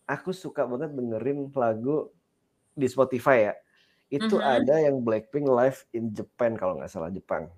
aku 0.09 0.31
suka 0.33 0.65
banget 0.65 0.91
dengerin 0.97 1.49
lagu 1.53 2.09
di 2.77 2.87
Spotify 2.89 3.51
ya, 3.51 3.55
itu 4.11 4.37
Mhm. 4.37 4.43
ada 4.43 4.75
yang 4.81 5.03
Blackpink 5.05 5.47
live 5.49 5.79
in 5.97 6.11
Japan 6.15 6.55
kalau 6.59 6.77
nggak 6.79 6.91
salah, 6.91 7.11
Jepang. 7.13 7.51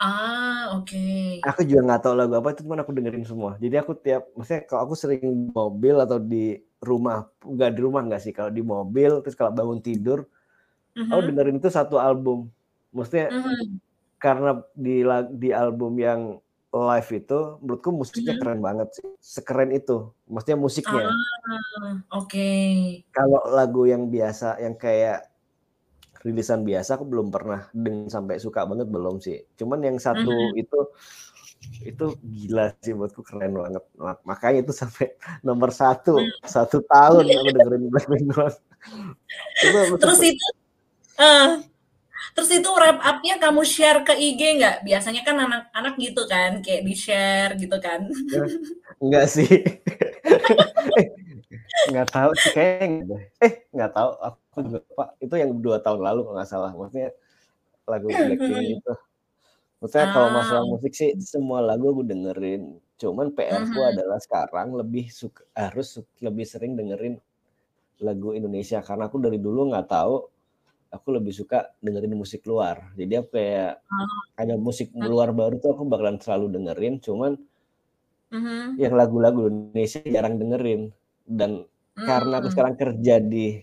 Ah, 0.00 0.70
oke. 0.78 0.98
Aku 1.46 1.62
juga 1.62 1.80
nggak 1.86 2.00
tahu 2.02 2.14
lagu 2.18 2.34
apa 2.34 2.50
itu, 2.50 2.66
cuman 2.66 2.82
aku 2.82 2.90
dengerin 2.98 3.22
semua. 3.22 3.54
Jadi 3.62 3.74
aku 3.78 3.94
tiap 3.94 4.26
maksudnya 4.34 4.66
kalau 4.66 4.80
aku 4.90 4.94
sering 4.98 5.22
mobil 5.54 5.94
atau 6.02 6.18
di 6.18 6.58
rumah, 6.82 7.30
nggak 7.38 7.70
di 7.78 7.80
rumah 7.86 8.02
nggak 8.10 8.20
sih, 8.26 8.32
kalau 8.34 8.50
di 8.50 8.58
mobil, 8.66 9.22
terus 9.22 9.38
kalau 9.38 9.54
bangun 9.54 9.78
tidur, 9.78 10.26
aku 11.10 11.20
Mhm. 11.20 11.30
dengerin 11.30 11.58
itu 11.62 11.70
satu 11.72 11.96
album. 12.02 12.52
Maksudnya 12.96 13.28
Mhm. 13.30 13.80
karena 14.22 14.64
di 14.76 15.06
di 15.42 15.48
album 15.54 15.92
yang 16.00 16.22
live 16.74 17.10
itu 17.18 17.38
menurutku 17.64 17.90
musiknya 17.94 18.34
Mhm. 18.34 18.40
keren 18.40 18.60
banget 18.64 18.88
sih, 18.96 19.08
sekeren 19.22 19.70
itu, 19.76 20.12
maksudnya 20.28 20.58
musiknya. 20.60 21.06
Ah, 21.46 22.02
oke. 22.10 23.04
Kalau 23.16 23.40
lagu 23.56 23.88
yang 23.88 24.12
biasa, 24.12 24.60
yang 24.60 24.76
kayak 24.76 25.27
rilisan 26.26 26.62
biasa 26.68 26.90
aku 26.98 27.04
belum 27.06 27.28
pernah 27.34 27.68
dengerin 27.74 28.10
sampai 28.10 28.36
suka 28.42 28.66
banget, 28.70 28.88
belum 28.90 29.16
sih. 29.22 29.38
Cuman 29.58 29.78
yang 29.86 29.98
satu 30.02 30.34
Mhm. 30.54 30.62
itu, 30.62 30.78
itu 31.84 32.06
gila 32.22 32.64
sih 32.82 32.92
menurutku 32.96 33.22
keren 33.26 33.54
banget. 33.56 33.84
Ma 33.98 34.12
makanya 34.26 34.58
itu 34.66 34.72
sampai 34.76 35.06
nomor 35.48 35.70
1, 35.74 36.14
Mmm. 36.24 36.48
1 36.48 36.78
tahun 36.86 37.24
aku 37.40 37.48
dengerin 37.56 37.84
Blackpink 37.92 38.24
doang. 38.34 38.56
Terus 40.02 40.20
itu 40.24 40.46
eee, 41.20 41.48
terus 42.36 42.50
itu 42.54 42.70
wrap 42.78 42.98
up-nya 43.02 43.36
kamu 43.42 43.62
share 43.66 44.00
ke 44.06 44.14
IG 44.16 44.42
nggak? 44.60 44.76
Biasanya 44.88 45.22
kan 45.28 45.36
anak-anak 45.38 45.94
gitu 46.00 46.22
kan, 46.30 46.60
kayak 46.64 46.82
di-share 46.88 47.52
gitu 47.60 47.76
kan. 47.82 48.08
Enggak 49.02 49.26
sih. 49.30 49.48
Nggak 51.88 52.08
tahu 52.14 52.30
sih, 52.40 52.50
kayaknya. 52.56 53.18
Eh, 53.44 53.52
nggak 53.74 53.90
tahu, 53.94 54.10
aku 54.26 54.56
juga 54.66 54.78
lupa. 54.88 55.04
Itu 55.22 55.34
yang 55.38 55.52
2 55.64 55.78
tahun 55.84 56.00
lalu 56.06 56.20
kalau 56.26 56.36
nggak 56.38 56.50
salah, 56.50 56.70
maksudnya 56.74 57.10
lagu 57.90 58.10
Blackpink 58.24 58.60
Mhm. 58.60 58.80
itu. 58.80 58.92
Maksudnya 59.80 60.08
kalau 60.14 60.30
Ah, 60.30 60.34
masalah 60.34 60.64
musik 60.66 60.92
sih 60.96 61.10
semua 61.22 61.60
lagu 61.64 61.86
aku 61.92 62.02
dengerin, 62.06 62.80
cuman 63.00 63.28
PR-ku 63.36 63.80
Mhm. 63.80 63.92
adalah 63.92 64.18
sekarang 64.22 64.74
lebih 64.80 65.06
suk 65.12 65.44
harus 65.56 66.00
lebih 66.24 66.46
sering 66.48 66.74
dengerin 66.80 67.16
lagu 68.02 68.34
Indonesia, 68.38 68.80
karena 68.84 69.08
aku 69.10 69.18
dari 69.22 69.38
dulu 69.42 69.70
nggak 69.72 69.86
tahu, 69.90 70.14
aku 70.94 71.08
lebih 71.16 71.32
suka 71.36 71.72
dengerin 71.84 72.14
musik 72.18 72.42
luar. 72.50 72.92
Jadi 72.98 73.12
aku 73.20 73.30
kayak 73.38 73.80
Oh. 73.90 74.06
ada 74.40 74.54
musik 74.60 74.90
Mhm. 75.00 75.08
luar 75.12 75.30
baru 75.36 75.56
tuh 75.62 75.72
aku 75.76 75.84
bakalan 75.88 76.18
selalu 76.22 76.46
dengerin, 76.56 76.94
cuman 77.04 77.32
Mhm. 78.30 78.80
yang 78.80 78.92
lagu-lagu 78.98 79.48
Indonesia 79.48 80.00
jarang 80.04 80.36
dengerin. 80.36 80.92
Dan 81.28 81.68
karena 82.08 82.40
aku 82.40 82.48
Mmm. 82.48 82.52
sekarang 82.52 82.76
kerja 82.80 83.20
di 83.20 83.60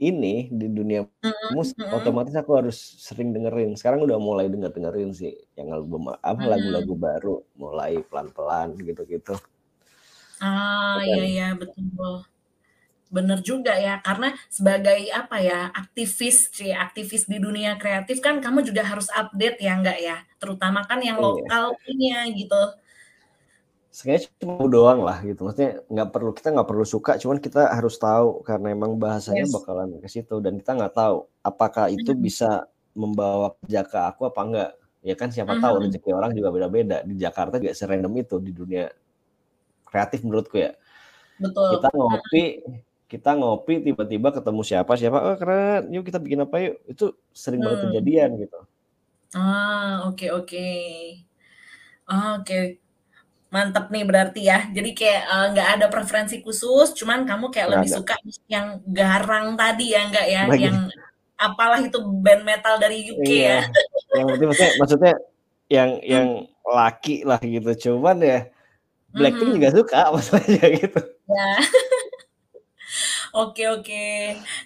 ini, 0.00 0.48
di 0.52 0.66
dunia 0.72 1.04
Mhm 1.22 1.32
musik, 1.52 1.78
mhm. 1.78 1.92
otomatis 1.92 2.34
aku 2.38 2.52
harus 2.58 2.78
sering 3.06 3.30
dengerin. 3.36 3.76
Sekarang 3.78 4.02
udah 4.08 4.18
mulai 4.20 4.46
denger-dengerin 4.52 5.10
sih 5.16 5.34
yang 5.58 5.70
album 5.76 6.10
apa, 6.14 6.34
Mmm. 6.38 6.46
lagu-lagu 6.48 6.94
baru, 6.98 7.36
mulai 7.60 8.02
pelan-pelan 8.08 8.76
gitu-gitu. 8.82 9.36
Ah, 10.40 11.00
iya 11.08 11.20
Keren. 11.20 11.32
iya, 11.32 11.44
betul. 11.60 12.12
Bener 13.16 13.38
juga 13.50 13.72
ya, 13.86 13.92
karena 14.06 14.26
sebagai 14.56 15.00
apa 15.20 15.36
ya, 15.48 15.54
aktivis 15.80 16.36
cie, 16.56 16.74
aktivis 16.86 17.22
di 17.32 17.38
dunia 17.46 17.70
kreatif 17.82 18.16
kan 18.26 18.36
kamu 18.44 18.60
juga 18.68 18.82
harus 18.90 19.08
update 19.20 19.56
ya 19.66 19.72
nggak 19.80 19.98
ya? 20.08 20.16
Terutama 20.40 20.80
kan 20.90 21.00
yang 21.08 21.18
Iya. 21.18 21.26
lokal 21.26 21.64
punya 21.84 22.14
gitu. 22.38 22.56
Sebenarnya 23.96 24.28
cuma 24.44 24.68
doang 24.68 25.00
lah 25.08 25.18
gitu, 25.24 25.40
maksudnya 25.48 25.72
nggak 25.92 26.08
perlu 26.14 26.30
kita 26.36 26.48
nggak 26.54 26.68
perlu 26.70 26.84
suka, 26.94 27.12
cuman 27.22 27.38
kita 27.46 27.60
harus 27.76 27.96
tahu 27.96 28.44
karena 28.48 28.66
emang 28.76 28.92
bahasanya 29.00 29.44
Yes. 29.44 29.56
bakalan 29.56 29.88
ke 30.04 30.08
situ 30.14 30.36
dan 30.44 30.52
kita 30.60 30.70
nggak 30.76 30.92
tahu 31.00 31.16
apakah 31.40 31.86
itu 31.96 32.10
Mhm. 32.10 32.26
bisa 32.26 32.68
membawa 32.92 33.56
kerja 33.64 33.80
ke 33.88 33.96
aku 34.10 34.22
apa 34.28 34.40
enggak. 34.46 34.70
Ya 35.00 35.14
kan 35.20 35.28
siapa 35.32 35.54
tahu 35.56 35.74
Mhm. 35.80 35.88
rezeki 35.88 36.10
orang 36.18 36.32
juga 36.36 36.48
beda-beda. 36.52 36.96
Di 37.08 37.14
Jakarta 37.24 37.56
juga 37.62 37.72
se-random 37.78 38.12
itu 38.20 38.36
di 38.46 38.52
dunia 38.52 38.84
kreatif 39.90 40.20
menurutku 40.26 40.56
ya. 40.60 40.72
Betul, 41.38 41.72
Kita 41.72 41.88
ngopi 41.96 42.42
kita 43.12 43.30
ngopi 43.40 43.74
tiba-tiba 43.86 44.28
ketemu 44.36 44.62
siapa 44.66 44.92
siapa, 45.00 45.18
"Oh 45.26 45.36
keren, 45.40 45.82
yuk 45.94 46.04
kita 46.08 46.18
bikin 46.24 46.40
apa 46.46 46.56
yuk." 46.64 46.76
Itu 46.92 47.04
sering 47.34 47.62
banget 47.66 47.80
Mmm. 47.80 47.90
kejadian 47.90 48.30
gitu. 48.42 48.58
Ah, 49.34 50.02
oke 50.08 50.26
oke. 50.38 50.58
Oke. 52.08 52.80
Mantap 53.56 53.84
nih 53.94 54.04
berarti 54.10 54.40
ya. 54.52 54.58
Jadi 54.76 54.90
kayak, 54.98 55.22
eee, 55.32 55.46
nggak 55.56 55.68
ada 55.80 55.86
preferensi 55.94 56.36
khusus, 56.44 56.92
cuman 56.98 57.24
kamu 57.24 57.46
kayak 57.54 57.68
lebih 57.72 57.88
ada. 57.90 57.96
suka 58.04 58.14
yang 58.52 58.66
garang 58.98 59.46
tadi 59.56 59.96
ya, 59.96 60.00
nggak 60.12 60.26
ya? 60.28 60.42
Yang 60.52 60.76
Lagi. 60.92 60.96
apalah 61.40 61.80
itu 61.80 61.98
band 62.24 62.42
metal 62.44 62.74
dari 62.76 62.98
UK 63.12 63.28
Iya, 63.28 63.56
ya. 63.60 63.60
yang 64.16 64.26
penting 64.32 64.48
maksudnya 64.52 64.72
maksudnya 64.80 65.12
yang 65.68 65.90
yang 66.04 66.26
Mmm. 66.44 66.68
laki 66.68 67.16
lah 67.28 67.40
gitu, 67.40 67.70
cuman 67.88 68.16
ya 68.20 68.38
Blackpink 69.16 69.50
Mhm. 69.50 69.56
juga 69.58 69.70
suka 69.72 70.00
masalahnya 70.12 70.64
gitu. 70.84 71.00
Ya. 71.26 71.50
Oke 73.36 73.68
oke. 73.68 74.04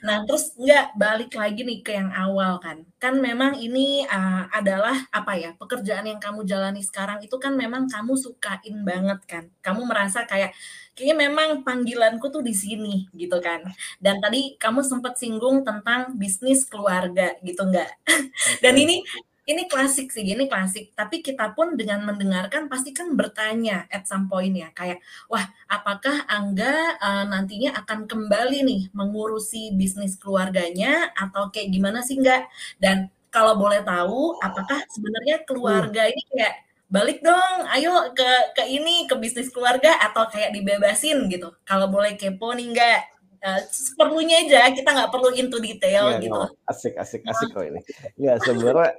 Nah 0.06 0.22
terus 0.22 0.54
nggak 0.54 0.94
balik 0.94 1.34
lagi 1.34 1.66
nih 1.66 1.82
ke 1.82 1.90
yang 1.98 2.14
awal 2.14 2.62
kan. 2.62 2.86
Kan 3.02 3.18
memang 3.18 3.58
ini 3.58 4.06
uh, 4.06 4.46
adalah 4.54 4.94
apa 5.10 5.32
ya 5.42 5.50
pekerjaan 5.58 6.06
yang 6.06 6.22
kamu 6.22 6.46
jalani 6.46 6.78
sekarang 6.86 7.18
itu 7.18 7.34
kan 7.42 7.58
memang 7.58 7.90
kamu 7.90 8.14
sukain 8.14 8.76
banget 8.86 9.18
kan. 9.26 9.44
Kamu 9.58 9.82
merasa 9.90 10.22
kayak 10.22 10.54
kayaknya 10.94 11.16
memang 11.26 11.66
panggilanku 11.66 12.30
tuh 12.30 12.46
di 12.46 12.54
sini 12.54 13.10
gitu 13.18 13.42
kan. 13.42 13.66
Dan 13.98 14.22
tadi 14.22 14.54
kamu 14.54 14.86
sempat 14.86 15.18
singgung 15.18 15.66
tentang 15.66 16.14
bisnis 16.14 16.62
keluarga 16.70 17.34
gitu 17.42 17.66
nggak? 17.66 17.90
Dan 18.62 18.74
ini 18.78 19.02
ini 19.50 19.66
klasik 19.66 20.14
sih, 20.14 20.22
ini 20.22 20.46
klasik. 20.46 20.94
Tapi 20.94 21.18
kita 21.26 21.50
pun 21.58 21.74
dengan 21.74 22.06
mendengarkan 22.06 22.70
pasti 22.70 22.94
kan 22.94 23.18
bertanya 23.18 23.90
at 23.90 24.06
some 24.06 24.30
point 24.30 24.54
ya, 24.54 24.70
kayak, 24.70 25.02
wah 25.26 25.42
apakah 25.66 26.24
Angga 26.30 26.96
uh, 27.02 27.24
nantinya 27.26 27.74
akan 27.82 28.06
kembali 28.06 28.62
nih 28.62 28.82
mengurusi 28.94 29.74
bisnis 29.74 30.14
keluarganya 30.14 31.10
atau 31.18 31.50
kayak 31.50 31.74
gimana 31.74 32.06
sih 32.06 32.16
enggak? 32.16 32.46
Dan 32.78 33.10
kalau 33.34 33.58
boleh 33.58 33.82
tahu, 33.82 34.38
apakah 34.38 34.86
sebenarnya 34.90 35.42
keluarga 35.46 36.06
ini 36.06 36.22
kayak 36.30 36.54
balik 36.90 37.22
dong, 37.22 37.66
ayo 37.70 38.10
ke 38.10 38.30
ke 38.58 38.66
ini 38.66 39.06
ke 39.06 39.14
bisnis 39.14 39.50
keluarga 39.50 39.94
atau 40.02 40.26
kayak 40.26 40.50
dibebasin 40.54 41.26
gitu? 41.30 41.54
Kalau 41.66 41.90
boleh 41.90 42.14
kepo 42.14 42.54
nih 42.54 42.66
enggak? 42.70 43.02
Uh, 43.40 43.56
perlunya 43.96 44.44
aja 44.44 44.68
kita 44.68 44.84
nggak 44.92 45.08
perlu 45.08 45.32
into 45.32 45.56
detail 45.64 46.12
ya, 46.12 46.20
gitu. 46.20 46.36
No, 46.36 46.52
asik 46.68 46.92
asik 47.00 47.24
asik 47.24 47.48
kok 47.56 47.64
ini. 47.64 47.80
Ya 48.20 48.36
sebenarnya 48.36 48.92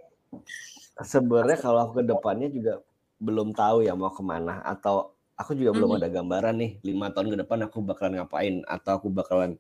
sebenarnya 1.02 1.58
kalau 1.60 1.80
aku 1.88 2.02
ke 2.02 2.04
depannya 2.08 2.48
juga 2.52 2.74
belum 3.22 3.54
tahu 3.54 3.86
ya 3.86 3.94
mau 3.94 4.10
ke 4.10 4.24
mana 4.26 4.64
atau 4.66 5.14
aku 5.38 5.54
juga 5.58 5.74
belum 5.74 5.98
mm-hmm. 5.98 6.08
ada 6.08 6.16
gambaran 6.16 6.56
nih 6.58 6.72
lima 6.86 7.10
tahun 7.14 7.34
ke 7.34 7.38
depan 7.46 7.60
aku 7.70 7.78
bakalan 7.82 8.22
ngapain 8.22 8.56
atau 8.66 8.92
aku 8.98 9.08
bakalan 9.10 9.58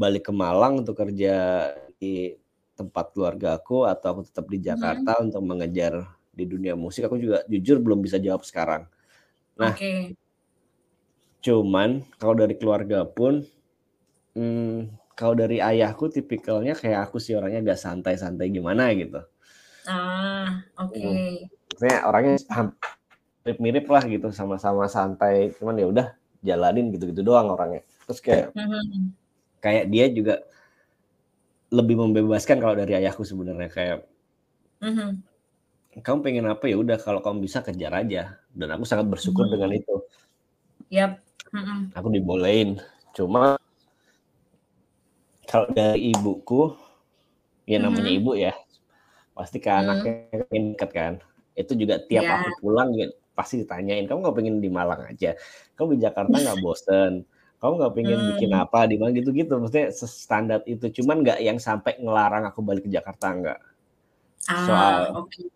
balik 0.00 0.28
ke 0.28 0.32
Malang 0.32 0.80
untuk 0.80 0.96
kerja 0.96 1.68
di 2.00 2.32
tempat 2.80 3.12
keluarga 3.12 3.60
aku 3.60 3.84
atau 3.84 4.16
aku 4.16 4.20
tetap 4.24 4.48
di 4.48 4.58
Jakarta 4.64 5.20
hmm. 5.20 5.24
untuk 5.28 5.42
mengejar 5.44 5.92
di 6.32 6.48
dunia 6.48 6.72
musik 6.72 7.04
aku 7.04 7.20
juga 7.20 7.44
jujur 7.44 7.76
belum 7.84 8.00
bisa 8.00 8.16
jawab 8.16 8.40
sekarang. 8.48 8.88
Nah, 9.60 9.76
okay. 9.76 10.16
cuman 11.44 12.00
kalau 12.16 12.32
dari 12.32 12.56
keluarga 12.56 13.04
pun, 13.04 13.44
hmm, 14.32 14.88
kalau 15.12 15.36
dari 15.36 15.60
ayahku 15.60 16.08
tipikalnya 16.08 16.72
kayak 16.72 17.12
aku 17.12 17.20
sih 17.20 17.36
orangnya 17.36 17.76
gak 17.76 17.80
santai-santai 17.84 18.48
gimana 18.48 18.88
gitu. 18.96 19.20
Ah, 19.88 20.60
oke. 20.76 20.92
Okay. 20.92 21.48
Maksudnya 21.72 21.98
orangnya 22.04 22.36
mirip-mirip 23.44 23.86
lah 23.88 24.02
gitu, 24.04 24.28
sama-sama 24.34 24.90
santai. 24.90 25.54
Cuman 25.56 25.76
ya 25.80 25.86
udah 25.88 26.06
jalanin 26.44 26.92
gitu-gitu 26.92 27.20
doang 27.24 27.52
orangnya. 27.52 27.84
Terus 28.08 28.20
kayak 28.20 28.46
mm-hmm. 28.56 29.02
kayak 29.60 29.84
dia 29.92 30.06
juga 30.10 30.34
lebih 31.70 31.96
membebaskan 32.00 32.58
kalau 32.58 32.74
dari 32.74 32.98
ayahku 32.98 33.22
sebenarnya 33.22 33.70
kayak 33.70 33.98
mm-hmm. 34.82 35.10
kamu 36.02 36.18
pengen 36.26 36.46
apa 36.50 36.66
ya 36.66 36.76
udah 36.80 36.98
kalau 36.98 37.22
kamu 37.22 37.46
bisa 37.46 37.62
kejar 37.62 37.94
aja 37.94 38.34
dan 38.50 38.68
aku 38.74 38.82
sangat 38.88 39.06
bersyukur 39.06 39.46
mm-hmm. 39.46 39.54
dengan 39.54 39.70
itu. 39.78 39.94
Yap. 40.90 41.12
Mm-hmm. 41.54 41.78
Aku 41.94 42.08
dibolehin. 42.10 42.70
Cuma 43.14 43.60
kalau 45.46 45.66
dari 45.74 46.14
ibuku 46.14 46.74
ya 47.66 47.78
namanya 47.78 48.10
mm-hmm. 48.10 48.22
ibu 48.22 48.32
ya 48.38 48.52
pasti 49.40 49.56
ke 49.56 49.72
hmm. 49.72 49.80
anaknya 49.80 50.14
pengen 50.52 50.64
deket 50.76 50.90
kan 50.92 51.12
itu 51.56 51.72
juga 51.72 51.96
tiap 52.04 52.24
yeah. 52.28 52.36
aku 52.44 52.48
pulang 52.60 52.92
juga 52.92 53.16
pasti 53.32 53.64
ditanyain 53.64 54.04
kamu 54.04 54.20
nggak 54.20 54.36
pengen 54.36 54.56
di 54.60 54.68
Malang 54.68 55.08
aja 55.08 55.32
kamu 55.80 55.96
di 55.96 56.00
Jakarta 56.04 56.36
nggak 56.36 56.60
bosen 56.64 57.24
kamu 57.60 57.72
nggak 57.80 57.94
pengen 57.96 58.18
hmm. 58.20 58.28
bikin 58.36 58.50
apa 58.52 58.80
di 58.84 58.96
mana 59.00 59.10
gitu-gitu 59.16 59.56
maksudnya 59.56 59.88
standar 59.96 60.60
itu 60.68 60.92
cuman 61.00 61.24
nggak 61.24 61.38
yang 61.40 61.56
sampai 61.56 61.96
ngelarang 61.96 62.44
aku 62.44 62.60
balik 62.60 62.84
ke 62.84 62.92
Jakarta 62.92 63.26
nggak 63.32 63.60
ah, 64.52 64.64
soal 64.68 65.00
okay. 65.24 65.48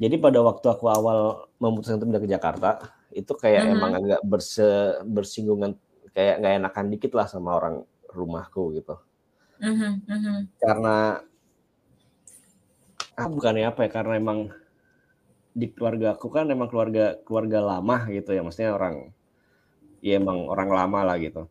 jadi 0.00 0.16
pada 0.16 0.40
waktu 0.40 0.66
aku 0.72 0.88
awal 0.88 1.44
memutuskan 1.60 2.00
untuk 2.00 2.08
pindah 2.16 2.24
ke 2.24 2.30
Jakarta 2.32 2.70
itu 3.12 3.32
kayak 3.36 3.68
hmm. 3.68 3.72
emang 3.74 3.92
agak 4.00 4.22
berse, 4.24 5.02
bersinggungan 5.04 5.76
kayak 6.16 6.40
nggak 6.40 6.54
enakan 6.64 6.86
dikit 6.88 7.12
lah 7.12 7.28
sama 7.28 7.60
orang 7.60 7.84
rumahku 8.10 8.74
gitu 8.74 8.96
mm 9.60 9.74
-hmm. 9.76 10.38
karena 10.58 11.22
ah, 13.20 13.28
bukannya 13.28 13.68
apa 13.68 13.84
ya 13.84 13.90
karena 13.92 14.14
emang 14.16 14.38
di 15.50 15.66
keluarga 15.68 16.14
aku 16.14 16.30
kan 16.30 16.46
emang 16.46 16.70
keluarga 16.70 17.18
keluarga 17.26 17.58
lama 17.60 18.06
gitu 18.08 18.32
ya. 18.32 18.40
Maksudnya 18.40 18.72
orang 18.72 19.12
ya 20.00 20.16
emang 20.16 20.48
orang 20.48 20.70
lama 20.70 21.00
lah 21.12 21.16
gitu. 21.20 21.44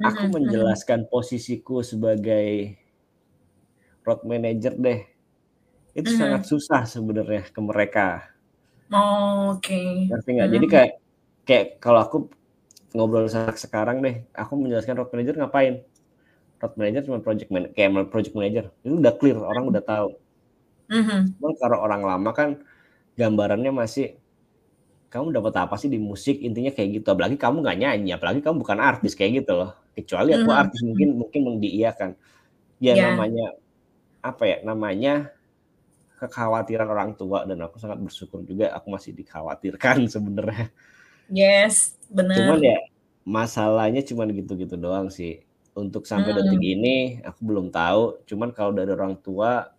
Aku 0.00 0.32
menjelaskan 0.32 1.08
posisiku 1.12 1.84
sebagai 1.84 2.76
road 4.04 4.24
manager 4.24 4.72
deh. 4.76 5.04
Itu 5.92 6.16
sangat 6.16 6.48
susah 6.48 6.88
sebenarnya 6.88 7.52
ke 7.52 7.60
mereka. 7.60 8.32
Oh, 8.90 9.56
oke. 9.56 9.62
Okay. 9.62 10.08
ngerti 10.08 10.30
nggak? 10.34 10.50
Jadi 10.50 10.66
kayak 10.66 10.92
kayak 11.44 11.66
kalau 11.78 12.00
aku 12.00 12.16
ngobrol 12.96 13.30
sama 13.30 13.54
sekarang 13.54 14.02
deh 14.02 14.26
aku 14.34 14.56
menjelaskan 14.56 14.96
road 14.98 15.10
manager 15.12 15.36
ngapain? 15.36 15.84
Road 16.60 16.74
manager 16.80 17.02
cuma 17.06 17.20
project 17.20 17.48
man 17.52 17.68
kayak 17.76 18.08
project 18.08 18.34
manager. 18.34 18.64
Itu 18.80 18.96
udah 18.98 19.14
clear 19.20 19.36
orang 19.36 19.68
udah 19.68 19.84
tahu 19.84 20.16
Mm-hmm. 20.90 21.20
Cuman 21.38 21.54
kalau 21.56 21.78
orang 21.86 22.02
lama 22.02 22.30
kan 22.34 22.58
gambarannya 23.14 23.70
masih 23.70 24.18
kamu 25.10 25.34
dapat 25.34 25.54
apa 25.62 25.74
sih 25.78 25.86
di 25.86 26.02
musik? 26.02 26.42
Intinya 26.42 26.74
kayak 26.74 27.02
gitu. 27.02 27.08
Apalagi 27.14 27.38
kamu 27.38 27.62
nggak 27.62 27.78
nyanyi 27.78 28.10
apalagi 28.14 28.42
kamu 28.42 28.62
bukan 28.62 28.78
artis 28.82 29.14
kayak 29.14 29.46
gitu 29.46 29.54
loh. 29.54 29.70
Kecuali 29.94 30.34
aku 30.34 30.50
mm-hmm. 30.50 30.62
artis 30.66 30.80
mungkin 30.82 31.08
mungkin 31.14 31.40
mendiiakan 31.46 32.10
ya 32.82 32.96
yeah. 32.96 33.12
namanya 33.12 33.46
apa 34.20 34.42
ya 34.48 34.56
namanya 34.66 35.14
kekhawatiran 36.18 36.90
orang 36.90 37.14
tua. 37.14 37.46
Dan 37.46 37.62
aku 37.62 37.78
sangat 37.78 38.02
bersyukur 38.02 38.42
juga 38.42 38.74
aku 38.74 38.90
masih 38.90 39.14
dikhawatirkan 39.14 40.06
sebenarnya. 40.14 40.74
Yes 41.30 41.94
benar. 42.10 42.34
Cuman 42.34 42.58
ya 42.66 42.78
masalahnya 43.22 44.02
cuman 44.02 44.34
gitu-gitu 44.34 44.74
doang 44.74 45.06
sih. 45.06 45.46
Untuk 45.70 46.02
sampai 46.02 46.34
mm. 46.34 46.38
detik 46.42 46.64
ini 46.66 46.96
aku 47.22 47.46
belum 47.46 47.70
tahu. 47.70 48.26
Cuman 48.26 48.50
kalau 48.50 48.74
dari 48.74 48.90
orang 48.90 49.14
tua 49.22 49.70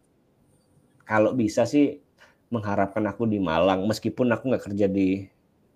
kalau 1.12 1.36
bisa 1.36 1.68
sih 1.68 2.00
mengharapkan 2.48 3.04
aku 3.04 3.28
di 3.28 3.36
Malang 3.36 3.84
meskipun 3.84 4.32
aku 4.32 4.48
nggak 4.48 4.64
kerja 4.72 4.88
di 4.88 5.28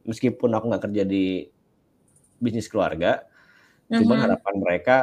meskipun 0.08 0.48
aku 0.56 0.72
nggak 0.72 0.84
kerja 0.88 1.04
di 1.04 1.44
bisnis 2.40 2.72
keluarga 2.72 3.28
uh-huh. 3.92 4.00
cuman 4.00 4.18
harapan 4.24 4.56
mereka 4.64 4.96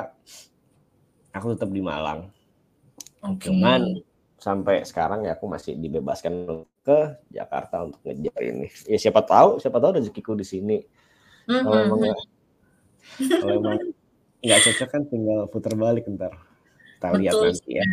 aku 1.37 1.53
tetap 1.53 1.69
di 1.69 1.85
Malang 1.85 2.33
okay. 3.21 3.53
cuman 3.53 4.01
sampai 4.41 4.89
sekarang 4.89 5.29
ya 5.29 5.37
aku 5.37 5.53
masih 5.53 5.77
dibebaskan 5.77 6.65
ke 6.81 6.99
Jakarta 7.29 7.85
untuk 7.85 8.01
ngejar 8.01 8.41
ini 8.41 8.73
ya 8.89 8.97
siapa 8.97 9.21
tahu 9.29 9.61
siapa 9.61 9.77
tahu 9.85 10.01
rezekiku 10.01 10.33
di 10.33 10.49
sini 10.49 10.81
uh-huh. 10.81 11.61
kalau 11.61 11.77
emang 11.85 12.01
kalau 13.21 13.53
emang 13.53 13.77
nggak 14.41 14.61
cocok 14.65 14.89
kan 14.89 15.03
tinggal 15.13 15.45
putar 15.53 15.77
balik 15.77 16.09
ntar 16.09 16.41
kita 16.97 17.21
lihat 17.21 17.37
nanti 17.37 17.77
ya 17.77 17.85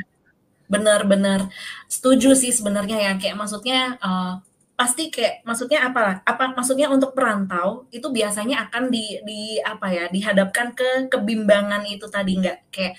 benar-benar 0.69 1.49
setuju 1.89 2.37
sih 2.37 2.53
sebenarnya 2.53 2.97
ya. 3.01 3.13
Kayak 3.17 3.37
maksudnya 3.41 3.97
uh, 3.99 4.39
pasti 4.79 5.11
kayak 5.11 5.43
maksudnya 5.43 5.91
apa 5.91 6.23
apa 6.23 6.55
maksudnya 6.55 6.87
untuk 6.87 7.11
perantau 7.11 7.83
itu 7.91 8.07
biasanya 8.07 8.69
akan 8.69 8.87
di 8.87 9.19
di 9.27 9.59
apa 9.59 9.91
ya 9.91 10.05
dihadapkan 10.07 10.71
ke 10.71 11.11
kebimbangan 11.11 11.83
itu 11.89 12.07
tadi 12.07 12.39
nggak? 12.39 12.71
Kayak 12.71 12.93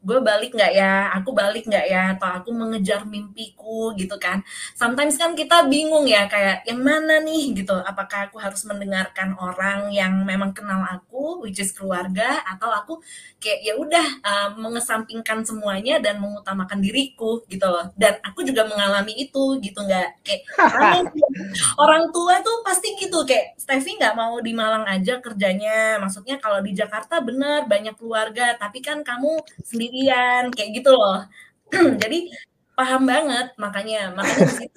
gue 0.00 0.18
balik 0.24 0.56
nggak 0.56 0.72
ya, 0.72 1.12
aku 1.12 1.30
balik 1.36 1.68
nggak 1.68 1.86
ya, 1.92 2.16
atau 2.16 2.28
aku 2.40 2.50
mengejar 2.56 3.04
mimpiku 3.04 3.92
gitu 4.00 4.16
kan. 4.16 4.40
Sometimes 4.72 5.20
kan 5.20 5.36
kita 5.36 5.68
bingung 5.68 6.08
ya 6.08 6.24
kayak 6.24 6.64
yang 6.64 6.80
mana 6.80 7.20
nih 7.20 7.52
gitu, 7.52 7.76
apakah 7.76 8.32
aku 8.32 8.40
harus 8.40 8.64
mendengarkan 8.64 9.36
orang 9.36 9.92
yang 9.92 10.24
memang 10.24 10.56
kenal 10.56 10.80
aku, 10.88 11.44
which 11.44 11.60
is 11.60 11.68
keluarga, 11.76 12.40
atau 12.48 12.72
aku 12.72 13.04
kayak 13.36 13.60
ya 13.60 13.74
udah 13.76 14.06
uh, 14.24 14.48
mengesampingkan 14.56 15.44
semuanya 15.44 16.00
dan 16.00 16.16
mengutamakan 16.16 16.80
diriku 16.80 17.44
gitu 17.52 17.68
loh. 17.68 17.92
Dan 17.92 18.16
aku 18.24 18.40
juga 18.40 18.64
mengalami 18.64 19.12
itu 19.20 19.60
gitu 19.60 19.80
nggak? 19.84 20.24
Kayak 20.24 20.42
orang 21.84 22.08
tua 22.08 22.40
tuh 22.40 22.64
pasti 22.64 22.96
gitu. 22.96 23.28
Kayak 23.28 23.60
Steffi 23.60 24.00
nggak 24.00 24.16
mau 24.16 24.40
di 24.40 24.56
Malang 24.56 24.88
aja 24.88 25.20
kerjanya, 25.20 26.00
maksudnya 26.00 26.40
kalau 26.40 26.64
di 26.64 26.72
Jakarta 26.72 27.20
bener 27.20 27.68
banyak 27.68 27.94
keluarga, 28.00 28.56
tapi 28.56 28.80
kan 28.80 29.04
kamu 29.04 29.40
sendiri 29.60 29.89
sendirian 29.90 30.54
kayak 30.54 30.70
gitu 30.78 30.90
loh. 30.94 31.26
Jadi 32.02 32.30
paham 32.78 33.02
banget 33.04 33.52
makanya 33.58 34.14
makanya 34.14 34.70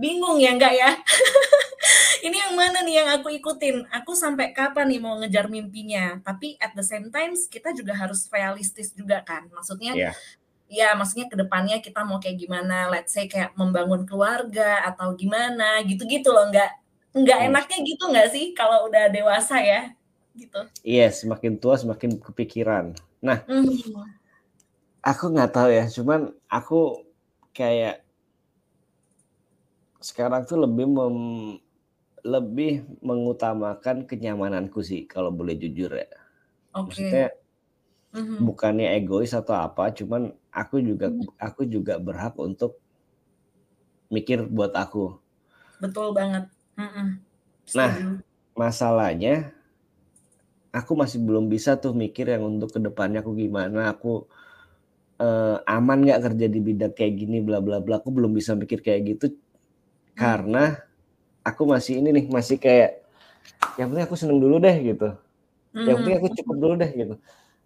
bingung 0.00 0.40
ya 0.40 0.56
enggak 0.56 0.72
ya. 0.72 0.90
Ini 2.24 2.36
yang 2.40 2.54
mana 2.56 2.80
nih 2.80 3.04
yang 3.04 3.08
aku 3.20 3.28
ikutin? 3.36 3.84
Aku 4.00 4.16
sampai 4.16 4.56
kapan 4.56 4.88
nih 4.88 4.96
mau 4.96 5.20
ngejar 5.20 5.44
mimpinya? 5.52 6.16
Tapi 6.24 6.56
at 6.56 6.72
the 6.72 6.80
same 6.80 7.12
time 7.12 7.36
kita 7.36 7.76
juga 7.76 7.92
harus 7.92 8.24
realistis 8.32 8.96
juga 8.96 9.20
kan. 9.20 9.44
Maksudnya 9.52 9.92
yeah. 9.92 10.16
ya 10.72 10.96
maksudnya 10.96 11.28
ke 11.28 11.36
depannya 11.36 11.84
kita 11.84 12.00
mau 12.00 12.16
kayak 12.16 12.40
gimana? 12.40 12.88
Let's 12.88 13.12
say 13.12 13.28
kayak 13.28 13.52
membangun 13.60 14.08
keluarga 14.08 14.80
atau 14.88 15.12
gimana? 15.12 15.84
Gitu-gitu 15.84 16.32
loh 16.32 16.48
enggak 16.48 16.72
enggak 17.12 17.44
hmm. 17.44 17.48
enaknya 17.52 17.78
gitu 17.84 18.02
enggak 18.08 18.28
sih 18.32 18.56
kalau 18.56 18.88
udah 18.88 19.12
dewasa 19.12 19.60
ya? 19.60 19.92
Gitu. 20.32 20.60
Iya 20.80 21.12
yes, 21.12 21.28
semakin 21.28 21.60
tua 21.60 21.76
semakin 21.76 22.18
kepikiran. 22.18 22.96
Nah, 23.20 23.44
mm. 23.46 24.23
Aku 25.04 25.24
nggak 25.36 25.52
tahu 25.52 25.68
ya, 25.68 25.84
cuman 25.92 26.32
aku 26.48 27.04
kayak 27.52 28.00
sekarang 30.00 30.48
tuh 30.48 30.64
lebih 30.64 30.88
mem, 30.88 31.18
lebih 32.24 32.88
mengutamakan 33.04 34.08
kenyamananku 34.08 34.80
sih 34.80 35.04
kalau 35.04 35.28
boleh 35.28 35.60
jujur 35.60 35.92
ya. 35.92 36.08
Okay. 36.72 36.80
Maksudnya 36.80 37.26
mm-hmm. 38.16 38.38
bukannya 38.48 38.88
egois 38.96 39.36
atau 39.36 39.60
apa, 39.60 39.92
cuman 39.92 40.32
aku 40.48 40.80
juga 40.80 41.12
mm-hmm. 41.12 41.36
aku 41.36 41.68
juga 41.68 42.00
berhak 42.00 42.34
untuk 42.40 42.80
mikir 44.08 44.48
buat 44.48 44.72
aku. 44.72 45.20
Betul 45.84 46.16
banget. 46.16 46.48
Mm-mm. 46.80 47.20
Nah, 47.76 47.92
masalahnya 48.56 49.52
aku 50.72 50.96
masih 50.96 51.20
belum 51.20 51.52
bisa 51.52 51.76
tuh 51.76 51.92
mikir 51.92 52.28
yang 52.28 52.44
untuk 52.44 52.72
ke 52.72 52.80
depannya 52.80 53.20
aku 53.20 53.36
gimana, 53.36 53.92
aku 53.92 54.26
uh, 55.20 55.60
aman 55.66 55.98
nggak 56.06 56.20
kerja 56.30 56.46
di 56.48 56.60
bidang 56.62 56.92
kayak 56.94 57.14
gini, 57.18 57.38
bla 57.42 57.58
bla 57.58 57.82
bla. 57.82 57.98
Aku 58.00 58.14
belum 58.14 58.32
bisa 58.32 58.54
mikir 58.54 58.80
kayak 58.80 59.16
gitu 59.16 59.26
hmm. 59.30 59.38
karena 60.16 60.80
aku 61.44 61.62
masih 61.68 62.00
ini 62.00 62.10
nih, 62.14 62.26
masih 62.30 62.56
kayak 62.56 63.02
yang 63.76 63.90
penting 63.92 64.04
aku 64.06 64.16
seneng 64.16 64.38
dulu 64.40 64.62
deh 64.62 64.76
gitu. 64.80 65.14
Hmm. 65.74 65.86
Yang 65.86 65.96
penting 66.00 66.14
aku 66.18 66.28
hmm. 66.30 66.36
cukup 66.42 66.56
dulu 66.56 66.74
deh 66.80 66.90
gitu. 66.94 67.14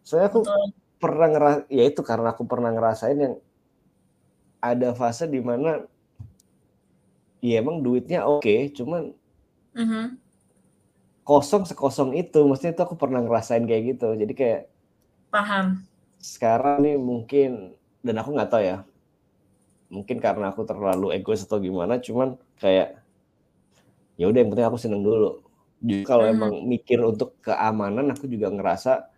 Soalnya 0.03 0.29
aku 0.33 0.41
Betul. 0.45 0.69
pernah 0.99 1.29
ngeras, 1.29 1.57
ya 1.69 1.85
itu 1.85 2.01
karena 2.01 2.29
aku 2.33 2.43
pernah 2.49 2.71
ngerasain 2.73 3.19
yang 3.19 3.35
ada 4.59 4.91
fase 4.97 5.31
di 5.31 5.39
mana 5.39 5.87
Iya 7.39 7.63
emang 7.63 7.87
duitnya 7.87 8.27
oke, 8.27 8.75
cuman 8.75 9.15
uh-huh. 9.79 10.07
kosong 11.23 11.71
sekosong 11.71 12.19
itu. 12.19 12.43
Maksudnya 12.43 12.75
itu 12.75 12.83
aku 12.83 12.99
pernah 12.99 13.23
ngerasain 13.23 13.63
kayak 13.63 13.95
gitu. 13.95 14.19
Jadi 14.19 14.33
kayak 14.35 14.61
paham. 15.31 15.87
Sekarang 16.19 16.83
nih 16.83 16.99
mungkin 16.99 17.79
dan 18.05 18.21
aku 18.21 18.35
nggak 18.35 18.51
tahu 18.51 18.63
ya. 18.63 18.79
Mungkin 19.89 20.21
karena 20.21 20.53
aku 20.53 20.69
terlalu 20.69 21.17
egois 21.17 21.41
atau 21.41 21.57
gimana, 21.57 21.97
cuman 21.97 22.37
kayak 22.61 23.01
ya 24.21 24.29
udah 24.29 24.39
yang 24.43 24.51
penting 24.53 24.69
aku 24.69 24.79
seneng 24.79 25.01
dulu. 25.01 25.41
Jadi 25.81 26.05
kalau 26.05 26.27
uh-huh. 26.27 26.35
emang 26.35 26.53
mikir 26.69 27.01
untuk 27.01 27.39
keamanan, 27.41 28.13
aku 28.13 28.29
juga 28.29 28.53
ngerasa 28.53 29.09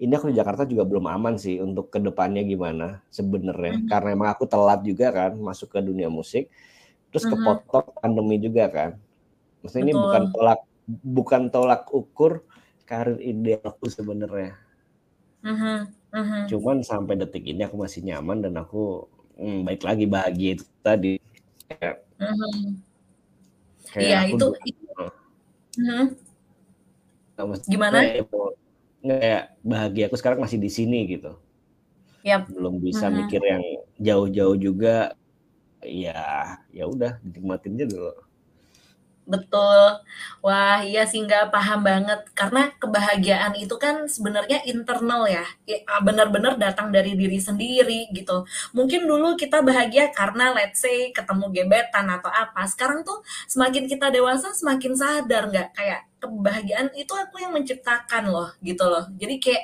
ini 0.00 0.12
aku 0.16 0.32
di 0.32 0.36
Jakarta 0.36 0.68
juga 0.68 0.84
belum 0.84 1.06
aman 1.08 1.38
sih 1.40 1.60
untuk 1.62 1.88
ke 1.88 2.02
depannya 2.02 2.44
gimana 2.44 3.00
sebenarnya. 3.08 3.80
Uh-huh. 3.80 3.88
Karena 3.88 4.08
emang 4.12 4.28
aku 4.28 4.44
telat 4.44 4.84
juga 4.84 5.08
kan 5.08 5.32
masuk 5.40 5.72
ke 5.72 5.80
dunia 5.80 6.12
musik 6.12 6.52
terus 7.10 7.26
uh-huh. 7.26 7.62
kepotong 7.66 7.86
pandemi 7.98 8.38
juga 8.38 8.70
kan 8.70 8.90
maksudnya 9.60 9.90
Betul. 9.90 9.92
ini 9.92 10.02
bukan 10.02 10.22
tolak 10.32 10.60
bukan 10.90 11.42
tolak 11.50 11.82
ukur 11.90 12.32
karir 12.86 13.18
idealku 13.18 13.86
sebenarnya 13.90 14.54
uh-huh. 15.42 15.90
Uh-huh. 16.12 16.44
cuman 16.50 16.82
sampai 16.82 17.14
detik 17.18 17.44
ini 17.46 17.62
aku 17.66 17.76
masih 17.80 18.02
nyaman 18.04 18.42
dan 18.44 18.54
aku 18.58 19.06
hmm, 19.38 19.66
baik 19.66 19.82
lagi 19.86 20.04
bahagia 20.06 20.50
itu 20.58 20.64
tadi 20.82 21.16
kayak, 21.70 22.04
uh-huh. 22.18 22.54
kayak 23.94 24.06
iya 24.06 24.18
itu, 24.28 24.46
itu 24.66 24.84
uh-huh. 25.78 26.06
gimana 27.66 27.98
kayak 29.00 29.56
bahagia 29.64 30.04
aku 30.12 30.16
sekarang 30.20 30.44
masih 30.44 30.60
di 30.60 30.68
sini 30.68 31.08
gitu 31.08 31.32
yep. 32.26 32.46
belum 32.52 32.82
bisa 32.82 33.08
uh-huh. 33.08 33.16
mikir 33.24 33.40
yang 33.40 33.64
jauh-jauh 33.96 34.56
juga 34.60 35.16
ya 35.80 36.60
ya 36.68 36.84
udah 36.84 37.16
dinikmatin 37.24 37.80
aja 37.80 37.86
dulu 37.88 38.12
Betul. 39.28 40.00
Wah, 40.42 40.82
iya 40.82 41.06
sih 41.06 41.22
nggak 41.22 41.52
paham 41.54 41.80
banget. 41.86 42.20
Karena 42.34 42.72
kebahagiaan 42.82 43.54
itu 43.54 43.76
kan 43.78 44.08
sebenarnya 44.10 44.64
internal 44.66 45.22
ya. 45.28 45.44
ya 45.68 45.78
benar-benar 46.02 46.58
datang 46.58 46.90
dari 46.90 47.14
diri 47.14 47.38
sendiri 47.38 48.10
gitu. 48.10 48.42
Mungkin 48.74 49.06
dulu 49.06 49.36
kita 49.38 49.62
bahagia 49.62 50.10
karena 50.10 50.50
let's 50.56 50.82
say 50.82 51.12
ketemu 51.14 51.46
gebetan 51.54 52.06
atau 52.10 52.30
apa. 52.32 52.66
Sekarang 52.66 53.06
tuh 53.06 53.22
semakin 53.46 53.86
kita 53.86 54.10
dewasa 54.10 54.50
semakin 54.56 54.92
sadar 54.98 55.46
nggak 55.52 55.68
kayak 55.78 56.00
kebahagiaan 56.20 56.88
itu 56.98 57.12
aku 57.16 57.40
yang 57.40 57.52
menciptakan 57.54 58.24
loh 58.34 58.50
gitu 58.64 58.82
loh. 58.90 59.06
Jadi 59.14 59.34
kayak 59.38 59.62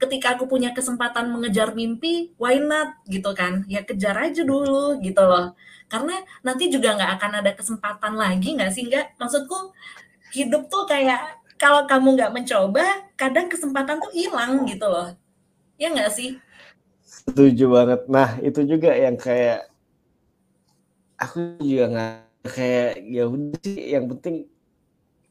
ketika 0.00 0.34
aku 0.36 0.48
punya 0.48 0.72
kesempatan 0.72 1.28
mengejar 1.28 1.76
mimpi, 1.76 2.32
why 2.40 2.56
not 2.56 2.96
gitu 3.08 3.30
kan? 3.36 3.64
Ya 3.68 3.84
kejar 3.84 4.16
aja 4.16 4.42
dulu 4.44 4.96
gitu 5.04 5.20
loh. 5.24 5.52
Karena 5.90 6.22
nanti 6.46 6.70
juga 6.70 6.94
nggak 6.94 7.12
akan 7.18 7.32
ada 7.42 7.50
kesempatan 7.58 8.14
lagi 8.14 8.54
nggak 8.54 8.70
sih? 8.70 8.86
Nggak, 8.86 9.18
maksudku 9.18 9.74
hidup 10.30 10.70
tuh 10.70 10.86
kayak 10.86 11.42
kalau 11.58 11.84
kamu 11.84 12.14
nggak 12.14 12.32
mencoba, 12.32 13.10
kadang 13.18 13.50
kesempatan 13.50 13.98
tuh 13.98 14.14
hilang 14.14 14.62
gitu 14.64 14.86
loh. 14.86 15.10
Ya 15.76 15.90
nggak 15.90 16.14
sih? 16.14 16.38
Setuju 17.02 17.66
banget. 17.74 18.00
Nah 18.06 18.38
itu 18.38 18.62
juga 18.62 18.94
yang 18.94 19.18
kayak 19.18 19.66
aku 21.18 21.58
juga 21.60 21.84
nggak 21.90 22.14
kayak 22.54 22.92
ya 23.04 23.24
udah 23.28 23.60
sih 23.60 23.78
yang 23.92 24.06
penting 24.08 24.48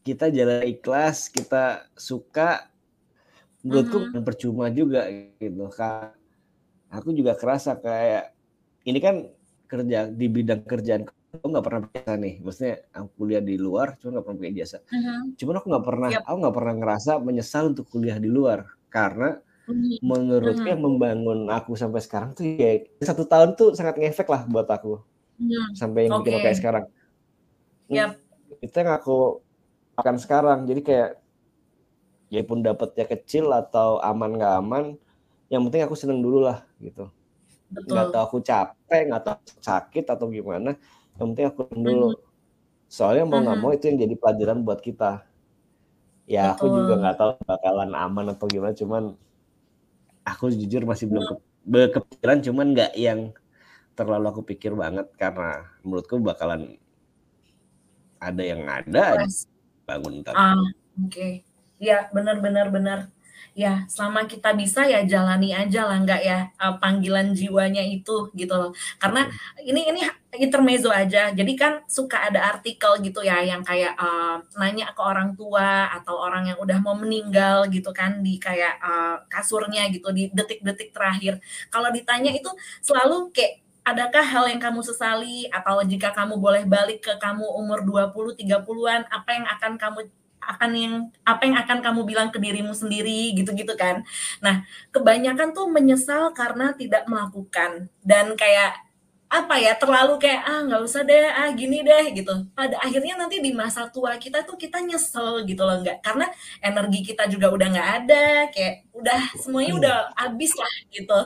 kita 0.03 0.27
jalan 0.29 0.67
ikhlas, 0.67 1.31
kita 1.31 1.87
suka, 1.97 2.69
menurutku 3.63 3.97
mm-hmm. 3.99 4.23
percuma 4.23 4.71
juga 4.71 5.07
gitu 5.11 5.67
kan 5.71 6.15
aku 6.89 7.11
juga 7.11 7.35
kerasa 7.35 7.75
kayak 7.77 8.31
ini 8.87 8.99
kan 9.03 9.15
kerja 9.69 10.09
di 10.09 10.25
bidang 10.25 10.65
kerjaan 10.65 11.05
aku 11.29 11.45
nggak 11.45 11.65
pernah 11.65 11.81
biasa 11.85 12.11
nih 12.17 12.33
maksudnya 12.41 12.75
aku 12.89 13.07
kuliah 13.21 13.43
di 13.45 13.55
luar 13.61 13.93
cuma 14.01 14.17
nggak 14.17 14.25
pernah 14.25 14.37
punya 14.41 14.53
jasa 14.65 14.77
mm-hmm. 14.81 15.19
cuman 15.37 15.53
aku 15.61 15.65
nggak 15.69 15.85
pernah 15.85 16.09
yep. 16.09 16.21
aku 16.25 16.37
nggak 16.41 16.55
pernah 16.57 16.73
ngerasa 16.81 17.11
menyesal 17.21 17.63
untuk 17.69 17.85
kuliah 17.93 18.17
di 18.17 18.29
luar 18.29 18.59
karena 18.89 19.37
mm-hmm. 19.69 19.97
menurutnya 20.01 20.73
mm-hmm. 20.73 20.89
membangun 20.89 21.39
aku 21.53 21.77
sampai 21.77 22.01
sekarang 22.01 22.33
tuh 22.33 22.43
ya 22.49 22.81
satu 23.05 23.29
tahun 23.29 23.53
tuh 23.53 23.77
sangat 23.77 24.01
ngefek 24.01 24.25
lah 24.25 24.41
buat 24.49 24.65
aku 24.65 24.97
mm-hmm. 25.37 25.77
sampai 25.77 26.09
yang 26.09 26.17
okay. 26.17 26.25
bikin 26.25 26.41
kayak 26.41 26.57
sekarang 26.57 26.85
yep. 27.93 28.17
itu 28.65 28.73
yang 28.73 28.91
aku 28.97 29.17
akan 30.01 30.15
sekarang 30.17 30.59
jadi 30.65 30.81
kayak 30.81 31.09
ya 32.33 32.41
pun 32.41 32.65
dapatnya 32.65 33.05
kecil 33.05 33.53
atau 33.53 34.01
aman 34.01 34.33
nggak 34.33 34.53
aman 34.65 34.83
yang 35.49 35.61
penting 35.69 35.85
aku 35.85 35.93
seneng 35.93 36.21
dulu 36.25 36.45
lah 36.45 36.65
gitu 36.81 37.09
nggak 37.69 38.07
tahu 38.09 38.23
aku 38.25 38.37
capek 38.41 39.01
nggak 39.09 39.23
tahu 39.25 39.37
sakit 39.61 40.05
atau 40.09 40.25
gimana 40.29 40.73
yang 41.19 41.33
penting 41.33 41.45
aku 41.49 41.61
dulu 41.73 42.07
mm-hmm. 42.13 42.25
soalnya 42.89 43.23
mau 43.29 43.39
nggak 43.39 43.57
mm-hmm. 43.57 43.69
mau 43.69 43.77
itu 43.77 43.85
yang 43.89 43.97
jadi 44.01 44.15
pelajaran 44.17 44.59
buat 44.65 44.79
kita 44.81 45.11
ya 46.25 46.53
Betul. 46.53 46.57
aku 46.57 46.65
juga 46.81 46.93
nggak 46.97 47.17
tahu 47.17 47.31
bakalan 47.45 47.91
aman 47.93 48.25
atau 48.33 48.45
gimana 48.49 48.73
cuman 48.73 49.03
aku 50.25 50.53
jujur 50.53 50.85
masih 50.85 51.05
belum 51.09 51.25
ke, 51.25 51.35
kepikiran 51.93 52.39
cuman 52.45 52.67
nggak 52.73 52.93
yang 52.97 53.33
terlalu 53.93 54.25
aku 54.31 54.41
pikir 54.45 54.73
banget 54.77 55.09
karena 55.19 55.67
menurutku 55.83 56.21
bakalan 56.23 56.79
ada 58.19 58.43
yang 58.43 58.67
ada 58.67 59.27
bangun 59.87 60.21
ntar. 60.21 60.35
Ah, 60.35 60.53
oke. 60.53 61.09
Okay. 61.09 61.31
Ya, 61.79 62.11
benar 62.11 62.43
benar 62.43 62.67
benar. 62.69 62.99
Ya, 63.59 63.83
selama 63.91 64.23
kita 64.23 64.55
bisa 64.55 64.87
ya 64.87 65.03
jalani 65.03 65.51
aja 65.51 65.83
lah, 65.83 65.99
nggak 65.99 66.21
ya 66.23 66.47
uh, 66.63 66.79
panggilan 66.79 67.35
jiwanya 67.35 67.83
itu 67.83 68.31
gitu 68.31 68.53
loh. 68.55 68.71
Karena 68.95 69.27
ini 69.59 69.81
ini 69.91 69.99
intermezzo 70.39 70.87
aja. 70.87 71.35
Jadi 71.35 71.53
kan 71.59 71.83
suka 71.83 72.31
ada 72.31 72.39
artikel 72.55 73.03
gitu 73.03 73.19
ya 73.19 73.43
yang 73.43 73.59
kayak 73.59 73.99
uh, 73.99 74.39
nanya 74.55 74.95
ke 74.95 75.01
orang 75.03 75.35
tua 75.35 75.91
atau 75.91 76.15
orang 76.23 76.55
yang 76.55 76.57
udah 76.63 76.79
mau 76.79 76.95
meninggal 76.95 77.67
gitu 77.67 77.91
kan 77.91 78.23
di 78.23 78.39
kayak 78.39 78.79
uh, 78.79 79.27
kasurnya 79.27 79.91
gitu 79.91 80.07
di 80.15 80.31
detik-detik 80.31 80.95
terakhir. 80.95 81.43
Kalau 81.67 81.91
ditanya 81.91 82.31
itu 82.31 82.47
selalu 82.79 83.35
kayak 83.35 83.59
adakah 83.83 84.23
hal 84.23 84.45
yang 84.47 84.61
kamu 84.63 84.79
sesali 84.87 85.51
atau 85.51 85.83
jika 85.83 86.15
kamu 86.15 86.39
boleh 86.39 86.63
balik 86.63 87.03
ke 87.03 87.13
kamu 87.19 87.43
umur 87.43 87.83
20 87.83 88.39
30-an 88.39 89.01
apa 89.09 89.29
yang 89.35 89.45
akan 89.51 89.73
kamu 89.75 89.99
akan 90.41 90.71
yang 90.75 90.95
apa 91.27 91.41
yang 91.45 91.57
akan 91.59 91.77
kamu 91.85 92.01
bilang 92.07 92.29
ke 92.33 92.39
dirimu 92.41 92.73
sendiri 92.75 93.35
gitu-gitu 93.37 93.73
kan. 93.75 94.03
Nah, 94.43 94.65
kebanyakan 94.95 95.51
tuh 95.55 95.67
menyesal 95.71 96.31
karena 96.35 96.73
tidak 96.75 97.05
melakukan. 97.11 97.91
Dan 98.03 98.33
kayak 98.39 98.87
apa 99.29 99.61
ya 99.61 99.77
terlalu 99.77 100.17
kayak 100.17 100.41
ah 100.41 100.65
nggak 100.65 100.81
usah 100.81 101.05
deh 101.05 101.29
ah 101.29 101.53
gini 101.53 101.85
deh 101.85 102.05
gitu. 102.17 102.33
Pada 102.57 102.81
akhirnya 102.81 103.13
nanti 103.13 103.37
di 103.45 103.53
masa 103.53 103.85
tua 103.93 104.17
kita 104.17 104.41
tuh 104.41 104.57
kita 104.57 104.81
nyesel 104.81 105.45
gitu 105.45 105.61
loh 105.61 105.77
nggak. 105.85 106.01
Karena 106.01 106.25
energi 106.65 107.05
kita 107.05 107.29
juga 107.29 107.53
udah 107.53 107.67
nggak 107.69 107.89
ada 108.03 108.25
kayak 108.49 108.89
udah 108.97 109.21
semuanya 109.37 109.73
udah 109.77 109.97
habis 110.17 110.51
lah 110.57 110.73
gitu. 110.89 111.19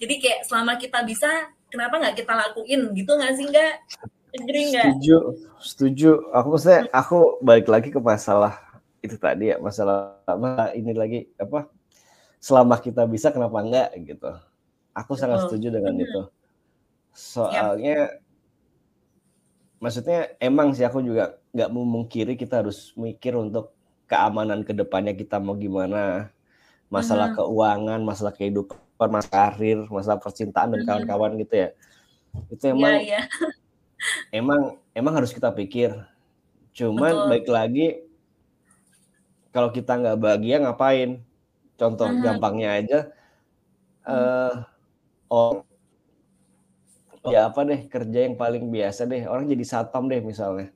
Jadi 0.00 0.14
kayak 0.22 0.40
selama 0.48 0.80
kita 0.80 1.04
bisa 1.04 1.28
kenapa 1.68 2.00
nggak 2.00 2.16
kita 2.24 2.32
lakuin 2.36 2.92
gitu 2.96 3.10
nggak 3.16 3.32
sih 3.36 3.46
nggak 3.48 3.72
Setuju, 4.32 5.16
setuju. 5.60 6.10
Aku 6.32 6.46
maksudnya 6.56 6.88
aku 6.88 7.36
balik 7.44 7.68
lagi 7.68 7.92
ke 7.92 8.00
masalah 8.00 8.56
itu 9.04 9.18
tadi 9.20 9.50
ya 9.52 9.58
masalah 9.58 10.16
apa 10.24 10.72
ini 10.78 10.94
lagi 10.94 11.26
apa 11.34 11.66
selama 12.38 12.78
kita 12.80 13.04
bisa 13.04 13.28
kenapa 13.28 13.60
enggak 13.60 13.92
gitu. 14.08 14.32
Aku 14.96 15.16
sangat 15.20 15.44
setuju 15.48 15.68
dengan 15.68 16.00
itu. 16.00 16.22
Soalnya 17.12 18.08
yep. 18.08 18.20
maksudnya 19.84 20.32
emang 20.40 20.72
sih 20.72 20.88
aku 20.88 21.04
juga 21.04 21.36
nggak 21.52 21.70
memungkiri 21.72 22.32
kita 22.40 22.64
harus 22.64 22.96
mikir 22.96 23.36
untuk 23.36 23.76
keamanan 24.08 24.64
ke 24.64 24.72
depannya 24.72 25.12
kita 25.12 25.36
mau 25.36 25.56
gimana. 25.56 26.32
masalah 26.92 27.32
uh-huh. 27.32 27.48
keuangan, 27.48 28.04
masalah 28.04 28.36
kehidupan, 28.36 29.08
masalah 29.08 29.32
karir, 29.32 29.80
masalah 29.88 30.20
percintaan 30.20 30.76
dan 30.76 30.84
kawan-kawan 30.84 31.40
gitu 31.40 31.64
ya. 31.64 31.68
Itu 32.52 32.68
iya, 32.68 32.76
emang 32.76 32.92
yeah, 33.00 33.24
yeah. 33.24 33.24
Emang 34.34 34.78
emang 34.92 35.14
harus 35.18 35.32
kita 35.34 35.52
pikir. 35.52 35.92
Cuman 36.72 37.12
Betul. 37.12 37.28
baik 37.28 37.46
lagi 37.48 37.86
kalau 39.52 39.68
kita 39.68 39.98
nggak 39.98 40.18
bahagia 40.18 40.56
ngapain? 40.62 41.10
Contoh 41.76 42.06
uh-huh. 42.06 42.22
gampangnya 42.22 42.70
aja 42.78 42.98
uh, 44.06 44.62
oh 45.32 45.66
ya 47.26 47.46
apa 47.50 47.62
deh 47.62 47.86
kerja 47.86 48.26
yang 48.26 48.34
paling 48.34 48.66
biasa 48.70 49.06
deh 49.06 49.26
orang 49.30 49.46
jadi 49.46 49.64
satpam 49.66 50.06
deh 50.10 50.22
misalnya. 50.22 50.70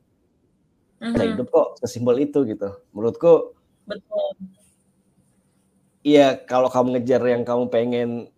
Uh-huh. 0.96 1.12
Nah, 1.12 1.24
hidup 1.26 1.48
kok 1.52 1.76
sesimpel 1.82 2.22
itu 2.22 2.42
gitu. 2.48 2.74
Menurutku 2.94 3.54
Betul 3.86 4.34
Iya, 6.06 6.38
kalau 6.46 6.70
kamu 6.70 6.94
ngejar 6.94 7.18
yang 7.26 7.42
kamu 7.42 7.66
pengen 7.66 8.30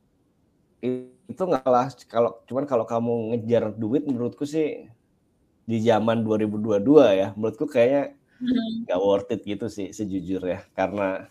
itu 1.29 1.43
nggak 1.45 1.69
lah. 1.69 1.87
Kalau 2.09 2.41
cuman 2.49 2.65
kalau 2.65 2.89
kamu 2.89 3.37
ngejar 3.37 3.77
duit, 3.77 4.09
menurutku 4.09 4.49
sih 4.49 4.89
di 5.69 5.79
zaman 5.85 6.25
2022 6.25 6.81
ya, 7.13 7.29
menurutku 7.37 7.69
kayaknya 7.69 8.17
hmm. 8.41 8.89
nggak 8.89 8.99
hmm. 8.99 9.07
worth 9.07 9.33
it 9.37 9.45
gitu 9.45 9.69
sih 9.69 9.93
sejujurnya, 9.93 10.65
karena 10.73 11.29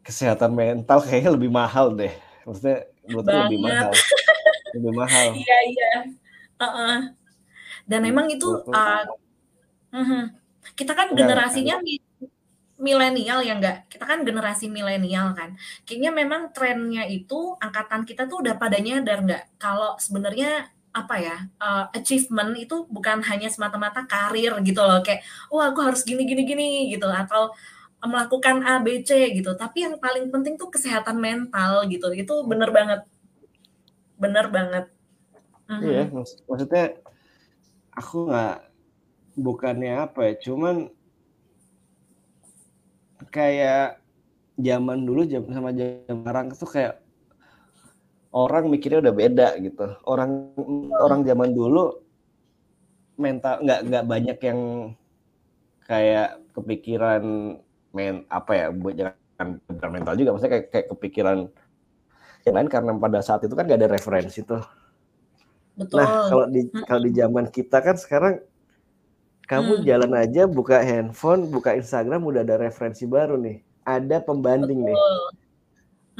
kesehatan 0.00 0.56
mental 0.56 1.04
kayaknya 1.04 1.30
lebih 1.36 1.52
mahal 1.52 1.92
deh. 1.92 2.12
Maksudnya 2.48 2.88
menurutku 3.04 3.36
lebih 3.36 3.60
mahal, 3.60 3.92
lebih 4.74 4.92
mahal. 4.96 5.26
Iya 5.36 5.58
iya. 5.68 5.92
Uh 6.56 6.64
-uh. 6.64 6.96
Dan 7.84 8.00
memang 8.02 8.26
itu 8.32 8.48
uh, 8.66 9.04
uh, 9.92 10.24
kita 10.74 10.96
kan 10.96 11.12
generasinya 11.12 11.78
milenial 12.76 13.40
ya 13.40 13.56
enggak 13.56 13.88
kita 13.88 14.04
kan 14.04 14.20
generasi 14.20 14.68
milenial 14.68 15.32
kan. 15.32 15.56
Kayaknya 15.88 16.10
memang 16.12 16.42
trennya 16.52 17.08
itu 17.08 17.56
angkatan 17.56 18.04
kita 18.04 18.28
tuh 18.28 18.44
udah 18.44 18.54
pada 18.60 18.76
nyadar 18.76 19.24
enggak 19.24 19.44
kalau 19.56 19.96
sebenarnya 19.96 20.68
apa 20.96 21.14
ya 21.20 21.36
uh, 21.60 21.92
achievement 21.92 22.56
itu 22.56 22.88
bukan 22.88 23.20
hanya 23.24 23.48
semata-mata 23.52 24.04
karir 24.04 24.56
gitu 24.60 24.80
loh. 24.80 25.00
Kayak 25.00 25.24
wah 25.48 25.72
aku 25.72 25.80
harus 25.84 26.04
gini 26.04 26.28
gini 26.28 26.42
gini 26.44 26.68
gitu. 26.92 27.08
Atau 27.08 27.56
melakukan 28.04 28.60
A 28.64 28.80
B 28.84 29.00
C 29.02 29.32
gitu. 29.32 29.56
Tapi 29.56 29.88
yang 29.88 29.96
paling 29.96 30.28
penting 30.28 30.60
tuh 30.60 30.68
kesehatan 30.68 31.16
mental 31.16 31.88
gitu. 31.88 32.12
Itu 32.12 32.44
bener 32.44 32.72
banget. 32.72 33.08
Bener 34.20 34.48
banget. 34.52 34.84
Iya 35.66 36.06
-huh. 36.06 36.22
maksudnya 36.46 36.94
aku 37.90 38.30
nggak 38.30 38.56
bukannya 39.36 40.06
apa 40.06 40.32
ya 40.32 40.34
cuman 40.48 40.88
kayak 43.36 44.00
zaman 44.56 45.04
dulu 45.04 45.28
sama 45.28 45.76
zaman 45.76 46.24
sekarang 46.24 46.46
tuh 46.56 46.70
kayak 46.72 46.94
orang 48.32 48.72
mikirnya 48.72 49.04
udah 49.04 49.14
beda 49.14 49.48
gitu. 49.60 49.86
Orang 50.08 50.56
orang 50.96 51.20
zaman 51.28 51.52
dulu 51.52 52.00
mental 53.20 53.60
nggak 53.64 53.80
nggak 53.92 54.04
banyak 54.08 54.38
yang 54.40 54.60
kayak 55.84 56.40
kepikiran 56.56 57.22
men 57.92 58.24
apa 58.28 58.52
ya 58.52 58.66
buat 58.72 58.94
jangan 58.96 59.48
bukan 59.68 59.90
mental 59.92 60.14
juga 60.20 60.30
maksudnya 60.36 60.52
kayak, 60.52 60.66
kayak 60.72 60.86
kepikiran 60.92 61.38
yang 62.44 62.54
lain 62.60 62.68
karena 62.68 62.92
pada 62.96 63.20
saat 63.24 63.40
itu 63.42 63.54
kan 63.56 63.66
gak 63.66 63.80
ada 63.80 63.90
referensi 63.90 64.44
tuh. 64.44 64.62
Betul. 65.76 65.98
Nah 65.98 66.08
kalau 66.30 66.46
di 66.48 66.60
kalau 66.86 67.00
di 67.02 67.12
zaman 67.12 67.44
kita 67.50 67.78
kan 67.82 67.96
sekarang 67.98 68.34
kamu 69.46 69.72
hmm. 69.80 69.84
jalan 69.86 70.12
aja 70.18 70.42
buka 70.50 70.82
handphone, 70.82 71.46
buka 71.46 71.78
Instagram 71.78 72.26
udah 72.26 72.42
ada 72.42 72.58
referensi 72.58 73.06
baru 73.06 73.38
nih. 73.38 73.62
Ada 73.86 74.18
pembanding 74.26 74.82
Betul. 74.82 74.90
nih. 74.90 74.98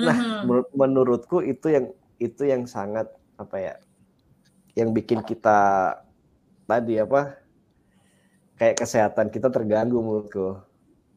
Nah, 0.07 0.17
hmm. 0.17 0.41
menurut, 0.47 0.69
menurutku 0.71 1.37
itu 1.43 1.67
yang 1.75 1.87
itu 2.23 2.47
yang 2.47 2.71
sangat 2.71 3.11
apa 3.35 3.57
ya? 3.59 3.75
Yang 4.79 4.89
bikin 5.03 5.21
kita 5.27 5.59
tadi 6.71 7.03
apa? 7.03 7.35
Kayak 8.63 8.87
kesehatan 8.87 9.27
kita 9.35 9.51
terganggu 9.51 9.99
menurutku. 9.99 10.63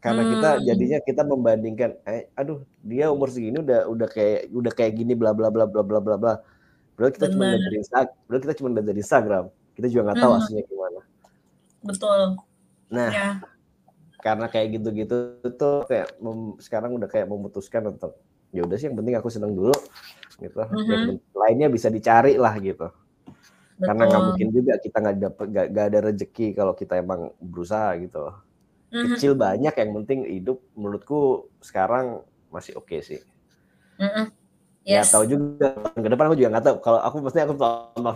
Karena 0.02 0.26
hmm. 0.26 0.31
kita 0.34 0.49
jadinya 0.65 0.99
kita 1.06 1.22
membandingkan, 1.22 1.91
eh, 2.10 2.26
aduh 2.34 2.65
dia 2.81 3.14
umur 3.14 3.30
segini 3.30 3.61
udah 3.61 3.86
udah 3.86 4.07
kayak 4.10 4.49
udah 4.49 4.73
kayak 4.73 4.98
gini 4.98 5.14
bla 5.14 5.30
bla 5.38 5.53
bla 5.53 5.69
bla 5.69 5.86
bla 5.86 6.02
bla 6.02 6.18
bla. 6.18 6.34
Bro 6.98 7.14
kita 7.14 7.30
cuma 7.30 7.53
dari 7.53 7.77
Instagram, 7.86 8.18
kita 8.41 8.53
cuma 8.57 8.69
dari 8.73 8.98
Instagram. 8.98 9.45
Kita 9.77 9.88
juga 9.94 10.02
nggak 10.10 10.19
tahu 10.26 10.31
hmm. 10.34 10.40
aslinya 10.41 10.64
gimana 10.65 10.78
betul 11.84 12.39
nah 12.89 13.11
ya. 13.11 13.30
karena 14.19 14.45
kayak 14.51 14.68
gitu-gitu 14.80 15.15
tuh 15.56 15.85
kayak 15.88 16.18
mem, 16.19 16.60
sekarang 16.60 16.97
udah 16.97 17.07
kayak 17.07 17.30
memutuskan 17.30 17.88
untuk 17.88 18.18
ya 18.49 18.65
udah 18.65 18.76
sih 18.76 18.89
yang 18.89 18.97
penting 18.97 19.15
aku 19.15 19.30
seneng 19.30 19.53
dulu 19.53 19.76
gitu 20.39 20.57
mm 20.57 20.73
-hmm. 20.73 20.89
yang 20.89 21.03
lainnya 21.35 21.68
bisa 21.69 21.88
dicari 21.93 22.35
lah 22.39 22.56
gitu 22.57 22.89
Betul. 22.89 23.85
karena 23.85 24.03
nggak 24.10 24.23
mungkin 24.26 24.47
juga 24.51 24.73
kita 24.81 24.97
nggak 24.99 25.18
dapet 25.22 25.45
gak, 25.53 25.85
ada 25.93 25.99
rezeki 26.03 26.47
kalau 26.57 26.73
kita 26.73 26.93
emang 26.99 27.30
berusaha 27.39 27.93
gitu 28.01 28.26
mm 28.26 28.91
-hmm. 28.91 29.06
kecil 29.15 29.34
banyak 29.38 29.73
yang 29.76 29.91
penting 30.01 30.19
hidup 30.26 30.57
menurutku 30.73 31.47
sekarang 31.61 32.26
masih 32.49 32.73
oke 32.76 32.89
okay 32.89 32.99
sih 33.06 33.22
mm 34.01 34.10
-hmm. 34.10 34.26
Yes. 34.88 35.11
Gak 35.11 35.22
tahu 35.22 35.26
juga 35.27 35.68
ke 35.93 36.07
depan 36.10 36.26
aku 36.31 36.38
juga 36.39 36.49
nggak 36.56 36.65
tahu 36.65 36.76
kalau 36.81 36.99
aku 37.03 37.15
pasti 37.27 37.39
aku 37.43 37.53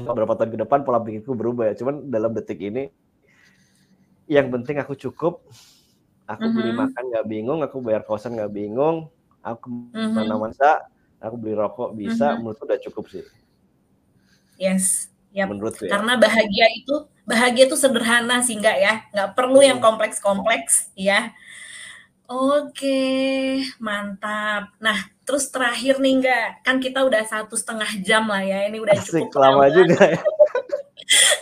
beberapa 0.10 0.34
tahun 0.34 0.50
ke 0.58 0.60
depan 0.64 0.80
pola 0.82 1.04
pikirku 1.04 1.36
berubah 1.38 1.70
ya 1.70 1.74
cuman 1.78 2.08
dalam 2.10 2.34
detik 2.34 2.58
ini 2.64 2.90
yang 4.34 4.50
penting 4.50 4.82
aku 4.82 4.98
cukup 4.98 5.46
aku 6.26 6.42
mm-hmm. 6.48 6.58
beli 6.58 6.72
makan 6.74 7.04
nggak 7.14 7.28
bingung 7.30 7.60
aku 7.62 7.78
bayar 7.84 8.02
kosan 8.02 8.34
nggak 8.34 8.54
bingung 8.54 9.08
aku 9.46 9.70
mm-hmm. 9.70 10.18
mana 10.18 10.36
masa 10.40 10.82
aku 11.22 11.36
beli 11.38 11.54
rokok 11.54 11.94
bisa 11.94 12.34
mm-hmm. 12.34 12.40
menurutku 12.42 12.66
udah 12.66 12.80
cukup 12.82 13.06
sih 13.14 13.24
yes 14.58 15.14
yep. 15.36 15.52
menurut 15.52 15.78
ya. 15.78 15.94
karena 15.94 16.18
bahagia 16.18 16.68
itu 16.74 16.96
bahagia 17.24 17.64
itu 17.70 17.78
sederhana 17.78 18.42
sih 18.42 18.58
nggak 18.58 18.78
ya 18.82 18.94
nggak 19.12 19.30
perlu 19.38 19.60
mm. 19.62 19.68
yang 19.70 19.80
kompleks-kompleks 19.80 20.92
ya 20.98 21.32
oke 22.28 23.02
mantap 23.78 24.74
nah 24.80 24.98
terus 25.24 25.48
terakhir 25.48 26.00
nih 26.04 26.14
nggak 26.24 26.48
kan 26.68 26.80
kita 26.84 27.04
udah 27.04 27.24
satu 27.24 27.56
setengah 27.56 27.92
jam 28.04 28.28
lah 28.28 28.44
ya 28.44 28.68
ini 28.68 28.80
udah 28.80 28.96
Asik, 28.96 29.32
cukup 29.32 29.40
lama 29.40 29.68
juga 29.72 30.00
ya 30.04 30.20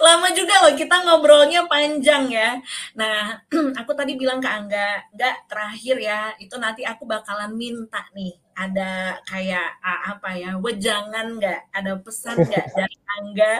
lama 0.01 0.27
juga 0.33 0.65
loh 0.65 0.73
kita 0.73 0.95
ngobrolnya 1.05 1.69
panjang 1.69 2.25
ya. 2.33 2.57
Nah, 2.97 3.37
aku 3.79 3.91
tadi 3.93 4.17
bilang 4.17 4.41
ke 4.41 4.49
Angga, 4.49 5.05
enggak 5.13 5.35
terakhir 5.45 5.95
ya, 6.01 6.19
itu 6.41 6.55
nanti 6.57 6.81
aku 6.81 7.05
bakalan 7.05 7.53
minta 7.53 8.01
nih 8.17 8.33
ada 8.57 9.17
kayak 9.29 9.79
apa 9.81 10.29
ya, 10.35 10.51
wejangan 10.57 11.37
enggak, 11.37 11.61
ada 11.71 11.97
pesan 12.01 12.41
enggak 12.41 12.65
dari 12.77 12.97
Angga 13.21 13.53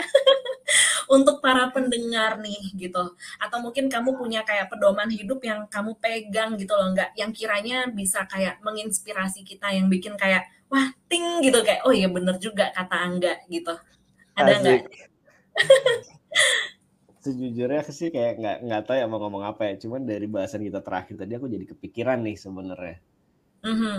untuk 1.15 1.39
para 1.39 1.69
pendengar 1.69 2.41
nih 2.41 2.73
gitu. 2.75 3.13
Atau 3.37 3.57
mungkin 3.61 3.87
kamu 3.87 4.17
punya 4.17 4.41
kayak 4.41 4.73
pedoman 4.73 5.13
hidup 5.13 5.39
yang 5.45 5.69
kamu 5.69 5.93
pegang 6.01 6.57
gitu 6.57 6.73
loh 6.73 6.89
enggak, 6.91 7.13
yang 7.13 7.29
kiranya 7.31 7.85
bisa 7.87 8.25
kayak 8.25 8.57
menginspirasi 8.65 9.45
kita 9.45 9.69
yang 9.71 9.87
bikin 9.87 10.17
kayak 10.17 10.49
wah 10.71 10.87
ting 11.11 11.43
gitu 11.43 11.59
kayak 11.61 11.83
oh 11.83 11.91
iya 11.91 12.07
bener 12.09 12.41
juga 12.41 12.73
kata 12.73 12.97
Angga 12.97 13.33
gitu. 13.45 13.77
Ada 14.33 14.51
enggak? 14.57 14.81
Sejujurnya 17.21 17.85
sih 17.93 18.09
kayak 18.09 18.41
nggak 18.41 18.57
nggak 18.65 18.81
tahu 18.89 18.97
ya 18.97 19.05
mau 19.05 19.21
ngomong 19.21 19.45
apa 19.45 19.69
ya. 19.69 19.73
Cuman 19.77 20.09
dari 20.09 20.25
bahasan 20.25 20.65
kita 20.65 20.81
terakhir 20.81 21.21
tadi 21.21 21.37
aku 21.37 21.45
jadi 21.45 21.65
kepikiran 21.69 22.25
nih 22.25 22.37
sebenarnya. 22.37 22.97
Mm-hmm. 23.61 23.97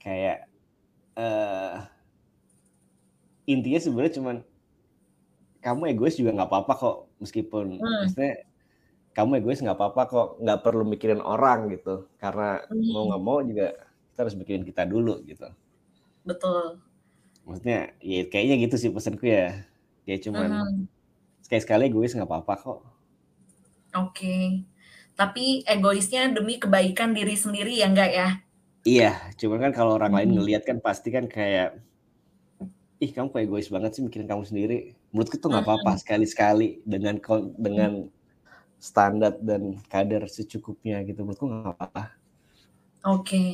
Kayak 0.00 0.48
uh, 1.20 1.84
intinya 3.44 3.80
sebenarnya 3.80 4.14
cuman 4.16 4.36
kamu 5.60 5.82
egois 5.92 6.16
juga 6.16 6.32
nggak 6.32 6.48
apa-apa 6.48 6.72
kok 6.78 6.96
meskipun 7.20 7.76
mm. 7.76 8.00
maksudnya 8.08 8.34
kamu 9.12 9.30
egois 9.42 9.60
nggak 9.60 9.76
apa-apa 9.76 10.02
kok 10.06 10.28
nggak 10.40 10.60
perlu 10.62 10.84
mikirin 10.86 11.20
orang 11.20 11.74
gitu 11.74 12.06
karena 12.22 12.62
mm. 12.70 12.86
mau 12.94 13.04
nggak 13.10 13.22
mau 13.22 13.38
juga 13.42 13.74
kita 14.14 14.20
harus 14.22 14.36
mikirin 14.38 14.62
kita 14.62 14.86
dulu 14.86 15.20
gitu 15.26 15.50
betul 16.22 16.78
maksudnya 17.42 17.94
ya 17.98 18.26
kayaknya 18.30 18.56
gitu 18.66 18.74
sih 18.78 18.90
pesanku 18.94 19.26
ya 19.26 19.58
ya 20.06 20.16
cuman 20.22 20.50
mm-hmm 20.54 20.95
sekali-sekali 21.46 21.86
egois 21.86 22.10
nggak 22.18 22.26
apa-apa 22.26 22.54
kok. 22.58 22.70
Oke. 22.74 22.82
Okay. 23.94 24.44
Tapi 25.14 25.62
egoisnya 25.62 26.28
demi 26.34 26.58
kebaikan 26.58 27.14
diri 27.14 27.38
sendiri 27.38 27.78
ya 27.78 27.86
enggak 27.86 28.10
ya? 28.10 28.28
Iya, 28.82 29.12
cuman 29.38 29.70
kan 29.70 29.72
kalau 29.72 29.94
orang 29.94 30.10
hmm. 30.10 30.18
lain 30.18 30.30
ngelihat 30.42 30.62
kan 30.66 30.78
pasti 30.82 31.14
kan 31.14 31.30
kayak 31.30 31.78
ih 32.98 33.10
kamu 33.14 33.30
kok 33.30 33.42
egois 33.46 33.70
banget 33.70 33.94
sih 33.94 34.02
mikirin 34.02 34.26
kamu 34.26 34.42
sendiri. 34.42 34.98
Menurutku 35.14 35.38
tuh 35.38 35.54
nggak 35.54 35.64
apa-apa 35.64 35.90
hmm. 35.94 36.00
sekali-sekali 36.02 36.82
dengan 36.82 37.14
dengan 37.56 37.92
standar 38.82 39.38
dan 39.38 39.78
kadar 39.86 40.26
secukupnya 40.26 41.00
gitu. 41.06 41.22
Menurutku 41.22 41.46
nggak 41.46 41.78
apa-apa. 41.78 42.04
Oke. 43.06 43.22
Okay. 43.22 43.50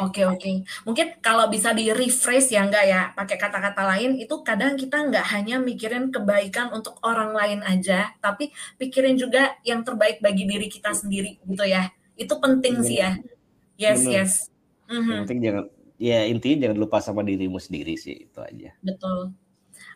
Oke 0.00 0.24
oke. 0.24 0.64
Mungkin 0.88 1.20
kalau 1.20 1.48
bisa 1.52 1.76
di 1.76 1.92
rephrase 1.92 2.56
ya 2.56 2.64
enggak 2.64 2.84
ya, 2.88 3.00
pakai 3.12 3.36
kata-kata 3.36 3.82
lain 3.96 4.16
itu 4.16 4.40
kadang 4.40 4.76
kita 4.80 5.04
enggak 5.04 5.26
hanya 5.36 5.60
mikirin 5.60 6.08
kebaikan 6.08 6.72
untuk 6.72 6.96
orang 7.04 7.36
lain 7.36 7.60
aja, 7.60 8.16
tapi 8.24 8.52
pikirin 8.80 9.20
juga 9.20 9.56
yang 9.66 9.84
terbaik 9.84 10.24
bagi 10.24 10.48
diri 10.48 10.72
kita 10.72 10.96
sendiri 10.96 11.36
gitu 11.44 11.64
ya. 11.68 11.92
Itu 12.16 12.40
penting 12.40 12.80
sih 12.80 13.04
ya. 13.04 13.20
Yes 13.76 14.04
Bener. 14.04 14.14
yes. 14.16 14.32
Mm-hmm. 14.88 15.12
Yang 15.12 15.22
penting 15.28 15.40
jangan 15.40 15.64
ya 16.02 16.18
intinya 16.26 16.56
jangan 16.66 16.78
lupa 16.80 16.98
sama 16.98 17.20
dirimu 17.22 17.58
sendiri 17.60 17.94
sih 18.00 18.28
itu 18.28 18.40
aja. 18.40 18.70
Betul. 18.80 19.36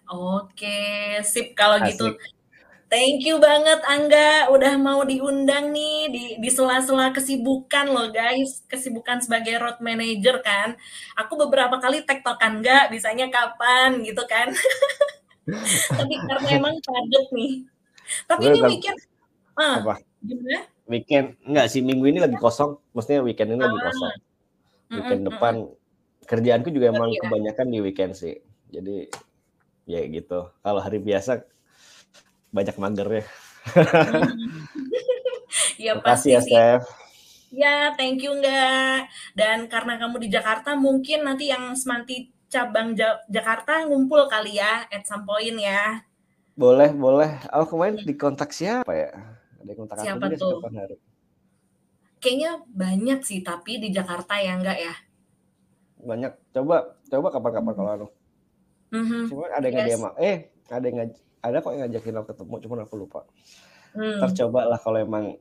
Oke, 0.06 0.78
sip 1.26 1.58
kalau 1.58 1.82
gitu. 1.82 2.14
Thank 2.86 3.26
you 3.26 3.42
banget 3.42 3.82
Angga 3.82 4.46
udah 4.46 4.78
mau 4.78 5.02
diundang 5.02 5.74
nih 5.74 6.06
di 6.06 6.24
di 6.38 6.50
sela-sela 6.54 7.10
kesibukan 7.10 7.90
loh 7.90 8.14
guys, 8.14 8.62
kesibukan 8.70 9.18
sebagai 9.18 9.58
road 9.58 9.82
manager 9.82 10.38
kan. 10.38 10.78
Aku 11.18 11.34
beberapa 11.34 11.82
kali 11.82 12.06
tektokan 12.06 12.62
enggak, 12.62 12.94
bisanya 12.94 13.26
kapan 13.26 14.06
gitu 14.06 14.22
kan. 14.30 14.54
Tapi 15.98 16.14
karena 16.30 16.48
emang 16.62 16.78
padat 16.78 17.26
nih. 17.34 17.52
Tapi 18.30 18.42
ini 18.54 18.60
weekend 18.62 18.98
ah, 19.58 19.82
apa? 19.82 19.94
Gimana? 20.22 20.60
Weekend 20.86 21.26
enggak 21.42 21.66
sih 21.74 21.82
minggu 21.82 22.06
ini 22.06 22.22
lagi 22.22 22.38
kosong, 22.38 22.78
maksudnya 22.94 23.18
weekend 23.26 23.50
ini 23.50 23.62
ah. 23.62 23.66
lagi 23.66 23.78
kosong. 23.82 24.12
Weekend 24.94 25.20
mm 25.20 25.26
-mm, 25.26 25.30
depan 25.34 25.54
kerjaanku 26.22 26.70
juga 26.70 26.94
emang 26.94 27.10
ya. 27.10 27.18
kebanyakan 27.26 27.66
di 27.66 27.78
weekend 27.82 28.14
sih. 28.14 28.38
Jadi 28.70 29.10
ya 29.90 30.06
gitu. 30.06 30.54
Kalau 30.62 30.78
hari 30.78 31.02
biasa 31.02 31.42
banyak 32.56 32.76
mager 32.80 33.08
ya. 33.20 33.24
ya 35.76 35.92
pasti 36.00 36.32
ya, 36.32 36.40
Steph. 36.40 36.88
Ya, 37.52 37.92
thank 37.94 38.24
you 38.24 38.32
enggak. 38.32 39.06
Dan 39.36 39.68
karena 39.68 40.00
kamu 40.00 40.24
di 40.24 40.28
Jakarta, 40.32 40.74
mungkin 40.74 41.28
nanti 41.28 41.52
yang 41.52 41.76
semanti 41.76 42.32
cabang 42.46 42.94
ja 42.94 43.20
Jakarta 43.26 43.84
ngumpul 43.84 44.30
kali 44.30 44.56
ya 44.56 44.88
at 44.88 45.04
some 45.04 45.28
point 45.28 45.56
ya. 45.60 46.00
Boleh, 46.56 46.90
boleh. 46.96 47.36
Aku 47.52 47.76
kemarin 47.76 48.00
di 48.00 48.14
kontak 48.16 48.50
siapa 48.56 48.92
ya? 48.96 49.12
Ada 49.60 49.72
kontak 49.76 49.96
siapa 50.00 50.24
aku 50.24 50.40
tuh? 50.40 50.58
hari. 50.72 50.96
Kayaknya 52.16 52.64
banyak 52.72 53.20
sih, 53.22 53.44
tapi 53.44 53.76
di 53.76 53.92
Jakarta 53.92 54.40
ya 54.40 54.56
enggak 54.56 54.78
ya? 54.80 54.94
Banyak. 56.00 56.32
Coba, 56.56 56.96
coba 57.06 57.28
kapan-kapan 57.28 57.72
kalau 57.76 57.90
anu. 57.92 58.08
Mm 58.90 59.04
-hmm. 59.04 59.22
Cuma 59.28 59.44
ada 59.52 59.66
yang 59.68 59.84
yes. 59.84 59.98
dia 60.00 60.10
eh 60.22 60.36
ada 60.70 60.86
yang 60.86 61.10
ada 61.50 61.58
kok 61.62 61.72
yang 61.74 61.88
ngajakin 61.88 62.14
aku 62.18 62.26
ketemu 62.34 62.54
cuma 62.62 62.74
aku 62.82 62.96
lupa. 62.98 63.20
Hmm. 63.96 64.20
tercoba 64.20 64.68
lah 64.68 64.76
kalau 64.76 65.00
emang 65.00 65.40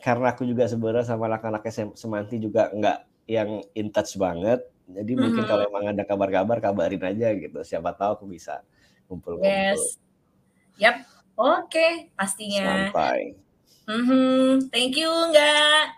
karena 0.00 0.32
aku 0.32 0.48
juga 0.48 0.64
sebenarnya 0.64 1.04
sama 1.04 1.28
anak-anak 1.28 1.68
semanti 1.92 2.40
juga 2.40 2.72
nggak 2.72 2.98
yang 3.28 3.60
in 3.76 3.92
touch 3.92 4.16
banget. 4.16 4.64
Jadi 4.88 5.12
hmm. 5.16 5.20
mungkin 5.20 5.44
kalau 5.44 5.64
emang 5.68 5.92
ada 5.92 6.02
kabar-kabar 6.04 6.58
kabarin 6.64 7.04
aja 7.04 7.28
gitu. 7.36 7.60
Siapa 7.60 7.92
tahu 7.92 8.10
aku 8.20 8.24
bisa 8.28 8.64
kumpul-kumpul. 9.08 9.44
Yes. 9.44 10.00
Yap. 10.80 11.04
Oke 11.34 11.68
okay. 11.68 11.92
pastinya. 12.16 12.88
Sampai. 12.88 13.36
Mm-hmm. 13.84 14.72
thank 14.72 14.96
you 14.96 15.12
enggak 15.12 15.92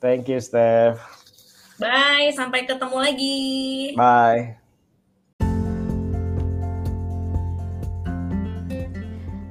thank 0.00 0.24
you 0.30 0.40
Steph. 0.40 0.96
Bye. 1.76 2.32
Sampai 2.32 2.64
ketemu 2.64 2.96
lagi. 2.96 3.92
Bye 3.92 4.65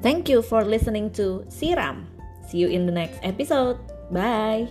Thank 0.05 0.29
you 0.29 0.45
for 0.45 0.61
listening 0.61 1.09
to 1.17 1.49
Siram. 1.49 2.05
See 2.45 2.61
you 2.61 2.69
in 2.69 2.85
the 2.85 2.93
next 2.93 3.17
episode. 3.25 3.81
Bye. 4.13 4.69